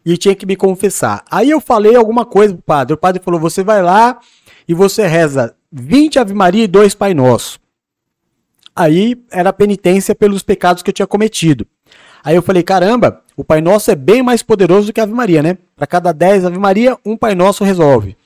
e 0.04 0.16
tinha 0.16 0.36
que 0.36 0.46
me 0.46 0.54
confessar. 0.54 1.24
Aí 1.28 1.50
eu 1.50 1.60
falei 1.60 1.96
alguma 1.96 2.24
coisa 2.24 2.54
pro 2.54 2.62
padre. 2.62 2.94
O 2.94 2.96
padre 2.96 3.20
falou: 3.20 3.40
você 3.40 3.64
vai 3.64 3.82
lá 3.82 4.20
e 4.68 4.74
você 4.74 5.06
reza 5.06 5.54
20 5.72 6.18
Ave 6.18 6.34
Maria 6.34 6.64
e 6.64 6.68
dois 6.68 6.94
Pai 6.94 7.14
Nosso. 7.14 7.58
Aí 8.74 9.16
era 9.30 9.52
penitência 9.52 10.14
pelos 10.14 10.42
pecados 10.42 10.82
que 10.82 10.90
eu 10.90 10.94
tinha 10.94 11.06
cometido. 11.06 11.66
Aí 12.22 12.34
eu 12.34 12.42
falei: 12.42 12.62
caramba, 12.62 13.22
o 13.36 13.44
Pai 13.44 13.60
Nosso 13.60 13.90
é 13.90 13.94
bem 13.94 14.22
mais 14.22 14.42
poderoso 14.42 14.88
do 14.88 14.92
que 14.92 15.00
a 15.00 15.04
Ave 15.04 15.12
Maria, 15.12 15.42
né? 15.42 15.56
Para 15.74 15.86
cada 15.86 16.12
10 16.12 16.44
Ave 16.44 16.58
Maria, 16.58 16.98
um 17.04 17.16
Pai 17.16 17.34
Nosso 17.34 17.64
resolve. 17.64 18.16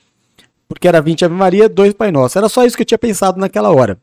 Porque 0.67 0.87
era 0.87 1.01
20 1.01 1.25
Ave 1.25 1.35
Maria, 1.35 1.69
dois 1.69 1.93
Pai 1.93 2.11
Nosso. 2.11 2.37
Era 2.37 2.49
só 2.49 2.65
isso 2.65 2.75
que 2.75 2.81
eu 2.81 2.87
tinha 2.87 2.97
pensado 2.97 3.39
naquela 3.39 3.71
hora. 3.71 3.99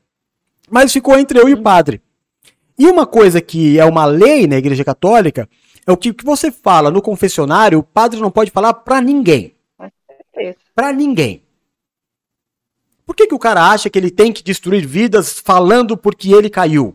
Mas 0.70 0.93
ficou 0.93 1.19
entre 1.19 1.39
eu 1.39 1.48
e 1.48 1.55
o 1.55 1.62
padre. 1.62 2.01
E 2.78 2.86
uma 2.86 3.06
coisa 3.06 3.40
que 3.40 3.78
é 3.78 3.85
uma 3.85 4.05
lei 4.05 4.47
na 4.47 4.56
Igreja 4.56 4.85
Católica 4.85 5.48
é 5.86 5.90
o 5.90 5.97
que, 5.97 6.12
que 6.12 6.24
você 6.24 6.51
fala 6.51 6.90
no 6.90 7.02
confessionário, 7.02 7.78
o 7.78 7.82
padre 7.82 8.20
não 8.20 8.31
pode 8.31 8.51
falar 8.51 8.74
pra 8.74 9.01
ninguém. 9.01 9.55
Pra 10.74 10.93
ninguém. 10.93 11.43
Por 13.09 13.16
que, 13.16 13.26
que 13.26 13.35
o 13.35 13.39
cara 13.39 13.70
acha 13.70 13.89
que 13.89 13.98
ele 13.98 14.10
tem 14.10 14.30
que 14.30 14.43
destruir 14.43 14.86
vidas 14.86 15.40
falando 15.40 15.97
porque 15.97 16.30
ele 16.30 16.51
caiu? 16.51 16.94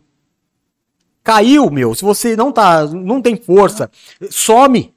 Caiu, 1.24 1.72
meu. 1.72 1.96
Se 1.96 2.04
você 2.04 2.36
não 2.36 2.52
tá, 2.52 2.86
não 2.86 3.20
tem 3.20 3.36
força, 3.36 3.90
some. 4.30 4.94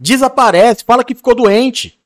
Desaparece, 0.00 0.82
fala 0.82 1.04
que 1.04 1.14
ficou 1.14 1.34
doente. 1.34 2.00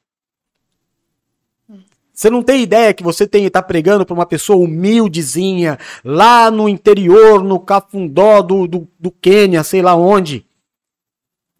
Você 2.12 2.28
não 2.28 2.42
tem 2.42 2.62
ideia 2.62 2.92
que 2.92 3.04
você 3.04 3.24
tem 3.24 3.48
tá 3.48 3.62
pregando 3.62 4.04
para 4.04 4.14
uma 4.14 4.26
pessoa 4.26 4.58
humildezinha, 4.58 5.78
lá 6.04 6.50
no 6.50 6.68
interior, 6.68 7.44
no 7.44 7.60
cafundó 7.60 8.42
do, 8.42 8.66
do, 8.66 8.88
do 8.98 9.12
Quênia, 9.12 9.62
sei 9.62 9.80
lá 9.80 9.94
onde. 9.94 10.44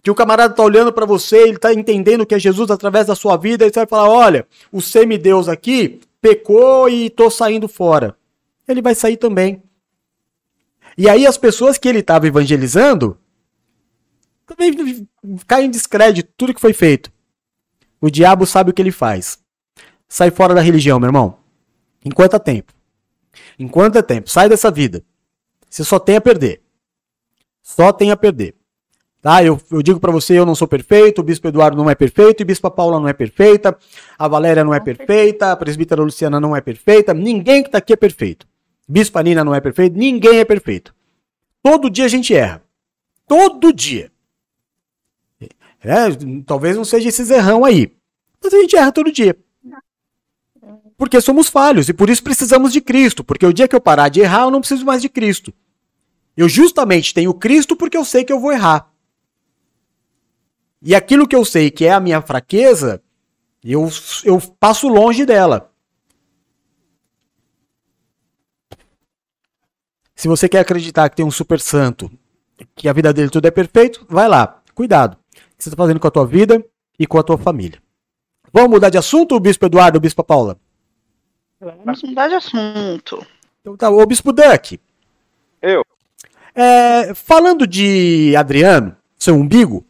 Que 0.02 0.10
o 0.10 0.14
camarada 0.14 0.52
tá 0.52 0.64
olhando 0.64 0.93
para 0.93 1.06
você, 1.06 1.36
ele 1.36 1.59
tá 1.59 1.73
entendendo 1.73 2.27
que 2.27 2.35
é 2.35 2.39
Jesus 2.40 2.69
através 2.69 3.06
da 3.06 3.14
sua 3.14 3.36
vida, 3.36 3.64
e 3.64 3.70
você 3.70 3.78
vai 3.78 3.86
falar: 3.86 4.09
olha, 4.09 4.44
o 4.73 4.81
semideus 4.82 5.48
aqui 5.48 6.01
pecou 6.23 6.89
e 6.89 7.11
tô 7.11 7.28
saindo 7.28 7.69
fora. 7.69 8.16
Ele 8.66 8.81
vai 8.81 8.94
sair 8.94 9.16
também. 9.16 9.62
E 10.97 11.09
aí 11.09 11.27
as 11.27 11.36
pessoas 11.36 11.77
que 11.77 11.89
ele 11.89 11.99
estava 11.99 12.28
evangelizando 12.28 13.19
também 14.47 15.07
caem 15.47 15.66
em 15.66 15.70
descrédito 15.70 16.32
tudo 16.36 16.55
que 16.55 16.61
foi 16.61 16.73
feito. 16.73 17.12
O 18.01 18.09
diabo 18.09 18.47
sabe 18.47 18.70
o 18.70 18.73
que 18.73 18.81
ele 18.81 18.93
faz. 18.93 19.39
Sai 20.09 20.31
fora 20.31 20.55
da 20.55 20.61
religião, 20.61 21.01
meu 21.01 21.09
irmão. 21.09 21.39
Enquanto 22.05 22.35
há 22.35 22.39
tempo. 22.39 22.73
Enquanto 23.59 23.97
é 23.97 24.03
tempo. 24.03 24.31
Sai 24.31 24.49
dessa 24.49 24.70
vida. 24.70 25.05
Você 25.69 25.85
só 25.85 25.99
tem 25.99 26.16
a 26.16 26.20
perder. 26.20 26.62
Só 27.62 27.93
tem 27.93 28.11
a 28.11 28.16
perder. 28.16 28.55
Tá? 29.23 29.43
Eu, 29.43 29.59
eu 29.70 29.81
digo 29.82 30.01
pra 30.01 30.11
você, 30.11 30.36
eu 30.36 30.44
não 30.44 30.57
sou 30.57 30.66
perfeito, 30.66 31.20
o 31.20 31.23
Bispo 31.23 31.47
Eduardo 31.47 31.77
não 31.77 31.89
é 31.89 31.94
perfeito, 31.94 32.43
o 32.43 32.44
Bispo 32.44 32.69
Paula 32.69 32.99
não 32.99 33.07
é 33.07 33.12
perfeita, 33.12 33.78
a 34.19 34.27
Valéria 34.27 34.65
não 34.65 34.74
é 34.74 34.81
perfeita, 34.81 35.53
a 35.53 35.57
Presbítera 35.57 36.03
Luciana 36.03 36.40
não 36.40 36.57
é 36.57 36.61
perfeita, 36.61 37.15
ninguém 37.15 37.62
que 37.62 37.70
tá 37.70 37.78
aqui 37.78 37.93
é 37.93 37.97
perfeito. 37.97 38.49
Bispo 38.89 39.20
Nina 39.20 39.44
não 39.44 39.55
é 39.55 39.61
perfeito, 39.61 39.97
ninguém 39.97 40.40
é 40.40 40.44
perfeito. 40.44 40.93
Todo 41.62 41.89
dia 41.89 42.07
a 42.07 42.09
gente 42.09 42.35
erra. 42.35 42.65
Todo 43.28 43.73
dia. 43.73 44.11
É, 45.40 46.09
talvez 46.44 46.77
não 46.77 46.85
seja 46.85 47.09
esses 47.09 47.31
errão 47.31 47.65
aí. 47.65 47.93
Mas 48.43 48.53
a 48.53 48.59
gente 48.59 48.77
erra 48.77 48.90
todo 48.90 49.12
dia. 49.12 49.36
Porque 50.97 51.20
somos 51.20 51.49
falhos 51.49 51.89
e 51.89 51.93
por 51.93 52.11
isso 52.11 52.23
precisamos 52.24 52.73
de 52.73 52.81
Cristo. 52.81 53.23
Porque 53.23 53.47
o 53.47 53.53
dia 53.53 53.69
que 53.69 53.74
eu 53.74 53.81
parar 53.81 54.09
de 54.09 54.20
errar, 54.20 54.43
eu 54.43 54.51
não 54.51 54.61
preciso 54.61 54.85
mais 54.85 55.01
de 55.01 55.09
Cristo. 55.09 55.55
Eu 56.36 56.49
justamente 56.49 57.15
tenho 57.15 57.32
Cristo 57.32 57.77
porque 57.77 57.97
eu 57.97 58.05
sei 58.05 58.24
que 58.24 58.32
eu 58.32 58.40
vou 58.40 58.53
errar. 58.53 58.91
E 60.82 60.94
aquilo 60.94 61.28
que 61.28 61.36
eu 61.36 61.44
sei 61.44 61.70
que 61.70 61.84
é 61.84 61.92
a 61.92 62.00
minha 62.00 62.20
fraqueza, 62.20 63.00
eu, 63.62 63.88
eu 64.24 64.40
passo 64.59 64.88
longe 64.88 65.24
dela. 65.24 65.70
Se 70.16 70.26
você 70.26 70.48
quer 70.48 70.60
acreditar 70.60 71.09
que 71.09 71.16
tem 71.16 71.24
um 71.24 71.30
super 71.30 71.60
santo, 71.60 72.10
que 72.74 72.88
a 72.88 72.92
vida 72.92 73.12
dele 73.12 73.30
tudo 73.30 73.46
é 73.46 73.50
perfeito, 73.50 74.04
vai 74.09 74.28
lá. 74.28 74.60
Cuidado. 74.74 75.14
O 75.14 75.56
que 75.56 75.62
você 75.62 75.68
está 75.68 75.76
fazendo 75.76 76.00
com 76.00 76.09
a 76.09 76.10
tua 76.10 76.26
vida 76.26 76.64
e 76.98 77.06
com 77.06 77.18
a 77.18 77.22
tua 77.22 77.38
família. 77.38 77.80
Vamos 78.52 78.70
mudar 78.70 78.90
de 78.90 78.98
assunto, 78.98 79.38
Bispo 79.40 79.66
Eduardo, 79.66 80.00
Bispo 80.00 80.22
Paula? 80.22 80.59
Vamos 81.60 82.02
mudar 82.02 82.28
de 82.28 82.34
assunto. 82.34 83.24
Então 83.60 83.76
tá, 83.76 83.88
ô 83.88 84.04
Bispo 84.04 84.32
Duck. 84.32 84.80
Eu. 85.60 85.84
É, 86.54 87.14
falando 87.14 87.66
de 87.66 88.34
Adriano, 88.36 88.96
seu 89.16 89.34
umbigo, 89.34 89.86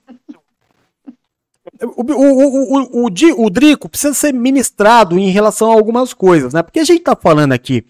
o, 1.82 2.02
o, 2.12 3.02
o, 3.02 3.06
o, 3.06 3.44
o, 3.46 3.50
Drico 3.50 3.88
precisa 3.88 4.14
ser 4.14 4.32
ministrado 4.32 5.18
em 5.18 5.30
relação 5.30 5.70
a 5.70 5.74
algumas 5.74 6.12
coisas, 6.14 6.52
né? 6.52 6.62
Porque 6.62 6.80
a 6.80 6.84
gente 6.84 7.00
tá 7.02 7.16
falando 7.16 7.52
aqui 7.52 7.84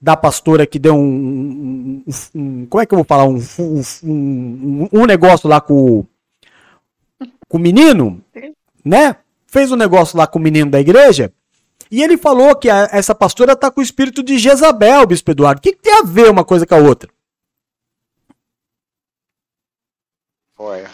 da 0.00 0.16
pastora 0.16 0.66
que 0.66 0.78
deu 0.78 0.94
um. 0.94 2.02
um- 2.06 2.12
um- 2.34 2.66
como 2.66 2.82
é 2.82 2.86
que 2.86 2.94
eu 2.94 2.98
vou 2.98 3.04
falar? 3.04 3.24
Um, 3.24 3.38
um, 4.04 4.88
um, 4.92 5.06
negócio 5.06 5.48
lá 5.48 5.60
com, 5.60 5.74
o- 5.74 6.06
com 7.48 7.56
o 7.56 7.60
menino, 7.60 8.22
né? 8.84 9.16
Fez 9.46 9.72
um 9.72 9.76
negócio 9.76 10.16
lá 10.16 10.26
com 10.26 10.38
o 10.38 10.42
menino 10.42 10.70
da 10.70 10.80
igreja. 10.80 11.32
E 11.90 12.02
ele 12.02 12.18
falou 12.18 12.54
que 12.54 12.68
a- 12.68 12.88
essa 12.92 13.14
pastora 13.14 13.56
tá 13.56 13.70
com 13.70 13.80
o 13.80 13.84
espírito 13.84 14.22
de 14.22 14.38
Jezabel, 14.38 15.06
Bispo 15.06 15.30
Eduardo. 15.30 15.58
O 15.58 15.62
que, 15.62 15.72
que 15.72 15.82
tem 15.82 15.94
a 15.94 16.02
ver 16.02 16.30
uma 16.30 16.44
coisa 16.44 16.66
com 16.66 16.74
a 16.74 16.78
outra? 16.78 17.08
Olha, 20.58 20.90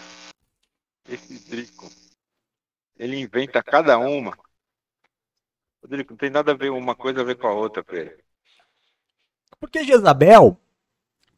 esse 1.09 1.33
Drico, 1.49 1.74
ele 2.97 3.19
inventa 3.19 3.61
cada 3.63 3.97
uma. 3.97 4.37
Rodrigo, 5.81 6.11
não 6.11 6.17
tem 6.17 6.29
nada 6.29 6.51
a 6.51 6.55
ver 6.55 6.71
uma 6.71 6.95
coisa 6.95 7.21
a 7.21 7.23
ver 7.23 7.35
com 7.35 7.47
a 7.47 7.53
outra, 7.53 7.83
Pedro. 7.83 8.15
Porque 9.59 9.83
Jezabel, 9.83 10.57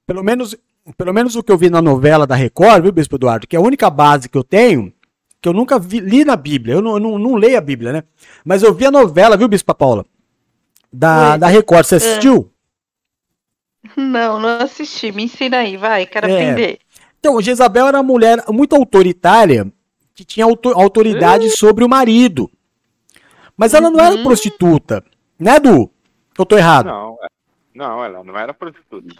pelo 0.05 0.23
menos, 0.23 0.55
pelo 0.97 1.13
menos 1.13 1.35
o 1.35 1.43
que 1.43 1.51
eu 1.51 1.57
vi 1.57 1.69
na 1.69 1.81
novela 1.81 2.25
da 2.25 2.35
Record, 2.35 2.83
viu, 2.83 2.91
Bispo 2.91 3.15
Eduardo, 3.15 3.47
que 3.47 3.55
é 3.55 3.59
a 3.59 3.61
única 3.61 3.89
base 3.89 4.29
que 4.29 4.37
eu 4.37 4.43
tenho, 4.43 4.93
que 5.41 5.47
eu 5.49 5.53
nunca 5.53 5.77
vi- 5.77 5.99
li 5.99 6.23
na 6.25 6.35
Bíblia, 6.35 6.75
eu 6.75 6.81
não, 6.81 6.93
eu 6.93 6.99
não, 6.99 7.19
não 7.19 7.35
leio 7.35 7.57
a 7.57 7.61
Bíblia, 7.61 7.91
né? 7.93 8.03
Mas 8.43 8.63
eu 8.63 8.73
vi 8.73 8.85
a 8.85 8.91
novela, 8.91 9.37
viu, 9.37 9.47
Bispo 9.47 9.73
Paula? 9.75 10.05
Da, 10.91 11.33
Oi. 11.33 11.37
da 11.39 11.47
Record, 11.47 11.85
você 11.85 11.95
É. 11.95 11.97
assistiu? 11.97 12.51
Não, 13.95 14.39
não 14.39 14.49
assisti. 14.61 15.11
Me 15.11 15.23
ensina 15.23 15.59
aí, 15.59 15.77
vai, 15.77 16.05
quero 16.05 16.27
É. 16.27 16.33
aprender. 16.33 16.79
Então, 17.19 17.41
Jezabel 17.41 17.87
era 17.87 17.97
uma 17.97 18.03
mulher 18.03 18.43
muito 18.49 18.75
autoritária, 18.75 19.71
que 20.17 20.25
tinha 20.25 20.47
auto- 20.47 20.73
autoridade 20.73 21.47
sobre 21.51 21.83
o 21.85 21.89
marido. 21.89 22.49
Mas 23.55 23.75
ela 23.75 23.91
não 23.91 23.99
era 24.03 24.17
prostituta, 24.23 25.03
né, 25.39 25.59
Du? 25.59 25.91
Eu 26.37 26.43
tô 26.45 26.57
errado. 26.57 26.87
Não, 26.87 27.19
é- 27.21 27.27
não, 27.73 28.03
ela 28.03 28.23
não 28.23 28.35
era 28.35 28.51
prostituta. 28.51 29.13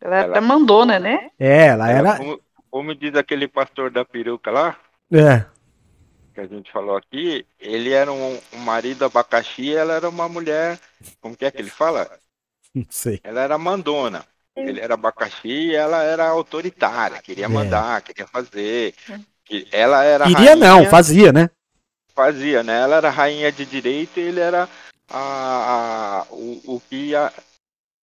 Ela 0.00 0.16
Ela- 0.16 0.30
até 0.30 0.40
mandona, 0.40 0.98
né? 0.98 1.30
É, 1.38 1.66
ela 1.66 1.90
era. 1.90 2.16
Como, 2.16 2.40
como 2.70 2.94
diz 2.94 3.14
aquele 3.14 3.46
pastor 3.46 3.90
da 3.90 4.06
peruca 4.06 4.50
lá, 4.50 4.76
É. 5.12 5.44
que 6.34 6.40
a 6.40 6.46
gente 6.46 6.72
falou 6.72 6.96
aqui, 6.96 7.46
ele 7.60 7.92
era 7.92 8.10
um, 8.10 8.38
um 8.54 8.58
marido 8.58 9.04
abacaxi 9.04 9.62
e 9.64 9.74
ela 9.74 9.92
era 9.92 10.08
uma 10.08 10.28
mulher. 10.30 10.78
Como 11.20 11.36
que 11.36 11.44
é 11.44 11.50
que 11.50 11.60
ele 11.60 11.70
fala? 11.70 12.10
Não 12.74 12.86
sei. 12.88 13.20
Ela 13.22 13.42
era 13.42 13.58
mandona. 13.58 14.24
Ele 14.56 14.80
era 14.80 14.94
abacaxi 14.94 15.48
e 15.48 15.74
ela 15.74 16.02
era 16.02 16.26
autoritária, 16.28 17.20
queria 17.22 17.46
É. 17.46 17.48
mandar, 17.48 18.00
queria 18.02 18.26
fazer. 18.26 18.94
Ela 19.72 20.04
era 20.04 20.28
Iria 20.30 20.56
não, 20.56 20.76
rainha- 20.76 20.90
fazia, 20.90 21.32
né? 21.32 21.50
fazia, 22.14 22.62
né? 22.62 22.80
Ela 22.82 22.96
era 22.96 23.10
rainha 23.10 23.50
de 23.50 23.64
direito 23.64 24.20
e 24.20 24.22
ele 24.24 24.40
era 24.40 24.68
a, 25.08 25.18
a- 25.18 26.26
o, 26.30 26.60
o 26.76 26.80
que 26.88 26.96
ia, 27.10 27.32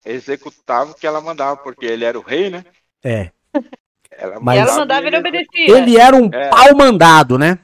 executava 0.06 0.92
o 0.92 0.94
que 0.96 1.06
ela 1.06 1.22
mandava, 1.22 1.58
porque 1.58 1.86
ele 1.86 2.06
era 2.06 2.18
o 2.18 2.22
rei, 2.24 2.50
né? 2.50 2.66
É. 3.04 3.32
Ela 4.12 4.40
Mas- 4.42 4.58
E 4.58 4.62
ela 4.62 4.76
mandava 4.80 5.04
e 5.04 5.08
ele 5.08 5.18
obedecia. 5.18 5.78
Ele 5.78 5.98
era 5.98 6.16
um 6.16 6.30
É. 6.34 6.50
pau 6.50 6.76
mandado, 6.76 7.38
né? 7.38 7.58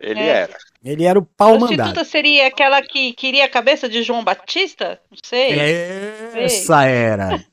ele 0.00 0.20
É. 0.20 0.26
era. 0.26 0.56
Ele 0.84 1.04
era 1.04 1.18
o 1.18 1.22
pau 1.24 1.56
Prostituta 1.58 1.84
mandado. 1.88 2.04
seria 2.06 2.46
aquela 2.46 2.80
que 2.82 3.12
queria 3.12 3.44
a 3.44 3.48
cabeça 3.48 3.88
de 3.88 4.02
João 4.02 4.24
Batista? 4.24 5.00
Não 5.10 5.18
sei. 5.22 5.52
Essa 6.34 6.84
era. 6.84 7.44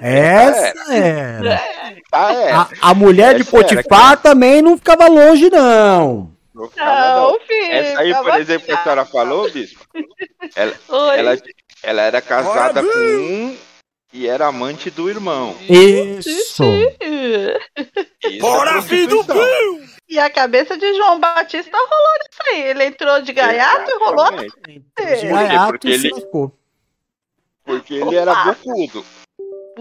Essa 0.00 0.92
era. 0.94 1.62
Tá, 2.10 2.32
é. 2.32 2.52
A, 2.52 2.68
a 2.82 2.94
mulher 2.94 3.34
de 3.36 3.42
Essa 3.42 3.56
era, 3.56 3.64
Potifar 3.68 4.16
também 4.20 4.60
não 4.62 4.76
ficava 4.76 5.06
longe, 5.08 5.48
não. 5.50 6.30
Não 6.54 6.68
ficava, 6.68 7.14
não. 7.20 7.32
Não, 7.32 7.40
filho. 7.40 7.72
Essa 7.72 8.00
aí, 8.00 8.14
por 8.14 8.34
exemplo, 8.40 8.66
que 8.66 8.72
a 8.72 8.82
senhora 8.82 9.04
falou, 9.06 9.50
bispo, 9.50 9.84
ela, 10.54 10.74
Oi. 10.88 11.18
ela, 11.18 11.38
ela 11.82 12.02
era 12.02 12.20
casada 12.20 12.82
Bora, 12.82 12.92
com 12.92 12.98
um 12.98 13.56
e 14.12 14.28
era 14.28 14.46
amante 14.46 14.90
do 14.90 15.08
irmão. 15.08 15.56
Isso. 15.62 16.28
Isso 16.28 16.62
Bora, 18.40 18.78
é 18.78 18.82
filho 18.82 19.08
do 19.08 19.24
prostituição. 19.24 19.34
Bill! 19.78 19.92
E 20.08 20.18
a 20.18 20.28
cabeça 20.28 20.76
de 20.76 20.92
João 20.94 21.18
Batista 21.18 21.74
rolou 21.74 22.18
nisso 22.20 22.42
aí. 22.50 22.62
Ele 22.64 22.84
entrou 22.84 23.22
de 23.22 23.32
gaiato 23.32 23.90
e 23.90 23.98
rolou. 24.04 24.26
Exatamente. 24.26 24.54
De 24.66 25.26
É. 25.26 25.26
gaiato 25.26 25.70
Porque 25.70 25.88
e 25.88 25.98
se 25.98 26.06
ele-. 26.08 26.26
Porque 27.64 27.94
ele 27.94 28.16
era 28.16 28.32
Opa. 28.32 28.56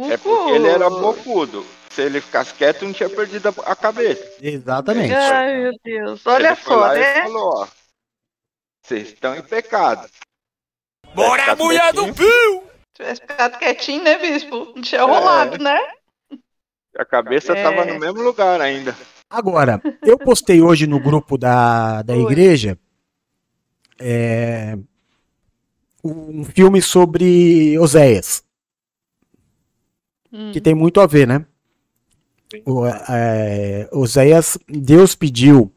É 0.10 0.18
porque 0.18 0.52
ele 0.52 0.68
era 0.68 0.90
bocudo. 0.90 1.66
Se 1.90 2.02
ele 2.02 2.22
ficasse 2.22 2.54
quieto, 2.54 2.86
não 2.86 2.94
tinha 2.94 3.10
perdido 3.10 3.54
a 3.66 3.76
cabeça. 3.76 4.24
Exatamente. 4.42 5.14
Ai, 5.14 5.62
meu 5.64 5.72
Deus. 5.84 6.26
Olha 6.26 6.48
ele 6.48 6.56
foi 6.56 6.74
só, 6.74 6.80
lá 6.80 6.96
e 6.96 7.00
né? 7.00 7.22
falou, 7.24 7.50
ó. 7.54 7.68
Vocês 8.84 9.08
estão 9.10 9.36
em 9.36 9.42
pecado. 9.42 10.10
Bora, 11.14 11.56
mulher 11.56 11.92
do! 11.94 12.06
Se 12.06 12.14
tivesse 12.96 13.22
ficado 13.22 13.58
quietinho, 13.58 14.04
né, 14.04 14.18
bispo? 14.18 14.72
Não 14.76 14.82
tinha 14.82 15.02
É. 15.02 15.04
rolado, 15.04 15.62
né? 15.62 15.78
A 16.98 17.06
cabeça 17.06 17.54
É. 17.54 17.62
tava 17.64 17.86
no 17.86 18.00
mesmo 18.00 18.22
lugar 18.22 18.62
ainda. 18.62 18.96
Agora, 19.30 19.82
eu 20.02 20.18
postei 20.18 20.62
hoje 20.62 20.88
no 20.88 21.00
grupo 21.00 21.38
da, 21.38 22.02
da 22.02 22.14
Oi. 22.14 22.22
igreja 22.24 22.78
é, 24.00 24.78
um 26.04 26.44
filme 26.44 26.82
sobre 26.82 27.78
Oséias, 27.80 28.44
Hum. 30.34 30.52
que 30.52 30.62
tem 30.62 30.74
muito 30.74 31.00
a 31.02 31.08
ver, 31.08 31.28
né? 31.28 31.46
O, 32.66 32.86
é, 32.86 33.88
Oséias, 33.92 34.58
Deus 34.68 35.16
pediu 35.16 35.72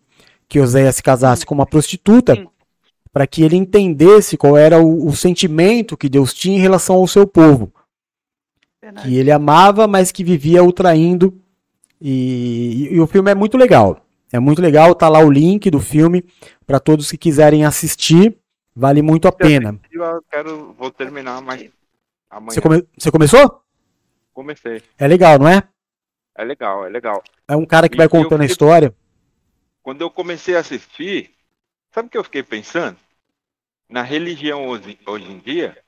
que 0.48 0.58
Oséias 0.60 0.96
se 0.96 1.02
casasse 1.02 1.46
com 1.46 1.54
uma 1.54 1.66
prostituta 1.66 2.46
para 3.12 3.26
que 3.28 3.42
ele 3.42 3.56
entendesse 3.56 4.36
qual 4.36 4.56
era 4.56 4.78
o, 4.80 5.06
o 5.08 5.14
sentimento 5.14 5.96
que 5.96 6.08
Deus 6.08 6.34
tinha 6.34 6.56
em 6.56 6.60
relação 6.60 6.96
ao 6.96 7.06
seu 7.06 7.26
povo. 7.26 7.72
Verdade. 8.82 9.08
que 9.08 9.16
ele 9.16 9.30
amava, 9.30 9.86
mas 9.86 10.12
que 10.12 10.22
vivia 10.24 10.62
o 10.62 10.72
traindo. 10.72 11.40
E, 12.00 12.88
e 12.90 13.00
o 13.00 13.06
filme 13.06 13.30
é 13.30 13.34
muito 13.34 13.56
legal. 13.56 14.04
É 14.32 14.38
muito 14.38 14.60
legal, 14.60 14.94
tá 14.94 15.08
lá 15.08 15.20
o 15.20 15.30
link 15.30 15.70
do 15.70 15.80
filme 15.80 16.24
para 16.66 16.80
todos 16.80 17.10
que 17.10 17.16
quiserem 17.16 17.64
assistir. 17.64 18.36
Vale 18.76 19.00
muito 19.00 19.28
a 19.28 19.32
pena. 19.32 19.78
Eu 19.92 20.22
quero, 20.30 20.74
vou 20.76 20.90
terminar, 20.90 21.40
mas 21.40 21.70
amanhã 22.28 22.50
Você, 22.50 22.60
come- 22.60 22.84
você 22.98 23.10
começou? 23.10 23.63
Comecei. 24.34 24.82
É 24.98 25.06
legal, 25.06 25.38
não 25.38 25.48
é? 25.48 25.62
É 26.36 26.44
legal, 26.44 26.84
é 26.84 26.90
legal. 26.90 27.22
É 27.48 27.56
um 27.56 27.64
cara 27.64 27.88
que 27.88 27.94
E 27.94 27.98
vai 27.98 28.08
contando 28.08 28.40
a 28.40 28.44
fiquei- 28.44 28.52
história. 28.52 28.94
Quando 29.82 30.00
eu 30.00 30.10
comecei 30.10 30.56
a 30.56 30.60
assistir, 30.60 31.34
sabe 31.92 32.08
o 32.08 32.10
que 32.10 32.18
eu 32.18 32.24
fiquei 32.24 32.42
pensando? 32.42 32.98
Na 33.88 34.02
religião 34.02 34.66
hoje, 34.66 34.98
hoje 35.06 35.30
em 35.30 35.38
dia, 35.38 35.82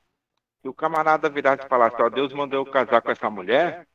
se 0.63 0.69
o 0.69 0.75
camarada 0.75 1.29
virasse 1.29 1.65
e 1.65 1.69
falasse, 1.69 2.01
ó, 2.01 2.09
Deus 2.09 2.33
mandou 2.33 2.61
eu 2.65 2.71
casar 2.71 3.01
com 3.03 3.11
essa 3.11 3.29
mulher, 3.31 3.87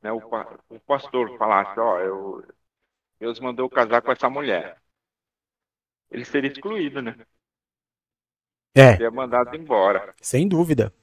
né, 0.00 0.12
o, 0.12 0.18
o 0.70 0.80
pastor 0.80 1.36
falasse, 1.36 1.78
ó, 1.80 1.98
eu, 2.00 2.44
Deus 3.18 3.40
mandou 3.40 3.66
eu 3.66 3.70
casar 3.70 4.00
com 4.00 4.12
essa 4.12 4.30
mulher. 4.30 4.80
Ele 6.10 6.24
seria 6.24 6.50
excluído, 6.50 7.02
né? 7.02 7.16
É, 8.74 8.92
Seria 8.92 9.10
mandado 9.10 9.54
embora. 9.56 10.14
sem 10.22 10.46
dúvida. 10.48 10.94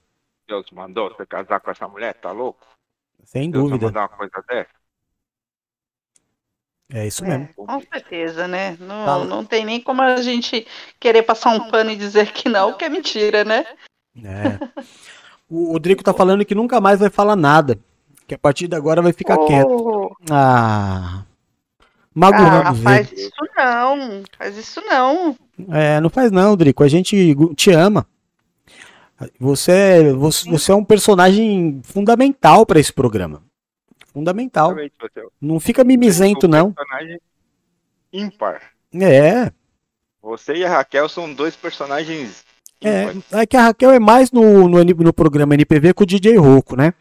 Deus 0.48 0.70
mandou 0.72 1.10
você 1.10 1.26
casar 1.26 1.60
com 1.60 1.72
essa 1.72 1.88
mulher, 1.88 2.14
tá 2.16 2.32
louco? 2.32 2.66
Sem 3.24 3.50
Deus 3.50 3.64
dúvida. 3.66 3.88
mandar 3.88 4.02
uma 4.02 4.10
coisa 4.10 4.44
dessa? 4.48 4.70
É 6.94 7.08
isso 7.08 7.26
É, 7.26 7.38
mesmo. 7.40 7.54
com 7.56 7.82
certeza, 7.82 8.48
né? 8.48 8.78
Não, 8.80 9.06
Tá. 9.06 9.26
não 9.26 9.44
tem 9.44 9.66
nem 9.66 9.82
como 9.82 10.02
a 10.04 10.18
gente 10.22 10.68
querer 11.00 11.24
passar 11.24 11.50
um 11.50 11.70
pano 11.72 11.90
e 11.90 11.96
dizer 11.96 12.32
que 12.32 12.48
não, 12.48 12.74
que 12.74 12.86
é 12.86 12.90
mentira, 12.90 13.44
né? 13.44 13.66
É. 14.24 14.60
O 15.50 15.72
Rodrigo 15.74 16.04
tá 16.04 16.14
falando 16.14 16.46
que 16.46 16.54
nunca 16.56 16.80
mais 16.80 17.00
vai 17.00 17.10
falar 17.10 17.36
nada. 17.36 17.78
Que 18.28 18.36
a 18.36 18.38
partir 18.38 18.68
de 18.68 18.76
agora 18.76 19.02
vai 19.02 19.14
ficar 19.14 19.38
quieto. 19.46 19.68
Oh, 19.70 20.12
Ah. 20.32 21.22
ah, 21.22 21.26
Magoando, 22.14 22.76
faz 22.82 23.10
velho. 23.10 23.20
isso 23.22 23.46
não, 23.58 24.24
faz 24.38 24.58
isso 24.58 24.82
não. 24.82 25.36
É, 25.72 26.00
não 26.00 26.10
faz 26.10 26.32
não, 26.32 26.56
Drico. 26.56 26.84
A 26.84 26.88
gente 26.88 27.36
te 27.56 27.72
ama. 27.72 28.08
Você, 29.40 29.72
é- 29.72 30.14
você, 30.14 30.50
você 30.50 30.72
é 30.72 30.76
um 30.76 30.84
personagem 30.84 31.82
fundamental 31.84 32.66
para 32.66 32.80
esse 32.80 32.94
programa. 32.94 33.44
Fundamental. 34.14 34.78
É 34.80 34.90
Não 35.42 35.60
fica 35.60 35.84
mimizento, 35.84 36.48
um 36.48 36.50
não. 36.50 36.72
personagem 36.74 37.20
ímpar. 38.12 38.62
É. 38.94 39.52
Você 40.22 40.56
e 40.56 40.66
a 40.66 40.70
Raquel 40.70 41.08
são 41.10 41.32
dois 41.34 41.56
personagens 41.56 42.44
É, 42.82 43.14
é 43.42 43.46
que 43.46 43.58
a 43.58 43.64
Raquel 43.64 43.92
é 43.92 44.00
mais 44.00 44.32
no, 44.32 44.68
no, 44.68 44.84
no 44.84 45.14
programa 45.14 45.54
NPV 45.54 45.94
com 45.94 46.04
o 46.04 46.08
DJ 46.08 46.38
Rocco, 46.38 46.76
né? 46.76 46.94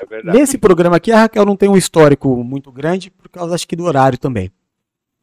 É 0.00 0.06
verdade. 0.06 0.38
Nesse 0.38 0.56
programa 0.56 0.96
aqui, 0.96 1.12
a 1.12 1.20
Raquel 1.20 1.44
não 1.44 1.56
tem 1.56 1.68
um 1.68 1.76
histórico 1.76 2.42
muito 2.42 2.72
grande, 2.72 3.10
por 3.10 3.28
causa, 3.28 3.54
acho 3.54 3.68
que, 3.68 3.76
do 3.76 3.84
horário 3.84 4.18
também. 4.18 4.50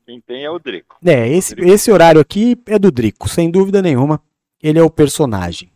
Quem 0.06 0.22
tem 0.22 0.46
é 0.46 0.50
o 0.50 0.60
Drico. 0.60 0.98
É, 1.04 1.28
esse, 1.28 1.54
esse 1.60 1.92
horário 1.92 2.22
aqui 2.22 2.56
é 2.68 2.80
do 2.80 2.92
Drico, 2.92 3.28
sem 3.28 3.50
dúvida 3.52 3.82
nenhuma. 3.82 4.22
Ele 4.62 4.80
é 4.80 4.84
o 4.84 4.90
personagem. 4.90 5.70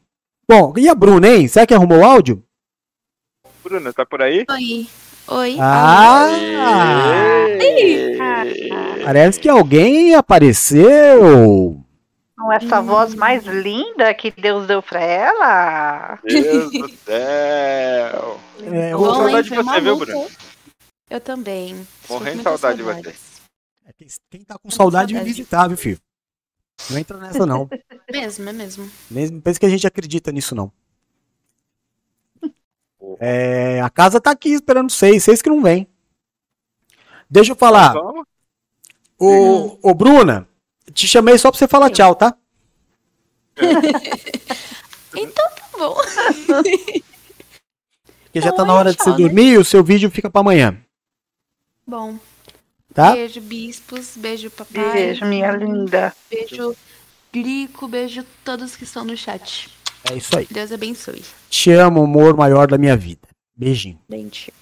Bom, 0.52 0.74
e 0.78 0.90
a 0.90 0.94
Bruna, 0.94 1.30
hein? 1.30 1.48
Será 1.48 1.66
que 1.66 1.74
arrumou 1.74 2.00
o 2.00 2.04
áudio? 2.04 2.44
Bruna, 3.64 3.94
tá 3.94 4.06
por 4.06 4.22
aí? 4.22 4.44
Oi. 4.52 4.86
Oi. 5.30 5.58
Ah! 5.62 6.28
Parece 9.06 9.40
que 9.40 9.48
alguém 9.48 10.14
apareceu. 10.14 11.82
Com 12.38 12.52
essa 12.52 12.82
voz 12.82 13.16
mais 13.16 13.46
linda 13.46 14.14
que 14.14 14.30
Deus 14.30 14.68
deu 14.68 14.84
pra 14.84 15.00
ela. 15.02 16.20
Deus 16.22 16.70
do 16.74 16.90
céu. 17.06 18.38
É, 18.74 18.92
Bom, 18.94 19.06
saudade 19.16 19.50
de 19.50 19.56
você, 19.56 19.80
viu. 19.80 19.96
Bruna? 19.96 20.28
Eu 21.10 21.22
também. 21.22 21.88
Morrendo 22.10 22.38
de 22.40 22.44
saudade 22.44 22.78
de 22.78 22.84
saudades. 22.84 23.22
Quem- 23.98 24.08
Quem 24.30 24.42
tá 24.44 24.58
com 24.62 24.70
saudade 24.70 25.14
me 25.14 25.20
Saudade. 25.20 25.34
visitar, 25.34 25.68
viu, 25.70 25.78
filho? 25.78 25.98
Não 26.90 26.98
entra 26.98 27.18
nessa, 27.18 27.46
não. 27.46 27.70
Mesmo, 28.12 28.50
é 28.50 28.54
mesmo. 28.54 28.92
Nem 29.10 29.40
pensa 29.40 29.60
que 29.60 29.66
a 29.66 29.70
gente 29.70 29.88
acredita 29.88 30.32
nisso, 30.32 30.54
não. 30.54 30.72
É, 33.20 33.80
a 33.82 33.90
casa 33.90 34.20
tá 34.20 34.32
aqui 34.32 34.50
esperando 34.50 34.92
vocês, 34.92 35.24
vocês 35.24 35.42
que 35.42 35.50
não 35.50 35.62
vêm. 35.62 35.88
Deixa 37.30 37.52
eu 37.52 37.56
falar. 37.56 37.96
Ô, 39.18 39.78
ô, 39.82 39.94
Bruna, 39.94 40.48
te 40.94 41.08
chamei 41.08 41.38
só 41.38 41.50
pra 41.52 41.58
você 41.58 41.68
falar 41.68 41.88
Sim. 41.88 41.94
tchau, 41.94 42.16
tá? 42.16 42.36
Então 45.14 45.46
tá 45.56 45.78
bom. 45.78 45.96
Porque 48.24 48.40
já 48.40 48.48
Então 48.50 48.56
tá 48.56 48.66
na 48.66 48.74
é 48.74 48.76
hora 48.78 48.92
de 48.94 49.04
você 49.04 49.10
né? 49.10 49.18
dormir 49.18 49.54
e 49.54 49.58
o 49.58 49.66
seu 49.66 49.84
vídeo 49.84 50.10
fica 50.10 50.30
pra 50.30 50.40
amanhã, 50.42 50.78
Bom. 51.86 52.18
Tá? 52.94 53.14
Beijo, 53.14 53.42
bispos. 53.42 54.16
Beijo, 54.16 54.50
papai. 54.52 54.94
Beijo, 54.94 55.26
minha 55.26 55.52
linda. 55.52 56.14
Beijo, 56.30 56.76
Grico. 57.32 57.88
Beijo 57.88 58.26
todos 58.44 58.76
que 58.76 58.84
estão 58.84 59.04
no 59.04 59.16
chat. 59.16 59.70
É 60.10 60.16
isso 60.16 60.38
aí. 60.38 60.48
Deus 60.50 60.72
abençoe. 60.72 61.24
Te 61.50 61.72
amo, 61.72 62.04
amor 62.04 62.36
maior 62.36 62.68
da 62.68 62.78
minha 62.78 62.98
vida. 62.98 63.28
Beijinho. 63.56 64.00
Bem, 64.10 64.28
te 64.28 64.54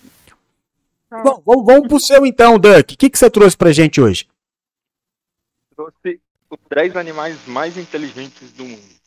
Bom, 1.11 1.41
vamos, 1.43 1.65
vamos 1.65 1.87
pro 1.87 1.99
seu 1.99 2.25
então, 2.25 2.59
Duck. 2.59 2.93
O 2.93 2.97
que, 2.97 3.09
que 3.09 3.17
você 3.17 3.29
trouxe 3.29 3.57
pra 3.57 3.71
gente 3.71 3.99
hoje? 3.99 4.27
Trouxe 5.75 6.21
os 6.51 6.59
10 6.69 6.95
animais 6.95 7.37
mais 7.47 7.77
inteligentes 7.77 8.51
do 8.51 8.63
mundo. 8.63 8.99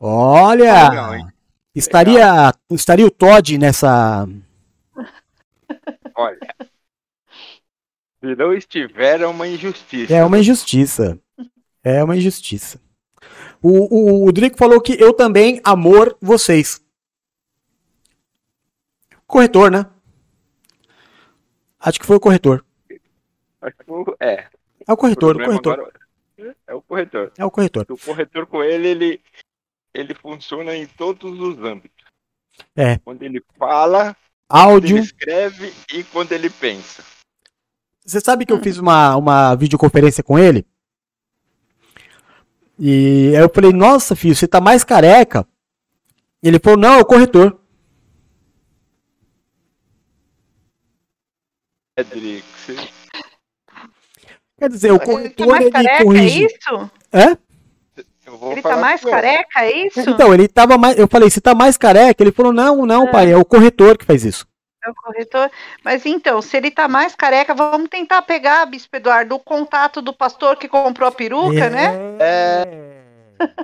Olha! 0.00 0.88
Legal? 0.88 1.28
Estaria, 1.74 2.52
estaria 2.70 3.06
o 3.06 3.10
Todd 3.10 3.58
nessa. 3.58 4.28
Olha. 6.16 6.38
Se 8.24 8.34
não 8.36 8.54
estiver, 8.54 9.20
é 9.20 9.26
uma 9.26 9.46
injustiça. 9.46 10.14
É 10.14 10.24
uma 10.24 10.38
injustiça. 10.38 11.20
É 11.82 12.02
uma 12.02 12.16
injustiça. 12.16 12.80
O, 13.60 14.24
o, 14.24 14.26
o 14.26 14.32
Drico 14.32 14.56
falou 14.56 14.80
que 14.80 14.98
eu 14.98 15.12
também 15.12 15.60
amor 15.62 16.16
vocês. 16.22 16.82
Corretor, 19.26 19.70
né? 19.70 19.84
Acho 21.78 22.00
que 22.00 22.06
foi 22.06 22.16
o 22.16 22.20
corretor. 22.20 22.64
É. 24.18 24.48
É 24.86 24.92
o 24.92 24.96
corretor, 24.96 25.36
o 25.36 25.44
corretor. 25.44 25.72
agora 25.74 25.92
É 26.66 26.74
o 26.74 26.80
corretor. 26.80 27.32
É 27.36 27.44
o 27.44 27.50
corretor. 27.50 27.86
O 27.90 27.98
corretor 27.98 28.46
com 28.46 28.64
ele, 28.64 28.88
ele, 28.88 29.20
ele 29.92 30.14
funciona 30.14 30.74
em 30.74 30.86
todos 30.86 31.38
os 31.38 31.62
âmbitos. 31.62 32.06
É. 32.74 32.96
Quando 33.00 33.22
ele 33.22 33.44
fala, 33.58 34.16
quando 34.48 34.62
Áudio. 34.62 34.96
ele 34.96 35.04
escreve 35.04 35.74
e 35.92 36.02
quando 36.04 36.32
ele 36.32 36.48
pensa. 36.48 37.04
Você 38.04 38.20
sabe 38.20 38.44
que 38.44 38.52
eu 38.52 38.60
fiz 38.60 38.76
uma, 38.78 39.16
uma 39.16 39.54
videoconferência 39.54 40.22
com 40.22 40.38
ele? 40.38 40.66
E 42.78 43.32
aí 43.34 43.42
eu 43.42 43.48
falei, 43.52 43.72
nossa, 43.72 44.14
filho, 44.14 44.34
você 44.34 44.46
tá 44.46 44.60
mais 44.60 44.84
careca. 44.84 45.46
Ele 46.42 46.58
falou, 46.58 46.78
não, 46.78 46.94
é 46.94 47.00
o 47.00 47.04
corretor. 47.04 47.58
Cedric, 51.98 52.44
você- 52.58 52.76
Quer 54.58 54.68
dizer, 54.68 54.90
o 54.92 54.94
Ele 54.94 54.98
tá 55.00 55.04
corretor 55.06 55.46
mais 55.48 55.60
ele 55.62 55.70
careca, 55.70 55.94
é 55.94 56.02
corrige. 56.04 56.44
isso? 56.46 56.90
É? 57.12 57.36
Ele 58.50 58.62
tá 58.62 58.76
mais 58.76 59.00
careca, 59.02 59.60
é 59.64 59.86
isso? 59.86 60.00
Então, 60.10 60.34
ele 60.34 60.48
tava 60.48 60.76
mais. 60.78 60.98
Eu 60.98 61.06
falei, 61.08 61.30
você 61.30 61.40
tá 61.40 61.54
mais 61.54 61.76
careca? 61.76 62.22
Ele 62.22 62.32
falou, 62.32 62.52
não, 62.52 62.84
não, 62.84 63.10
pai, 63.10 63.30
é 63.30 63.36
o 63.36 63.44
corretor 63.44 63.96
que 63.96 64.04
faz 64.04 64.24
isso. 64.24 64.46
É 64.84 64.90
o 64.90 64.94
corretor. 64.94 65.50
Mas 65.82 66.04
então, 66.04 66.42
se 66.42 66.56
ele 66.56 66.70
tá 66.70 66.86
mais 66.86 67.14
careca, 67.14 67.54
vamos 67.54 67.88
tentar 67.88 68.20
pegar, 68.22 68.66
Bispo 68.66 68.96
Eduardo, 68.96 69.34
o 69.34 69.40
contato 69.40 70.02
do 70.02 70.12
pastor 70.12 70.56
que 70.56 70.68
comprou 70.68 71.08
a 71.08 71.12
peruca, 71.12 71.70
né? 71.70 71.94
É, 72.20 72.84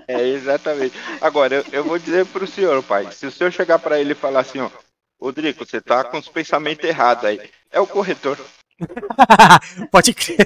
é, 0.08 0.28
exatamente. 0.28 0.94
Agora, 1.20 1.56
eu, 1.56 1.64
eu 1.72 1.84
vou 1.84 1.98
dizer 1.98 2.24
pro 2.26 2.46
senhor, 2.46 2.82
pai. 2.82 3.10
Se 3.12 3.26
o 3.26 3.30
senhor 3.30 3.52
chegar 3.52 3.78
pra 3.78 4.00
ele 4.00 4.12
e 4.12 4.16
falar 4.16 4.40
assim, 4.40 4.60
ó, 4.60 4.70
Rodrigo, 5.20 5.64
você 5.64 5.80
tá 5.80 6.02
com 6.04 6.18
os 6.18 6.28
pensamentos 6.28 6.88
errados 6.88 7.24
aí. 7.24 7.50
É 7.70 7.78
o 7.78 7.86
corretor. 7.86 8.38
Pode 9.92 10.14
crer. 10.14 10.38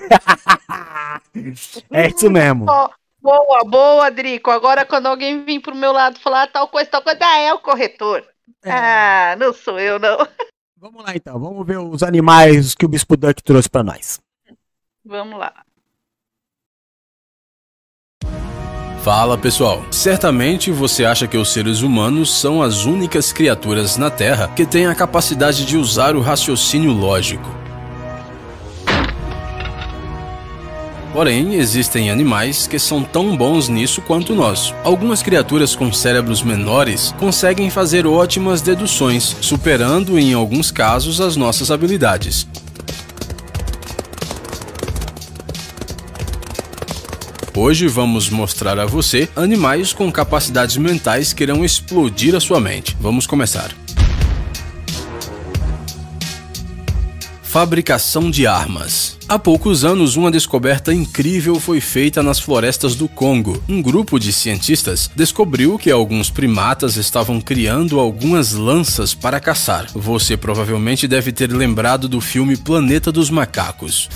é 1.92 2.08
isso 2.08 2.28
mesmo. 2.28 2.66
Ó, 2.68 2.90
boa, 3.22 3.64
boa, 3.64 4.10
Drico. 4.10 4.50
Agora, 4.50 4.84
quando 4.84 5.06
alguém 5.06 5.44
vir 5.44 5.60
pro 5.60 5.74
meu 5.74 5.92
lado 5.92 6.18
falar 6.18 6.48
tal 6.48 6.66
coisa, 6.66 6.90
tal 6.90 7.02
coisa, 7.02 7.20
ah, 7.22 7.38
é 7.38 7.54
o 7.54 7.60
corretor. 7.60 8.26
Ah, 8.64 9.36
não 9.38 9.52
sou 9.52 9.78
eu, 9.78 9.98
não. 9.98 10.18
Vamos 10.84 11.02
lá 11.02 11.16
então, 11.16 11.40
vamos 11.40 11.66
ver 11.66 11.78
os 11.78 12.02
animais 12.02 12.74
que 12.74 12.84
o 12.84 12.88
Bispo 12.88 13.16
Duck 13.16 13.42
trouxe 13.42 13.70
pra 13.70 13.82
nós. 13.82 14.20
Vamos 15.02 15.38
lá. 15.38 15.64
Fala 19.02 19.38
pessoal, 19.38 19.82
certamente 19.90 20.70
você 20.70 21.06
acha 21.06 21.26
que 21.26 21.38
os 21.38 21.50
seres 21.50 21.80
humanos 21.80 22.38
são 22.38 22.62
as 22.62 22.84
únicas 22.84 23.32
criaturas 23.32 23.96
na 23.96 24.10
Terra 24.10 24.48
que 24.54 24.66
têm 24.66 24.86
a 24.86 24.94
capacidade 24.94 25.64
de 25.64 25.78
usar 25.78 26.14
o 26.14 26.20
raciocínio 26.20 26.92
lógico. 26.92 27.63
Porém, 31.14 31.54
existem 31.54 32.10
animais 32.10 32.66
que 32.66 32.76
são 32.76 33.00
tão 33.00 33.36
bons 33.36 33.68
nisso 33.68 34.02
quanto 34.02 34.34
nós. 34.34 34.74
Algumas 34.82 35.22
criaturas 35.22 35.76
com 35.76 35.92
cérebros 35.92 36.42
menores 36.42 37.14
conseguem 37.20 37.70
fazer 37.70 38.04
ótimas 38.04 38.60
deduções, 38.60 39.36
superando 39.40 40.18
em 40.18 40.34
alguns 40.34 40.72
casos 40.72 41.20
as 41.20 41.36
nossas 41.36 41.70
habilidades. 41.70 42.48
Hoje 47.56 47.86
vamos 47.86 48.28
mostrar 48.28 48.80
a 48.80 48.84
você 48.84 49.28
animais 49.36 49.92
com 49.92 50.10
capacidades 50.10 50.76
mentais 50.76 51.32
que 51.32 51.44
irão 51.44 51.64
explodir 51.64 52.34
a 52.34 52.40
sua 52.40 52.58
mente. 52.58 52.96
Vamos 53.00 53.24
começar. 53.24 53.83
Fabricação 57.54 58.32
de 58.32 58.48
armas. 58.48 59.16
Há 59.28 59.38
poucos 59.38 59.84
anos, 59.84 60.16
uma 60.16 60.28
descoberta 60.28 60.92
incrível 60.92 61.60
foi 61.60 61.80
feita 61.80 62.20
nas 62.20 62.40
florestas 62.40 62.96
do 62.96 63.06
Congo. 63.06 63.62
Um 63.68 63.80
grupo 63.80 64.18
de 64.18 64.32
cientistas 64.32 65.08
descobriu 65.14 65.78
que 65.78 65.88
alguns 65.88 66.28
primatas 66.30 66.96
estavam 66.96 67.40
criando 67.40 68.00
algumas 68.00 68.54
lanças 68.54 69.14
para 69.14 69.38
caçar. 69.38 69.86
Você 69.94 70.36
provavelmente 70.36 71.06
deve 71.06 71.30
ter 71.30 71.52
lembrado 71.52 72.08
do 72.08 72.20
filme 72.20 72.56
Planeta 72.56 73.12
dos 73.12 73.30
Macacos. 73.30 74.08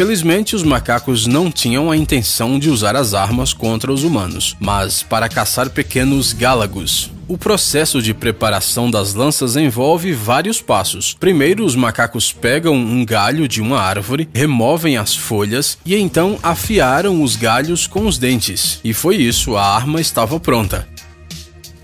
Felizmente, 0.00 0.56
os 0.56 0.62
macacos 0.62 1.26
não 1.26 1.52
tinham 1.52 1.90
a 1.90 1.94
intenção 1.94 2.58
de 2.58 2.70
usar 2.70 2.96
as 2.96 3.12
armas 3.12 3.52
contra 3.52 3.92
os 3.92 4.02
humanos, 4.02 4.56
mas 4.58 5.02
para 5.02 5.28
caçar 5.28 5.68
pequenos 5.68 6.32
gálagos. 6.32 7.12
O 7.28 7.36
processo 7.36 8.00
de 8.00 8.14
preparação 8.14 8.90
das 8.90 9.12
lanças 9.12 9.56
envolve 9.56 10.10
vários 10.12 10.60
passos. 10.60 11.14
Primeiro, 11.20 11.66
os 11.66 11.76
macacos 11.76 12.32
pegam 12.32 12.74
um 12.74 13.04
galho 13.04 13.46
de 13.46 13.60
uma 13.60 13.78
árvore, 13.78 14.28
removem 14.34 14.96
as 14.96 15.14
folhas 15.14 15.76
e 15.84 15.94
então 15.94 16.38
afiaram 16.42 17.22
os 17.22 17.36
galhos 17.36 17.86
com 17.86 18.06
os 18.06 18.16
dentes. 18.16 18.80
E 18.82 18.94
foi 18.94 19.16
isso, 19.16 19.54
a 19.54 19.64
arma 19.64 20.00
estava 20.00 20.40
pronta. 20.40 20.88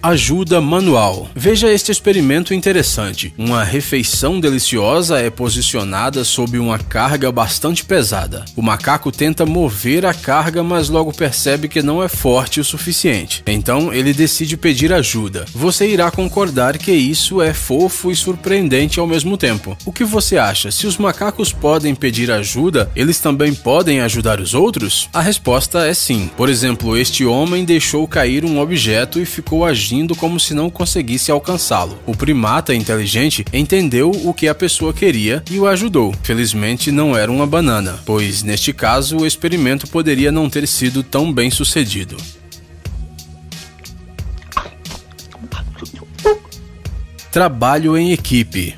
Ajuda 0.07 0.61
manual. 0.61 1.29
Veja 1.35 1.69
este 1.69 1.91
experimento 1.91 2.55
interessante. 2.55 3.35
Uma 3.37 3.65
refeição 3.65 4.39
deliciosa 4.39 5.19
é 5.19 5.31
posicionada 5.31 6.23
sob 6.23 6.61
uma 6.61 6.79
carga 6.79 7.33
bastante 7.33 7.85
pesada. 7.85 8.45
O 8.55 8.63
macaco 8.63 9.11
tenta 9.11 9.45
mover 9.45 10.07
a 10.07 10.15
carga, 10.15 10.63
mas 10.63 10.89
logo 10.89 11.13
percebe 11.13 11.67
que 11.67 11.83
não 11.83 12.01
é 12.01 12.07
forte 12.07 12.61
o 12.61 12.65
suficiente. 12.65 13.43
Então 13.49 13.93
ele 13.93 14.13
decide 14.13 14.57
pedir 14.57 14.93
ajuda. 14.93 15.45
Você 15.53 15.89
irá 15.89 16.09
concordar 16.09 16.79
que 16.79 16.93
isso 16.93 17.43
é 17.43 17.53
fofo 17.53 18.09
e 18.09 18.15
surpreendente 18.15 19.01
ao 19.01 19.09
mesmo 19.09 19.37
tempo. 19.37 19.77
O 19.85 19.91
que 19.91 20.05
você 20.05 20.39
acha? 20.39 20.71
Se 20.71 20.87
os 20.87 20.97
macacos 20.99 21.53
podem 21.53 21.97
pedir 21.97 22.31
ajuda, 22.31 22.89
eles 22.95 23.19
também 23.19 23.53
podem 23.53 24.01
ajudar 24.03 24.39
os 24.39 24.55
outros? 24.55 25.09
A 25.13 25.21
resposta 25.21 25.85
é 25.85 25.93
sim. 25.93 26.31
Por 26.37 26.49
exemplo, 26.49 26.97
este 26.97 27.25
homem 27.25 27.65
deixou 27.65 28.07
cair 28.07 28.45
um 28.45 28.61
objeto 28.61 29.19
e 29.19 29.27
ficou 29.27 29.65
agindo 29.65 29.96
como 30.15 30.39
se 30.39 30.53
não 30.53 30.69
conseguisse 30.69 31.31
alcançá-lo. 31.31 31.99
O 32.05 32.15
primata 32.15 32.75
inteligente 32.75 33.45
entendeu 33.53 34.11
o 34.11 34.35
que 34.35 34.49
a 34.49 34.55
pessoa 34.55 34.93
queria 34.93 35.43
e 35.51 35.59
o 35.59 35.67
ajudou. 35.67 36.13
Felizmente 36.23 36.91
não 36.91 37.17
era 37.17 37.33
uma 37.33 37.47
banana, 37.47 37.99
pois 38.05 38.43
neste 38.43 38.73
caso 38.73 39.19
o 39.19 39.27
experimento 39.27 39.87
poderia 39.87 40.31
não 40.31 40.51
ter 40.51 40.67
sido 40.69 41.03
tão 41.03 41.33
bem 41.33 41.51
sucedido. 41.51 42.17
Trabalho 47.31 47.97
em 47.97 48.13
equipe. 48.13 48.75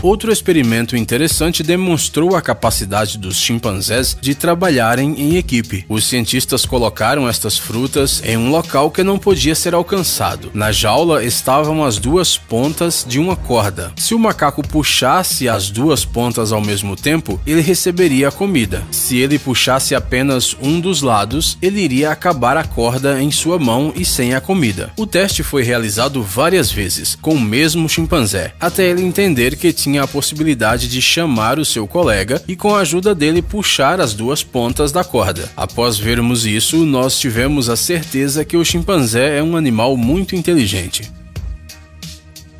Outro 0.00 0.30
experimento 0.30 0.96
interessante 0.96 1.62
demonstrou 1.62 2.36
a 2.36 2.42
capacidade 2.42 3.18
dos 3.18 3.36
chimpanzés 3.36 4.16
de 4.20 4.32
trabalharem 4.32 5.14
em 5.18 5.36
equipe. 5.36 5.84
Os 5.88 6.06
cientistas 6.06 6.64
colocaram 6.64 7.28
estas 7.28 7.58
frutas 7.58 8.22
em 8.24 8.36
um 8.36 8.48
local 8.50 8.92
que 8.92 9.02
não 9.02 9.18
podia 9.18 9.56
ser 9.56 9.74
alcançado. 9.74 10.52
Na 10.54 10.70
jaula 10.70 11.24
estavam 11.24 11.84
as 11.84 11.98
duas 11.98 12.38
pontas 12.38 13.04
de 13.06 13.18
uma 13.18 13.34
corda. 13.34 13.92
Se 13.96 14.14
o 14.14 14.18
macaco 14.18 14.66
puxasse 14.66 15.48
as 15.48 15.68
duas 15.68 16.04
pontas 16.04 16.52
ao 16.52 16.60
mesmo 16.60 16.94
tempo, 16.94 17.40
ele 17.44 17.60
receberia 17.60 18.28
a 18.28 18.32
comida. 18.32 18.84
Se 18.92 19.18
ele 19.18 19.38
puxasse 19.38 19.96
apenas 19.96 20.56
um 20.62 20.78
dos 20.78 21.02
lados, 21.02 21.58
ele 21.60 21.80
iria 21.80 22.12
acabar 22.12 22.56
a 22.56 22.62
corda 22.62 23.20
em 23.20 23.32
sua 23.32 23.58
mão 23.58 23.92
e 23.96 24.04
sem 24.04 24.32
a 24.32 24.40
comida. 24.40 24.92
O 24.96 25.06
teste 25.06 25.42
foi 25.42 25.64
realizado 25.64 26.22
várias 26.22 26.70
vezes 26.70 27.16
com 27.20 27.34
o 27.34 27.40
mesmo 27.40 27.88
chimpanzé, 27.88 28.54
até 28.60 28.88
ele 28.88 29.02
entender 29.02 29.56
que 29.56 29.72
tinha 29.72 29.87
a 29.96 30.06
possibilidade 30.06 30.88
de 30.88 31.00
chamar 31.00 31.58
o 31.58 31.64
seu 31.64 31.86
colega 31.86 32.42
e 32.46 32.54
com 32.54 32.74
a 32.74 32.80
ajuda 32.80 33.14
dele 33.14 33.40
puxar 33.40 34.00
as 34.00 34.12
duas 34.12 34.42
pontas 34.42 34.92
da 34.92 35.02
corda. 35.04 35.48
Após 35.56 35.98
vermos 35.98 36.44
isso, 36.44 36.84
nós 36.84 37.18
tivemos 37.18 37.70
a 37.70 37.76
certeza 37.76 38.44
que 38.44 38.56
o 38.56 38.64
chimpanzé 38.64 39.38
é 39.38 39.42
um 39.42 39.56
animal 39.56 39.96
muito 39.96 40.34
inteligente. 40.34 41.10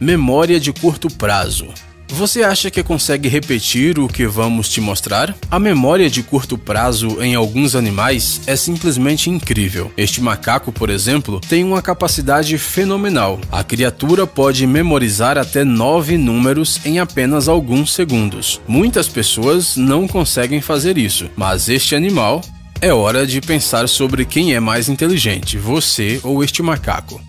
Memória 0.00 0.60
de 0.60 0.72
curto 0.72 1.10
prazo. 1.10 1.66
Você 2.10 2.42
acha 2.42 2.70
que 2.70 2.82
consegue 2.82 3.28
repetir 3.28 3.98
o 3.98 4.08
que 4.08 4.26
vamos 4.26 4.68
te 4.68 4.80
mostrar? 4.80 5.36
A 5.50 5.58
memória 5.58 6.10
de 6.10 6.22
curto 6.22 6.58
prazo 6.58 7.22
em 7.22 7.34
alguns 7.34 7.76
animais 7.76 8.40
é 8.46 8.56
simplesmente 8.56 9.30
incrível. 9.30 9.92
Este 9.96 10.20
macaco, 10.20 10.72
por 10.72 10.90
exemplo, 10.90 11.40
tem 11.40 11.62
uma 11.62 11.82
capacidade 11.82 12.56
fenomenal. 12.58 13.38
A 13.52 13.62
criatura 13.62 14.26
pode 14.26 14.66
memorizar 14.66 15.38
até 15.38 15.62
nove 15.64 16.16
números 16.16 16.80
em 16.84 16.98
apenas 16.98 17.46
alguns 17.46 17.92
segundos. 17.94 18.60
Muitas 18.66 19.06
pessoas 19.06 19.76
não 19.76 20.08
conseguem 20.08 20.60
fazer 20.60 20.98
isso, 20.98 21.30
mas 21.36 21.68
este 21.68 21.94
animal 21.94 22.42
é 22.80 22.92
hora 22.92 23.26
de 23.26 23.40
pensar 23.40 23.88
sobre 23.88 24.24
quem 24.24 24.54
é 24.54 24.60
mais 24.60 24.88
inteligente, 24.88 25.58
você 25.58 26.20
ou 26.22 26.42
este 26.42 26.62
macaco. 26.62 27.20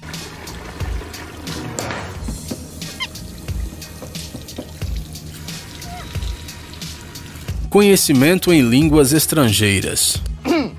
Conhecimento 7.70 8.52
em 8.52 8.68
línguas 8.68 9.14
estrangeiras. 9.14 10.20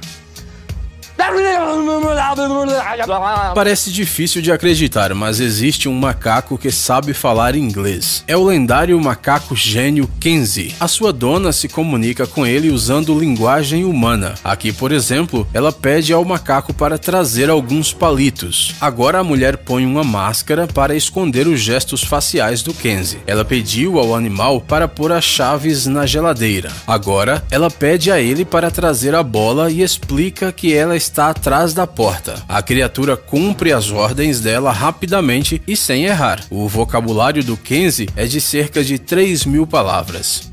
Parece 3.55 3.91
difícil 3.91 4.41
de 4.41 4.53
acreditar, 4.53 5.15
mas 5.15 5.41
existe 5.41 5.89
um 5.89 5.95
macaco 5.95 6.57
que 6.57 6.71
sabe 6.71 7.13
falar 7.13 7.55
inglês. 7.55 8.25
É 8.27 8.37
o 8.37 8.45
lendário 8.45 9.01
macaco 9.01 9.55
gênio 9.55 10.09
Kenzie. 10.21 10.75
A 10.79 10.89
sua 10.89 11.13
dona 11.13 11.53
se 11.53 11.69
comunica 11.69 12.27
com 12.27 12.47
ele 12.47 12.71
usando 12.71 13.19
linguagem 13.19 13.85
humana. 13.85 14.35
Aqui, 14.45 14.73
por 14.73 14.93
exemplo, 14.93 15.47
ela 15.53 15.73
pede 15.73 16.13
ao 16.13 16.25
macaco 16.25 16.73
para 16.73 16.99
trazer 16.99 17.51
alguns 17.51 17.93
palitos. 17.93 18.75
Agora 18.81 19.19
a 19.19 19.25
mulher 19.25 19.59
põe 19.59 19.85
uma 19.85 20.05
máscara 20.05 20.67
para 20.67 20.95
esconder 20.95 21.47
os 21.47 21.61
gestos 21.61 22.03
faciais 22.03 22.63
do 22.63 22.73
Kenzie. 22.73 23.21
Ela 23.27 23.45
pediu 23.45 23.99
ao 23.99 24.15
animal 24.15 24.61
para 24.61 24.89
pôr 24.89 25.13
as 25.13 25.25
chaves 25.25 25.87
na 25.87 26.07
geladeira. 26.07 26.71
Agora 26.87 27.45
ela 27.51 27.71
pede 27.71 28.11
a 28.11 28.21
ele 28.21 28.45
para 28.45 28.71
trazer 28.71 29.15
a 29.15 29.23
bola 29.23 29.71
e 29.71 29.83
explica 29.83 30.53
que 30.53 30.73
ela 30.73 30.97
está 30.97 31.20
atrás 31.29 31.75
da 31.75 31.87
porta. 31.87 32.43
A 32.49 32.63
criatura 32.63 33.17
cumpre 33.17 33.73
as 33.73 33.91
ordens 33.91 34.41
dela 34.41 34.73
rapidamente 34.73 35.63
e 35.67 35.77
sem 35.77 36.05
errar. 36.05 36.45
O 36.51 36.67
vocabulário 36.67 37.45
do 37.45 37.57
Kenzie 37.57 38.09
é 38.17 38.27
de 38.27 38.41
cerca 38.41 38.83
de 38.83 38.99
3 38.99 39.45
mil 39.45 39.67
palavras. 39.67 40.50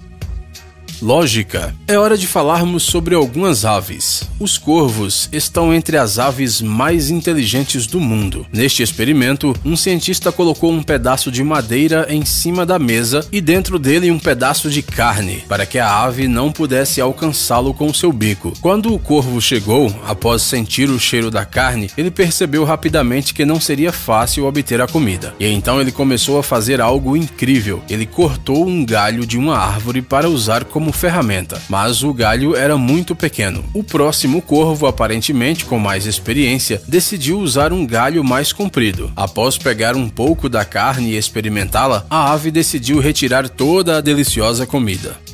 Lógica. 1.00 1.76
É 1.88 1.98
hora 1.98 2.18
de 2.18 2.26
falarmos 2.26 2.82
sobre 2.82 3.14
algumas 3.14 3.66
aves. 3.66 4.24
Os 4.40 4.58
corvos 4.58 5.30
estão 5.32 5.72
entre 5.72 5.96
as 5.96 6.18
aves 6.18 6.60
mais 6.60 7.12
inteligentes 7.12 7.86
do 7.86 8.00
mundo. 8.00 8.48
Neste 8.52 8.82
experimento, 8.82 9.56
um 9.64 9.76
cientista 9.76 10.32
colocou 10.32 10.72
um 10.72 10.82
pedaço 10.82 11.32
de 11.32 11.44
madeira 11.44 12.08
em 12.10 12.26
cima 12.26 12.66
da 12.66 12.80
mesa 12.80 13.26
e 13.32 13.40
dentro 13.40 13.78
dele 13.78 14.10
um 14.10 14.18
pedaço 14.18 14.72
de 14.72 14.82
carne, 14.82 15.44
para 15.48 15.68
que 15.68 15.78
a 15.78 16.04
ave 16.04 16.28
não 16.28 16.52
pudesse 16.52 17.00
alcançá-lo 17.00 17.74
com 17.76 17.94
seu 17.94 18.12
bico. 18.12 18.54
Quando 18.60 18.92
o 18.92 19.00
corvo 19.00 19.40
chegou, 19.40 19.94
após 20.08 20.42
sentir 20.42 20.90
o 20.90 21.00
cheiro 21.00 21.30
da 21.30 21.46
carne, 21.46 21.92
ele 21.96 22.10
percebeu 22.10 22.64
rapidamente 22.64 23.36
que 23.36 23.46
não 23.46 23.62
seria 23.62 23.92
fácil 23.92 24.46
obter 24.46 24.82
a 24.82 24.88
comida. 24.88 25.36
E 25.40 25.46
então 25.48 25.80
ele 25.80 25.92
começou 25.92 26.40
a 26.40 26.44
fazer 26.44 26.82
algo 26.82 27.16
incrível. 27.16 27.84
Ele 27.88 28.06
cortou 28.06 28.68
um 28.68 28.84
galho 28.84 29.26
de 29.26 29.38
uma 29.38 29.58
árvore 29.58 30.02
para 30.02 30.28
usar 30.28 30.66
como 30.66 30.87
ferramenta, 30.92 31.62
mas 31.70 32.04
o 32.04 32.14
galho 32.14 32.56
era 32.56 32.78
muito 32.78 33.16
pequeno. 33.16 33.64
O 33.74 33.84
próximo 33.84 34.42
corvo, 34.42 34.88
aparentemente 34.88 35.66
com 35.66 35.80
mais 35.80 36.06
experiência, 36.06 36.82
decidiu 36.88 37.40
usar 37.40 37.74
um 37.74 37.86
galho 37.86 38.24
mais 38.24 38.52
comprido. 38.54 39.12
Após 39.16 39.58
pegar 39.58 39.96
um 39.96 40.10
pouco 40.10 40.50
da 40.50 40.66
carne 40.66 41.12
e 41.12 41.18
experimentá-la, 41.18 42.06
a 42.10 42.32
ave 42.32 42.52
decidiu 42.52 43.00
retirar 43.00 43.50
toda 43.50 43.98
a 43.98 44.02
deliciosa 44.02 44.66
comida. 44.66 45.27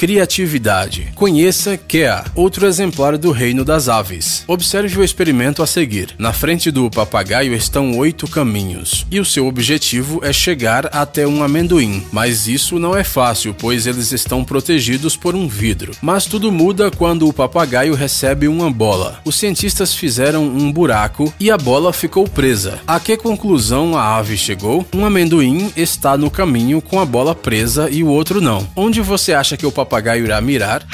Criatividade. 0.00 1.12
Conheça 1.14 1.76
Kea, 1.76 2.24
outro 2.34 2.66
exemplar 2.66 3.18
do 3.18 3.30
reino 3.32 3.62
das 3.62 3.86
aves. 3.86 4.44
Observe 4.48 4.98
o 4.98 5.04
experimento 5.04 5.62
a 5.62 5.66
seguir. 5.66 6.14
Na 6.16 6.32
frente 6.32 6.70
do 6.70 6.88
papagaio 6.88 7.52
estão 7.52 7.98
oito 7.98 8.26
caminhos, 8.26 9.04
e 9.10 9.20
o 9.20 9.26
seu 9.26 9.46
objetivo 9.46 10.18
é 10.24 10.32
chegar 10.32 10.88
até 10.90 11.26
um 11.26 11.44
amendoim. 11.44 12.02
Mas 12.10 12.48
isso 12.48 12.78
não 12.78 12.96
é 12.96 13.04
fácil, 13.04 13.52
pois 13.52 13.86
eles 13.86 14.10
estão 14.10 14.42
protegidos 14.42 15.18
por 15.18 15.34
um 15.34 15.46
vidro. 15.46 15.92
Mas 16.00 16.24
tudo 16.24 16.50
muda 16.50 16.90
quando 16.90 17.28
o 17.28 17.32
papagaio 17.32 17.94
recebe 17.94 18.48
uma 18.48 18.70
bola. 18.70 19.20
Os 19.22 19.36
cientistas 19.36 19.94
fizeram 19.94 20.44
um 20.44 20.72
buraco 20.72 21.30
e 21.38 21.50
a 21.50 21.58
bola 21.58 21.92
ficou 21.92 22.26
presa. 22.26 22.80
A 22.86 22.98
que 22.98 23.18
conclusão 23.18 23.94
a 23.98 24.16
ave 24.16 24.38
chegou? 24.38 24.86
Um 24.94 25.04
amendoim 25.04 25.70
está 25.76 26.16
no 26.16 26.30
caminho 26.30 26.80
com 26.80 26.98
a 26.98 27.04
bola 27.04 27.34
presa 27.34 27.90
e 27.90 28.02
o 28.02 28.08
outro 28.08 28.40
não. 28.40 28.66
Onde 28.74 29.02
você 29.02 29.34
acha 29.34 29.58
que 29.58 29.66
o 29.66 29.70
papagaio 29.70 29.89
papagaio 29.90 30.24
irá 30.24 30.40
mirar. 30.40 30.86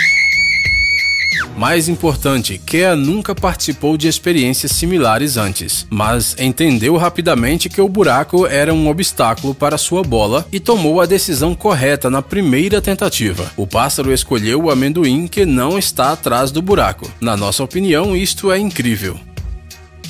Mais 1.55 1.89
importante, 1.89 2.59
Kea 2.59 2.97
nunca 2.97 3.35
participou 3.35 3.97
de 3.97 4.09
experiências 4.09 4.73
similares 4.73 5.36
antes, 5.36 5.86
mas 5.89 6.36
entendeu 6.39 6.97
rapidamente 6.97 7.68
que 7.68 7.81
o 7.81 7.89
buraco 7.89 8.47
era 8.47 8.74
um 8.74 8.89
obstáculo 8.89 9.55
para 9.55 9.78
sua 9.78 10.02
bola 10.02 10.47
e 10.52 10.60
tomou 10.60 11.01
a 11.01 11.06
decisão 11.06 11.55
correta 11.55 12.10
na 12.10 12.20
primeira 12.20 12.81
tentativa. 12.82 13.51
O 13.56 13.66
pássaro 13.66 14.12
escolheu 14.12 14.64
o 14.64 14.70
amendoim 14.70 15.27
que 15.27 15.47
não 15.47 15.78
está 15.78 16.12
atrás 16.12 16.51
do 16.51 16.60
buraco. 16.60 17.10
Na 17.20 17.36
nossa 17.36 17.64
opinião, 17.64 18.14
isto 18.14 18.52
é 18.52 18.59
incrível. 18.59 19.18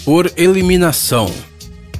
Por 0.04 0.32
eliminação. 0.36 1.32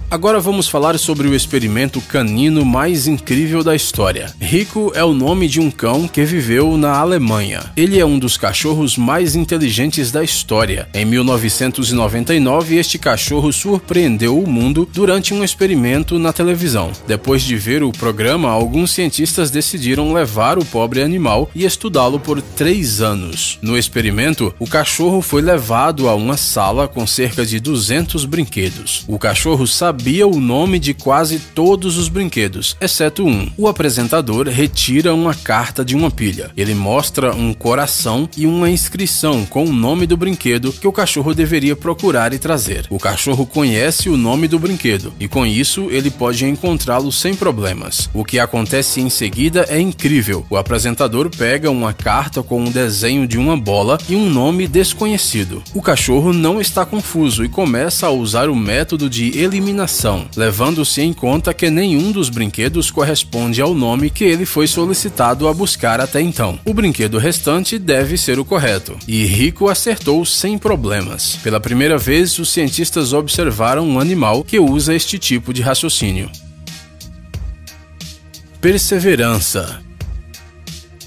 Agora 0.08 0.38
vamos 0.38 0.68
falar 0.68 0.96
sobre 1.00 1.26
o 1.26 1.34
experimento 1.34 2.00
canino 2.00 2.64
mais 2.64 3.08
incrível 3.08 3.64
da 3.64 3.74
história. 3.74 4.32
Rico 4.40 4.92
é 4.94 5.02
o 5.02 5.12
nome 5.12 5.48
de 5.48 5.58
um 5.60 5.68
cão 5.68 6.06
que 6.06 6.24
viveu 6.24 6.76
na 6.76 6.96
Alemanha. 6.96 7.72
Ele 7.76 7.98
é 7.98 8.06
um 8.06 8.16
dos 8.16 8.36
cachorros 8.36 8.96
mais 8.96 9.34
inteligentes 9.34 10.12
da 10.12 10.22
história. 10.22 10.88
Em 10.94 11.04
1999, 11.04 12.76
este 12.76 13.00
cachorro 13.00 13.52
surpreendeu 13.52 14.38
o 14.38 14.48
mundo 14.48 14.88
durante 14.92 15.34
um 15.34 15.42
experimento 15.42 16.20
na 16.20 16.32
televisão. 16.32 16.92
Depois 17.08 17.42
de 17.42 17.56
ver 17.56 17.82
o 17.82 17.90
programa, 17.90 18.48
alguns 18.48 18.92
cientistas 18.92 19.50
decidiram 19.50 20.12
levar 20.12 20.56
o 20.56 20.64
pobre 20.64 21.02
animal 21.02 21.50
e 21.52 21.64
estudá-lo 21.64 22.20
por 22.20 22.40
três 22.40 23.00
anos. 23.00 23.58
No 23.60 23.76
experimento, 23.76 24.54
o 24.60 24.68
cachorro 24.68 25.20
foi 25.20 25.42
levado 25.42 26.08
a 26.08 26.14
uma 26.14 26.36
sala 26.36 26.86
com 26.86 27.04
cerca 27.08 27.44
de 27.44 27.58
200 27.58 28.24
brinquedos. 28.24 29.04
O 29.08 29.18
cachorro 29.18 29.66
sabia 29.66 29.95
sabia 29.96 30.26
o 30.26 30.38
nome 30.38 30.78
de 30.78 30.92
quase 30.92 31.38
todos 31.38 31.96
os 31.96 32.10
brinquedos, 32.10 32.76
exceto 32.78 33.24
um. 33.24 33.48
O 33.56 33.66
apresentador 33.66 34.46
retira 34.46 35.14
uma 35.14 35.34
carta 35.34 35.82
de 35.82 35.96
uma 35.96 36.10
pilha. 36.10 36.50
Ele 36.54 36.74
mostra 36.74 37.34
um 37.34 37.54
coração 37.54 38.28
e 38.36 38.46
uma 38.46 38.68
inscrição 38.68 39.46
com 39.46 39.64
o 39.64 39.72
nome 39.72 40.06
do 40.06 40.14
brinquedo 40.14 40.70
que 40.70 40.86
o 40.86 40.92
cachorro 40.92 41.32
deveria 41.32 41.74
procurar 41.74 42.34
e 42.34 42.38
trazer. 42.38 42.86
O 42.90 42.98
cachorro 42.98 43.46
conhece 43.46 44.10
o 44.10 44.18
nome 44.18 44.46
do 44.46 44.58
brinquedo 44.58 45.14
e 45.18 45.26
com 45.26 45.46
isso 45.46 45.88
ele 45.90 46.10
pode 46.10 46.44
encontrá-lo 46.44 47.10
sem 47.10 47.34
problemas. 47.34 48.10
O 48.12 48.22
que 48.22 48.38
acontece 48.38 49.00
em 49.00 49.08
seguida 49.08 49.64
é 49.70 49.80
incrível. 49.80 50.44
O 50.50 50.58
apresentador 50.58 51.30
pega 51.34 51.70
uma 51.70 51.94
carta 51.94 52.42
com 52.42 52.60
um 52.60 52.70
desenho 52.70 53.26
de 53.26 53.38
uma 53.38 53.56
bola 53.56 53.96
e 54.10 54.14
um 54.14 54.28
nome 54.28 54.68
desconhecido. 54.68 55.62
O 55.72 55.80
cachorro 55.80 56.34
não 56.34 56.60
está 56.60 56.84
confuso 56.84 57.42
e 57.42 57.48
começa 57.48 58.06
a 58.06 58.10
usar 58.10 58.50
o 58.50 58.54
método 58.54 59.08
de 59.08 59.38
eliminação 59.38 59.85
levando-se 60.36 61.00
em 61.00 61.12
conta 61.12 61.54
que 61.54 61.70
nenhum 61.70 62.12
dos 62.12 62.28
brinquedos 62.28 62.90
corresponde 62.90 63.60
ao 63.60 63.74
nome 63.74 64.10
que 64.10 64.24
ele 64.24 64.44
foi 64.44 64.66
solicitado 64.66 65.48
a 65.48 65.54
buscar 65.54 66.00
até 66.00 66.20
então. 66.20 66.58
O 66.64 66.74
brinquedo 66.74 67.18
restante 67.18 67.78
deve 67.78 68.16
ser 68.16 68.38
o 68.38 68.44
correto, 68.44 68.96
e 69.06 69.24
Rico 69.24 69.68
acertou 69.68 70.24
sem 70.24 70.58
problemas. 70.58 71.36
Pela 71.42 71.60
primeira 71.60 71.96
vez, 71.96 72.38
os 72.38 72.50
cientistas 72.50 73.12
observaram 73.12 73.86
um 73.88 74.00
animal 74.00 74.42
que 74.42 74.58
usa 74.58 74.94
este 74.94 75.18
tipo 75.18 75.52
de 75.52 75.62
raciocínio. 75.62 76.30
Perseverança. 78.60 79.85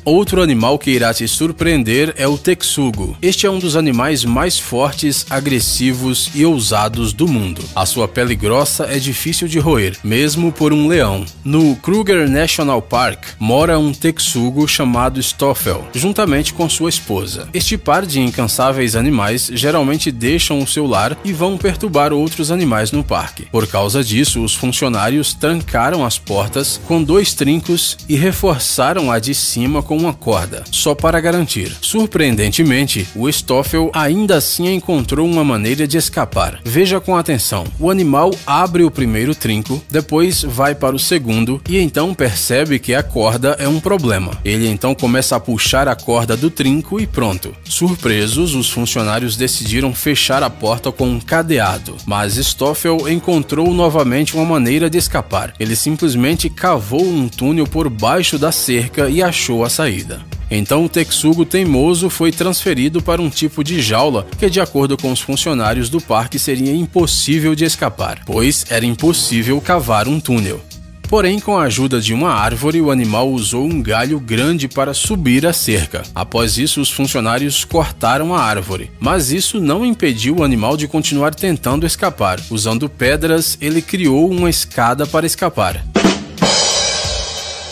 Outro 0.05 0.41
animal 0.41 0.79
que 0.79 0.91
irá 0.91 1.13
te 1.13 1.27
surpreender 1.27 2.13
é 2.17 2.27
o 2.27 2.37
texugo. 2.37 3.17
Este 3.21 3.45
é 3.45 3.51
um 3.51 3.59
dos 3.59 3.75
animais 3.75 4.23
mais 4.23 4.57
fortes, 4.57 5.25
agressivos 5.29 6.29
e 6.33 6.45
ousados 6.45 7.13
do 7.13 7.27
mundo. 7.27 7.61
A 7.75 7.85
sua 7.85 8.07
pele 8.07 8.35
grossa 8.35 8.85
é 8.85 8.97
difícil 8.97 9.47
de 9.47 9.59
roer, 9.59 9.97
mesmo 10.03 10.51
por 10.51 10.73
um 10.73 10.87
leão. 10.87 11.25
No 11.43 11.75
Kruger 11.75 12.29
National 12.29 12.81
Park 12.81 13.25
mora 13.37 13.77
um 13.77 13.91
texugo 13.91 14.67
chamado 14.67 15.21
Stoffel, 15.21 15.87
juntamente 15.93 16.53
com 16.53 16.69
sua 16.69 16.89
esposa. 16.89 17.47
Este 17.53 17.77
par 17.77 18.05
de 18.05 18.19
incansáveis 18.19 18.95
animais 18.95 19.51
geralmente 19.53 20.11
deixam 20.11 20.59
o 20.59 20.67
seu 20.67 20.87
lar 20.87 21.17
e 21.23 21.33
vão 21.33 21.57
perturbar 21.57 22.13
outros 22.13 22.51
animais 22.51 22.91
no 22.91 23.03
parque. 23.03 23.47
Por 23.51 23.67
causa 23.67 24.03
disso, 24.03 24.43
os 24.43 24.55
funcionários 24.55 25.33
trancaram 25.33 26.05
as 26.05 26.17
portas 26.17 26.79
com 26.87 27.03
dois 27.03 27.33
trincos 27.33 27.97
e 28.07 28.15
reforçaram 28.15 29.11
a 29.11 29.19
de 29.19 29.33
cima 29.33 29.83
com 29.83 29.98
uma 29.99 30.13
corda, 30.13 30.63
só 30.71 30.95
para 30.95 31.19
garantir. 31.19 31.75
Surpreendentemente, 31.81 33.07
o 33.15 33.29
Stoffel 33.29 33.91
ainda 33.93 34.37
assim 34.37 34.73
encontrou 34.73 35.27
uma 35.27 35.43
maneira 35.43 35.87
de 35.87 35.97
escapar. 35.97 36.59
Veja 36.63 36.99
com 36.99 37.15
atenção: 37.15 37.65
o 37.79 37.89
animal 37.89 38.31
abre 38.45 38.83
o 38.83 38.91
primeiro 38.91 39.35
trinco, 39.35 39.81
depois 39.89 40.43
vai 40.43 40.73
para 40.73 40.95
o 40.95 40.99
segundo 40.99 41.61
e 41.67 41.77
então 41.77 42.13
percebe 42.13 42.79
que 42.79 42.95
a 42.95 43.03
corda 43.03 43.55
é 43.59 43.67
um 43.67 43.79
problema. 43.79 44.31
Ele 44.43 44.67
então 44.67 44.95
começa 44.95 45.35
a 45.35 45.39
puxar 45.39 45.87
a 45.87 45.95
corda 45.95 46.35
do 46.35 46.49
trinco 46.49 46.99
e 46.99 47.07
pronto. 47.07 47.53
Surpresos, 47.65 48.55
os 48.55 48.69
funcionários 48.69 49.35
decidiram 49.35 49.93
fechar 49.93 50.43
a 50.43 50.49
porta 50.49 50.91
com 50.91 51.07
um 51.07 51.19
cadeado, 51.19 51.95
mas 52.05 52.35
Stoffel 52.35 53.09
encontrou 53.09 53.73
novamente 53.73 54.35
uma 54.35 54.45
maneira 54.45 54.89
de 54.89 54.97
escapar. 54.97 55.53
Ele 55.59 55.75
simplesmente 55.75 56.49
cavou 56.49 57.03
um 57.03 57.27
túnel 57.27 57.65
por 57.65 57.89
baixo 57.89 58.37
da 58.37 58.51
cerca 58.51 59.09
e 59.09 59.21
achou 59.21 59.63
a 59.63 59.69
saída. 59.79 60.19
Então 60.51 60.83
o 60.83 60.89
texugo 60.89 61.45
teimoso 61.45 62.09
foi 62.09 62.33
transferido 62.33 63.01
para 63.01 63.21
um 63.21 63.29
tipo 63.29 63.63
de 63.63 63.81
jaula 63.81 64.27
que, 64.37 64.49
de 64.49 64.59
acordo 64.59 64.97
com 64.97 65.09
os 65.09 65.21
funcionários 65.21 65.89
do 65.89 66.01
parque, 66.01 66.37
seria 66.37 66.75
impossível 66.75 67.55
de 67.55 67.63
escapar, 67.63 68.23
pois 68.25 68.65
era 68.69 68.85
impossível 68.85 69.61
cavar 69.61 70.05
um 70.07 70.19
túnel. 70.19 70.59
Porém, 71.07 71.39
com 71.39 71.57
a 71.57 71.63
ajuda 71.63 72.01
de 72.01 72.13
uma 72.13 72.29
árvore, 72.29 72.81
o 72.81 72.91
animal 72.91 73.31
usou 73.31 73.65
um 73.65 73.81
galho 73.81 74.19
grande 74.19 74.67
para 74.67 74.93
subir 74.93 75.47
a 75.47 75.53
cerca. 75.53 76.03
Após 76.13 76.57
isso, 76.57 76.81
os 76.81 76.91
funcionários 76.91 77.63
cortaram 77.63 78.35
a 78.35 78.41
árvore, 78.41 78.91
mas 78.99 79.31
isso 79.31 79.61
não 79.61 79.85
impediu 79.85 80.37
o 80.37 80.43
animal 80.43 80.75
de 80.75 80.87
continuar 80.87 81.33
tentando 81.33 81.85
escapar. 81.85 82.39
Usando 82.51 82.89
pedras, 82.89 83.57
ele 83.61 83.81
criou 83.81 84.29
uma 84.29 84.49
escada 84.49 85.07
para 85.07 85.25
escapar. 85.25 85.83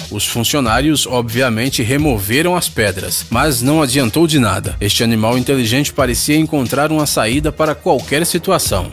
Os 0.09 0.25
funcionários 0.25 1.05
obviamente 1.05 1.83
removeram 1.83 2.55
as 2.55 2.69
pedras, 2.69 3.25
mas 3.29 3.61
não 3.61 3.81
adiantou 3.81 4.25
de 4.25 4.39
nada. 4.39 4.75
Este 4.79 5.03
animal 5.03 5.37
inteligente 5.37 5.91
parecia 5.91 6.37
encontrar 6.37 6.91
uma 6.91 7.05
saída 7.05 7.51
para 7.51 7.75
qualquer 7.75 8.25
situação. 8.25 8.91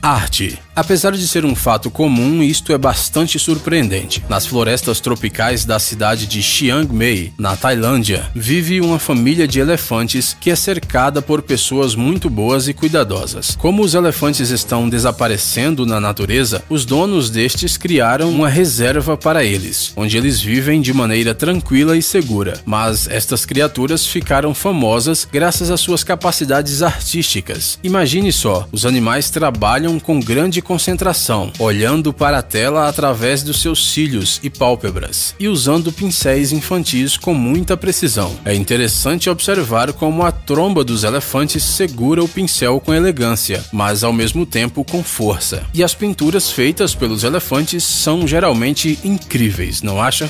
Arte. 0.00 0.58
Apesar 0.76 1.12
de 1.12 1.28
ser 1.28 1.44
um 1.44 1.54
fato 1.54 1.88
comum, 1.88 2.42
isto 2.42 2.72
é 2.72 2.78
bastante 2.78 3.38
surpreendente. 3.38 4.24
Nas 4.28 4.44
florestas 4.44 4.98
tropicais 4.98 5.64
da 5.64 5.78
cidade 5.78 6.26
de 6.26 6.42
Chiang 6.42 6.92
Mai, 6.92 7.32
na 7.38 7.56
Tailândia, 7.56 8.28
vive 8.34 8.80
uma 8.80 8.98
família 8.98 9.46
de 9.46 9.60
elefantes 9.60 10.36
que 10.40 10.50
é 10.50 10.56
cercada 10.56 11.22
por 11.22 11.42
pessoas 11.42 11.94
muito 11.94 12.28
boas 12.28 12.66
e 12.66 12.74
cuidadosas. 12.74 13.54
Como 13.56 13.82
os 13.82 13.94
elefantes 13.94 14.50
estão 14.50 14.88
desaparecendo 14.88 15.86
na 15.86 16.00
natureza, 16.00 16.64
os 16.68 16.84
donos 16.84 17.30
destes 17.30 17.76
criaram 17.76 18.30
uma 18.30 18.48
reserva 18.48 19.16
para 19.16 19.44
eles, 19.44 19.92
onde 19.94 20.16
eles 20.16 20.40
vivem 20.40 20.80
de 20.80 20.92
maneira 20.92 21.34
tranquila 21.34 21.96
e 21.96 22.02
segura. 22.02 22.60
Mas 22.64 23.06
estas 23.06 23.46
criaturas 23.46 24.04
ficaram 24.04 24.52
famosas 24.52 25.26
graças 25.30 25.70
às 25.70 25.80
suas 25.80 26.02
capacidades 26.02 26.82
artísticas. 26.82 27.78
Imagine 27.84 28.32
só, 28.32 28.66
os 28.72 28.84
animais 28.84 29.30
trabalham 29.30 30.00
com 30.00 30.18
grande 30.18 30.63
concentração, 30.64 31.52
olhando 31.60 32.12
para 32.12 32.38
a 32.38 32.42
tela 32.42 32.88
através 32.88 33.44
dos 33.44 33.60
seus 33.60 33.92
cílios 33.92 34.40
e 34.42 34.50
pálpebras 34.50 35.36
e 35.38 35.46
usando 35.46 35.92
pincéis 35.92 36.50
infantis 36.50 37.16
com 37.16 37.32
muita 37.32 37.76
precisão. 37.76 38.34
É 38.44 38.52
interessante 38.52 39.30
observar 39.30 39.92
como 39.92 40.24
a 40.24 40.32
tromba 40.32 40.82
dos 40.82 41.04
elefantes 41.04 41.62
segura 41.62 42.24
o 42.24 42.28
pincel 42.28 42.80
com 42.80 42.92
elegância, 42.92 43.64
mas 43.72 44.02
ao 44.02 44.12
mesmo 44.12 44.44
tempo 44.44 44.82
com 44.82 45.04
força. 45.04 45.64
E 45.72 45.84
as 45.84 45.94
pinturas 45.94 46.50
feitas 46.50 46.94
pelos 46.94 47.22
elefantes 47.22 47.84
são 47.84 48.26
geralmente 48.26 48.98
incríveis, 49.04 49.82
não 49.82 50.02
acha? 50.02 50.28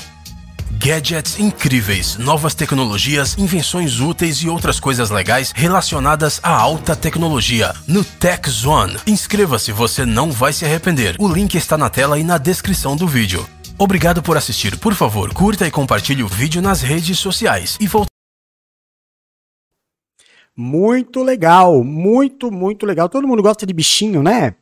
Gadgets 0.71 1.39
incríveis, 1.39 2.17
novas 2.17 2.53
tecnologias, 2.53 3.37
invenções 3.37 3.99
úteis 3.99 4.37
e 4.37 4.49
outras 4.49 4.79
coisas 4.79 5.09
legais 5.09 5.51
relacionadas 5.55 6.39
à 6.43 6.49
alta 6.49 6.95
tecnologia 6.95 7.73
no 7.87 8.03
Tech 8.03 8.49
Zone. 8.49 8.97
Inscreva-se, 9.07 9.71
você 9.71 10.05
não 10.05 10.31
vai 10.31 10.53
se 10.53 10.65
arrepender. 10.65 11.15
O 11.19 11.27
link 11.27 11.55
está 11.55 11.77
na 11.77 11.89
tela 11.89 12.19
e 12.19 12.23
na 12.23 12.37
descrição 12.37 12.95
do 12.95 13.07
vídeo. 13.07 13.47
Obrigado 13.77 14.23
por 14.23 14.37
assistir. 14.37 14.77
Por 14.77 14.93
favor, 14.93 15.33
curta 15.33 15.67
e 15.67 15.71
compartilhe 15.71 16.23
o 16.23 16.27
vídeo 16.27 16.61
nas 16.61 16.81
redes 16.81 17.19
sociais. 17.19 17.77
E 17.79 17.87
volte. 17.87 18.09
Muito 20.55 21.21
legal, 21.21 21.83
muito, 21.83 22.49
muito 22.49 22.85
legal. 22.85 23.09
Todo 23.09 23.27
mundo 23.27 23.43
gosta 23.43 23.65
de 23.65 23.73
bichinho, 23.73 24.23
né? 24.23 24.55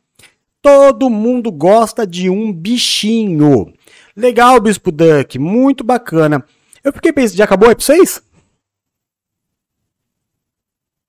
Todo 0.64 1.10
mundo 1.10 1.52
gosta 1.52 2.06
de 2.06 2.30
um 2.30 2.50
bichinho. 2.50 3.70
Legal, 4.16 4.58
Bispo 4.58 4.90
Duck, 4.90 5.38
muito 5.38 5.84
bacana. 5.84 6.42
Eu 6.82 6.90
fiquei 6.90 7.12
pensando, 7.12 7.36
já 7.36 7.44
acabou 7.44 7.68
aí 7.68 7.74
pra 7.74 7.84
vocês? 7.84 8.22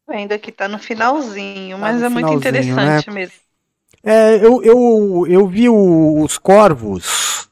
Ainda 0.09 0.37
que 0.37 0.51
tá 0.51 0.67
no 0.67 0.77
finalzinho, 0.77 1.77
mas 1.77 2.01
tá 2.01 2.01
no 2.01 2.05
é 2.05 2.09
muito 2.09 2.33
interessante 2.33 3.07
né? 3.07 3.13
mesmo. 3.13 3.35
É, 4.03 4.45
eu, 4.45 4.61
eu, 4.61 5.25
eu 5.25 5.47
vi 5.47 5.69
o, 5.69 6.21
os 6.21 6.37
corvos, 6.37 7.49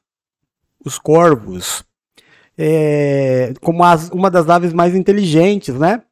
os 0.83 0.99
corvos, 0.99 1.85
é, 2.57 3.53
como 3.61 3.81
as, 3.81 4.09
uma 4.09 4.29
das 4.29 4.49
aves 4.49 4.73
mais 4.73 4.93
inteligentes, 4.93 5.75
né? 5.75 6.03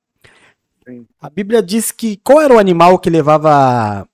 Sim. 0.88 1.06
A 1.20 1.30
Bíblia 1.30 1.62
diz 1.62 1.92
que 1.92 2.16
qual 2.24 2.40
era 2.40 2.56
o 2.56 2.60
animal 2.60 2.98
que 2.98 3.10
levava 3.10 4.08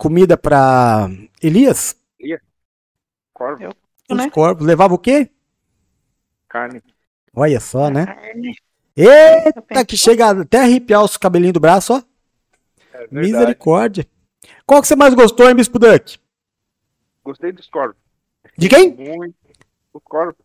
comida 0.00 0.34
para 0.34 1.10
Elias? 1.42 1.94
Elias. 2.18 2.40
Corvo. 3.34 3.64
Eu 3.64 3.70
os 4.08 4.16
né? 4.16 4.30
corpos. 4.30 4.66
Levava 4.66 4.94
o 4.94 4.98
quê? 4.98 5.30
Carne. 6.48 6.82
Olha 7.34 7.60
só, 7.60 7.90
né? 7.90 8.06
Carne. 8.06 8.56
Eita, 8.96 9.84
que 9.84 9.96
chega 9.96 10.30
até 10.30 10.58
a 10.58 10.62
arrepiar 10.62 11.04
os 11.04 11.16
cabelinhos 11.16 11.52
do 11.52 11.60
braço, 11.60 11.94
ó. 11.94 12.02
É 12.94 13.06
Misericórdia. 13.10 14.06
Qual 14.66 14.80
que 14.80 14.88
você 14.88 14.96
mais 14.96 15.14
gostou, 15.14 15.48
hein, 15.48 15.54
Bispo 15.54 15.78
Duck? 15.78 16.18
Gostei 17.22 17.52
dos 17.52 17.68
corvos. 17.68 17.96
De 18.56 18.68
quem? 18.68 18.94
Muito. 18.94 19.34
Dos 19.92 20.02
corvos. 20.02 20.44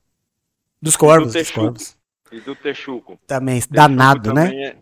Dos 0.82 0.96
corvos. 0.96 1.34
Do 1.34 1.40
dos 1.40 1.52
corvos. 1.52 1.98
E 2.32 2.40
do 2.42 2.56
texugo. 2.56 3.20
Também, 3.26 3.56
texugo 3.56 3.76
danado, 3.76 4.34
né? 4.34 4.54
É... 4.54 4.78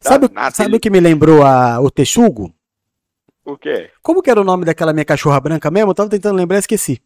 Sabe, 0.00 0.28
danado, 0.28 0.56
sabe 0.56 0.70
ele... 0.70 0.76
o 0.76 0.80
que 0.80 0.90
me 0.90 1.00
lembrou 1.00 1.42
a, 1.42 1.80
o 1.80 1.90
texugo? 1.90 2.54
O 3.44 3.56
quê? 3.56 3.90
Como 4.02 4.22
que 4.22 4.30
era 4.30 4.40
o 4.40 4.44
nome 4.44 4.64
daquela 4.64 4.92
minha 4.92 5.04
cachorra 5.04 5.40
branca 5.40 5.70
mesmo? 5.70 5.90
Eu 5.90 5.94
tava 5.94 6.10
tentando 6.10 6.36
lembrar 6.36 6.56
e 6.56 6.60
esqueci. 6.60 7.02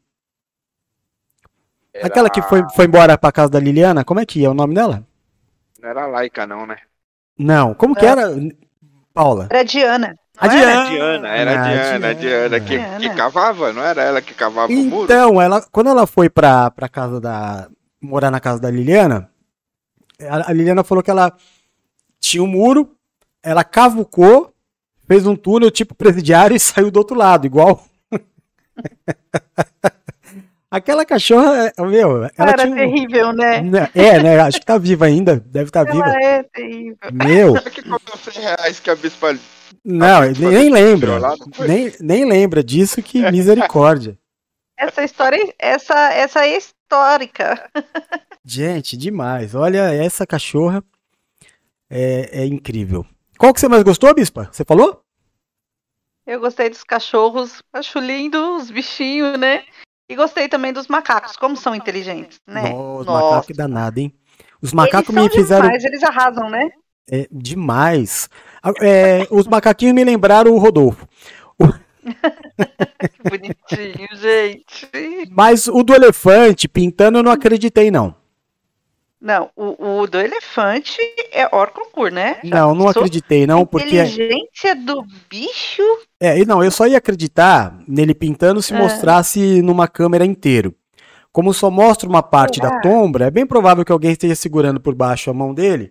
Era... 1.92 2.06
Aquela 2.06 2.28
que 2.28 2.42
foi, 2.42 2.62
foi 2.74 2.86
embora 2.86 3.16
pra 3.16 3.30
casa 3.30 3.50
da 3.50 3.60
Liliana, 3.60 4.04
como 4.04 4.20
é 4.20 4.26
que 4.26 4.44
é 4.44 4.48
o 4.48 4.54
nome 4.54 4.74
dela? 4.74 5.06
Não 5.80 5.88
era 5.88 6.06
Laika, 6.06 6.46
não, 6.46 6.66
né? 6.66 6.76
Não, 7.38 7.74
como 7.74 7.94
que 7.94 8.06
era, 8.06 8.30
Paula? 9.12 9.48
Era 9.50 9.62
Diana. 9.62 10.18
A 10.36 10.48
Diana. 10.48 10.70
Era 10.70 10.88
Diana, 10.88 11.28
era 11.28 11.50
a 11.50 11.68
Diana, 11.68 12.08
a 12.08 12.12
Diana, 12.12 12.60
que, 12.60 12.78
que 12.98 13.14
cavava, 13.14 13.72
não 13.72 13.82
era 13.82 14.02
ela 14.02 14.20
que 14.20 14.34
cavava 14.34 14.72
então, 14.72 14.84
o 14.84 14.90
muro? 14.90 15.04
Então, 15.04 15.42
ela, 15.42 15.62
quando 15.70 15.90
ela 15.90 16.06
foi 16.06 16.28
pra, 16.28 16.70
pra 16.70 16.88
casa 16.88 17.20
da. 17.20 17.68
morar 18.00 18.30
na 18.30 18.40
casa 18.40 18.60
da 18.60 18.70
Liliana, 18.70 19.30
a, 20.20 20.50
a 20.50 20.52
Liliana 20.52 20.82
falou 20.82 21.04
que 21.04 21.10
ela 21.10 21.32
tinha 22.18 22.42
um 22.42 22.48
muro, 22.48 22.96
ela 23.42 23.62
cavucou, 23.62 24.53
fez 25.06 25.26
um 25.26 25.36
túnel 25.36 25.70
tipo 25.70 25.94
presidiário 25.94 26.56
e 26.56 26.60
saiu 26.60 26.90
do 26.90 26.98
outro 26.98 27.16
lado, 27.16 27.46
igual. 27.46 27.84
Aquela 30.70 31.04
cachorra, 31.04 31.72
é, 31.76 31.82
meu, 31.82 32.24
ela 32.24 32.32
Era 32.36 32.64
tinha... 32.64 32.74
terrível, 32.74 33.32
né? 33.32 33.58
É, 33.94 34.20
né? 34.20 34.40
Acho 34.40 34.58
que 34.58 34.66
tá 34.66 34.76
viva 34.76 35.04
ainda. 35.04 35.36
Deve 35.36 35.68
estar 35.68 35.84
tá 35.84 35.92
viva. 35.92 36.08
é 36.20 36.42
terrível. 36.42 36.96
Meu. 37.12 37.54
que 37.62 37.80
custou 37.80 38.32
100 38.32 38.42
reais 38.42 38.80
que 38.80 38.90
a 38.90 38.96
bispa. 38.96 39.38
Não, 39.84 40.22
a 40.22 40.26
bispa 40.26 40.50
nem 40.50 40.70
lembra. 40.70 41.20
Nem, 41.68 41.92
nem 42.00 42.24
lembra 42.24 42.64
disso, 42.64 43.00
que 43.00 43.30
misericórdia. 43.30 44.18
Essa 44.76 45.04
história, 45.04 45.54
essa, 45.60 46.12
essa 46.12 46.44
é 46.44 46.58
histórica. 46.58 47.70
Gente, 48.44 48.96
demais. 48.96 49.54
Olha, 49.54 49.94
essa 49.94 50.26
cachorra 50.26 50.82
é, 51.88 52.42
é 52.42 52.46
incrível. 52.46 53.06
Qual 53.38 53.52
que 53.52 53.60
você 53.60 53.68
mais 53.68 53.82
gostou, 53.82 54.14
bispa? 54.14 54.48
Você 54.50 54.64
falou? 54.64 55.02
Eu 56.26 56.40
gostei 56.40 56.70
dos 56.70 56.82
cachorros, 56.82 57.62
acho 57.72 57.98
lindo, 57.98 58.56
os 58.56 58.70
bichinhos, 58.70 59.38
né? 59.38 59.64
E 60.08 60.14
gostei 60.14 60.48
também 60.48 60.72
dos 60.72 60.86
macacos, 60.86 61.36
como 61.36 61.56
são 61.56 61.74
inteligentes, 61.74 62.40
né? 62.46 62.70
Nossa, 62.70 63.10
macaco 63.10 63.52
é 63.52 63.54
danado, 63.54 64.00
hein? 64.00 64.14
Os 64.60 64.72
macacos 64.72 65.14
me 65.14 65.28
fizeram. 65.28 65.64
Demais, 65.64 65.84
eles 65.84 66.02
arrasam, 66.02 66.48
né? 66.48 66.70
É, 67.10 67.28
demais. 67.30 68.28
É, 68.80 69.26
os 69.30 69.46
macaquinhos 69.46 69.94
me 69.94 70.04
lembraram 70.04 70.52
o 70.52 70.58
Rodolfo. 70.58 71.06
que 71.58 73.28
bonitinho, 73.28 74.08
gente. 74.14 74.88
Mas 75.30 75.68
o 75.68 75.82
do 75.82 75.94
elefante 75.94 76.68
pintando 76.68 77.18
eu 77.18 77.22
não 77.22 77.32
acreditei, 77.32 77.90
não. 77.90 78.14
Não, 79.24 79.48
o, 79.56 80.02
o 80.02 80.06
do 80.06 80.20
elefante 80.20 80.98
é 81.32 81.48
hors 81.50 81.72
concurso, 81.72 82.14
né? 82.14 82.36
Não, 82.44 82.74
não 82.74 82.88
acreditei, 82.88 83.46
não, 83.46 83.64
porque. 83.64 83.98
A 83.98 84.04
inteligência 84.04 84.76
do 84.76 85.02
bicho. 85.30 85.82
É, 86.20 86.38
e 86.38 86.44
não, 86.44 86.62
eu 86.62 86.70
só 86.70 86.86
ia 86.86 86.98
acreditar 86.98 87.74
nele 87.88 88.14
pintando 88.14 88.60
se 88.60 88.74
é. 88.74 88.78
mostrasse 88.78 89.62
numa 89.62 89.88
câmera 89.88 90.26
inteiro. 90.26 90.74
Como 91.32 91.54
só 91.54 91.70
mostra 91.70 92.06
uma 92.06 92.22
parte 92.22 92.60
da 92.60 92.82
tombra, 92.82 93.24
é 93.24 93.30
bem 93.30 93.46
provável 93.46 93.82
que 93.82 93.90
alguém 93.90 94.12
esteja 94.12 94.34
segurando 94.34 94.78
por 94.78 94.94
baixo 94.94 95.30
a 95.30 95.34
mão 95.34 95.54
dele. 95.54 95.90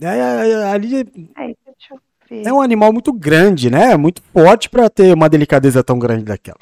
É, 0.00 0.06
é, 0.08 0.64
ali 0.64 1.06
Ai, 1.36 1.54
eu 1.92 2.00
ver. 2.28 2.44
é 2.44 2.52
um 2.52 2.60
animal 2.60 2.92
muito 2.92 3.12
grande, 3.12 3.70
né? 3.70 3.96
Muito 3.96 4.20
forte 4.32 4.68
para 4.68 4.90
ter 4.90 5.14
uma 5.14 5.28
delicadeza 5.28 5.84
tão 5.84 5.96
grande 5.96 6.24
daquela. 6.24 6.58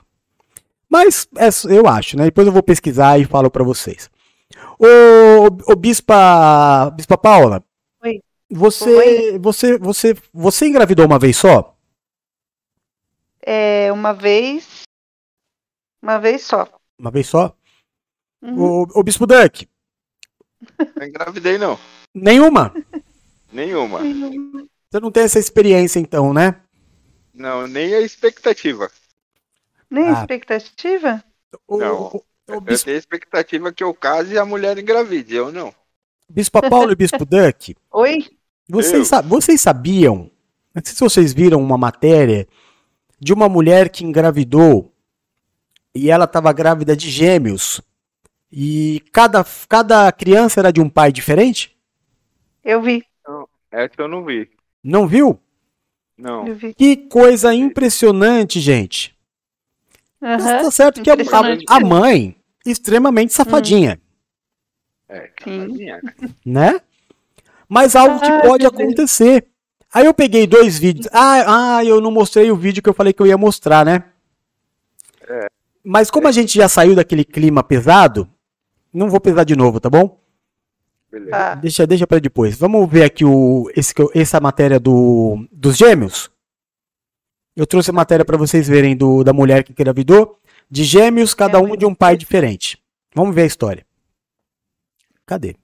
Mas 0.90 1.26
é, 1.38 1.48
eu 1.74 1.88
acho, 1.88 2.18
né? 2.18 2.24
Depois 2.24 2.46
eu 2.46 2.52
vou 2.52 2.62
pesquisar 2.62 3.18
e 3.18 3.24
falo 3.24 3.50
para 3.50 3.64
vocês. 3.64 4.10
Ô, 4.82 5.72
ô 5.72 5.76
Bispa, 5.76 6.90
Bispa 6.96 7.18
Paula, 7.18 7.62
Oi. 8.02 8.22
você, 8.50 9.38
você, 9.38 9.78
você, 9.78 10.14
você 10.32 10.66
engravidou 10.66 11.04
uma 11.04 11.18
vez 11.18 11.36
só? 11.36 11.76
É, 13.42 13.92
uma 13.92 14.14
vez. 14.14 14.82
Uma 16.02 16.18
vez 16.18 16.42
só. 16.42 16.66
Uma 16.98 17.10
vez 17.10 17.26
só? 17.26 17.54
Uhum. 18.42 18.58
Ô, 18.58 19.00
ô 19.00 19.02
Bispo 19.02 19.26
Duck, 19.26 19.68
Não 20.96 21.04
engravidei, 21.06 21.58
não. 21.58 21.78
nenhuma? 22.14 22.72
Nenhuma. 23.52 23.98
Você 24.00 24.98
não 24.98 25.10
tem 25.10 25.24
essa 25.24 25.38
experiência 25.38 25.98
então, 26.00 26.32
né? 26.32 26.58
Não, 27.34 27.66
nem 27.66 27.94
a 27.94 28.00
expectativa. 28.00 28.90
Nem 29.90 30.08
Ah. 30.08 30.12
expectativa? 30.20 31.22
Não. 31.68 32.22
Eu 32.54 32.60
tenho 32.84 32.96
a 32.96 32.98
expectativa 32.98 33.72
que 33.72 33.82
eu 33.84 33.92
case 33.94 34.34
e 34.34 34.38
a 34.38 34.44
mulher 34.44 34.78
engravide, 34.78 35.34
eu 35.34 35.50
não. 35.52 35.74
Bispa 36.28 36.60
Paulo 36.68 36.92
e 36.92 36.94
Bispo 36.96 37.24
Duck, 37.24 37.74
Oi? 37.92 38.26
vocês, 38.68 39.08
sa- 39.08 39.20
vocês 39.20 39.60
sabiam, 39.60 40.30
não 40.74 40.82
sei 40.84 40.94
se 40.94 41.00
vocês 41.00 41.32
viram 41.32 41.60
uma 41.60 41.76
matéria 41.76 42.46
de 43.18 43.32
uma 43.32 43.48
mulher 43.48 43.88
que 43.88 44.04
engravidou 44.04 44.92
e 45.94 46.08
ela 46.10 46.24
estava 46.24 46.52
grávida 46.52 46.96
de 46.96 47.10
gêmeos 47.10 47.80
e 48.52 49.02
cada, 49.12 49.44
cada 49.68 50.10
criança 50.12 50.60
era 50.60 50.72
de 50.72 50.80
um 50.80 50.88
pai 50.88 51.10
diferente? 51.12 51.76
Eu 52.64 52.80
vi. 52.80 53.04
Essa 53.72 53.94
eu 53.98 54.08
não 54.08 54.24
vi. 54.24 54.48
Não 54.82 55.06
viu? 55.06 55.38
Não. 56.16 56.44
Que 56.76 56.96
coisa 56.96 57.52
impressionante, 57.54 58.60
gente. 58.60 59.16
Mas 60.20 60.44
Aham, 60.44 60.62
tá 60.64 60.70
certo 60.70 61.02
que 61.02 61.10
a, 61.10 61.14
a- 61.68 61.80
mãe, 61.80 62.36
extremamente 62.64 63.32
safadinha, 63.32 64.00
É, 65.08 65.30
Sim. 65.42 65.60
casadinha. 65.60 66.00
né? 66.44 66.80
Mas 67.68 67.94
algo 67.96 68.20
que 68.20 68.26
Ah, 68.26 68.40
pode 68.42 68.66
acontecer. 68.66 69.46
Aí 69.92 70.06
eu 70.06 70.14
peguei 70.14 70.46
dois 70.46 70.78
vídeos. 70.78 71.08
Ah, 71.12 71.76
ah, 71.78 71.84
eu 71.84 72.00
não 72.00 72.10
mostrei 72.10 72.50
o 72.50 72.56
vídeo 72.56 72.82
que 72.82 72.88
eu 72.88 72.94
falei 72.94 73.12
que 73.12 73.20
eu 73.22 73.26
ia 73.26 73.38
mostrar, 73.38 73.84
né? 73.84 74.04
Mas 75.82 76.10
como 76.10 76.28
a 76.28 76.32
gente 76.32 76.54
já 76.54 76.68
saiu 76.68 76.94
daquele 76.94 77.24
clima 77.24 77.62
pesado, 77.62 78.28
não 78.92 79.08
vou 79.08 79.20
pesar 79.20 79.44
de 79.44 79.56
novo, 79.56 79.80
tá 79.80 79.88
bom? 79.88 80.20
Beleza. 81.10 81.30
Tá. 81.30 81.54
Deixa, 81.54 81.86
deixa 81.86 82.06
para 82.06 82.18
depois. 82.20 82.56
Vamos 82.56 82.88
ver 82.88 83.04
aqui 83.04 83.24
o, 83.24 83.70
esse, 83.74 83.92
essa 84.14 84.38
matéria 84.40 84.78
do, 84.78 85.46
dos 85.50 85.76
gêmeos. 85.76 86.30
Eu 87.56 87.66
trouxe 87.66 87.90
a 87.90 87.94
matéria 87.94 88.24
para 88.24 88.36
vocês 88.36 88.68
verem 88.68 88.96
do, 88.96 89.24
da 89.24 89.32
mulher 89.32 89.64
que 89.64 89.72
engravidou. 89.72 90.38
De 90.72 90.84
gêmeos, 90.84 91.34
cada 91.34 91.60
um 91.60 91.76
de 91.76 91.84
um 91.84 91.92
pai 91.92 92.16
diferente. 92.16 92.80
Vamos 93.12 93.34
ver 93.34 93.42
a 93.42 93.46
história. 93.46 93.84
Cadê? 95.26 95.56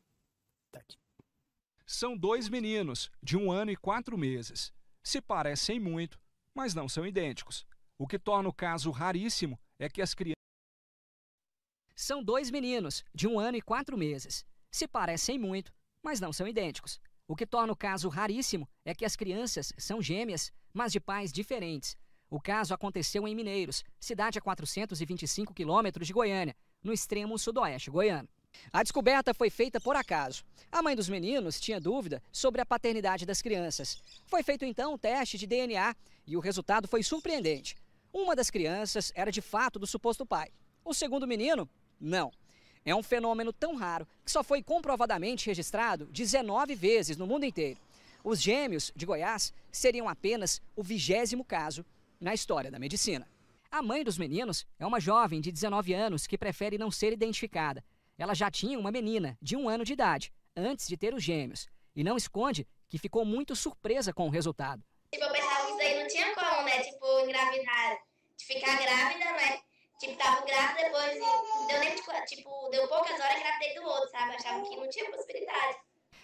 São 1.87 2.17
dois 2.17 2.49
meninos, 2.49 3.09
de 3.23 3.37
um 3.37 3.53
ano 3.53 3.71
e 3.71 3.77
quatro 3.77 4.19
meses. 4.19 4.73
Se 5.05 5.21
parecem 5.21 5.79
muito, 5.79 6.19
mas 6.53 6.75
não 6.75 6.89
são 6.89 7.07
idênticos. 7.07 7.65
O 7.97 8.05
que 8.05 8.19
torna 8.19 8.49
o 8.49 8.53
caso 8.53 8.91
raríssimo 8.91 9.57
é 9.79 9.89
que 9.89 10.03
as 10.03 10.13
crianças. 10.13 10.35
São 11.95 12.21
dois 12.21 12.51
meninos, 12.51 13.05
de 13.15 13.29
um 13.29 13.39
ano 13.39 13.57
e 13.59 13.63
quatro 13.63 13.97
meses. 13.97 14.45
Se 14.73 14.89
parecem 14.89 15.39
muito, 15.39 15.73
mas 16.03 16.19
não 16.19 16.33
são 16.33 16.49
idênticos. 16.49 17.01
O 17.29 17.37
que 17.37 17.47
torna 17.47 17.73
o 17.73 17.77
caso 17.77 18.09
raríssimo 18.09 18.69
é 18.85 18.93
que 18.93 19.05
as 19.05 19.15
crianças 19.15 19.73
são 19.79 20.03
gêmeas, 20.03 20.53
mas 20.75 20.91
de 20.91 20.99
pais 20.99 21.33
diferentes. 21.33 21.97
O 22.29 22.41
caso 22.41 22.75
aconteceu 22.75 23.27
em 23.27 23.35
Mineiros, 23.35 23.85
cidade 24.01 24.39
a 24.39 24.43
425 24.43 25.55
quilômetros 25.55 26.07
de 26.07 26.13
Goiânia, 26.13 26.57
no 26.83 26.93
extremo 26.93 27.39
sudoeste 27.39 27.91
goiano. 27.91 28.29
A 28.73 28.83
descoberta 28.83 29.33
foi 29.33 29.51
feita 29.51 29.81
por 29.81 29.97
acaso. 29.97 30.45
A 30.73 30.83
mãe 30.83 30.97
dos 30.97 31.09
meninos 31.09 31.61
tinha 31.61 31.81
dúvida 31.81 32.23
sobre 32.33 32.61
a 32.61 32.67
paternidade 32.67 33.27
das 33.27 33.43
crianças. 33.43 34.03
Foi 34.27 34.43
feito 34.43 34.65
então 34.65 34.95
um 34.95 34.99
teste 34.99 35.39
de 35.39 35.47
DNA 35.47 35.95
e 36.27 36.37
o 36.37 36.41
resultado 36.41 36.89
foi 36.89 37.03
surpreendente. 37.03 37.77
Uma 38.13 38.35
das 38.35 38.51
crianças 38.51 39.13
era 39.15 39.31
de 39.31 39.41
fato 39.41 39.79
do 39.79 39.87
suposto 39.87 40.27
pai. 40.27 40.51
O 40.85 40.95
segundo 40.95 41.27
menino, 41.27 41.69
não. 42.01 42.33
É 42.85 42.95
um 42.95 43.03
fenômeno 43.03 43.53
tão 43.53 43.77
raro 43.77 44.07
que 44.25 44.31
só 44.31 44.43
foi 44.43 44.63
comprovadamente 44.63 45.47
registrado 45.47 46.07
19 46.07 46.75
vezes 46.75 47.17
no 47.17 47.27
mundo 47.27 47.45
inteiro. 47.45 47.79
Os 48.25 48.41
gêmeos 48.41 48.93
de 48.97 49.07
Goiás 49.07 49.53
seriam 49.71 50.09
apenas 50.09 50.61
o 50.75 50.83
vigésimo 50.83 51.45
caso 51.45 51.85
na 52.21 52.35
história 52.35 52.71
da 52.71 52.79
medicina. 52.79 53.29
A 53.71 53.83
mãe 53.83 54.05
dos 54.05 54.17
meninos 54.17 54.67
é 54.79 54.87
uma 54.87 55.01
jovem 55.01 55.41
de 55.41 55.53
19 55.53 55.93
anos 55.93 56.27
que 56.27 56.39
prefere 56.39 56.79
não 56.79 56.91
ser 56.91 57.13
identificada. 57.13 57.85
Ela 58.17 58.35
já 58.35 58.51
tinha 58.51 58.79
uma 58.79 58.91
menina 58.91 59.37
de 59.43 59.57
um 59.57 59.69
ano 59.69 59.85
de 59.85 59.93
idade 59.93 60.33
antes 60.57 60.89
de 60.89 60.97
ter 60.97 61.13
os 61.13 61.23
gêmeos 61.23 61.69
e 61.95 62.03
não 62.03 62.17
esconde 62.17 62.67
que 62.89 62.99
ficou 62.99 63.25
muito 63.25 63.55
surpresa 63.55 64.13
com 64.13 64.27
o 64.29 64.31
resultado. 64.31 64.83
Tipo, 65.13 65.25
eu 65.25 65.33
pensava 65.33 65.65
que 65.65 65.71
isso 65.71 65.79
daí 65.79 66.01
não 66.01 66.09
tinha 66.09 66.35
como, 66.35 66.63
né? 66.63 66.83
Tipo, 66.83 67.21
engravidar, 67.21 67.99
de 68.39 68.45
ficar 68.45 68.77
grávida, 68.83 69.25
né? 69.33 69.61
Tipo, 69.99 70.17
tava 70.17 70.45
grávida, 70.45 70.83
depois 70.85 71.19
deu 71.69 71.81
nem, 71.81 71.95
tipo, 71.95 72.13
tipo, 72.27 72.69
deu 72.71 72.89
poucas 72.89 73.19
horas, 73.21 73.37
engravidei 73.39 73.75
do 73.75 73.83
outro, 73.83 74.11
sabe? 74.11 74.35
Achava 74.37 74.63
que 74.63 74.77
não 74.77 74.89
tinha 74.89 75.11
possibilidade. 75.11 75.79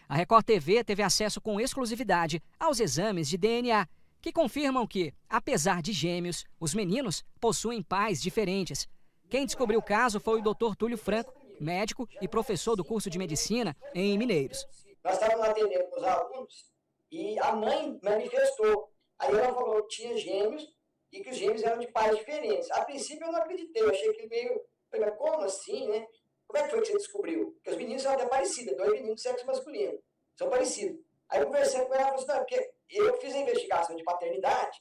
A 0.08 0.14
Record 0.14 0.44
TV 0.44 0.84
teve 0.84 1.02
acesso 1.02 1.40
com 1.40 1.60
exclusividade 1.60 2.42
aos 2.60 2.80
exames 2.80 3.28
de 3.28 3.38
DNA, 3.38 3.88
que 4.22 4.32
confirmam 4.32 4.86
que, 4.86 5.12
apesar 5.28 5.82
de 5.82 5.92
gêmeos, 5.92 6.44
os 6.60 6.72
meninos 6.72 7.24
possuem 7.40 7.82
pais 7.82 8.22
diferentes. 8.22 8.88
Quem 9.28 9.44
descobriu 9.44 9.80
o 9.80 9.82
caso 9.82 10.20
foi 10.20 10.40
o 10.40 10.42
Dr. 10.42 10.76
Túlio 10.78 10.96
Franco, 10.96 11.34
médico 11.60 12.08
e 12.20 12.28
professor 12.28 12.76
do 12.76 12.84
curso 12.84 13.10
de 13.10 13.18
medicina 13.18 13.76
em 13.94 14.16
Mineiros. 14.16 14.64
Nós 15.02 15.14
estávamos 15.14 15.48
atendendo 15.48 15.88
os 15.96 16.04
alunos 16.04 16.72
e 17.10 17.38
a 17.40 17.56
mãe 17.56 17.98
manifestou. 18.02 18.90
Aí 19.18 19.34
ela 19.34 19.52
falou 19.52 19.82
que 19.84 19.96
tinha 19.96 20.16
gêmeos 20.16 20.66
e 21.10 21.20
que 21.20 21.30
os 21.30 21.36
gêmeos 21.36 21.62
eram 21.62 21.80
de 21.80 21.88
pais 21.88 22.16
diferentes. 22.16 22.70
A 22.70 22.84
princípio 22.84 23.26
eu 23.26 23.32
não 23.32 23.40
acreditei, 23.40 23.82
eu 23.82 23.90
achei 23.90 24.12
que 24.12 24.26
meio. 24.28 24.60
Como 25.16 25.40
assim, 25.40 25.88
né? 25.88 26.06
Como 26.46 26.62
é 26.62 26.64
que 26.64 26.70
foi 26.70 26.80
que 26.82 26.88
você 26.88 26.98
descobriu? 26.98 27.52
Porque 27.52 27.70
os 27.70 27.76
meninos 27.76 28.02
são 28.02 28.12
até 28.12 28.26
parecidos, 28.26 28.76
dois 28.76 28.92
meninos 28.92 29.16
de 29.16 29.22
sexo 29.22 29.46
masculino, 29.46 29.98
são 30.36 30.50
parecidos. 30.50 31.00
Aí 31.30 31.42
conversei 31.46 31.80
com 31.86 31.94
ela 31.94 32.02
e 32.02 32.04
falei 32.04 32.16
assim, 32.16 32.26
não, 32.26 32.38
porque 32.40 32.72
eu 32.96 33.16
fiz 33.20 33.34
a 33.34 33.38
investigação 33.38 33.96
de 33.96 34.02
paternidade 34.04 34.78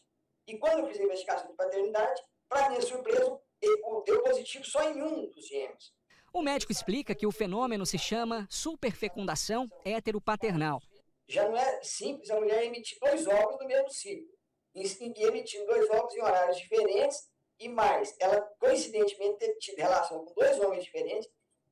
e 0.47 0.57
quando 0.57 0.79
eu 0.79 0.87
fiz 0.87 0.99
a 0.99 1.03
investigação 1.03 1.47
de 1.49 1.55
paternidade, 1.55 2.21
para 2.49 2.69
minha 2.69 2.81
surpresa, 2.81 3.39
eu- 3.61 4.03
deu 4.05 4.21
positivo 4.23 4.65
só 4.65 4.83
em 4.89 5.01
um 5.01 5.29
dos 5.29 5.47
gêmeos. 5.47 5.93
O 6.33 6.41
médico 6.41 6.71
explica 6.71 7.13
que 7.13 7.27
o 7.27 7.31
fenômeno 7.31 7.85
se 7.85 7.97
chama 7.97 8.47
superfecundação 8.49 9.69
heteropaternal. 9.85 10.79
já 11.27 11.47
não 11.47 11.55
é 11.55 11.81
simples 11.81 12.29
a 12.29 12.35
mulher 12.35 12.65
emitir 12.65 12.97
dois 12.99 13.25
óvulos 13.25 13.59
no 13.61 13.67
mesmo 13.67 13.89
ciclo. 13.89 14.27
E, 14.75 14.81
emitindo 15.23 15.65
dois 15.65 15.89
óvulos 15.89 16.13
em 16.15 16.21
horários 16.21 16.57
diferentes 16.57 17.29
e 17.57 17.69
mais, 17.69 18.13
ela 18.19 18.41
coincidentemente 18.59 19.37
ter 19.37 19.55
tido 19.57 19.77
relação 19.77 20.25
com 20.25 20.33
dois 20.33 20.59
homens 20.59 20.83
diferentes 20.83 21.29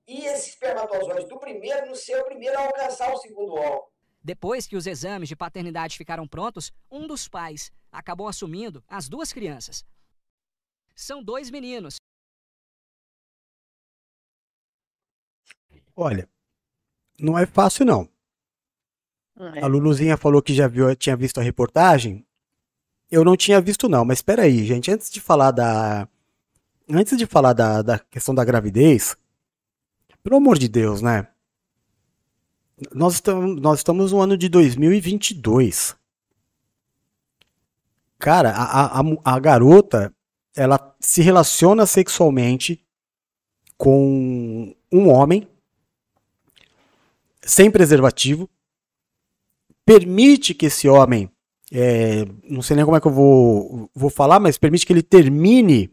e 0.07 0.25
esse 0.25 0.49
espermatozoide 0.51 1.27
do 1.27 1.37
primeiro 1.39 1.87
não 1.87 1.95
ser 1.95 2.21
o 2.21 2.25
primeiro 2.25 2.57
a 2.57 2.67
alcançar 2.67 3.13
o 3.13 3.17
segundo 3.17 3.53
óvulo. 3.53 3.91
Depois 4.21 4.67
que 4.67 4.75
os 4.75 4.85
exames 4.85 5.29
de 5.29 5.35
paternidade 5.35 5.97
ficaram 5.97 6.27
prontos, 6.27 6.71
um 6.91 7.07
dos 7.07 7.27
pais 7.27 7.71
acabou 7.91 8.27
assumindo 8.27 8.83
as 8.87 9.07
duas 9.07 9.31
crianças. 9.31 9.85
São 10.95 11.23
dois 11.23 11.49
meninos. 11.49 11.95
Olha, 15.95 16.29
não 17.19 17.37
é 17.37 17.45
fácil 17.45 17.85
não. 17.85 18.09
A 19.61 19.67
Luluzinha 19.67 20.17
falou 20.17 20.41
que 20.41 20.53
já 20.53 20.67
viu, 20.67 20.93
tinha 20.95 21.15
visto 21.15 21.39
a 21.39 21.43
reportagem. 21.43 22.25
Eu 23.09 23.23
não 23.23 23.37
tinha 23.37 23.61
visto 23.61 23.87
não, 23.87 24.03
mas 24.03 24.19
espera 24.19 24.43
aí, 24.43 24.65
gente, 24.65 24.91
antes 24.91 25.09
de 25.09 25.21
falar 25.21 25.51
da 25.51 26.07
antes 26.89 27.17
de 27.17 27.25
falar 27.25 27.53
da, 27.53 27.81
da 27.81 27.99
questão 27.99 28.35
da 28.35 28.43
gravidez, 28.43 29.15
pelo 30.21 30.35
amor 30.37 30.57
de 30.57 30.67
Deus, 30.67 31.01
né? 31.01 31.27
Nós 32.93 33.15
estamos, 33.15 33.61
nós 33.61 33.79
estamos 33.79 34.11
no 34.11 34.21
ano 34.21 34.37
de 34.37 34.47
2022. 34.49 35.95
Cara, 38.17 38.51
a, 38.51 38.99
a, 38.99 39.03
a- 39.23 39.39
garota, 39.39 40.13
ela 40.55 40.95
se 40.99 41.21
relaciona 41.21 41.85
sexualmente 41.85 42.83
com 43.77 44.75
um 44.91 45.09
homem 45.09 45.47
sem 47.41 47.71
preservativo, 47.71 48.49
permite 49.85 50.53
que 50.53 50.65
esse 50.67 50.87
homem, 50.87 51.31
é, 51.71 52.25
não 52.43 52.61
sei 52.61 52.75
nem 52.75 52.85
como 52.85 52.97
é 52.97 53.01
que 53.01 53.07
eu 53.07 53.11
vou, 53.13 53.89
vou 53.95 54.09
falar, 54.09 54.39
mas 54.39 54.57
permite 54.57 54.85
que 54.85 54.93
ele 54.93 55.01
termine 55.01 55.89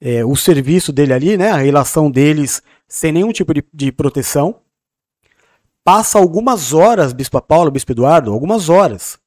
é, 0.00 0.24
o 0.24 0.36
serviço 0.36 0.92
dele 0.92 1.12
ali, 1.12 1.36
né, 1.36 1.50
a 1.50 1.56
relação 1.56 2.10
deles 2.10 2.62
sem 2.86 3.10
nenhum 3.12 3.32
tipo 3.32 3.54
de, 3.54 3.64
de 3.72 3.90
proteção. 3.90 4.61
Passa 5.84 6.18
algumas 6.18 6.72
horas, 6.72 7.12
Bispo 7.12 7.40
Paulo, 7.42 7.70
Bispo 7.70 7.92
Eduardo, 7.92 8.32
algumas 8.32 8.68
horas. 8.68 9.18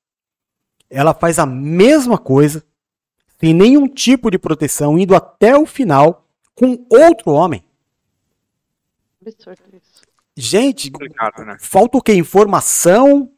Ela 0.89 1.13
faz 1.13 1.37
a 1.37 1.45
mesma 1.45 2.17
coisa, 2.17 2.63
sem 3.39 3.53
nenhum 3.53 3.87
tipo 3.87 4.31
de 4.31 4.37
proteção, 4.37 4.97
indo 4.97 5.15
até 5.15 5.57
o 5.57 5.65
final 5.65 6.25
com 6.53 6.85
outro 6.89 7.31
homem. 7.31 7.63
Absurdo 9.21 9.61
isso. 9.73 10.01
Gente, 10.37 10.91
Complicado, 10.91 11.43
né? 11.45 11.57
falta 11.59 11.97
o 11.97 12.01
quê? 12.01 12.13
Informação. 12.13 13.31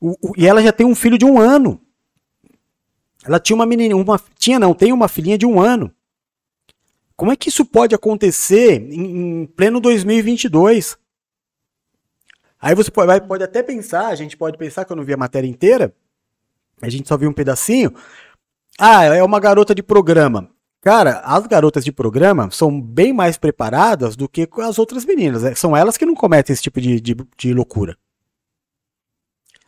O- 0.00 0.16
o- 0.20 0.32
e 0.36 0.46
ela 0.46 0.62
já 0.62 0.72
tem 0.72 0.86
um 0.86 0.94
filho 0.94 1.16
de 1.16 1.24
um 1.24 1.38
ano. 1.38 1.80
Ela 3.24 3.38
tinha 3.38 3.54
uma 3.54 3.64
menina, 3.66 3.94
uma, 3.94 4.20
tinha 4.38 4.58
não, 4.58 4.74
tem 4.74 4.92
uma 4.92 5.08
filhinha 5.08 5.38
de 5.38 5.46
um 5.46 5.60
ano. 5.60 5.94
Como 7.16 7.30
é 7.30 7.36
que 7.36 7.48
isso 7.48 7.64
pode 7.64 7.94
acontecer 7.94 8.82
em, 8.92 9.42
em 9.42 9.46
pleno 9.46 9.78
2022? 9.80 10.98
Aí 12.62 12.76
você 12.76 12.92
pode, 12.92 13.26
pode 13.26 13.42
até 13.42 13.60
pensar, 13.60 14.06
a 14.06 14.14
gente 14.14 14.36
pode 14.36 14.56
pensar 14.56 14.84
que 14.84 14.92
eu 14.92 14.96
não 14.96 15.02
vi 15.02 15.12
a 15.12 15.16
matéria 15.16 15.48
inteira, 15.48 15.92
a 16.80 16.88
gente 16.88 17.08
só 17.08 17.16
viu 17.16 17.28
um 17.28 17.32
pedacinho. 17.32 17.92
Ah, 18.78 19.04
é 19.04 19.22
uma 19.22 19.40
garota 19.40 19.74
de 19.74 19.82
programa. 19.82 20.48
Cara, 20.80 21.18
as 21.20 21.46
garotas 21.46 21.84
de 21.84 21.90
programa 21.90 22.50
são 22.52 22.80
bem 22.80 23.12
mais 23.12 23.36
preparadas 23.36 24.14
do 24.14 24.28
que 24.28 24.48
as 24.58 24.78
outras 24.78 25.04
meninas. 25.04 25.42
né? 25.42 25.54
São 25.56 25.76
elas 25.76 25.96
que 25.96 26.06
não 26.06 26.14
cometem 26.14 26.52
esse 26.52 26.62
tipo 26.62 26.80
de, 26.80 27.00
de, 27.00 27.16
de 27.36 27.52
loucura. 27.52 27.96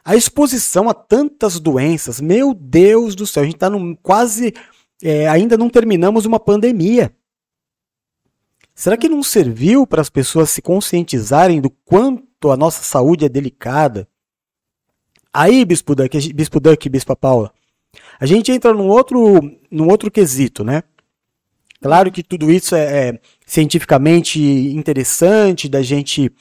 A 0.04 0.14
exposição 0.14 0.88
a 0.88 0.94
tantas 0.94 1.58
doenças, 1.58 2.20
meu 2.20 2.54
Deus 2.54 3.16
do 3.16 3.26
céu, 3.26 3.42
a 3.42 3.46
gente 3.46 3.56
está 3.56 3.70
quase. 4.02 4.54
é, 5.02 5.28
ainda 5.28 5.56
não 5.56 5.68
terminamos 5.68 6.26
uma 6.26 6.38
pandemia. 6.38 7.12
Será 8.74 8.96
que 8.96 9.08
não 9.08 9.22
serviu 9.22 9.86
para 9.86 10.00
as 10.00 10.10
pessoas 10.10 10.50
se 10.50 10.60
conscientizarem 10.60 11.60
do 11.60 11.70
quanto 11.70 12.33
a 12.50 12.56
nossa 12.56 12.82
saúde 12.82 13.24
é 13.24 13.28
delicada? 13.28 14.08
Aí, 15.32 15.64
Bispo 15.64 15.94
Duck, 15.94 16.32
Bispo 16.32 16.60
Duck, 16.60 16.88
Bispa 16.88 17.16
Paula, 17.16 17.52
a 18.18 18.26
gente 18.26 18.52
entra 18.52 18.72
num 18.72 18.88
outro, 18.88 19.40
num 19.70 19.88
outro 19.88 20.10
quesito, 20.10 20.64
né? 20.64 20.82
Claro 21.82 22.10
que 22.10 22.22
tudo 22.22 22.50
isso 22.50 22.74
é, 22.74 23.08
é 23.08 23.20
cientificamente 23.44 24.40
interessante 24.40 25.68
da 25.68 25.82
gente 25.82 26.32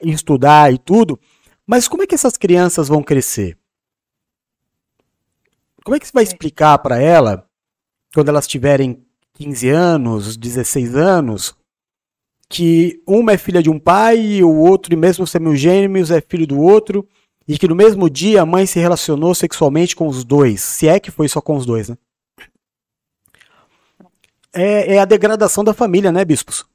estudar 0.00 0.72
e 0.72 0.78
tudo, 0.78 1.18
mas 1.66 1.88
como 1.88 2.02
é 2.02 2.06
que 2.06 2.14
essas 2.14 2.36
crianças 2.36 2.88
vão 2.88 3.02
crescer? 3.02 3.56
Como 5.84 5.96
é 5.96 5.98
que 5.98 6.06
você 6.06 6.12
vai 6.12 6.22
explicar 6.22 6.78
para 6.78 7.00
ela, 7.00 7.48
quando 8.14 8.28
elas 8.28 8.46
tiverem 8.46 9.04
15 9.34 9.68
anos, 9.70 10.36
16 10.36 10.94
anos, 10.94 11.54
que 12.52 13.02
uma 13.06 13.32
é 13.32 13.38
filha 13.38 13.62
de 13.62 13.70
um 13.70 13.78
pai 13.78 14.20
e 14.20 14.44
o 14.44 14.54
outro, 14.54 14.92
e 14.92 14.96
mesmo 14.96 15.26
sendo 15.26 15.56
gêmeos, 15.56 16.10
é 16.10 16.20
filho 16.20 16.46
do 16.46 16.60
outro, 16.60 17.08
e 17.48 17.58
que 17.58 17.66
no 17.66 17.74
mesmo 17.74 18.10
dia 18.10 18.42
a 18.42 18.46
mãe 18.46 18.66
se 18.66 18.78
relacionou 18.78 19.34
sexualmente 19.34 19.96
com 19.96 20.06
os 20.06 20.22
dois, 20.22 20.60
se 20.60 20.86
é 20.86 21.00
que 21.00 21.10
foi 21.10 21.28
só 21.28 21.40
com 21.40 21.56
os 21.56 21.64
dois, 21.64 21.88
né? 21.88 21.96
É, 24.54 24.96
é 24.96 24.98
a 25.00 25.06
degradação 25.06 25.64
da 25.64 25.72
família, 25.72 26.12
né, 26.12 26.24
bispos? 26.24 26.66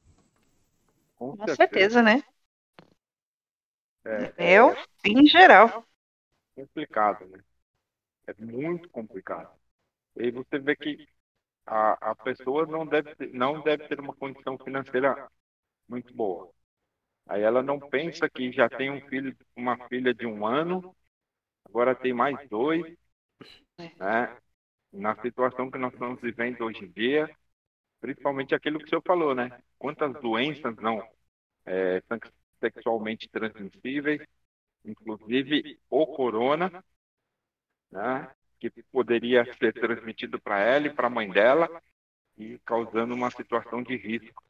Com 1.16 1.36
Com 1.38 1.48
certeza, 1.48 2.02
né? 2.02 2.24
É, 4.06 4.58
Eu, 4.58 4.76
em 5.06 5.28
geral. 5.28 5.84
complicado, 6.56 7.26
né? 7.28 7.40
É 8.28 8.34
muito 8.44 8.90
complicado. 8.90 9.50
E 10.18 10.32
você 10.32 10.60
vê 10.60 10.76
que 10.76 11.08
a, 11.66 12.12
a 12.12 12.16
pessoa 12.16 12.66
não 12.66 12.86
deve, 12.86 13.16
ter, 13.16 13.34
não 13.34 13.62
deve 13.62 13.88
ter 13.88 14.00
uma 14.00 14.16
condição 14.16 14.58
financeira 14.58 15.30
muito 15.88 16.14
boa. 16.14 16.52
Aí 17.28 17.42
ela 17.42 17.62
não 17.62 17.80
pensa 17.80 18.30
que 18.30 18.52
já 18.52 18.70
tem 18.70 18.90
um 18.90 19.02
filho, 19.08 19.36
uma 19.56 19.78
filha 19.88 20.14
de 20.14 20.26
um 20.26 20.46
ano, 20.46 20.96
agora 21.66 21.94
tem 21.94 22.14
mais 22.14 22.38
dois, 22.50 22.98
né? 23.78 24.38
Na 24.92 25.16
situação 25.22 25.70
que 25.70 25.78
nós 25.78 25.92
estamos 25.94 26.22
vivendo 26.22 26.62
hoje 26.62 26.86
em 26.86 26.92
dia, 26.92 27.30
principalmente 28.00 28.56
aquilo 28.56 28.80
que 28.80 28.86
o 28.86 28.90
senhor 28.90 29.04
falou, 29.06 29.36
né? 29.36 29.62
Quantas 29.78 30.14
doenças 30.22 30.76
não 30.78 31.06
é, 31.66 32.02
sexualmente 32.60 33.28
transmissíveis, 33.30 34.22
inclusive 34.86 35.80
o 35.90 36.08
corona, 36.08 36.84
né? 37.92 38.34
Que 38.60 38.72
poderia 38.92 39.44
ser 39.56 39.74
transmitido 39.74 40.40
para 40.40 40.60
ela 40.60 40.88
e 40.88 40.94
para 40.94 41.08
a 41.08 41.12
mãe 41.12 41.30
dela 41.30 41.70
e 42.38 42.58
causando 42.60 43.14
uma 43.14 43.30
situação 43.30 43.84
de 43.84 43.98
risco 43.98 44.48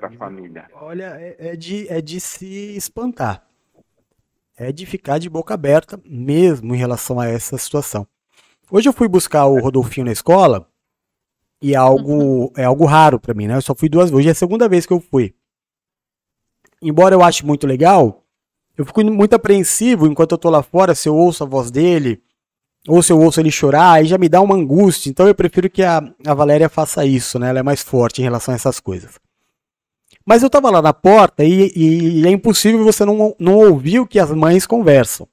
para 0.00 0.08
a 0.08 0.12
família. 0.12 0.66
Olha, 0.72 1.14
é, 1.20 1.36
é 1.50 1.56
de, 1.56 1.86
é 1.88 2.00
de 2.00 2.18
se 2.18 2.74
espantar. 2.74 3.46
É 4.56 4.72
de 4.72 4.86
ficar 4.86 5.18
de 5.18 5.28
boca 5.28 5.52
aberta 5.52 6.00
mesmo 6.04 6.74
em 6.74 6.78
relação 6.78 7.20
a 7.20 7.26
essa 7.26 7.58
situação. 7.58 8.06
Hoje 8.70 8.88
eu 8.88 8.92
fui 8.92 9.08
buscar 9.08 9.46
o 9.46 9.60
Rodolfinho 9.60 10.06
na 10.06 10.12
escola 10.12 10.66
e 11.60 11.74
é 11.74 11.76
algo, 11.76 12.50
é 12.56 12.64
algo 12.64 12.86
raro 12.86 13.20
para 13.20 13.34
mim, 13.34 13.46
né? 13.46 13.56
Eu 13.56 13.62
só 13.62 13.74
fui 13.74 13.88
duas 13.88 14.10
vezes. 14.10 14.18
Hoje 14.18 14.28
é 14.28 14.32
a 14.32 14.34
segunda 14.34 14.68
vez 14.68 14.86
que 14.86 14.92
eu 14.92 15.00
fui. 15.00 15.34
Embora 16.80 17.14
eu 17.14 17.22
ache 17.22 17.44
muito 17.44 17.66
legal, 17.66 18.24
eu 18.78 18.86
fico 18.86 19.04
muito 19.04 19.34
apreensivo 19.34 20.06
enquanto 20.06 20.32
eu 20.32 20.38
tô 20.38 20.48
lá 20.48 20.62
fora, 20.62 20.94
se 20.94 21.08
eu 21.08 21.14
ouço 21.14 21.44
a 21.44 21.46
voz 21.46 21.70
dele, 21.70 22.22
ou 22.88 23.02
se 23.02 23.12
eu 23.12 23.20
ouço 23.20 23.38
ele 23.38 23.50
chorar, 23.50 23.92
aí 23.92 24.06
já 24.06 24.16
me 24.16 24.30
dá 24.30 24.40
uma 24.40 24.54
angústia. 24.54 25.10
Então 25.10 25.26
eu 25.26 25.34
prefiro 25.34 25.68
que 25.68 25.82
a, 25.82 26.02
a 26.26 26.32
Valéria 26.32 26.70
faça 26.70 27.04
isso, 27.04 27.38
né? 27.38 27.50
Ela 27.50 27.58
é 27.58 27.62
mais 27.62 27.82
forte 27.82 28.20
em 28.20 28.24
relação 28.24 28.52
a 28.52 28.56
essas 28.56 28.80
coisas. 28.80 29.18
Mas 30.30 30.44
eu 30.44 30.48
tava 30.48 30.70
lá 30.70 30.80
na 30.80 30.92
porta 30.92 31.42
e, 31.42 31.72
e- 31.74 32.20
e 32.20 32.24
é 32.24 32.30
impossível 32.30 32.84
você 32.84 33.04
não, 33.04 33.34
não 33.36 33.56
ouvir 33.56 33.98
o 33.98 34.06
que 34.06 34.16
as 34.16 34.30
mães 34.30 34.64
conversam. 34.64 35.26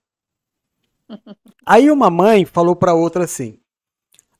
Aí 1.64 1.91
uma 1.91 2.10
mãe 2.10 2.45
falou 2.45 2.76
pra 2.76 2.95
outra 2.95 3.26
assim: 3.26 3.60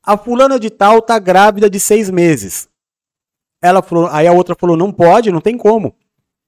A 0.02 0.18
fulana 0.18 0.58
de 0.58 0.68
tal 0.68 1.00
tá 1.00 1.16
grávida 1.20 1.70
de 1.70 1.78
seis 1.78 2.10
meses. 2.10 2.68
Ela 3.62 3.80
falou, 3.82 4.08
aí 4.08 4.26
a 4.26 4.32
outra 4.32 4.56
falou: 4.58 4.76
Não 4.76 4.90
pode, 4.90 5.30
não 5.30 5.40
tem 5.40 5.56
como. 5.56 5.94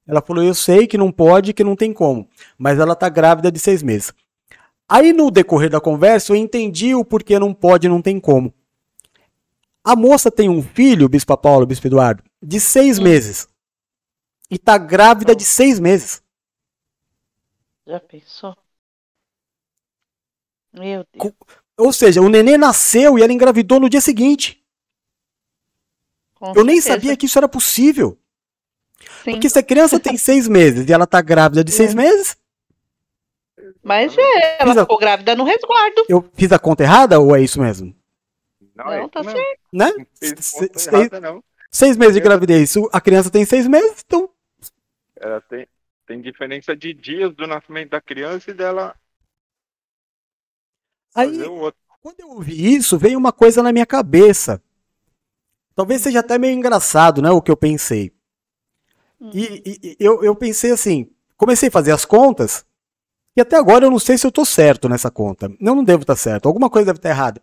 Ela 0.04 0.20
falou: 0.20 0.42
Eu 0.42 0.54
sei 0.54 0.88
que 0.88 0.98
não 0.98 1.12
pode, 1.12 1.52
que 1.52 1.62
não 1.62 1.76
tem 1.76 1.92
como. 1.92 2.28
Mas 2.58 2.80
ela 2.80 2.96
tá 2.96 3.08
grávida 3.08 3.52
de 3.52 3.60
seis 3.60 3.80
meses. 3.80 4.12
Aí 4.88 5.12
no 5.12 5.30
decorrer 5.30 5.70
da 5.70 5.80
conversa 5.80 6.32
eu 6.32 6.36
entendi 6.36 6.96
o 6.96 7.04
porquê 7.04 7.38
não 7.38 7.54
pode, 7.54 7.88
não 7.88 8.02
tem 8.02 8.18
como. 8.18 8.52
A 9.84 9.94
moça 9.94 10.32
tem 10.32 10.48
um 10.48 10.60
filho, 10.60 11.08
Bispo 11.08 11.36
Paulo, 11.36 11.64
Bispo 11.64 11.86
Eduardo, 11.86 12.24
de 12.42 12.58
seis 12.58 12.98
meses. 12.98 13.48
E 14.50 14.58
tá 14.58 14.76
grávida 14.76 15.34
de 15.34 15.44
seis 15.44 15.78
meses. 15.78 16.22
Já 17.86 18.00
pensou? 18.00 18.56
Meu 20.72 21.04
Deus. 21.12 21.34
Ou 21.78 21.92
seja, 21.92 22.20
o 22.20 22.28
nenê 22.28 22.56
nasceu 22.58 23.18
e 23.18 23.22
ela 23.22 23.32
engravidou 23.32 23.80
no 23.80 23.88
dia 23.88 24.00
seguinte. 24.00 24.62
Com 26.34 26.52
eu 26.54 26.64
nem 26.64 26.80
certeza. 26.80 27.00
sabia 27.00 27.16
que 27.16 27.26
isso 27.26 27.38
era 27.38 27.48
possível. 27.48 28.18
Sim. 29.24 29.32
Porque 29.32 29.48
se 29.48 29.58
a 29.58 29.62
criança 29.62 29.98
tem 29.98 30.16
seis 30.18 30.46
meses 30.48 30.88
e 30.88 30.92
ela 30.92 31.06
tá 31.06 31.20
grávida 31.20 31.64
de 31.64 31.72
seis 31.72 31.94
meses, 31.94 32.36
Mas 33.82 34.16
é, 34.16 34.62
ela 34.62 34.70
Fiz 34.72 34.76
a- 34.78 34.82
ficou 34.82 34.98
grávida 34.98 35.34
no 35.34 35.44
resguardo. 35.44 36.04
eu 36.08 36.28
fiz 36.34 36.52
a 36.52 36.58
conta 36.58 36.82
errada 36.82 37.18
ou 37.18 37.34
é 37.34 37.40
isso 37.42 37.60
mesmo? 37.60 37.94
Não, 38.74 39.08
tá 39.08 39.22
certo. 39.24 39.60
Né? 39.72 39.90
fez 40.18 40.34
Se- 40.44 40.68
conta 40.68 40.78
se- 40.78 40.88
errada, 40.94 41.20
não. 41.20 41.42
Seis 41.70 41.96
meses 41.96 42.14
de 42.14 42.20
gravidez. 42.20 42.74
A 42.92 43.00
criança 43.00 43.30
tem 43.30 43.44
seis 43.44 43.66
meses, 43.66 44.02
então 44.04 44.28
Ela 45.20 45.40
tem, 45.42 45.68
tem 46.06 46.20
diferença 46.22 46.76
de 46.76 46.92
dias 46.94 47.34
do 47.36 47.46
nascimento 47.46 47.90
da 47.90 48.00
criança 48.00 48.50
e 48.50 48.54
dela 48.54 48.96
Aí, 51.14 51.30
fazer 51.32 51.46
o 51.48 51.54
outro. 51.54 51.80
quando 52.02 52.20
eu 52.20 52.30
ouvi 52.30 52.74
isso, 52.74 52.98
veio 52.98 53.18
uma 53.18 53.32
coisa 53.32 53.62
na 53.62 53.72
minha 53.72 53.86
cabeça. 53.86 54.62
Talvez 55.74 56.02
seja 56.02 56.20
até 56.20 56.38
meio 56.38 56.54
engraçado, 56.56 57.20
né? 57.20 57.28
O 57.32 57.42
que 57.42 57.50
eu 57.50 57.56
pensei. 57.56 58.12
E, 59.32 59.62
e- 59.66 59.80
e 59.92 59.96
eu, 60.00 60.22
eu 60.24 60.34
pensei 60.34 60.72
assim, 60.72 61.08
comecei 61.36 61.68
a 61.68 61.72
fazer 61.72 61.92
as 61.92 62.04
contas, 62.04 62.64
e 63.36 63.40
até 63.40 63.56
agora 63.56 63.86
eu 63.86 63.90
não 63.90 63.98
sei 63.98 64.18
se 64.18 64.26
eu 64.26 64.32
tô 64.32 64.44
certo 64.44 64.88
nessa 64.88 65.10
conta. 65.10 65.46
Eu 65.60 65.76
não 65.76 65.84
devo 65.84 66.02
estar 66.02 66.16
certo, 66.16 66.46
alguma 66.48 66.70
coisa 66.70 66.86
deve 66.86 66.98
estar 66.98 67.10
errada. 67.10 67.42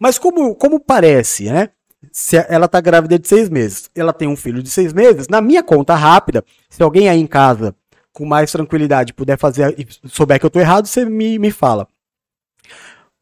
Mas 0.00 0.18
como, 0.18 0.54
como 0.56 0.80
parece, 0.80 1.50
né? 1.50 1.70
Se 2.12 2.36
ela 2.48 2.68
tá 2.68 2.80
grávida 2.80 3.18
de 3.18 3.28
seis 3.28 3.48
meses, 3.48 3.90
ela 3.94 4.12
tem 4.12 4.28
um 4.28 4.36
filho 4.36 4.62
de 4.62 4.70
seis 4.70 4.92
meses, 4.92 5.28
na 5.28 5.40
minha 5.40 5.62
conta 5.62 5.94
rápida, 5.94 6.44
se 6.68 6.82
alguém 6.82 7.08
aí 7.08 7.18
em 7.20 7.26
casa 7.26 7.74
com 8.12 8.24
mais 8.24 8.50
tranquilidade 8.50 9.12
puder 9.12 9.38
fazer 9.38 9.74
e 9.78 9.86
souber 10.08 10.40
que 10.40 10.46
eu 10.46 10.50
tô 10.50 10.58
errado, 10.58 10.86
você 10.86 11.04
me, 11.04 11.38
me 11.38 11.50
fala. 11.50 11.86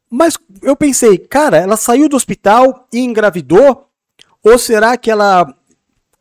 Mas 0.09 0.39
eu 0.63 0.77
pensei, 0.77 1.19
cara, 1.19 1.57
ela 1.57 1.77
saiu 1.77 2.09
do 2.09 2.15
hospital 2.17 2.87
e 2.93 3.01
engravidou? 3.01 3.89
Ou 4.43 4.57
será 4.59 4.97
que 4.97 5.11
ela. 5.11 5.53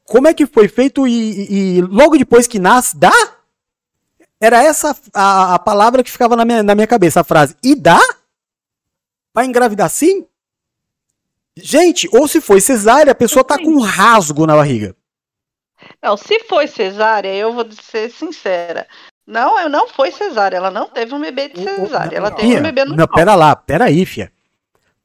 Como 0.06 0.28
é 0.28 0.34
que 0.34 0.48
foi 0.48 0.68
feito 0.68 1.08
e, 1.08 1.78
e- 1.78 1.82
logo 1.82 2.18
depois 2.18 2.48
que 2.48 2.58
nasce, 2.58 2.98
dá? 2.98 3.12
Era 4.42 4.64
essa 4.64 4.96
a, 5.14 5.54
a 5.56 5.60
palavra 5.60 6.04
que 6.04 6.12
ficava 6.12 6.36
na 6.36 6.44
minha, 6.44 6.64
na 6.64 6.74
minha 6.74 6.88
cabeça, 6.88 7.22
a 7.22 7.24
frase. 7.24 7.56
E 7.64 7.76
dá? 7.76 8.00
Pra 9.32 9.46
engravidar 9.46 9.90
sim? 9.90 10.26
Gente, 11.58 12.10
ou 12.12 12.28
se 12.28 12.42
foi 12.42 12.60
cesárea, 12.60 13.12
a 13.12 13.16
pessoa 13.16 13.44
tá 13.44 13.58
com 13.58 13.70
um 13.70 13.80
rasgo 13.82 14.46
na 14.48 14.56
barriga. 14.56 14.96
Não, 16.02 16.18
se 16.18 16.40
foi 16.46 16.68
cesárea, 16.68 17.34
eu 17.34 17.54
vou 17.54 17.66
ser 17.72 18.10
sincera. 18.10 18.88
Não, 19.26 19.60
eu 19.60 19.70
não 19.70 19.88
foi 19.88 20.12
cesárea. 20.12 20.58
Ela 20.58 20.72
não 20.72 20.88
teve 20.90 21.14
um 21.14 21.20
bebê 21.22 21.50
de 21.50 21.64
cesárea. 21.64 22.18
Ela 22.18 22.32
teve 22.32 22.58
um 22.58 22.62
bebê 22.62 22.86
no 22.86 22.96
não, 22.96 23.08
pera 23.08 23.36
lá, 23.36 23.56
pera 23.56 23.86
aí, 23.86 24.06
fia. 24.06 24.32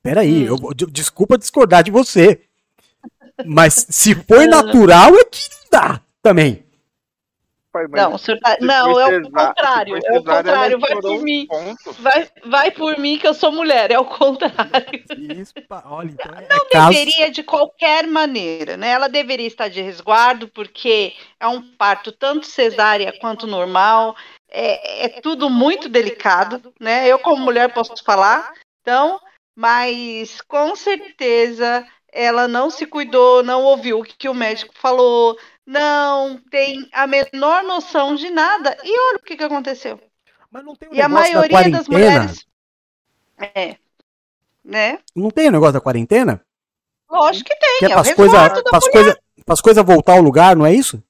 Pera 0.02 0.22
aí, 0.22 0.44
eu, 0.44 0.56
eu- 0.56 0.86
desculpa 0.90 1.36
discordar 1.38 1.82
de 1.82 1.90
você. 1.90 2.40
Mas 3.44 3.86
se 3.90 4.14
foi 4.14 4.46
natural, 4.48 5.14
é 5.14 5.24
que 5.24 5.48
não 5.50 5.80
dá 5.80 6.00
também. 6.22 6.64
Não, 7.90 8.14
o 8.14 8.18
senhor 8.18 8.38
tá- 8.40 8.56
não, 8.60 8.98
é 8.98 9.18
o 9.18 9.22
contrário. 9.30 9.96
É 9.96 10.18
o 10.18 10.24
contrário. 10.24 10.80
Vai 10.80 10.96
por 10.96 11.20
mim. 11.22 11.46
Vai, 11.98 12.28
vai 12.46 12.70
por 12.70 12.98
mim 12.98 13.18
que 13.18 13.26
eu 13.28 13.34
sou 13.34 13.52
mulher. 13.52 13.90
É 13.90 13.98
o 13.98 14.04
contrário. 14.04 15.04
Olha, 15.84 16.10
então 16.10 16.32
é 16.34 16.48
Não 16.48 16.66
caso- 16.70 16.88
deveria 16.90 17.30
de 17.30 17.42
qualquer 17.42 18.06
maneira, 18.06 18.76
né? 18.76 18.88
Ela 18.90 19.08
deveria 19.08 19.46
estar 19.46 19.68
de 19.68 19.80
resguardo, 19.82 20.48
porque 20.48 21.12
é 21.38 21.46
um 21.46 21.62
parto 21.76 22.10
tanto 22.10 22.46
cesárea 22.46 23.12
quanto 23.20 23.46
normal. 23.46 24.16
É, 24.50 25.04
é 25.04 25.08
tudo 25.20 25.50
muito 25.50 25.88
delicado, 25.88 26.72
né? 26.80 27.06
Eu, 27.06 27.18
como 27.18 27.44
mulher, 27.44 27.72
posso 27.72 28.02
falar. 28.02 28.50
Então, 28.80 29.20
mas 29.56 30.40
com 30.40 30.74
certeza 30.74 31.86
ela 32.10 32.48
não 32.48 32.70
se 32.70 32.86
cuidou, 32.86 33.42
não 33.42 33.62
ouviu 33.64 34.00
o 34.00 34.02
que 34.02 34.28
o 34.30 34.34
médico 34.34 34.72
falou, 34.78 35.36
não 35.68 36.38
tem 36.50 36.88
a 36.92 37.06
menor 37.06 37.62
noção 37.62 38.14
de 38.14 38.30
nada. 38.30 38.74
E 38.82 38.90
olha 38.90 39.18
o 39.18 39.22
que, 39.22 39.36
que 39.36 39.44
aconteceu. 39.44 40.00
e 40.90 41.02
a 41.02 41.08
negócio 41.08 41.34
da 41.34 41.38
maioria 41.38 41.70
das 41.70 41.88
mulheres. 41.88 42.46
É. 43.36 43.76
Né? 44.64 44.98
Não 45.14 45.30
tem 45.30 45.48
o 45.48 45.52
negócio 45.52 45.74
da 45.74 45.80
quarentena? 45.80 46.42
Lógico 47.10 47.50
que 47.50 47.56
tem. 47.56 47.78
Que 47.80 47.84
é 47.84 47.90
é 47.90 47.94
as 47.94 48.14
coisas 48.14 48.40
coisa, 48.90 49.18
coisa 49.62 49.82
voltar 49.82 50.14
ao 50.14 50.22
lugar, 50.22 50.56
não 50.56 50.64
é 50.64 50.72
isso? 50.72 51.02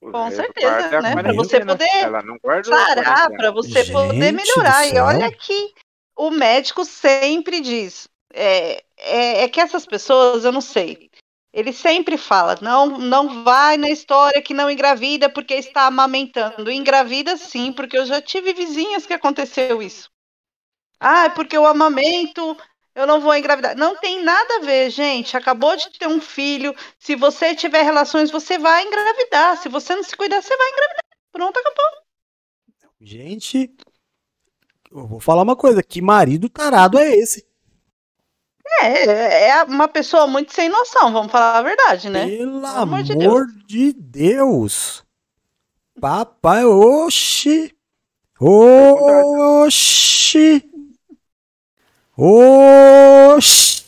Com 0.00 0.30
certeza, 0.30 0.70
guarda 0.70 0.98
a 0.98 1.02
né? 1.02 1.22
Para 1.22 1.32
você 1.32 1.64
poder 1.64 2.10
não 2.24 2.38
quarentena. 2.38 3.36
para 3.36 3.50
você 3.50 3.84
Gente 3.84 3.92
poder 3.92 4.32
melhorar. 4.32 4.86
E 4.86 4.98
olha 4.98 5.32
que 5.32 5.74
o 6.16 6.30
médico 6.30 6.84
sempre 6.84 7.60
diz. 7.60 8.08
É, 8.32 8.84
é, 8.98 9.42
é 9.42 9.48
que 9.48 9.60
essas 9.60 9.84
pessoas, 9.84 10.44
eu 10.44 10.52
não 10.52 10.60
sei. 10.60 11.10
Ele 11.54 11.72
sempre 11.72 12.18
fala, 12.18 12.58
não, 12.60 12.98
não 12.98 13.44
vai 13.44 13.76
na 13.76 13.88
história 13.88 14.42
que 14.42 14.52
não 14.52 14.68
engravida 14.68 15.30
porque 15.30 15.54
está 15.54 15.86
amamentando. 15.86 16.68
Engravida 16.68 17.36
sim, 17.36 17.72
porque 17.72 17.96
eu 17.96 18.04
já 18.04 18.20
tive 18.20 18.52
vizinhas 18.52 19.06
que 19.06 19.12
aconteceu 19.12 19.80
isso. 19.80 20.10
Ah, 20.98 21.26
é 21.26 21.28
porque 21.28 21.56
eu 21.56 21.64
amamento, 21.64 22.56
eu 22.92 23.06
não 23.06 23.20
vou 23.20 23.36
engravidar. 23.36 23.76
Não 23.76 23.94
tem 23.94 24.24
nada 24.24 24.56
a 24.56 24.60
ver, 24.64 24.90
gente. 24.90 25.36
Acabou 25.36 25.76
de 25.76 25.90
ter 25.96 26.08
um 26.08 26.20
filho. 26.20 26.74
Se 26.98 27.14
você 27.14 27.54
tiver 27.54 27.82
relações, 27.82 28.32
você 28.32 28.58
vai 28.58 28.84
engravidar. 28.84 29.56
Se 29.56 29.68
você 29.68 29.94
não 29.94 30.02
se 30.02 30.16
cuidar, 30.16 30.42
você 30.42 30.56
vai 30.56 30.68
engravidar. 30.70 31.04
Pronto, 31.30 31.56
acabou. 31.56 31.84
Gente, 33.00 33.72
eu 34.90 35.06
vou 35.06 35.20
falar 35.20 35.42
uma 35.42 35.54
coisa, 35.54 35.84
que 35.84 36.02
marido 36.02 36.48
tarado 36.48 36.98
é 36.98 37.14
esse? 37.14 37.46
É, 38.82 39.48
é 39.50 39.62
uma 39.64 39.86
pessoa 39.88 40.26
muito 40.26 40.52
sem 40.52 40.68
noção, 40.68 41.12
vamos 41.12 41.30
falar 41.30 41.58
a 41.58 41.62
verdade, 41.62 42.08
né? 42.08 42.26
Pelo 42.26 42.64
amor 42.66 43.02
de 43.02 43.12
amor 43.12 43.46
de 43.66 43.92
Deus. 43.92 45.04
Papai, 46.00 46.64
oxi. 46.64 47.74
Oxi. 48.40 49.84
Oxi. 52.16 53.84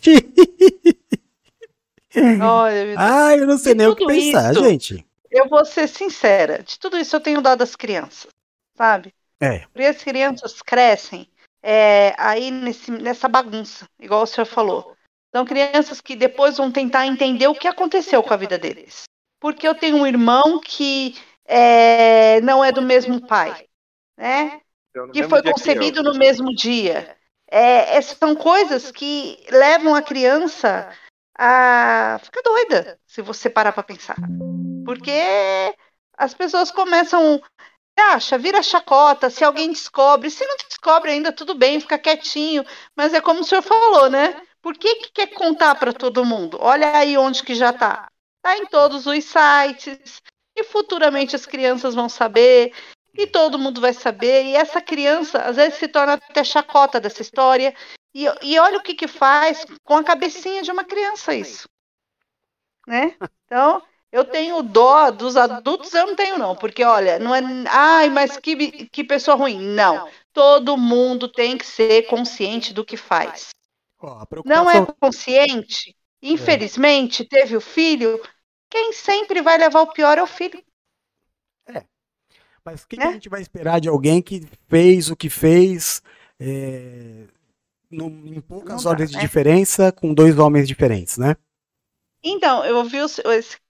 Olha, 2.43 2.85
Deus. 2.85 2.97
Ai, 2.99 3.41
eu 3.41 3.47
não 3.47 3.59
sei 3.59 3.73
De 3.73 3.79
nem 3.79 3.89
o 3.89 3.97
que 3.97 4.07
pensar, 4.07 4.53
isso, 4.53 4.65
gente. 4.65 5.07
Eu 5.31 5.49
vou 5.49 5.65
ser 5.65 5.89
sincera, 5.89 6.63
de 6.63 6.79
tudo 6.79 6.97
isso 6.97 7.15
eu 7.17 7.21
tenho 7.21 7.43
dado 7.43 7.63
às 7.63 7.77
crianças, 7.77 8.29
sabe? 8.77 9.13
É. 9.41 9.67
Porque 9.73 9.87
as 9.87 10.03
crianças 10.03 10.63
crescem 10.63 11.29
é, 11.69 12.15
aí 12.17 12.53
nesse, 12.53 12.93
nessa 12.93 13.27
bagunça, 13.27 13.89
igual 13.99 14.23
o 14.23 14.27
senhor 14.27 14.47
falou. 14.47 14.97
São 15.35 15.45
crianças 15.45 16.01
que 16.01 16.15
depois 16.15 16.57
vão 16.57 16.71
tentar 16.71 17.07
entender 17.07 17.49
o 17.49 17.57
que 17.57 17.67
aconteceu 17.67 18.23
com 18.23 18.33
a 18.33 18.37
vida 18.37 18.57
deles. 18.57 19.03
Porque 19.41 19.67
eu 19.67 19.75
tenho 19.75 19.97
um 19.97 20.07
irmão 20.07 20.61
que 20.61 21.17
é, 21.45 22.41
não 22.43 22.65
é 22.65 22.71
do 22.71 22.81
mesmo 22.81 23.27
pai, 23.27 23.67
né? 24.17 24.61
Então, 24.91 25.09
no 25.09 25.13
que 25.13 25.25
foi 25.25 25.43
concebido 25.43 26.05
no 26.05 26.15
mesmo 26.15 26.55
dia. 26.55 27.17
É, 27.51 27.97
é, 27.97 28.01
são 28.01 28.37
coisas 28.37 28.93
que 28.93 29.45
levam 29.51 29.93
a 29.93 30.03
criança 30.03 30.89
a 31.37 32.21
ficar 32.23 32.43
doida, 32.43 32.97
se 33.05 33.21
você 33.23 33.51
parar 33.51 33.73
para 33.73 33.83
pensar. 33.83 34.17
Porque 34.85 35.21
as 36.17 36.33
pessoas 36.33 36.71
começam. 36.71 37.43
Acha, 37.99 38.37
vira 38.39 38.63
chacota, 38.63 39.31
se 39.31 39.43
alguém 39.43 39.71
descobre, 39.73 40.31
se 40.31 40.45
não 40.47 40.57
descobre 40.69 41.11
ainda, 41.11 41.33
tudo 41.33 41.55
bem, 41.55 41.81
fica 41.81 41.99
quietinho, 41.99 42.65
mas 42.95 43.15
é 43.15 43.21
como 43.21 43.41
o 43.41 43.45
senhor 43.45 43.63
falou, 43.63 44.11
né? 44.11 44.41
Por 44.61 44.77
que, 44.77 44.97
que 44.97 45.13
quer 45.13 45.29
contar 45.29 45.75
para 45.77 45.93
todo 45.93 46.25
mundo? 46.25 46.59
Olha 46.61 46.97
aí 46.97 47.17
onde 47.17 47.43
que 47.43 47.55
já 47.55 47.73
tá. 47.73 48.11
Tá 48.43 48.57
em 48.59 48.67
todos 48.67 49.07
os 49.07 49.25
sites, 49.25 50.21
e 50.55 50.63
futuramente 50.65 51.35
as 51.35 51.47
crianças 51.47 51.95
vão 51.95 52.09
saber, 52.09 52.73
e 53.15 53.27
todo 53.27 53.59
mundo 53.59 53.81
vai 53.81 53.93
saber, 53.95 54.45
e 54.45 54.57
essa 54.57 54.81
criança 54.81 55.39
às 55.43 55.57
vezes 55.57 55.79
se 55.79 55.89
torna 55.89 56.15
até 56.15 56.45
chacota 56.45 57.01
dessa 57.01 57.23
história, 57.23 57.75
e, 58.15 58.27
e 58.43 58.59
olha 58.59 58.79
o 58.79 58.83
que 58.83 58.95
que 58.95 59.09
faz 59.09 59.65
com 59.83 59.97
a 59.97 60.05
cabecinha 60.05 60.63
de 60.63 60.71
uma 60.71 60.85
criança 60.85 61.35
isso, 61.35 61.69
né? 62.87 63.17
Então, 63.45 63.83
eu 64.17 64.25
tenho 64.25 64.63
dó 64.63 65.11
dos 65.11 65.37
adultos, 65.37 65.93
eu 65.95 66.07
não 66.07 66.17
tenho 66.17 66.39
não, 66.39 66.57
porque 66.57 66.83
olha, 66.85 67.19
não 67.19 67.35
é, 67.35 67.41
ai, 67.69 68.11
mas 68.11 68.37
que, 68.37 68.87
que 68.89 69.05
pessoa 69.05 69.37
ruim, 69.37 69.61
não. 69.61 70.09
Todo 70.33 70.77
mundo 70.77 71.29
tem 71.29 71.57
que 71.59 71.67
ser 71.67 72.03
consciente 72.07 72.73
do 72.73 72.85
que 72.85 72.97
faz. 72.97 73.51
Não 74.45 74.71
é 74.71 74.81
consciente, 75.01 75.95
infelizmente, 76.23 77.25
teve 77.25 77.57
o 77.57 77.61
filho, 77.61 78.21
quem 78.71 78.93
sempre 78.93 79.43
vai 79.43 79.59
levar 79.59 79.83
o 79.83 79.93
pior 79.93 80.19
é 80.19 80.23
o 80.23 80.27
filho. 80.27 80.63
Mas 82.65 82.83
o 82.83 82.89
que, 82.89 82.99
que 82.99 83.07
a 83.07 83.11
gente 83.11 83.29
vai 83.29 83.41
esperar 83.41 83.81
de 83.81 83.89
alguém 83.89 84.21
que 84.21 84.43
fez 84.69 85.11
o 85.11 85.17
que 85.17 85.31
fez 85.31 86.03
é, 86.41 87.25
num- 87.91 88.27
em 88.27 88.41
poucas 88.41 88.77
Não 88.77 88.85
dá, 88.85 88.91
horas 88.91 89.11
de 89.11 89.19
né? 89.19 89.21
diferença 89.21 89.93
com 89.93 90.15
dois 90.15 90.39
homens 90.39 90.69
diferentes, 90.69 91.19
né? 91.19 91.37
Então, 92.23 92.63
eu 92.65 92.85
vi 92.85 92.99
esse 92.99 93.23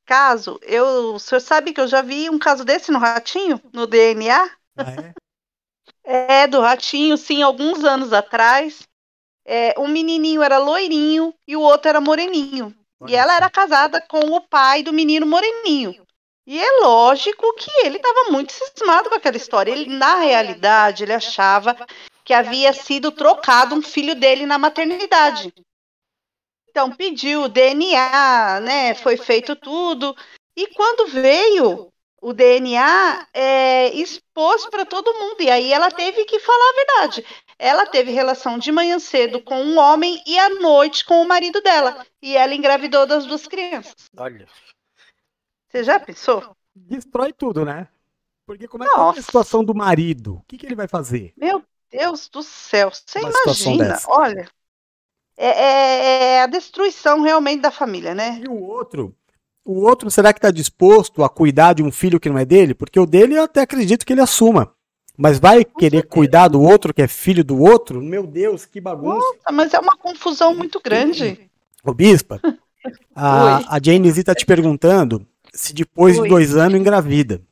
caso, 0.07 0.59
eu, 0.63 1.15
o 1.15 1.19
senhor 1.19 1.41
sabe 1.41 1.73
que 1.73 1.81
eu 1.81 1.89
já 1.89 2.01
vi 2.01 2.31
um 2.31 2.39
caso 2.39 2.65
desse 2.65 2.93
no 2.93 2.99
Ratinho, 2.99 3.61
no 3.73 3.87
DNA? 3.87 4.51
é? 6.05 6.47
do 6.47 6.61
Ratinho, 6.61 7.17
sim, 7.17 7.43
alguns 7.43 7.85
anos 7.85 8.13
atrás. 8.13 8.87
É, 9.45 9.75
um 9.79 9.89
menininho 9.89 10.43
era 10.43 10.59
loirinho 10.59 11.35
e 11.47 11.57
o 11.57 11.61
outro 11.61 11.89
era 11.89 12.01
moreninho. 12.01 12.75
E 13.07 13.15
ela 13.15 13.37
era 13.37 13.51
casada 13.51 14.01
com 14.01 14.21
o 14.21 14.41
pai 14.41 14.83
do 14.83 14.93
menino 14.93 15.27
moreninho. 15.27 16.07
E 16.47 16.59
é 16.59 16.81
lógico 16.81 17.55
que 17.55 17.71
ele 17.85 17.97
estava 17.97 18.31
muito 18.31 18.53
cismado 18.53 19.09
com 19.09 19.17
aquela 19.17 19.37
história. 19.37 19.73
Ele, 19.73 19.91
na 19.91 20.17
realidade, 20.17 21.03
ele 21.03 21.13
achava 21.13 21.77
que 22.25 22.33
havia 22.33 22.73
sido 22.73 23.13
trocado 23.13 23.75
um 23.75 23.83
filho 23.83 24.15
dele 24.15 24.47
na 24.47 24.59
maternidade. 24.59 25.53
Então 26.77 26.93
pediu 26.93 27.45
o 27.45 27.49
DNA, 27.49 28.61
né? 28.61 28.95
Foi 28.95 29.17
feito 29.17 29.57
tudo. 29.57 30.15
E 30.55 30.67
quando 30.75 31.07
veio 31.07 31.91
o 32.21 32.35
DNA, 32.35 33.27
é, 33.33 33.95
expôs 33.95 34.67
para 34.67 34.85
todo 34.85 35.15
mundo. 35.15 35.41
E 35.41 35.51
aí 35.51 35.73
ela 35.73 35.91
teve 35.91 36.27
que 36.27 36.39
falar 36.39 36.69
a 36.69 36.75
verdade. 36.75 37.25
Ela 37.59 37.87
teve 37.87 38.11
relação 38.11 38.59
de 38.59 38.71
manhã 38.71 38.99
cedo 38.99 39.41
com 39.41 39.59
um 39.59 39.79
homem 39.79 40.23
e 40.27 40.39
à 40.39 40.51
noite 40.51 41.07
com 41.07 41.23
o 41.23 41.27
marido 41.27 41.63
dela. 41.63 42.05
E 42.21 42.37
ela 42.37 42.55
engravidou 42.55 43.07
das 43.07 43.25
duas 43.25 43.47
crianças. 43.47 43.95
Olha. 44.15 44.47
Você 45.71 45.83
já 45.83 45.99
pensou? 45.99 46.55
Destrói 46.75 47.33
tudo, 47.33 47.65
né? 47.65 47.89
Porque 48.45 48.69
como 48.69 48.85
é 48.85 48.87
que 48.87 48.93
é 48.93 48.97
a 48.97 49.03
Nossa. 49.03 49.23
situação 49.23 49.65
do 49.65 49.75
marido? 49.75 50.35
O 50.35 50.45
que, 50.47 50.59
que 50.59 50.67
ele 50.67 50.77
vai 50.77 50.87
fazer? 50.87 51.33
Meu 51.39 51.65
Deus 51.91 52.29
do 52.29 52.43
céu, 52.43 52.91
você 52.91 53.21
Uma 53.21 53.31
imagina? 53.31 53.99
Olha, 54.09 54.47
é, 55.37 55.47
é- 55.49 56.33
é 56.37 56.43
a 56.43 56.47
destruição 56.47 57.23
realmente 57.23 57.61
da 57.61 57.71
família, 57.71 58.15
né? 58.15 58.41
E 58.45 58.49
o 58.49 58.63
outro? 58.63 59.15
O 59.65 59.81
outro, 59.83 60.11
será 60.11 60.33
que 60.33 60.39
está 60.39 60.51
disposto 60.51 61.25
a 61.25 61.29
cuidar 61.29 61.73
de 61.75 61.83
um 61.83 61.91
filho 61.91 62.21
que 62.21 62.29
não 62.29 62.39
é 62.39 62.45
dele? 62.45 62.73
Porque 62.75 63.01
o 63.01 63.07
dele 63.07 63.35
eu 63.37 63.43
até 63.43 63.63
acredito 63.63 64.07
que 64.07 64.13
ele 64.13 64.21
assuma. 64.21 64.73
Mas 65.19 65.39
vai 65.39 65.65
querer 65.65 66.07
cuidar 66.07 66.49
do 66.49 66.61
outro 66.63 66.93
que 66.95 67.03
é 67.03 67.09
filho 67.09 67.43
do 67.43 67.59
outro? 67.61 68.01
Meu 68.03 68.27
Deus, 68.27 68.65
que 68.67 68.81
bagunça. 68.81 69.17
Nossa, 69.19 69.53
mas 69.53 69.73
é 69.75 69.79
uma 69.81 69.97
confusão 69.97 70.55
muito 70.55 70.79
grande. 70.81 71.51
Ô, 71.83 71.93
Bispa, 71.95 72.41
a, 73.17 73.77
a 73.77 73.81
Jane 73.83 74.11
Z 74.13 74.25
tá 74.25 74.35
te 74.35 74.45
perguntando 74.47 75.27
se 75.53 75.73
depois 75.73 76.17
Oi. 76.19 76.25
de 76.25 76.29
dois 76.29 76.55
anos 76.57 76.79
engravida. 76.79 77.41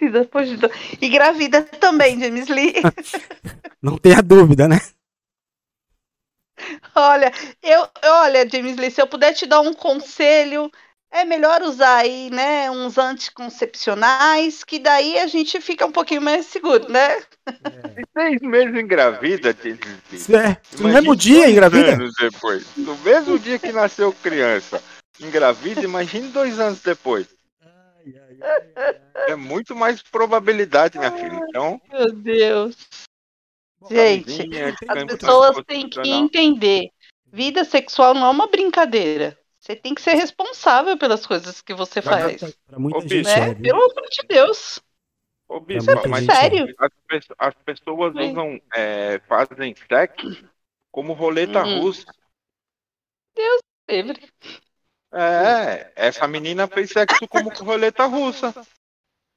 E 0.00 0.08
depois 0.10 0.48
de 0.48 0.56
do- 0.56 0.70
E 1.00 1.08
gravida 1.08 1.62
também, 1.62 2.18
James 2.18 2.48
Lee. 2.48 2.74
Não 3.80 3.96
tenha 3.96 4.20
dúvida, 4.20 4.66
né? 4.66 4.80
Olha, 6.94 7.32
eu, 7.62 7.88
olha, 8.04 8.48
James 8.48 8.76
Lee, 8.76 8.90
se 8.90 9.00
eu 9.00 9.06
puder 9.06 9.32
te 9.34 9.46
dar 9.46 9.60
um 9.60 9.72
conselho, 9.72 10.70
é 11.10 11.24
melhor 11.24 11.62
usar 11.62 11.98
aí, 11.98 12.30
né, 12.30 12.70
uns 12.70 12.96
anticoncepcionais, 12.96 14.64
que 14.64 14.78
daí 14.78 15.18
a 15.18 15.26
gente 15.26 15.60
fica 15.60 15.84
um 15.84 15.92
pouquinho 15.92 16.22
mais 16.22 16.46
seguro, 16.46 16.90
né? 16.90 17.18
E 17.96 18.02
seis 18.12 18.40
meses 18.40 18.74
engravida, 18.74 19.54
gente. 19.62 20.32
É, 20.34 20.56
no 20.78 20.88
mesmo 20.88 21.14
dia 21.14 21.50
engravida? 21.50 21.92
anos 21.92 22.12
depois. 22.18 22.66
No 22.76 22.96
mesmo 22.98 23.38
dia 23.38 23.58
que 23.58 23.70
nasceu 23.72 24.12
criança. 24.12 24.82
Engravida, 25.20 25.82
imagine 25.82 26.28
dois 26.28 26.58
anos 26.58 26.80
depois. 26.80 27.26
É 29.28 29.36
muito 29.36 29.76
mais 29.76 30.02
probabilidade, 30.02 30.98
minha 30.98 31.12
filha. 31.12 31.40
Então, 31.48 31.80
Meu 31.92 32.12
Deus. 32.12 32.76
Gente, 33.90 34.48
as 34.88 35.04
pessoas 35.04 35.64
têm 35.66 35.88
que 35.88 36.00
entender. 36.00 36.90
Vida 37.26 37.64
sexual 37.64 38.14
não 38.14 38.26
é 38.26 38.30
uma 38.30 38.46
brincadeira. 38.46 39.38
Você 39.58 39.76
tem 39.76 39.94
que 39.94 40.02
ser 40.02 40.14
responsável 40.14 40.98
pelas 40.98 41.24
coisas 41.24 41.62
que 41.62 41.72
você 41.72 42.02
faz. 42.02 42.42
Pra 42.66 42.78
muita 42.78 42.98
Ô, 42.98 43.00
gente 43.00 43.10
bicho, 43.22 43.30
Né? 43.30 43.50
é? 43.50 43.54
Pelo 43.54 43.76
amor 43.82 44.08
de 44.10 44.26
Deus. 44.26 44.80
Ô, 45.48 45.60
Bispa, 45.60 45.92
muita 45.92 46.08
mas 46.08 46.20
gente 46.20 46.32
é. 46.32 46.34
Sério? 46.34 46.74
As, 46.78 46.90
as 47.38 47.54
pessoas 47.64 48.12
Sim. 48.14 48.30
usam, 48.32 48.60
é, 48.74 49.20
fazem 49.20 49.74
sexo 49.88 50.44
como 50.90 51.12
roleta 51.12 51.64
Uhum. 51.64 51.80
russa. 51.80 52.12
Livre. 53.88 54.30
É, 55.12 55.92
essa 55.94 56.26
menina 56.26 56.66
fez 56.66 56.90
sexo 56.90 57.26
como 57.28 57.50
roleta 57.50 58.04
russa. 58.06 58.54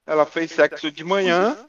Ela 0.06 0.26
fez 0.26 0.52
sexo 0.52 0.92
de 0.92 1.04
manhã 1.04 1.68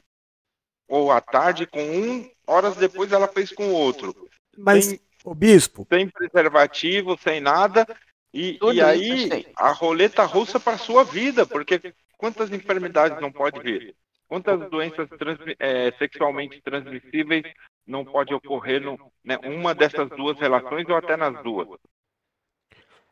ou 0.87 1.11
à 1.11 1.19
tarde 1.19 1.67
com 1.67 1.81
um, 1.81 2.31
horas 2.47 2.75
depois 2.75 3.11
ela 3.11 3.27
fez 3.27 3.51
com 3.51 3.67
o 3.67 3.73
outro. 3.73 4.15
Mas, 4.57 4.85
Sem, 4.85 4.99
ô 5.23 5.35
bispo, 5.35 5.85
sem 5.91 6.09
preservativo, 6.09 7.17
sem 7.21 7.39
nada. 7.39 7.85
E, 8.33 8.57
e 8.73 8.81
aí, 8.81 9.45
a 9.55 9.71
roleta 9.71 10.23
russa 10.23 10.59
para 10.59 10.77
sua 10.77 11.03
vida, 11.03 11.45
porque 11.45 11.93
quantas 12.17 12.51
enfermidades 12.51 13.19
não 13.21 13.31
pode 13.31 13.59
vir? 13.59 13.95
Quantas 14.27 14.69
doenças 14.69 15.07
transmi- 15.17 15.55
é, 15.59 15.91
sexualmente 15.97 16.61
transmissíveis 16.61 17.43
não 17.85 18.03
pode 18.03 18.33
ocorrer 18.33 18.81
no, 18.81 18.99
né, 19.23 19.37
uma 19.43 19.73
dessas 19.73 20.09
duas 20.09 20.37
relações 20.37 20.87
ou 20.89 20.95
até 20.95 21.15
nas 21.15 21.41
duas? 21.43 21.67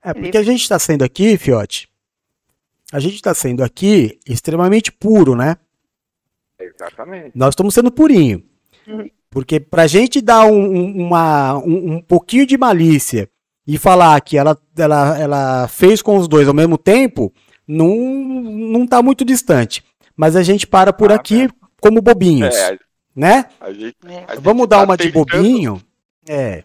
é 0.04 0.14
porque 0.14 0.38
a 0.38 0.44
gente 0.44 0.62
está 0.62 0.78
sendo 0.78 1.04
aqui, 1.04 1.38
Fiote, 1.38 1.90
a 2.92 3.00
gente 3.00 3.16
está 3.16 3.34
sendo 3.34 3.64
aqui 3.64 4.20
extremamente 4.28 4.92
puro, 4.92 5.36
né? 5.36 5.58
Exatamente. 6.60 7.32
Nós 7.36 7.50
estamos 7.50 7.74
sendo 7.74 7.92
purinho. 7.92 8.44
Porque 9.36 9.60
pra 9.60 9.86
gente 9.86 10.22
dar 10.22 10.46
um, 10.46 10.54
um- 10.64 11.08
uma, 11.08 11.58
um, 11.58 11.96
um 11.96 12.02
pouquinho 12.02 12.46
de 12.48 12.58
malícia 12.58 13.30
e 13.68 13.78
falar 13.78 14.22
que 14.22 14.38
ela, 14.38 14.58
ela, 14.78 15.20
ela 15.20 15.68
fez 15.68 16.02
com 16.02 16.16
os 16.16 16.26
dois 16.26 16.48
ao 16.48 16.54
mesmo 16.54 16.78
tempo, 16.78 17.34
não, 17.68 17.90
não 17.98 18.88
tá 18.88 19.04
muito 19.04 19.26
distante. 19.26 19.84
Mas 20.16 20.38
a 20.38 20.42
gente 20.42 20.66
para 20.66 20.94
por 20.94 21.12
aqui 21.12 21.50
como 21.82 22.02
bobinhos, 22.02 22.56
É, 22.56 22.80
né? 23.14 23.48
a 23.60 23.74
gente, 23.74 23.98
a 24.26 24.36
gente 24.36 24.40
Vamos 24.42 24.70
dar 24.70 24.78
tá 24.78 24.84
uma 24.86 24.96
de 24.96 25.10
bobinho. 25.12 25.82
É. 26.26 26.64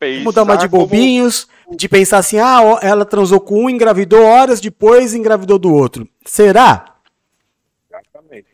pensar 0.00 0.18
Vamos 0.18 0.34
dar 0.34 0.42
uma 0.42 0.56
de 0.56 0.68
como- 0.68 0.82
bobinhos, 0.88 1.46
de 1.70 1.88
pensar 1.88 2.18
assim, 2.18 2.40
ah, 2.40 2.80
ela 2.82 3.04
transou 3.04 3.38
com 3.38 3.62
um, 3.66 3.70
engravidou 3.70 4.24
horas 4.24 4.60
depois, 4.60 5.14
engravidou 5.14 5.56
do 5.56 5.72
outro. 5.72 6.04
Será? 6.24 6.96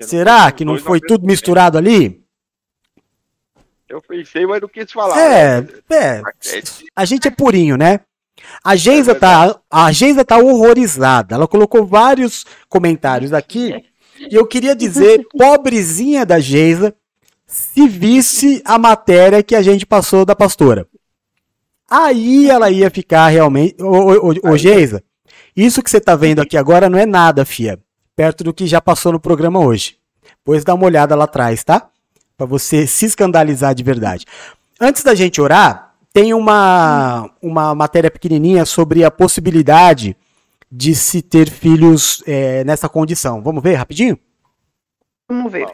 Será 0.01 0.53
que 0.53 0.67
não 0.67 0.77
foi 0.79 1.01
tudo 1.01 1.27
misturado 1.27 1.79
ali? 1.79 2.22
Eu 3.93 4.01
pensei, 4.01 4.47
mas 4.47 4.59
não 4.59 4.69
quis 4.69 4.91
falar. 4.91 5.19
É, 5.19 5.61
né? 5.61 5.69
é. 5.91 6.23
É, 6.47 6.63
A 6.97 7.05
gente 7.05 7.29
é 7.29 7.31
purinho, 7.31 7.77
né? 7.77 8.01
A 8.65 8.75
Geisa 8.75 9.15
tá, 9.15 9.61
a 9.71 9.93
Geisa 9.93 10.25
tá 10.25 10.39
horrorizada. 10.39 11.35
Ela 11.35 11.47
colocou 11.47 11.85
vários 11.87 12.47
comentários 12.71 13.35
aqui. 13.35 13.85
E 14.19 14.35
eu 14.35 14.47
queria 14.47 14.75
dizer, 14.75 15.27
pobrezinha 15.37 16.25
da 16.25 16.41
Geisa, 16.41 16.95
se 17.47 17.87
visse 17.87 18.63
a 18.65 18.79
matéria 18.79 19.43
que 19.43 19.55
a 19.55 19.61
gente 19.61 19.85
passou 19.85 20.25
da 20.25 20.35
pastora. 20.35 20.87
Aí 21.91 22.49
ela 22.49 22.71
ia 22.71 22.91
ficar 22.91 23.29
realmente. 23.29 23.77
Ô, 23.79 23.89
ô, 23.89 24.31
ô, 24.31 24.53
ô 24.53 24.57
Geisa, 24.57 25.05
isso 25.55 25.83
que 25.83 25.91
você 25.91 26.01
tá 26.01 26.17
vendo 26.17 26.41
aqui 26.41 26.57
agora 26.57 26.89
não 26.89 26.99
é 26.99 27.05
nada, 27.05 27.45
fia. 27.45 27.79
Perto 28.17 28.43
do 28.43 28.55
que 28.55 28.67
já 28.67 28.81
passou 28.81 29.13
no 29.13 29.21
programa 29.21 29.61
hoje. 29.61 29.99
Pois 30.43 30.65
dá 30.65 30.73
uma 30.73 30.87
olhada 30.87 31.15
lá 31.15 31.25
atrás, 31.25 31.63
tá? 31.63 31.92
Pra 32.43 32.47
você 32.49 32.89
se 32.89 33.07
escandalizar 33.07 33.73
de 33.73 33.85
verdade. 33.85 34.27
Antes 34.81 35.05
da 35.05 35.15
gente 35.15 35.41
orar, 35.41 35.95
tem 36.13 36.35
uma, 36.35 37.31
uma 37.41 37.73
matéria 37.73 38.11
pequenininha 38.11 38.65
sobre 38.67 39.05
a 39.05 39.13
possibilidade 39.13 40.17
de 40.69 40.93
se 40.93 41.23
ter 41.23 41.49
filhos 41.49 42.21
é, 42.27 42.65
nessa 42.65 42.89
condição. 42.89 43.41
Vamos 43.41 43.63
ver 43.63 43.75
rapidinho? 43.75 44.19
Vamos 45.29 45.53
ver. 45.53 45.73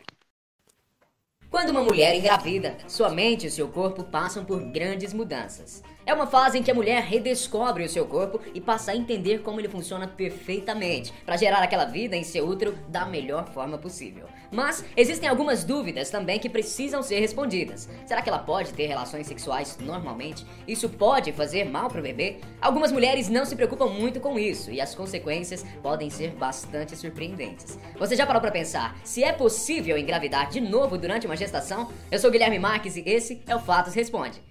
Quando 1.50 1.70
uma 1.70 1.82
mulher 1.82 2.14
engravida, 2.14 2.76
sua 2.86 3.08
mente 3.08 3.46
e 3.46 3.50
seu 3.50 3.68
corpo 3.68 4.04
passam 4.04 4.44
por 4.44 4.60
grandes 4.60 5.14
mudanças. 5.14 5.82
É 6.08 6.14
uma 6.14 6.26
fase 6.26 6.56
em 6.56 6.62
que 6.62 6.70
a 6.70 6.74
mulher 6.74 7.02
redescobre 7.02 7.84
o 7.84 7.88
seu 7.88 8.06
corpo 8.06 8.40
e 8.54 8.62
passa 8.62 8.92
a 8.92 8.96
entender 8.96 9.42
como 9.42 9.60
ele 9.60 9.68
funciona 9.68 10.08
perfeitamente 10.08 11.12
para 11.26 11.36
gerar 11.36 11.62
aquela 11.62 11.84
vida 11.84 12.16
em 12.16 12.24
seu 12.24 12.48
útero 12.48 12.78
da 12.88 13.04
melhor 13.04 13.46
forma 13.50 13.76
possível. 13.76 14.26
Mas 14.50 14.82
existem 14.96 15.28
algumas 15.28 15.64
dúvidas 15.64 16.08
também 16.08 16.38
que 16.38 16.48
precisam 16.48 17.02
ser 17.02 17.20
respondidas. 17.20 17.90
Será 18.06 18.22
que 18.22 18.28
ela 18.30 18.38
pode 18.38 18.72
ter 18.72 18.86
relações 18.86 19.26
sexuais 19.26 19.76
normalmente? 19.82 20.46
Isso 20.66 20.88
pode 20.88 21.30
fazer 21.30 21.64
mal 21.64 21.90
para 21.90 22.00
o 22.00 22.02
bebê? 22.02 22.38
Algumas 22.58 22.90
mulheres 22.90 23.28
não 23.28 23.44
se 23.44 23.54
preocupam 23.54 23.88
muito 23.88 24.18
com 24.18 24.38
isso 24.38 24.70
e 24.70 24.80
as 24.80 24.94
consequências 24.94 25.62
podem 25.82 26.08
ser 26.08 26.30
bastante 26.30 26.96
surpreendentes. 26.96 27.78
Você 27.98 28.16
já 28.16 28.26
parou 28.26 28.40
para 28.40 28.50
pensar 28.50 28.98
se 29.04 29.22
é 29.22 29.30
possível 29.30 29.98
engravidar 29.98 30.48
de 30.48 30.58
novo 30.58 30.96
durante 30.96 31.26
uma 31.26 31.36
gestação? 31.36 31.92
Eu 32.10 32.18
sou 32.18 32.30
Guilherme 32.30 32.58
Marques 32.58 32.96
e 32.96 33.02
esse 33.04 33.42
é 33.46 33.54
o 33.54 33.60
Fatos 33.60 33.92
Responde. 33.92 34.47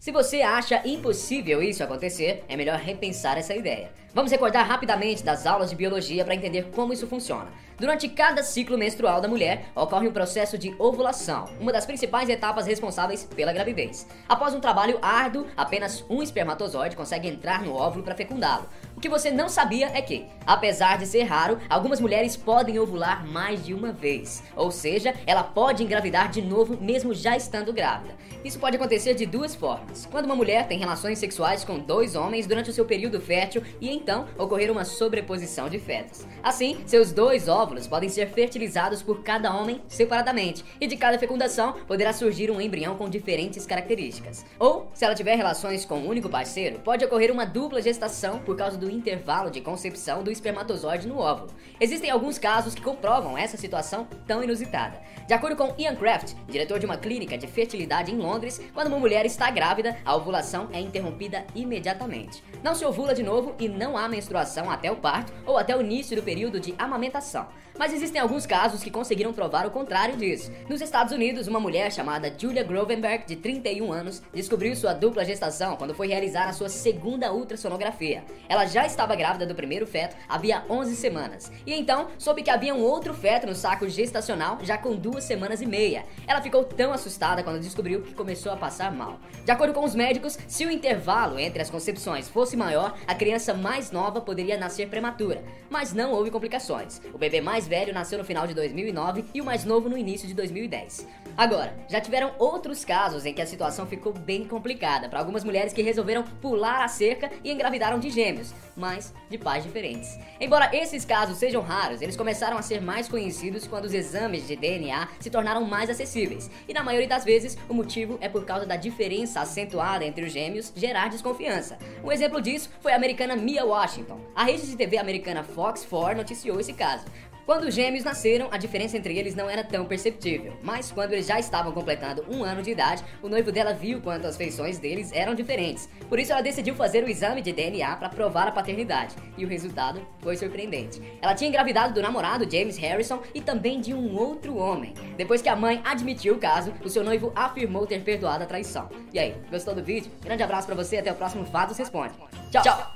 Se 0.00 0.10
você 0.10 0.40
acha 0.40 0.80
impossível 0.88 1.62
isso 1.62 1.84
acontecer, 1.84 2.42
é 2.48 2.56
melhor 2.56 2.78
repensar 2.78 3.36
essa 3.36 3.54
ideia. 3.54 3.92
Vamos 4.14 4.32
recordar 4.32 4.66
rapidamente 4.66 5.22
das 5.22 5.46
aulas 5.46 5.68
de 5.68 5.76
biologia 5.76 6.24
para 6.24 6.34
entender 6.34 6.70
como 6.74 6.90
isso 6.94 7.06
funciona. 7.06 7.48
Durante 7.78 8.08
cada 8.08 8.42
ciclo 8.42 8.78
menstrual 8.78 9.20
da 9.20 9.28
mulher, 9.28 9.66
ocorre 9.74 10.08
um 10.08 10.12
processo 10.12 10.56
de 10.56 10.74
ovulação, 10.78 11.50
uma 11.60 11.70
das 11.70 11.84
principais 11.84 12.30
etapas 12.30 12.66
responsáveis 12.66 13.24
pela 13.24 13.52
gravidez. 13.52 14.08
Após 14.26 14.54
um 14.54 14.60
trabalho 14.60 14.98
árduo, 15.02 15.46
apenas 15.54 16.02
um 16.08 16.22
espermatozoide 16.22 16.96
consegue 16.96 17.28
entrar 17.28 17.62
no 17.62 17.74
óvulo 17.74 18.02
para 18.02 18.16
fecundá-lo. 18.16 18.70
O 19.00 19.02
que 19.02 19.08
você 19.08 19.30
não 19.30 19.48
sabia 19.48 19.90
é 19.94 20.02
que, 20.02 20.26
apesar 20.46 20.98
de 20.98 21.06
ser 21.06 21.22
raro, 21.22 21.56
algumas 21.70 22.00
mulheres 22.00 22.36
podem 22.36 22.78
ovular 22.78 23.26
mais 23.26 23.64
de 23.64 23.72
uma 23.72 23.92
vez. 23.92 24.42
Ou 24.54 24.70
seja, 24.70 25.14
ela 25.26 25.42
pode 25.42 25.82
engravidar 25.82 26.30
de 26.30 26.42
novo 26.42 26.76
mesmo 26.78 27.14
já 27.14 27.34
estando 27.34 27.72
grávida. 27.72 28.14
Isso 28.44 28.58
pode 28.58 28.76
acontecer 28.76 29.14
de 29.14 29.24
duas 29.24 29.54
formas. 29.54 30.04
Quando 30.04 30.26
uma 30.26 30.36
mulher 30.36 30.68
tem 30.68 30.78
relações 30.78 31.18
sexuais 31.18 31.64
com 31.64 31.78
dois 31.78 32.14
homens 32.14 32.46
durante 32.46 32.68
o 32.68 32.72
seu 32.74 32.84
período 32.84 33.22
fértil 33.22 33.62
e 33.80 33.88
então 33.88 34.26
ocorrer 34.36 34.70
uma 34.70 34.84
sobreposição 34.84 35.70
de 35.70 35.78
fetos. 35.78 36.26
Assim, 36.42 36.76
seus 36.84 37.10
dois 37.10 37.48
óvulos 37.48 37.86
podem 37.86 38.10
ser 38.10 38.28
fertilizados 38.28 39.02
por 39.02 39.22
cada 39.22 39.54
homem 39.54 39.80
separadamente 39.88 40.62
e 40.78 40.86
de 40.86 40.98
cada 40.98 41.18
fecundação 41.18 41.72
poderá 41.86 42.12
surgir 42.12 42.50
um 42.50 42.60
embrião 42.60 42.96
com 42.96 43.08
diferentes 43.08 43.64
características. 43.64 44.44
Ou, 44.58 44.90
se 44.92 45.06
ela 45.06 45.14
tiver 45.14 45.36
relações 45.36 45.86
com 45.86 46.00
um 46.00 46.08
único 46.08 46.28
parceiro, 46.28 46.80
pode 46.80 47.02
ocorrer 47.02 47.32
uma 47.32 47.46
dupla 47.46 47.80
gestação 47.80 48.40
por 48.40 48.56
causa 48.56 48.76
do 48.76 48.89
intervalo 48.90 49.50
de 49.50 49.60
concepção 49.60 50.22
do 50.22 50.30
espermatozoide 50.30 51.08
no 51.08 51.18
óvulo. 51.18 51.50
Existem 51.80 52.10
alguns 52.10 52.38
casos 52.38 52.74
que 52.74 52.82
comprovam 52.82 53.38
essa 53.38 53.56
situação 53.56 54.06
tão 54.26 54.42
inusitada. 54.42 55.00
De 55.26 55.34
acordo 55.34 55.56
com 55.56 55.74
Ian 55.78 55.94
Kraft, 55.94 56.34
diretor 56.48 56.78
de 56.78 56.86
uma 56.86 56.96
clínica 56.96 57.38
de 57.38 57.46
fertilidade 57.46 58.12
em 58.12 58.16
Londres, 58.16 58.60
quando 58.74 58.88
uma 58.88 58.98
mulher 58.98 59.24
está 59.24 59.50
grávida, 59.50 59.96
a 60.04 60.16
ovulação 60.16 60.68
é 60.72 60.80
interrompida 60.80 61.46
imediatamente. 61.54 62.42
Não 62.62 62.74
se 62.74 62.84
ovula 62.84 63.14
de 63.14 63.22
novo 63.22 63.54
e 63.58 63.68
não 63.68 63.96
há 63.96 64.08
menstruação 64.08 64.70
até 64.70 64.90
o 64.90 64.96
parto 64.96 65.32
ou 65.46 65.56
até 65.56 65.76
o 65.76 65.80
início 65.80 66.16
do 66.16 66.22
período 66.22 66.58
de 66.58 66.74
amamentação. 66.78 67.46
Mas 67.78 67.94
existem 67.94 68.20
alguns 68.20 68.44
casos 68.44 68.82
que 68.82 68.90
conseguiram 68.90 69.32
provar 69.32 69.66
o 69.66 69.70
contrário 69.70 70.16
disso. 70.16 70.52
Nos 70.68 70.82
Estados 70.82 71.14
Unidos, 71.14 71.46
uma 71.46 71.58
mulher 71.58 71.90
chamada 71.90 72.30
Julia 72.36 72.62
Grovenberg, 72.62 73.24
de 73.26 73.36
31 73.36 73.90
anos, 73.90 74.22
descobriu 74.34 74.76
sua 74.76 74.92
dupla 74.92 75.24
gestação 75.24 75.76
quando 75.76 75.94
foi 75.94 76.08
realizar 76.08 76.46
a 76.46 76.52
sua 76.52 76.68
segunda 76.68 77.32
ultrassonografia. 77.32 78.22
Ela 78.48 78.66
já 78.66 78.79
estava 78.86 79.14
grávida 79.14 79.46
do 79.46 79.54
primeiro 79.54 79.86
feto 79.86 80.16
havia 80.28 80.64
11 80.68 80.96
semanas. 80.96 81.50
E 81.66 81.74
então 81.74 82.08
soube 82.18 82.42
que 82.42 82.50
havia 82.50 82.74
um 82.74 82.82
outro 82.82 83.12
feto 83.14 83.46
no 83.46 83.54
saco 83.54 83.88
gestacional 83.88 84.58
já 84.62 84.78
com 84.78 84.94
duas 84.94 85.24
semanas 85.24 85.60
e 85.60 85.66
meia. 85.66 86.04
Ela 86.26 86.40
ficou 86.40 86.64
tão 86.64 86.92
assustada 86.92 87.42
quando 87.42 87.60
descobriu 87.60 88.02
que 88.02 88.14
começou 88.14 88.52
a 88.52 88.56
passar 88.56 88.92
mal. 88.92 89.20
De 89.44 89.50
acordo 89.50 89.74
com 89.74 89.84
os 89.84 89.94
médicos, 89.94 90.38
se 90.46 90.64
o 90.64 90.70
intervalo 90.70 91.38
entre 91.38 91.62
as 91.62 91.70
concepções 91.70 92.28
fosse 92.28 92.56
maior, 92.56 92.96
a 93.06 93.14
criança 93.14 93.54
mais 93.54 93.90
nova 93.90 94.20
poderia 94.20 94.58
nascer 94.58 94.88
prematura. 94.88 95.42
Mas 95.68 95.92
não 95.92 96.12
houve 96.12 96.30
complicações. 96.30 97.00
O 97.12 97.18
bebê 97.18 97.40
mais 97.40 97.66
velho 97.66 97.92
nasceu 97.92 98.18
no 98.18 98.24
final 98.24 98.46
de 98.46 98.54
2009 98.54 99.24
e 99.34 99.40
o 99.40 99.44
mais 99.44 99.64
novo 99.64 99.88
no 99.88 99.96
início 99.96 100.28
de 100.28 100.34
2010. 100.34 101.06
Agora, 101.36 101.74
já 101.88 102.00
tiveram 102.00 102.32
outros 102.38 102.84
casos 102.84 103.24
em 103.24 103.32
que 103.32 103.42
a 103.42 103.46
situação 103.46 103.86
ficou 103.86 104.12
bem 104.12 104.44
complicada 104.44 105.08
para 105.08 105.18
algumas 105.18 105.44
mulheres 105.44 105.72
que 105.72 105.82
resolveram 105.82 106.22
pular 106.22 106.84
a 106.84 106.88
cerca 106.88 107.30
e 107.42 107.50
engravidaram 107.50 107.98
de 107.98 108.10
gêmeos, 108.10 108.52
mas 108.76 109.14
de 109.28 109.38
pais 109.38 109.64
diferentes. 109.64 110.18
Embora 110.40 110.70
esses 110.74 111.04
casos 111.04 111.38
sejam 111.38 111.62
raros, 111.62 112.02
eles 112.02 112.16
começaram 112.16 112.56
a 112.56 112.62
ser 112.62 112.80
mais 112.80 113.08
conhecidos 113.08 113.66
quando 113.66 113.84
os 113.84 113.94
exames 113.94 114.46
de 114.46 114.56
DNA 114.56 115.08
se 115.18 115.30
tornaram 115.30 115.64
mais 115.64 115.88
acessíveis. 115.88 116.50
E 116.68 116.74
na 116.74 116.82
maioria 116.82 117.08
das 117.08 117.24
vezes, 117.24 117.56
o 117.68 117.74
motivo 117.74 118.18
é 118.20 118.28
por 118.28 118.44
causa 118.44 118.66
da 118.66 118.76
diferença 118.76 119.40
acentuada 119.40 120.04
entre 120.04 120.24
os 120.24 120.32
gêmeos 120.32 120.72
gerar 120.74 121.08
desconfiança. 121.08 121.78
Um 122.04 122.12
exemplo 122.12 122.40
disso 122.40 122.70
foi 122.80 122.92
a 122.92 122.96
americana 122.96 123.36
Mia 123.36 123.64
Washington. 123.64 124.20
A 124.34 124.44
rede 124.44 124.66
de 124.66 124.76
TV 124.76 124.98
americana 124.98 125.42
Fox 125.42 125.84
4 125.84 126.16
noticiou 126.16 126.60
esse 126.60 126.72
caso. 126.72 127.04
Quando 127.50 127.64
os 127.64 127.74
gêmeos 127.74 128.04
nasceram, 128.04 128.46
a 128.52 128.56
diferença 128.56 128.96
entre 128.96 129.18
eles 129.18 129.34
não 129.34 129.50
era 129.50 129.64
tão 129.64 129.84
perceptível, 129.84 130.56
mas 130.62 130.92
quando 130.92 131.14
eles 131.14 131.26
já 131.26 131.36
estavam 131.36 131.72
completando 131.72 132.24
um 132.30 132.44
ano 132.44 132.62
de 132.62 132.70
idade, 132.70 133.02
o 133.20 133.28
noivo 133.28 133.50
dela 133.50 133.72
viu 133.74 134.00
quanto 134.00 134.24
as 134.24 134.36
feições 134.36 134.78
deles 134.78 135.10
eram 135.12 135.34
diferentes. 135.34 135.88
Por 136.08 136.20
isso, 136.20 136.30
ela 136.30 136.42
decidiu 136.42 136.76
fazer 136.76 137.02
o 137.02 137.08
exame 137.08 137.42
de 137.42 137.52
DNA 137.52 137.96
para 137.96 138.08
provar 138.08 138.46
a 138.46 138.52
paternidade, 138.52 139.16
e 139.36 139.44
o 139.44 139.48
resultado 139.48 140.00
foi 140.20 140.36
surpreendente. 140.36 141.02
Ela 141.20 141.34
tinha 141.34 141.48
engravidado 141.48 141.92
do 141.92 142.00
namorado 142.00 142.48
James 142.48 142.76
Harrison 142.76 143.20
e 143.34 143.40
também 143.40 143.80
de 143.80 143.92
um 143.92 144.16
outro 144.16 144.56
homem. 144.56 144.94
Depois 145.16 145.42
que 145.42 145.48
a 145.48 145.56
mãe 145.56 145.82
admitiu 145.84 146.36
o 146.36 146.38
caso, 146.38 146.72
o 146.84 146.88
seu 146.88 147.02
noivo 147.02 147.32
afirmou 147.34 147.84
ter 147.84 148.00
perdoado 148.04 148.44
a 148.44 148.46
traição. 148.46 148.88
E 149.12 149.18
aí, 149.18 149.34
gostou 149.50 149.74
do 149.74 149.82
vídeo? 149.82 150.12
Grande 150.22 150.44
abraço 150.44 150.68
para 150.68 150.76
você, 150.76 150.98
até 150.98 151.10
o 151.10 151.16
próximo 151.16 151.44
Fatos 151.46 151.76
Responde. 151.76 152.14
Tchau! 152.52 152.62
Tchau! 152.62 152.92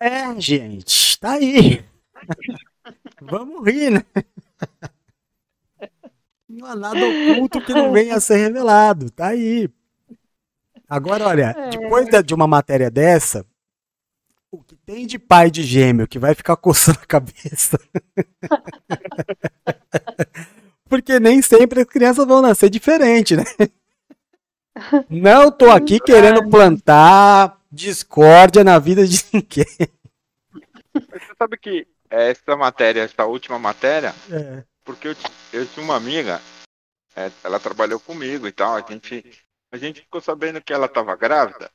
É, 0.00 0.40
gente, 0.40 1.18
tá 1.18 1.32
aí. 1.32 1.84
Vamos 3.20 3.64
rir, 3.66 3.90
né? 3.90 4.04
Não 6.48 6.66
há 6.66 6.76
nada 6.76 6.98
oculto 7.06 7.60
que 7.60 7.72
não 7.72 7.92
venha 7.92 8.16
a 8.16 8.20
ser 8.20 8.36
revelado. 8.36 9.10
Tá 9.10 9.28
aí. 9.28 9.68
Agora, 10.88 11.26
olha, 11.26 11.54
É. 11.56 11.70
depois 11.70 12.06
de 12.24 12.34
uma 12.34 12.46
matéria 12.46 12.90
dessa, 12.90 13.44
o 14.50 14.62
que 14.62 14.76
tem 14.76 15.06
de 15.06 15.18
pai 15.18 15.50
de 15.50 15.62
gêmeo 15.62 16.06
que 16.06 16.18
vai 16.18 16.34
ficar 16.34 16.56
coçando 16.56 16.98
a 17.02 17.06
cabeça? 17.06 17.78
Porque 20.88 21.18
nem 21.18 21.42
sempre 21.42 21.80
as 21.80 21.86
crianças 21.86 22.26
vão 22.26 22.40
nascer 22.40 22.70
diferente, 22.70 23.36
né? 23.36 23.44
Não 25.08 25.50
tô 25.50 25.70
aqui 25.70 25.98
querendo 25.98 26.48
plantar 26.48 27.58
discórdia 27.70 28.62
na 28.62 28.78
vida 28.78 29.06
de 29.06 29.24
ninguém. 29.32 29.66
Você 30.94 31.34
sabe 31.36 31.56
que 31.58 31.86
essa 32.22 32.56
matéria, 32.56 33.02
essa 33.02 33.24
última 33.24 33.58
matéria, 33.58 34.14
É. 34.30 34.64
porque 34.84 35.08
eu, 35.08 35.16
eu 35.52 35.66
tinha 35.66 35.84
uma 35.84 35.96
amiga, 35.96 36.40
é, 37.16 37.30
ela 37.42 37.58
trabalhou 37.60 37.98
comigo 38.00 38.46
e 38.46 38.52
tal, 38.52 38.76
a 38.76 38.80
gente, 38.80 39.44
a 39.72 39.76
gente 39.76 40.00
ficou 40.00 40.20
sabendo 40.20 40.62
que 40.62 40.72
ela 40.72 40.86
estava 40.86 41.14
grávida 41.16 41.70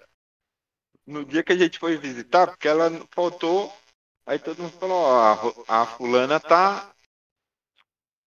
no 1.06 1.26
dia 1.26 1.44
que 1.44 1.52
a 1.52 1.58
gente 1.58 1.80
foi 1.80 1.98
visitar, 1.98 2.48
porque 2.48 2.68
ela 2.68 2.90
faltou, 3.12 3.76
aí 4.26 4.38
todo 4.38 4.62
mundo 4.62 4.78
falou, 4.78 5.02
ó, 5.02 5.64
a, 5.68 5.82
a 5.82 5.86
fulana 5.88 6.40
tá, 6.40 6.94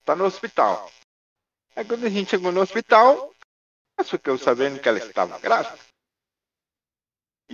tá 0.05 0.17
no 0.17 0.25
hospital. 0.25 0.91
Aí 1.77 1.85
quando 1.85 2.05
a 2.05 2.11
gente 2.11 2.31
chegou 2.31 2.51
no 2.51 2.61
hospital, 2.61 3.33
nós 3.97 4.11
ficamos 4.11 4.43
sabendo 4.43 4.81
que 4.81 4.89
ela 4.89 4.99
estava 4.99 5.39
grávida. 5.39 5.79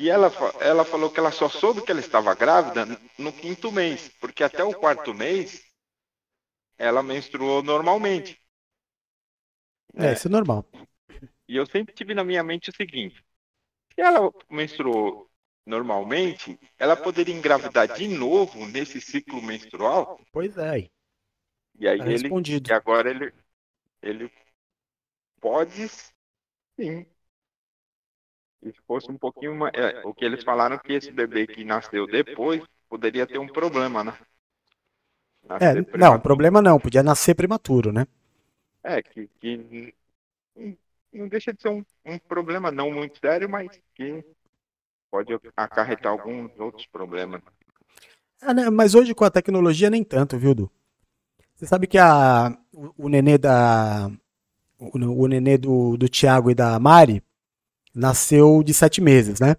E 0.03 0.09
ela, 0.17 0.31
ela 0.71 0.85
falou 0.93 1.11
que 1.11 1.21
ela 1.21 1.31
só 1.41 1.49
soube 1.49 1.83
que 1.83 1.91
ela 1.91 2.01
estava 2.01 2.35
grávida 2.43 2.87
no 3.19 3.33
quinto 3.41 3.71
mês, 3.73 4.01
porque 4.21 4.43
até 4.45 4.65
o 4.65 4.75
quarto 4.83 5.13
mês 5.15 5.49
ela 6.77 7.05
menstruou 7.05 7.63
normalmente. 7.63 8.37
É, 9.97 10.13
isso 10.13 10.29
é 10.29 10.31
normal. 10.31 10.65
E 11.49 11.57
eu 11.57 11.67
sempre 11.67 11.95
tive 11.95 12.15
na 12.15 12.25
minha 12.25 12.43
mente 12.43 12.71
o 12.71 12.77
seguinte: 12.77 13.23
se 13.95 14.03
ela 14.03 14.33
menstruou 14.51 15.31
normalmente, 15.67 16.59
ela 16.79 16.97
poderia 16.97 17.35
engravidar 17.35 17.89
de 17.89 18.09
novo 18.09 18.67
nesse 18.67 19.01
ciclo 19.01 19.43
menstrual? 19.43 20.21
Pois 20.33 20.57
é. 20.57 20.91
E 21.81 21.89
aí 21.89 21.99
Tá 21.99 22.05
ele 22.07 22.35
respondido. 22.35 22.69
e 22.69 22.73
agora 22.73 23.11
ele 23.11 23.33
ele 24.03 24.31
pode 25.41 25.89
sim. 26.77 27.07
E 28.63 28.73
se 28.73 28.79
fosse 28.87 29.11
um 29.11 29.17
pouquinho 29.17 29.55
mais, 29.55 29.73
é, 29.75 30.03
o 30.05 30.13
que 30.13 30.25
eles 30.25 30.43
falaram 30.43 30.79
que 30.79 30.93
esse 30.93 31.13
bebê 31.13 31.47
que 31.47 31.65
nasceu 31.65 32.07
depois 32.07 32.63
poderia 32.89 33.27
ter 33.27 33.39
um 33.39 33.47
problema, 33.47 34.03
né? 34.03 34.15
É, 35.61 35.75
Nascer 35.75 35.99
não, 35.99 36.21
problema 36.21 36.61
não, 36.61 36.79
podia 36.79 37.03
nascer 37.03 37.35
prematuro, 37.35 37.93
né? 37.93 38.07
É, 38.83 39.01
que, 39.03 39.29
que 39.41 39.95
não 41.13 41.29
deixa 41.29 41.53
de 41.53 41.63
ser 41.63 41.69
um, 41.69 41.85
um 42.05 42.19
problema 42.19 42.71
não 42.71 42.91
muito 42.91 43.19
sério, 43.19 43.49
mas 43.49 43.81
que 43.95 44.25
pode 45.11 45.33
acarretar 45.57 46.13
alguns 46.13 46.51
outros 46.59 46.87
problemas. 46.87 47.41
Ah, 48.43 48.53
né, 48.53 48.71
Mas 48.71 48.95
hoje 48.95 49.15
com 49.15 49.25
a 49.25 49.31
tecnologia 49.31 49.89
nem 49.89 50.05
tanto, 50.05 50.37
viu, 50.37 50.55
Du? 50.55 50.71
Você 51.55 51.67
sabe 51.67 51.87
que 51.87 51.99
a, 51.99 52.57
o, 52.73 53.07
o 53.07 53.09
nenê 53.09 53.37
da. 53.39 54.11
O, 54.79 54.97
o 54.97 55.27
nenê 55.27 55.59
do, 55.59 55.97
do 55.97 56.09
Thiago 56.09 56.51
e 56.51 56.55
da 56.55 56.79
Mari 56.79 57.23
nasceu 57.99 58.63
de 58.63 58.73
sete 58.73 59.01
meses, 59.01 59.41
né? 59.41 59.57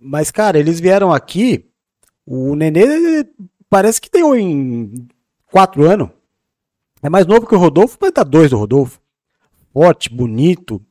Mas, 0.00 0.30
cara, 0.30 0.58
eles 0.58 0.80
vieram 0.80 1.12
aqui. 1.12 1.66
O 2.24 2.54
nenê 2.54 3.26
parece 3.68 4.00
que 4.00 4.10
tem 4.10 4.22
em 4.22 5.08
quatro 5.50 5.88
anos. 5.88 6.08
É 7.02 7.08
mais 7.08 7.26
novo 7.26 7.46
que 7.46 7.54
o 7.54 7.58
Rodolfo, 7.58 7.98
mas 8.00 8.12
tá 8.12 8.24
dois 8.24 8.50
do 8.50 8.58
Rodolfo. 8.58 9.00
Forte, 9.72 10.08
bonito. 10.10 10.82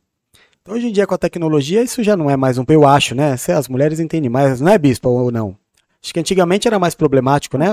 Então, 0.61 0.75
hoje 0.75 0.87
em 0.87 0.91
dia, 0.91 1.07
com 1.07 1.15
a 1.15 1.17
tecnologia, 1.17 1.81
isso 1.81 2.03
já 2.03 2.15
não 2.15 2.29
é 2.29 2.37
mais 2.37 2.57
um. 2.57 2.63
Eu 2.67 2.85
acho, 2.85 3.15
né? 3.15 3.33
As 3.33 3.67
mulheres 3.67 3.99
entendem 3.99 4.29
mais, 4.29 4.61
não 4.61 4.71
é, 4.71 4.77
Bispo, 4.77 5.09
ou 5.09 5.31
não? 5.31 5.57
Acho 6.03 6.13
que 6.13 6.19
antigamente 6.19 6.67
era 6.67 6.79
mais 6.79 6.93
problemático, 6.93 7.57
né? 7.57 7.67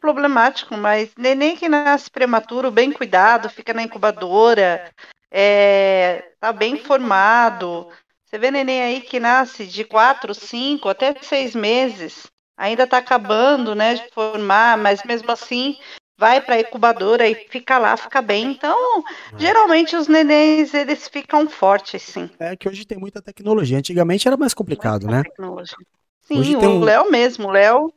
Problemático, 0.00 0.76
mas 0.76 1.10
neném 1.16 1.56
que 1.56 1.68
nasce 1.68 2.10
prematuro, 2.10 2.70
bem 2.70 2.92
cuidado, 2.92 3.48
fica 3.48 3.72
na 3.72 3.82
incubadora, 3.82 4.90
é, 5.30 6.22
tá 6.40 6.52
bem 6.52 6.76
formado. 6.76 7.88
Você 8.24 8.38
vê 8.38 8.50
neném 8.50 8.82
aí 8.82 9.00
que 9.00 9.20
nasce 9.20 9.66
de 9.66 9.84
quatro, 9.84 10.34
cinco, 10.34 10.88
até 10.88 11.14
seis 11.22 11.54
meses, 11.54 12.26
ainda 12.56 12.86
tá 12.86 12.98
acabando, 12.98 13.74
né, 13.74 13.94
de 13.94 14.08
formar, 14.12 14.76
mas 14.78 15.02
mesmo 15.04 15.30
assim 15.30 15.76
vai 16.16 16.40
para 16.40 16.54
a 16.56 16.60
incubadora 16.60 17.28
e 17.28 17.34
fica 17.34 17.78
lá, 17.78 17.96
fica 17.96 18.22
bem. 18.22 18.52
Então, 18.52 19.04
geralmente 19.36 19.96
os 19.96 20.08
nenéns 20.08 20.72
eles 20.74 21.08
ficam 21.08 21.48
fortes, 21.48 22.02
sim. 22.02 22.30
É 22.38 22.56
que 22.56 22.68
hoje 22.68 22.84
tem 22.84 22.98
muita 22.98 23.22
tecnologia. 23.22 23.78
Antigamente 23.78 24.26
era 24.26 24.36
mais 24.36 24.54
complicado, 24.54 25.08
né? 25.08 25.22
Tecnologia. 25.22 25.86
Hoje 26.32 26.50
Sim, 26.50 26.58
tem 26.58 26.68
o 26.68 26.80
um- 26.80 26.84
Léo 26.84 27.10
mesmo, 27.10 27.48
o 27.48 27.50
Léo 27.50 27.92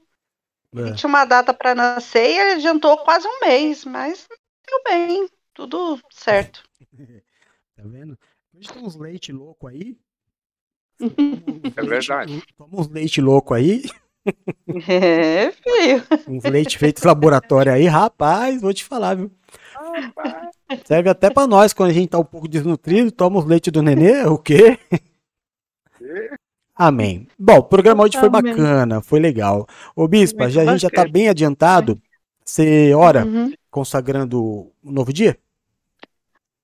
É. 0.75 0.93
tinha 0.95 1.07
uma 1.07 1.25
data 1.25 1.53
para 1.53 1.75
nascer 1.75 2.29
e 2.29 2.37
ele 2.37 2.51
adiantou 2.53 2.97
quase 2.99 3.27
um 3.27 3.39
mês, 3.41 3.85
mas 3.85 4.27
deu 4.67 4.83
bem, 4.83 5.29
tudo 5.53 5.99
certo. 6.11 6.63
Tá 7.75 7.83
vendo? 7.85 8.17
Hoje 8.55 8.69
tem 8.73 8.83
uns 8.83 8.95
leite 8.95 9.31
louco 9.31 9.67
aí. 9.67 9.95
É 11.75 11.83
verdade. 11.83 12.41
Toma 12.57 12.79
uns 12.81 12.87
leite 12.89 13.21
louco 13.21 13.53
aí. 13.53 13.83
É, 14.89 15.51
filho. 15.53 16.03
Uns 16.27 16.43
leite 16.43 16.77
feito 16.77 17.01
em 17.01 17.07
laboratório 17.07 17.71
aí, 17.71 17.85
rapaz, 17.85 18.61
vou 18.61 18.73
te 18.73 18.83
falar, 18.83 19.15
viu? 19.15 19.31
Serve 20.85 21.09
até 21.09 21.29
pra 21.29 21.47
nós 21.47 21.71
quando 21.71 21.91
a 21.91 21.93
gente 21.93 22.09
tá 22.09 22.19
um 22.19 22.25
pouco 22.25 22.45
desnutrido, 22.45 23.09
toma 23.09 23.39
os 23.39 23.45
leite 23.45 23.71
do 23.71 23.81
nenê, 23.81 24.25
o 24.25 24.37
quê? 24.37 24.77
Amém. 26.75 27.25
Bom, 27.39 27.59
o 27.59 27.63
programa 27.63 28.03
hoje 28.03 28.19
foi 28.19 28.27
Amém. 28.27 28.41
bacana, 28.43 29.01
foi 29.01 29.21
legal. 29.21 29.65
Ô 29.95 30.05
Bispa, 30.09 30.49
já, 30.49 30.63
a 30.63 30.65
gente 30.65 30.81
já 30.81 30.89
tá 30.89 31.07
bem 31.07 31.29
adiantado. 31.29 31.97
Você 32.43 32.93
ora 32.93 33.25
Uhum. 33.25 33.53
consagrando 33.71 34.69
um 34.83 34.91
novo 34.91 35.13
dia? 35.13 35.37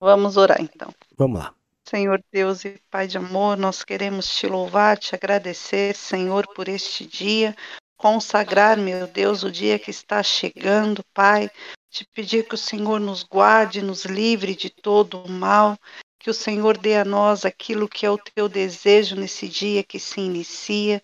Vamos 0.04 0.36
orar 0.36 0.62
então. 0.62 0.94
Vamos 1.18 1.40
lá. 1.40 1.56
Senhor 1.88 2.22
Deus 2.30 2.66
e 2.66 2.78
Pai 2.92 3.08
de 3.08 3.18
amor, 3.18 3.56
nós 3.56 3.84
queremos 3.84 4.28
te 4.36 4.46
louvar, 4.48 4.98
te 4.98 5.16
agradecer, 5.16 5.96
Senhor, 5.96 6.46
por 6.54 6.68
este 6.68 7.06
dia, 7.06 7.56
consagrar, 7.96 8.76
meu 8.76 9.08
Deus, 9.08 9.44
o 9.44 9.52
dia 9.52 9.80
que 9.80 9.90
está 9.90 10.22
chegando, 10.22 11.02
Pai, 11.14 11.50
te 11.90 12.06
pedir 12.14 12.46
que 12.46 12.56
o 12.56 12.58
Senhor 12.58 13.00
nos 13.00 13.24
guarde, 13.24 13.82
nos 13.82 14.04
livre 14.04 14.54
de 14.58 14.70
todo 14.70 15.20
o 15.20 15.32
mal, 15.32 15.78
que 16.20 16.30
o 16.30 16.34
Senhor 16.34 16.78
dê 16.78 16.98
a 16.98 17.06
nós 17.06 17.46
aquilo 17.46 17.88
que 17.88 18.06
é 18.06 18.10
o 18.10 18.18
teu 18.18 18.50
desejo 18.50 19.16
nesse 19.16 19.48
dia 19.48 19.86
que 19.86 20.00
se 20.00 20.20
inicia, 20.20 21.02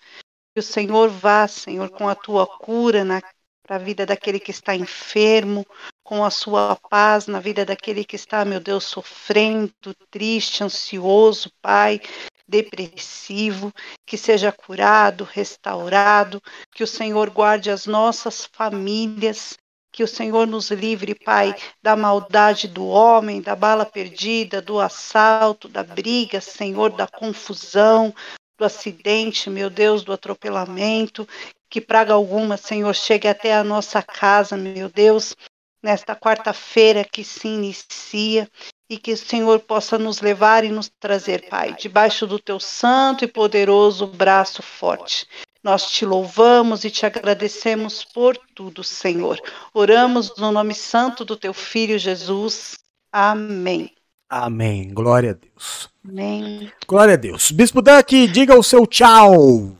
que 0.53 0.59
o 0.59 0.63
Senhor 0.63 1.07
vá, 1.07 1.47
Senhor, 1.47 1.89
com 1.89 2.09
a 2.09 2.15
tua 2.15 2.45
cura 2.45 3.05
na 3.05 3.21
para 3.69 3.75
a 3.75 3.79
vida 3.79 4.03
daquele 4.03 4.39
que 4.39 4.49
está 4.49 4.75
enfermo, 4.75 5.63
com 6.09 6.25
a 6.25 6.31
sua 6.31 6.75
paz 6.89 7.27
na 7.27 7.39
vida 7.39 7.63
daquele 7.63 8.03
que 8.03 8.15
está, 8.15 8.43
meu 8.43 8.59
Deus, 8.59 8.83
sofrendo, 8.85 9.93
triste, 10.09 10.63
ansioso, 10.63 11.51
Pai, 11.61 12.01
depressivo, 12.47 13.71
que 14.07 14.17
seja 14.17 14.51
curado, 14.51 15.23
restaurado, 15.23 16.41
que 16.73 16.83
o 16.83 16.87
Senhor 16.87 17.29
guarde 17.29 17.69
as 17.69 17.85
nossas 17.85 18.49
famílias, 18.51 19.55
Que 19.93 20.03
o 20.03 20.07
Senhor 20.07 20.47
nos 20.47 20.71
livre, 20.71 21.13
Pai, 21.13 21.53
da 21.79 21.95
maldade 21.95 22.67
do 22.67 22.87
homem, 22.87 23.39
da 23.39 23.55
bala 23.55 23.85
perdida, 23.85 24.63
do 24.63 24.79
assalto, 24.79 25.67
da 25.67 25.83
briga, 25.83 26.41
Senhor, 26.41 26.89
da 26.91 27.05
confusão, 27.05 28.11
do 28.57 28.65
acidente, 28.65 29.47
meu 29.47 29.69
Deus, 29.69 30.03
do 30.03 30.11
atropelamento. 30.11 31.27
Que 31.69 31.79
praga 31.79 32.13
alguma, 32.15 32.57
Senhor, 32.57 32.95
chegue 32.95 33.27
até 33.27 33.53
a 33.53 33.63
nossa 33.63 34.01
casa, 34.01 34.57
meu 34.57 34.89
Deus, 34.89 35.35
nesta 35.81 36.15
quarta-feira 36.15 37.03
que 37.03 37.23
se 37.23 37.47
inicia 37.47 38.49
e 38.89 38.97
que 38.97 39.13
o 39.13 39.17
Senhor 39.17 39.59
possa 39.59 39.97
nos 39.97 40.19
levar 40.19 40.63
e 40.63 40.69
nos 40.69 40.89
trazer, 40.99 41.47
Pai, 41.49 41.75
debaixo 41.75 42.25
do 42.25 42.39
teu 42.39 42.59
santo 42.59 43.23
e 43.23 43.27
poderoso 43.27 44.07
braço 44.07 44.63
forte. 44.63 45.27
Nós 45.63 45.91
te 45.91 46.05
louvamos 46.05 46.85
e 46.85 46.89
te 46.89 47.05
agradecemos 47.05 48.03
por 48.03 48.37
tudo, 48.55 48.83
Senhor. 48.83 49.39
Oramos 49.73 50.33
no 50.37 50.51
nome 50.51 50.73
santo 50.73 51.25
do 51.25 51.35
teu 51.35 51.53
filho 51.53 51.99
Jesus. 51.99 52.77
Amém. 53.11 53.91
Amém. 54.29 54.93
Glória 54.93 55.31
a 55.31 55.33
Deus. 55.33 55.89
Amém. 56.07 56.71
Glória 56.87 57.15
a 57.15 57.17
Deus. 57.17 57.51
Bispo 57.51 57.81
Duck, 57.81 58.27
diga 58.27 58.57
o 58.57 58.63
seu 58.63 58.87
tchau. 58.87 59.78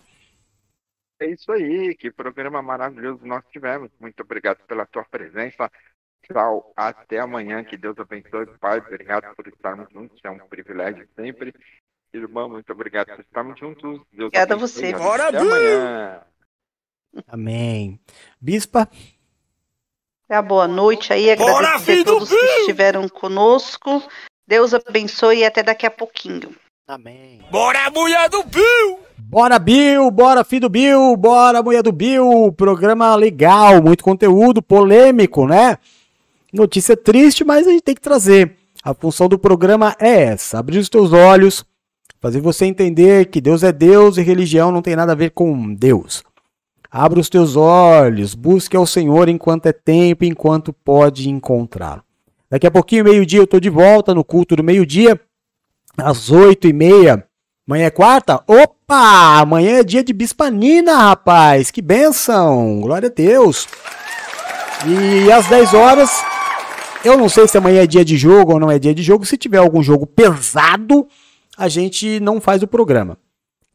É 1.20 1.26
isso 1.28 1.52
aí, 1.52 1.96
que 1.96 2.10
programa 2.12 2.62
maravilhoso 2.62 3.26
nós 3.26 3.44
tivemos. 3.52 3.92
Muito 4.00 4.22
obrigado 4.22 4.60
pela 4.66 4.86
tua 4.86 5.04
presença. 5.04 5.70
Tchau, 6.24 6.72
até 6.76 7.20
amanhã. 7.20 7.64
Que 7.64 7.76
Deus 7.76 7.98
abençoe, 8.00 8.46
Pai. 8.60 8.80
Obrigado 8.80 9.36
por 9.36 9.48
estarmos 9.48 9.88
juntos. 9.92 10.20
É 10.24 10.30
um 10.30 10.40
privilégio 10.48 11.08
sempre. 11.16 11.54
Irmão, 12.14 12.50
muito 12.50 12.72
obrigado 12.72 13.08
por 13.08 13.20
estarmos 13.20 13.60
juntos. 13.60 14.02
Deus 14.12 14.28
Obrigada 14.28 14.54
a 14.54 14.58
abençoe. 14.58 14.92
você. 14.94 14.96
Até 14.96 15.38
amanhã. 15.38 16.22
Amém. 17.28 18.00
Bispa, 18.40 18.88
É 20.30 20.36
a 20.36 20.42
boa 20.42 20.68
noite 20.68 21.12
aí, 21.12 21.36
Bora, 21.36 21.52
agradecer 21.58 21.76
a 21.76 21.80
filho 21.96 22.06
todos 22.06 22.30
que 22.30 22.36
estiveram 22.36 23.10
conosco. 23.10 24.02
Deus 24.48 24.74
abençoe 24.74 25.40
e 25.40 25.46
até 25.46 25.62
daqui 25.64 25.86
a 25.86 25.92
pouquinho. 25.92 26.56
Amém. 26.88 27.46
Bora, 27.52 27.90
mulher 27.92 28.30
do 28.30 28.44
Bill! 28.44 29.09
Bora, 29.22 29.60
Bill! 29.60 30.10
Bora, 30.12 30.44
filho 30.44 30.62
do 30.62 30.70
Bill! 30.70 31.16
Bora, 31.18 31.62
mulher 31.62 31.84
do 31.84 31.92
Bill! 31.92 32.52
Programa 32.56 33.16
legal, 33.16 33.82
muito 33.82 34.04
conteúdo, 34.04 34.62
polêmico, 34.62 35.46
né? 35.46 35.78
Notícia 36.52 36.98
triste, 36.98 37.44
mas 37.44 37.68
a 37.68 37.72
gente 37.72 37.84
tem 37.84 37.94
que 37.94 38.02
trazer. 38.02 38.56
A 38.84 38.94
função 38.94 39.28
do 39.28 39.38
programa 39.38 39.96
é 40.00 40.24
essa: 40.24 40.58
abrir 40.58 40.80
os 40.80 40.90
teus 40.90 41.12
olhos, 41.12 41.64
fazer 42.20 42.40
você 42.40 42.66
entender 42.66 43.26
que 43.26 43.42
Deus 43.42 43.62
é 43.62 43.72
Deus 43.72 44.18
e 44.18 44.22
religião 44.22 44.72
não 44.72 44.82
tem 44.82 44.96
nada 44.96 45.12
a 45.12 45.16
ver 45.16 45.32
com 45.32 45.74
Deus. 45.74 46.24
Abra 46.90 47.20
os 47.20 47.30
teus 47.30 47.56
olhos, 47.56 48.34
busque 48.34 48.76
ao 48.76 48.88
Senhor 48.88 49.30
enquanto 49.30 49.68
é 49.68 49.74
tempo, 49.74 50.26
enquanto 50.26 50.74
pode 50.74 51.30
encontrá-lo. 51.30 52.02
Daqui 52.50 52.66
a 52.66 52.72
pouquinho, 52.72 53.04
meio-dia, 53.04 53.40
eu 53.40 53.44
estou 53.44 53.60
de 53.60 53.70
volta 53.70 54.16
no 54.16 54.24
culto 54.24 54.56
do 54.56 54.64
meio-dia, 54.64 55.20
às 55.96 56.32
oito 56.32 56.68
e 56.68 56.74
meia. 56.74 57.29
Amanhã 57.70 57.86
é 57.86 57.92
quarta? 57.92 58.44
Opa! 58.48 59.42
Amanhã 59.42 59.78
é 59.78 59.84
dia 59.84 60.04
de 60.04 60.12
Bispanina, 60.12 60.96
rapaz! 60.96 61.70
Que 61.70 61.84
benção! 61.84 62.82
Glória 62.82 63.10
a 63.10 63.12
Deus! 63.12 63.68
E 64.88 65.32
às 65.32 65.46
10 65.46 65.76
horas, 65.76 66.10
eu 67.06 67.16
não 67.16 67.30
sei 67.30 67.48
se 67.48 67.60
amanhã 67.60 67.84
é 67.84 67.86
dia 67.86 68.04
de 68.04 68.18
jogo 68.18 68.54
ou 68.54 68.60
não 68.60 68.72
é 68.72 68.80
dia 68.80 68.96
de 68.96 69.04
jogo. 69.04 69.24
Se 69.24 69.38
tiver 69.38 69.60
algum 69.60 69.84
jogo 69.84 70.08
pesado, 70.08 71.08
a 71.56 71.68
gente 71.68 72.20
não 72.20 72.42
faz 72.42 72.64
o 72.64 72.68
programa. 72.68 73.20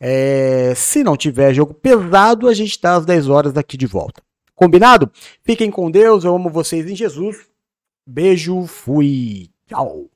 É, 0.00 0.72
se 0.74 1.04
não 1.04 1.16
tiver 1.16 1.54
jogo 1.54 1.72
pesado, 1.72 2.48
a 2.48 2.52
gente 2.52 2.70
está 2.70 2.96
às 2.96 3.06
10 3.06 3.28
horas 3.28 3.52
daqui 3.52 3.76
de 3.76 3.86
volta. 3.86 4.20
Combinado? 4.56 5.08
Fiquem 5.44 5.70
com 5.70 5.88
Deus, 5.88 6.24
eu 6.24 6.34
amo 6.34 6.50
vocês 6.50 6.90
em 6.90 6.96
Jesus. 6.96 7.46
Beijo, 8.04 8.66
fui, 8.66 9.50
tchau. 9.68 10.10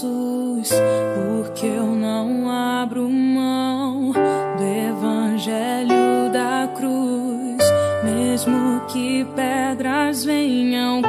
Jesus, 0.00 0.70
porque 1.14 1.66
eu 1.66 1.84
não 1.84 2.48
abro 2.50 3.06
mão 3.06 4.12
do 4.12 4.64
evangelho 4.64 6.30
da 6.32 6.66
cruz. 6.74 7.58
Mesmo 8.02 8.80
que 8.88 9.26
pedras 9.36 10.24
venham 10.24 11.02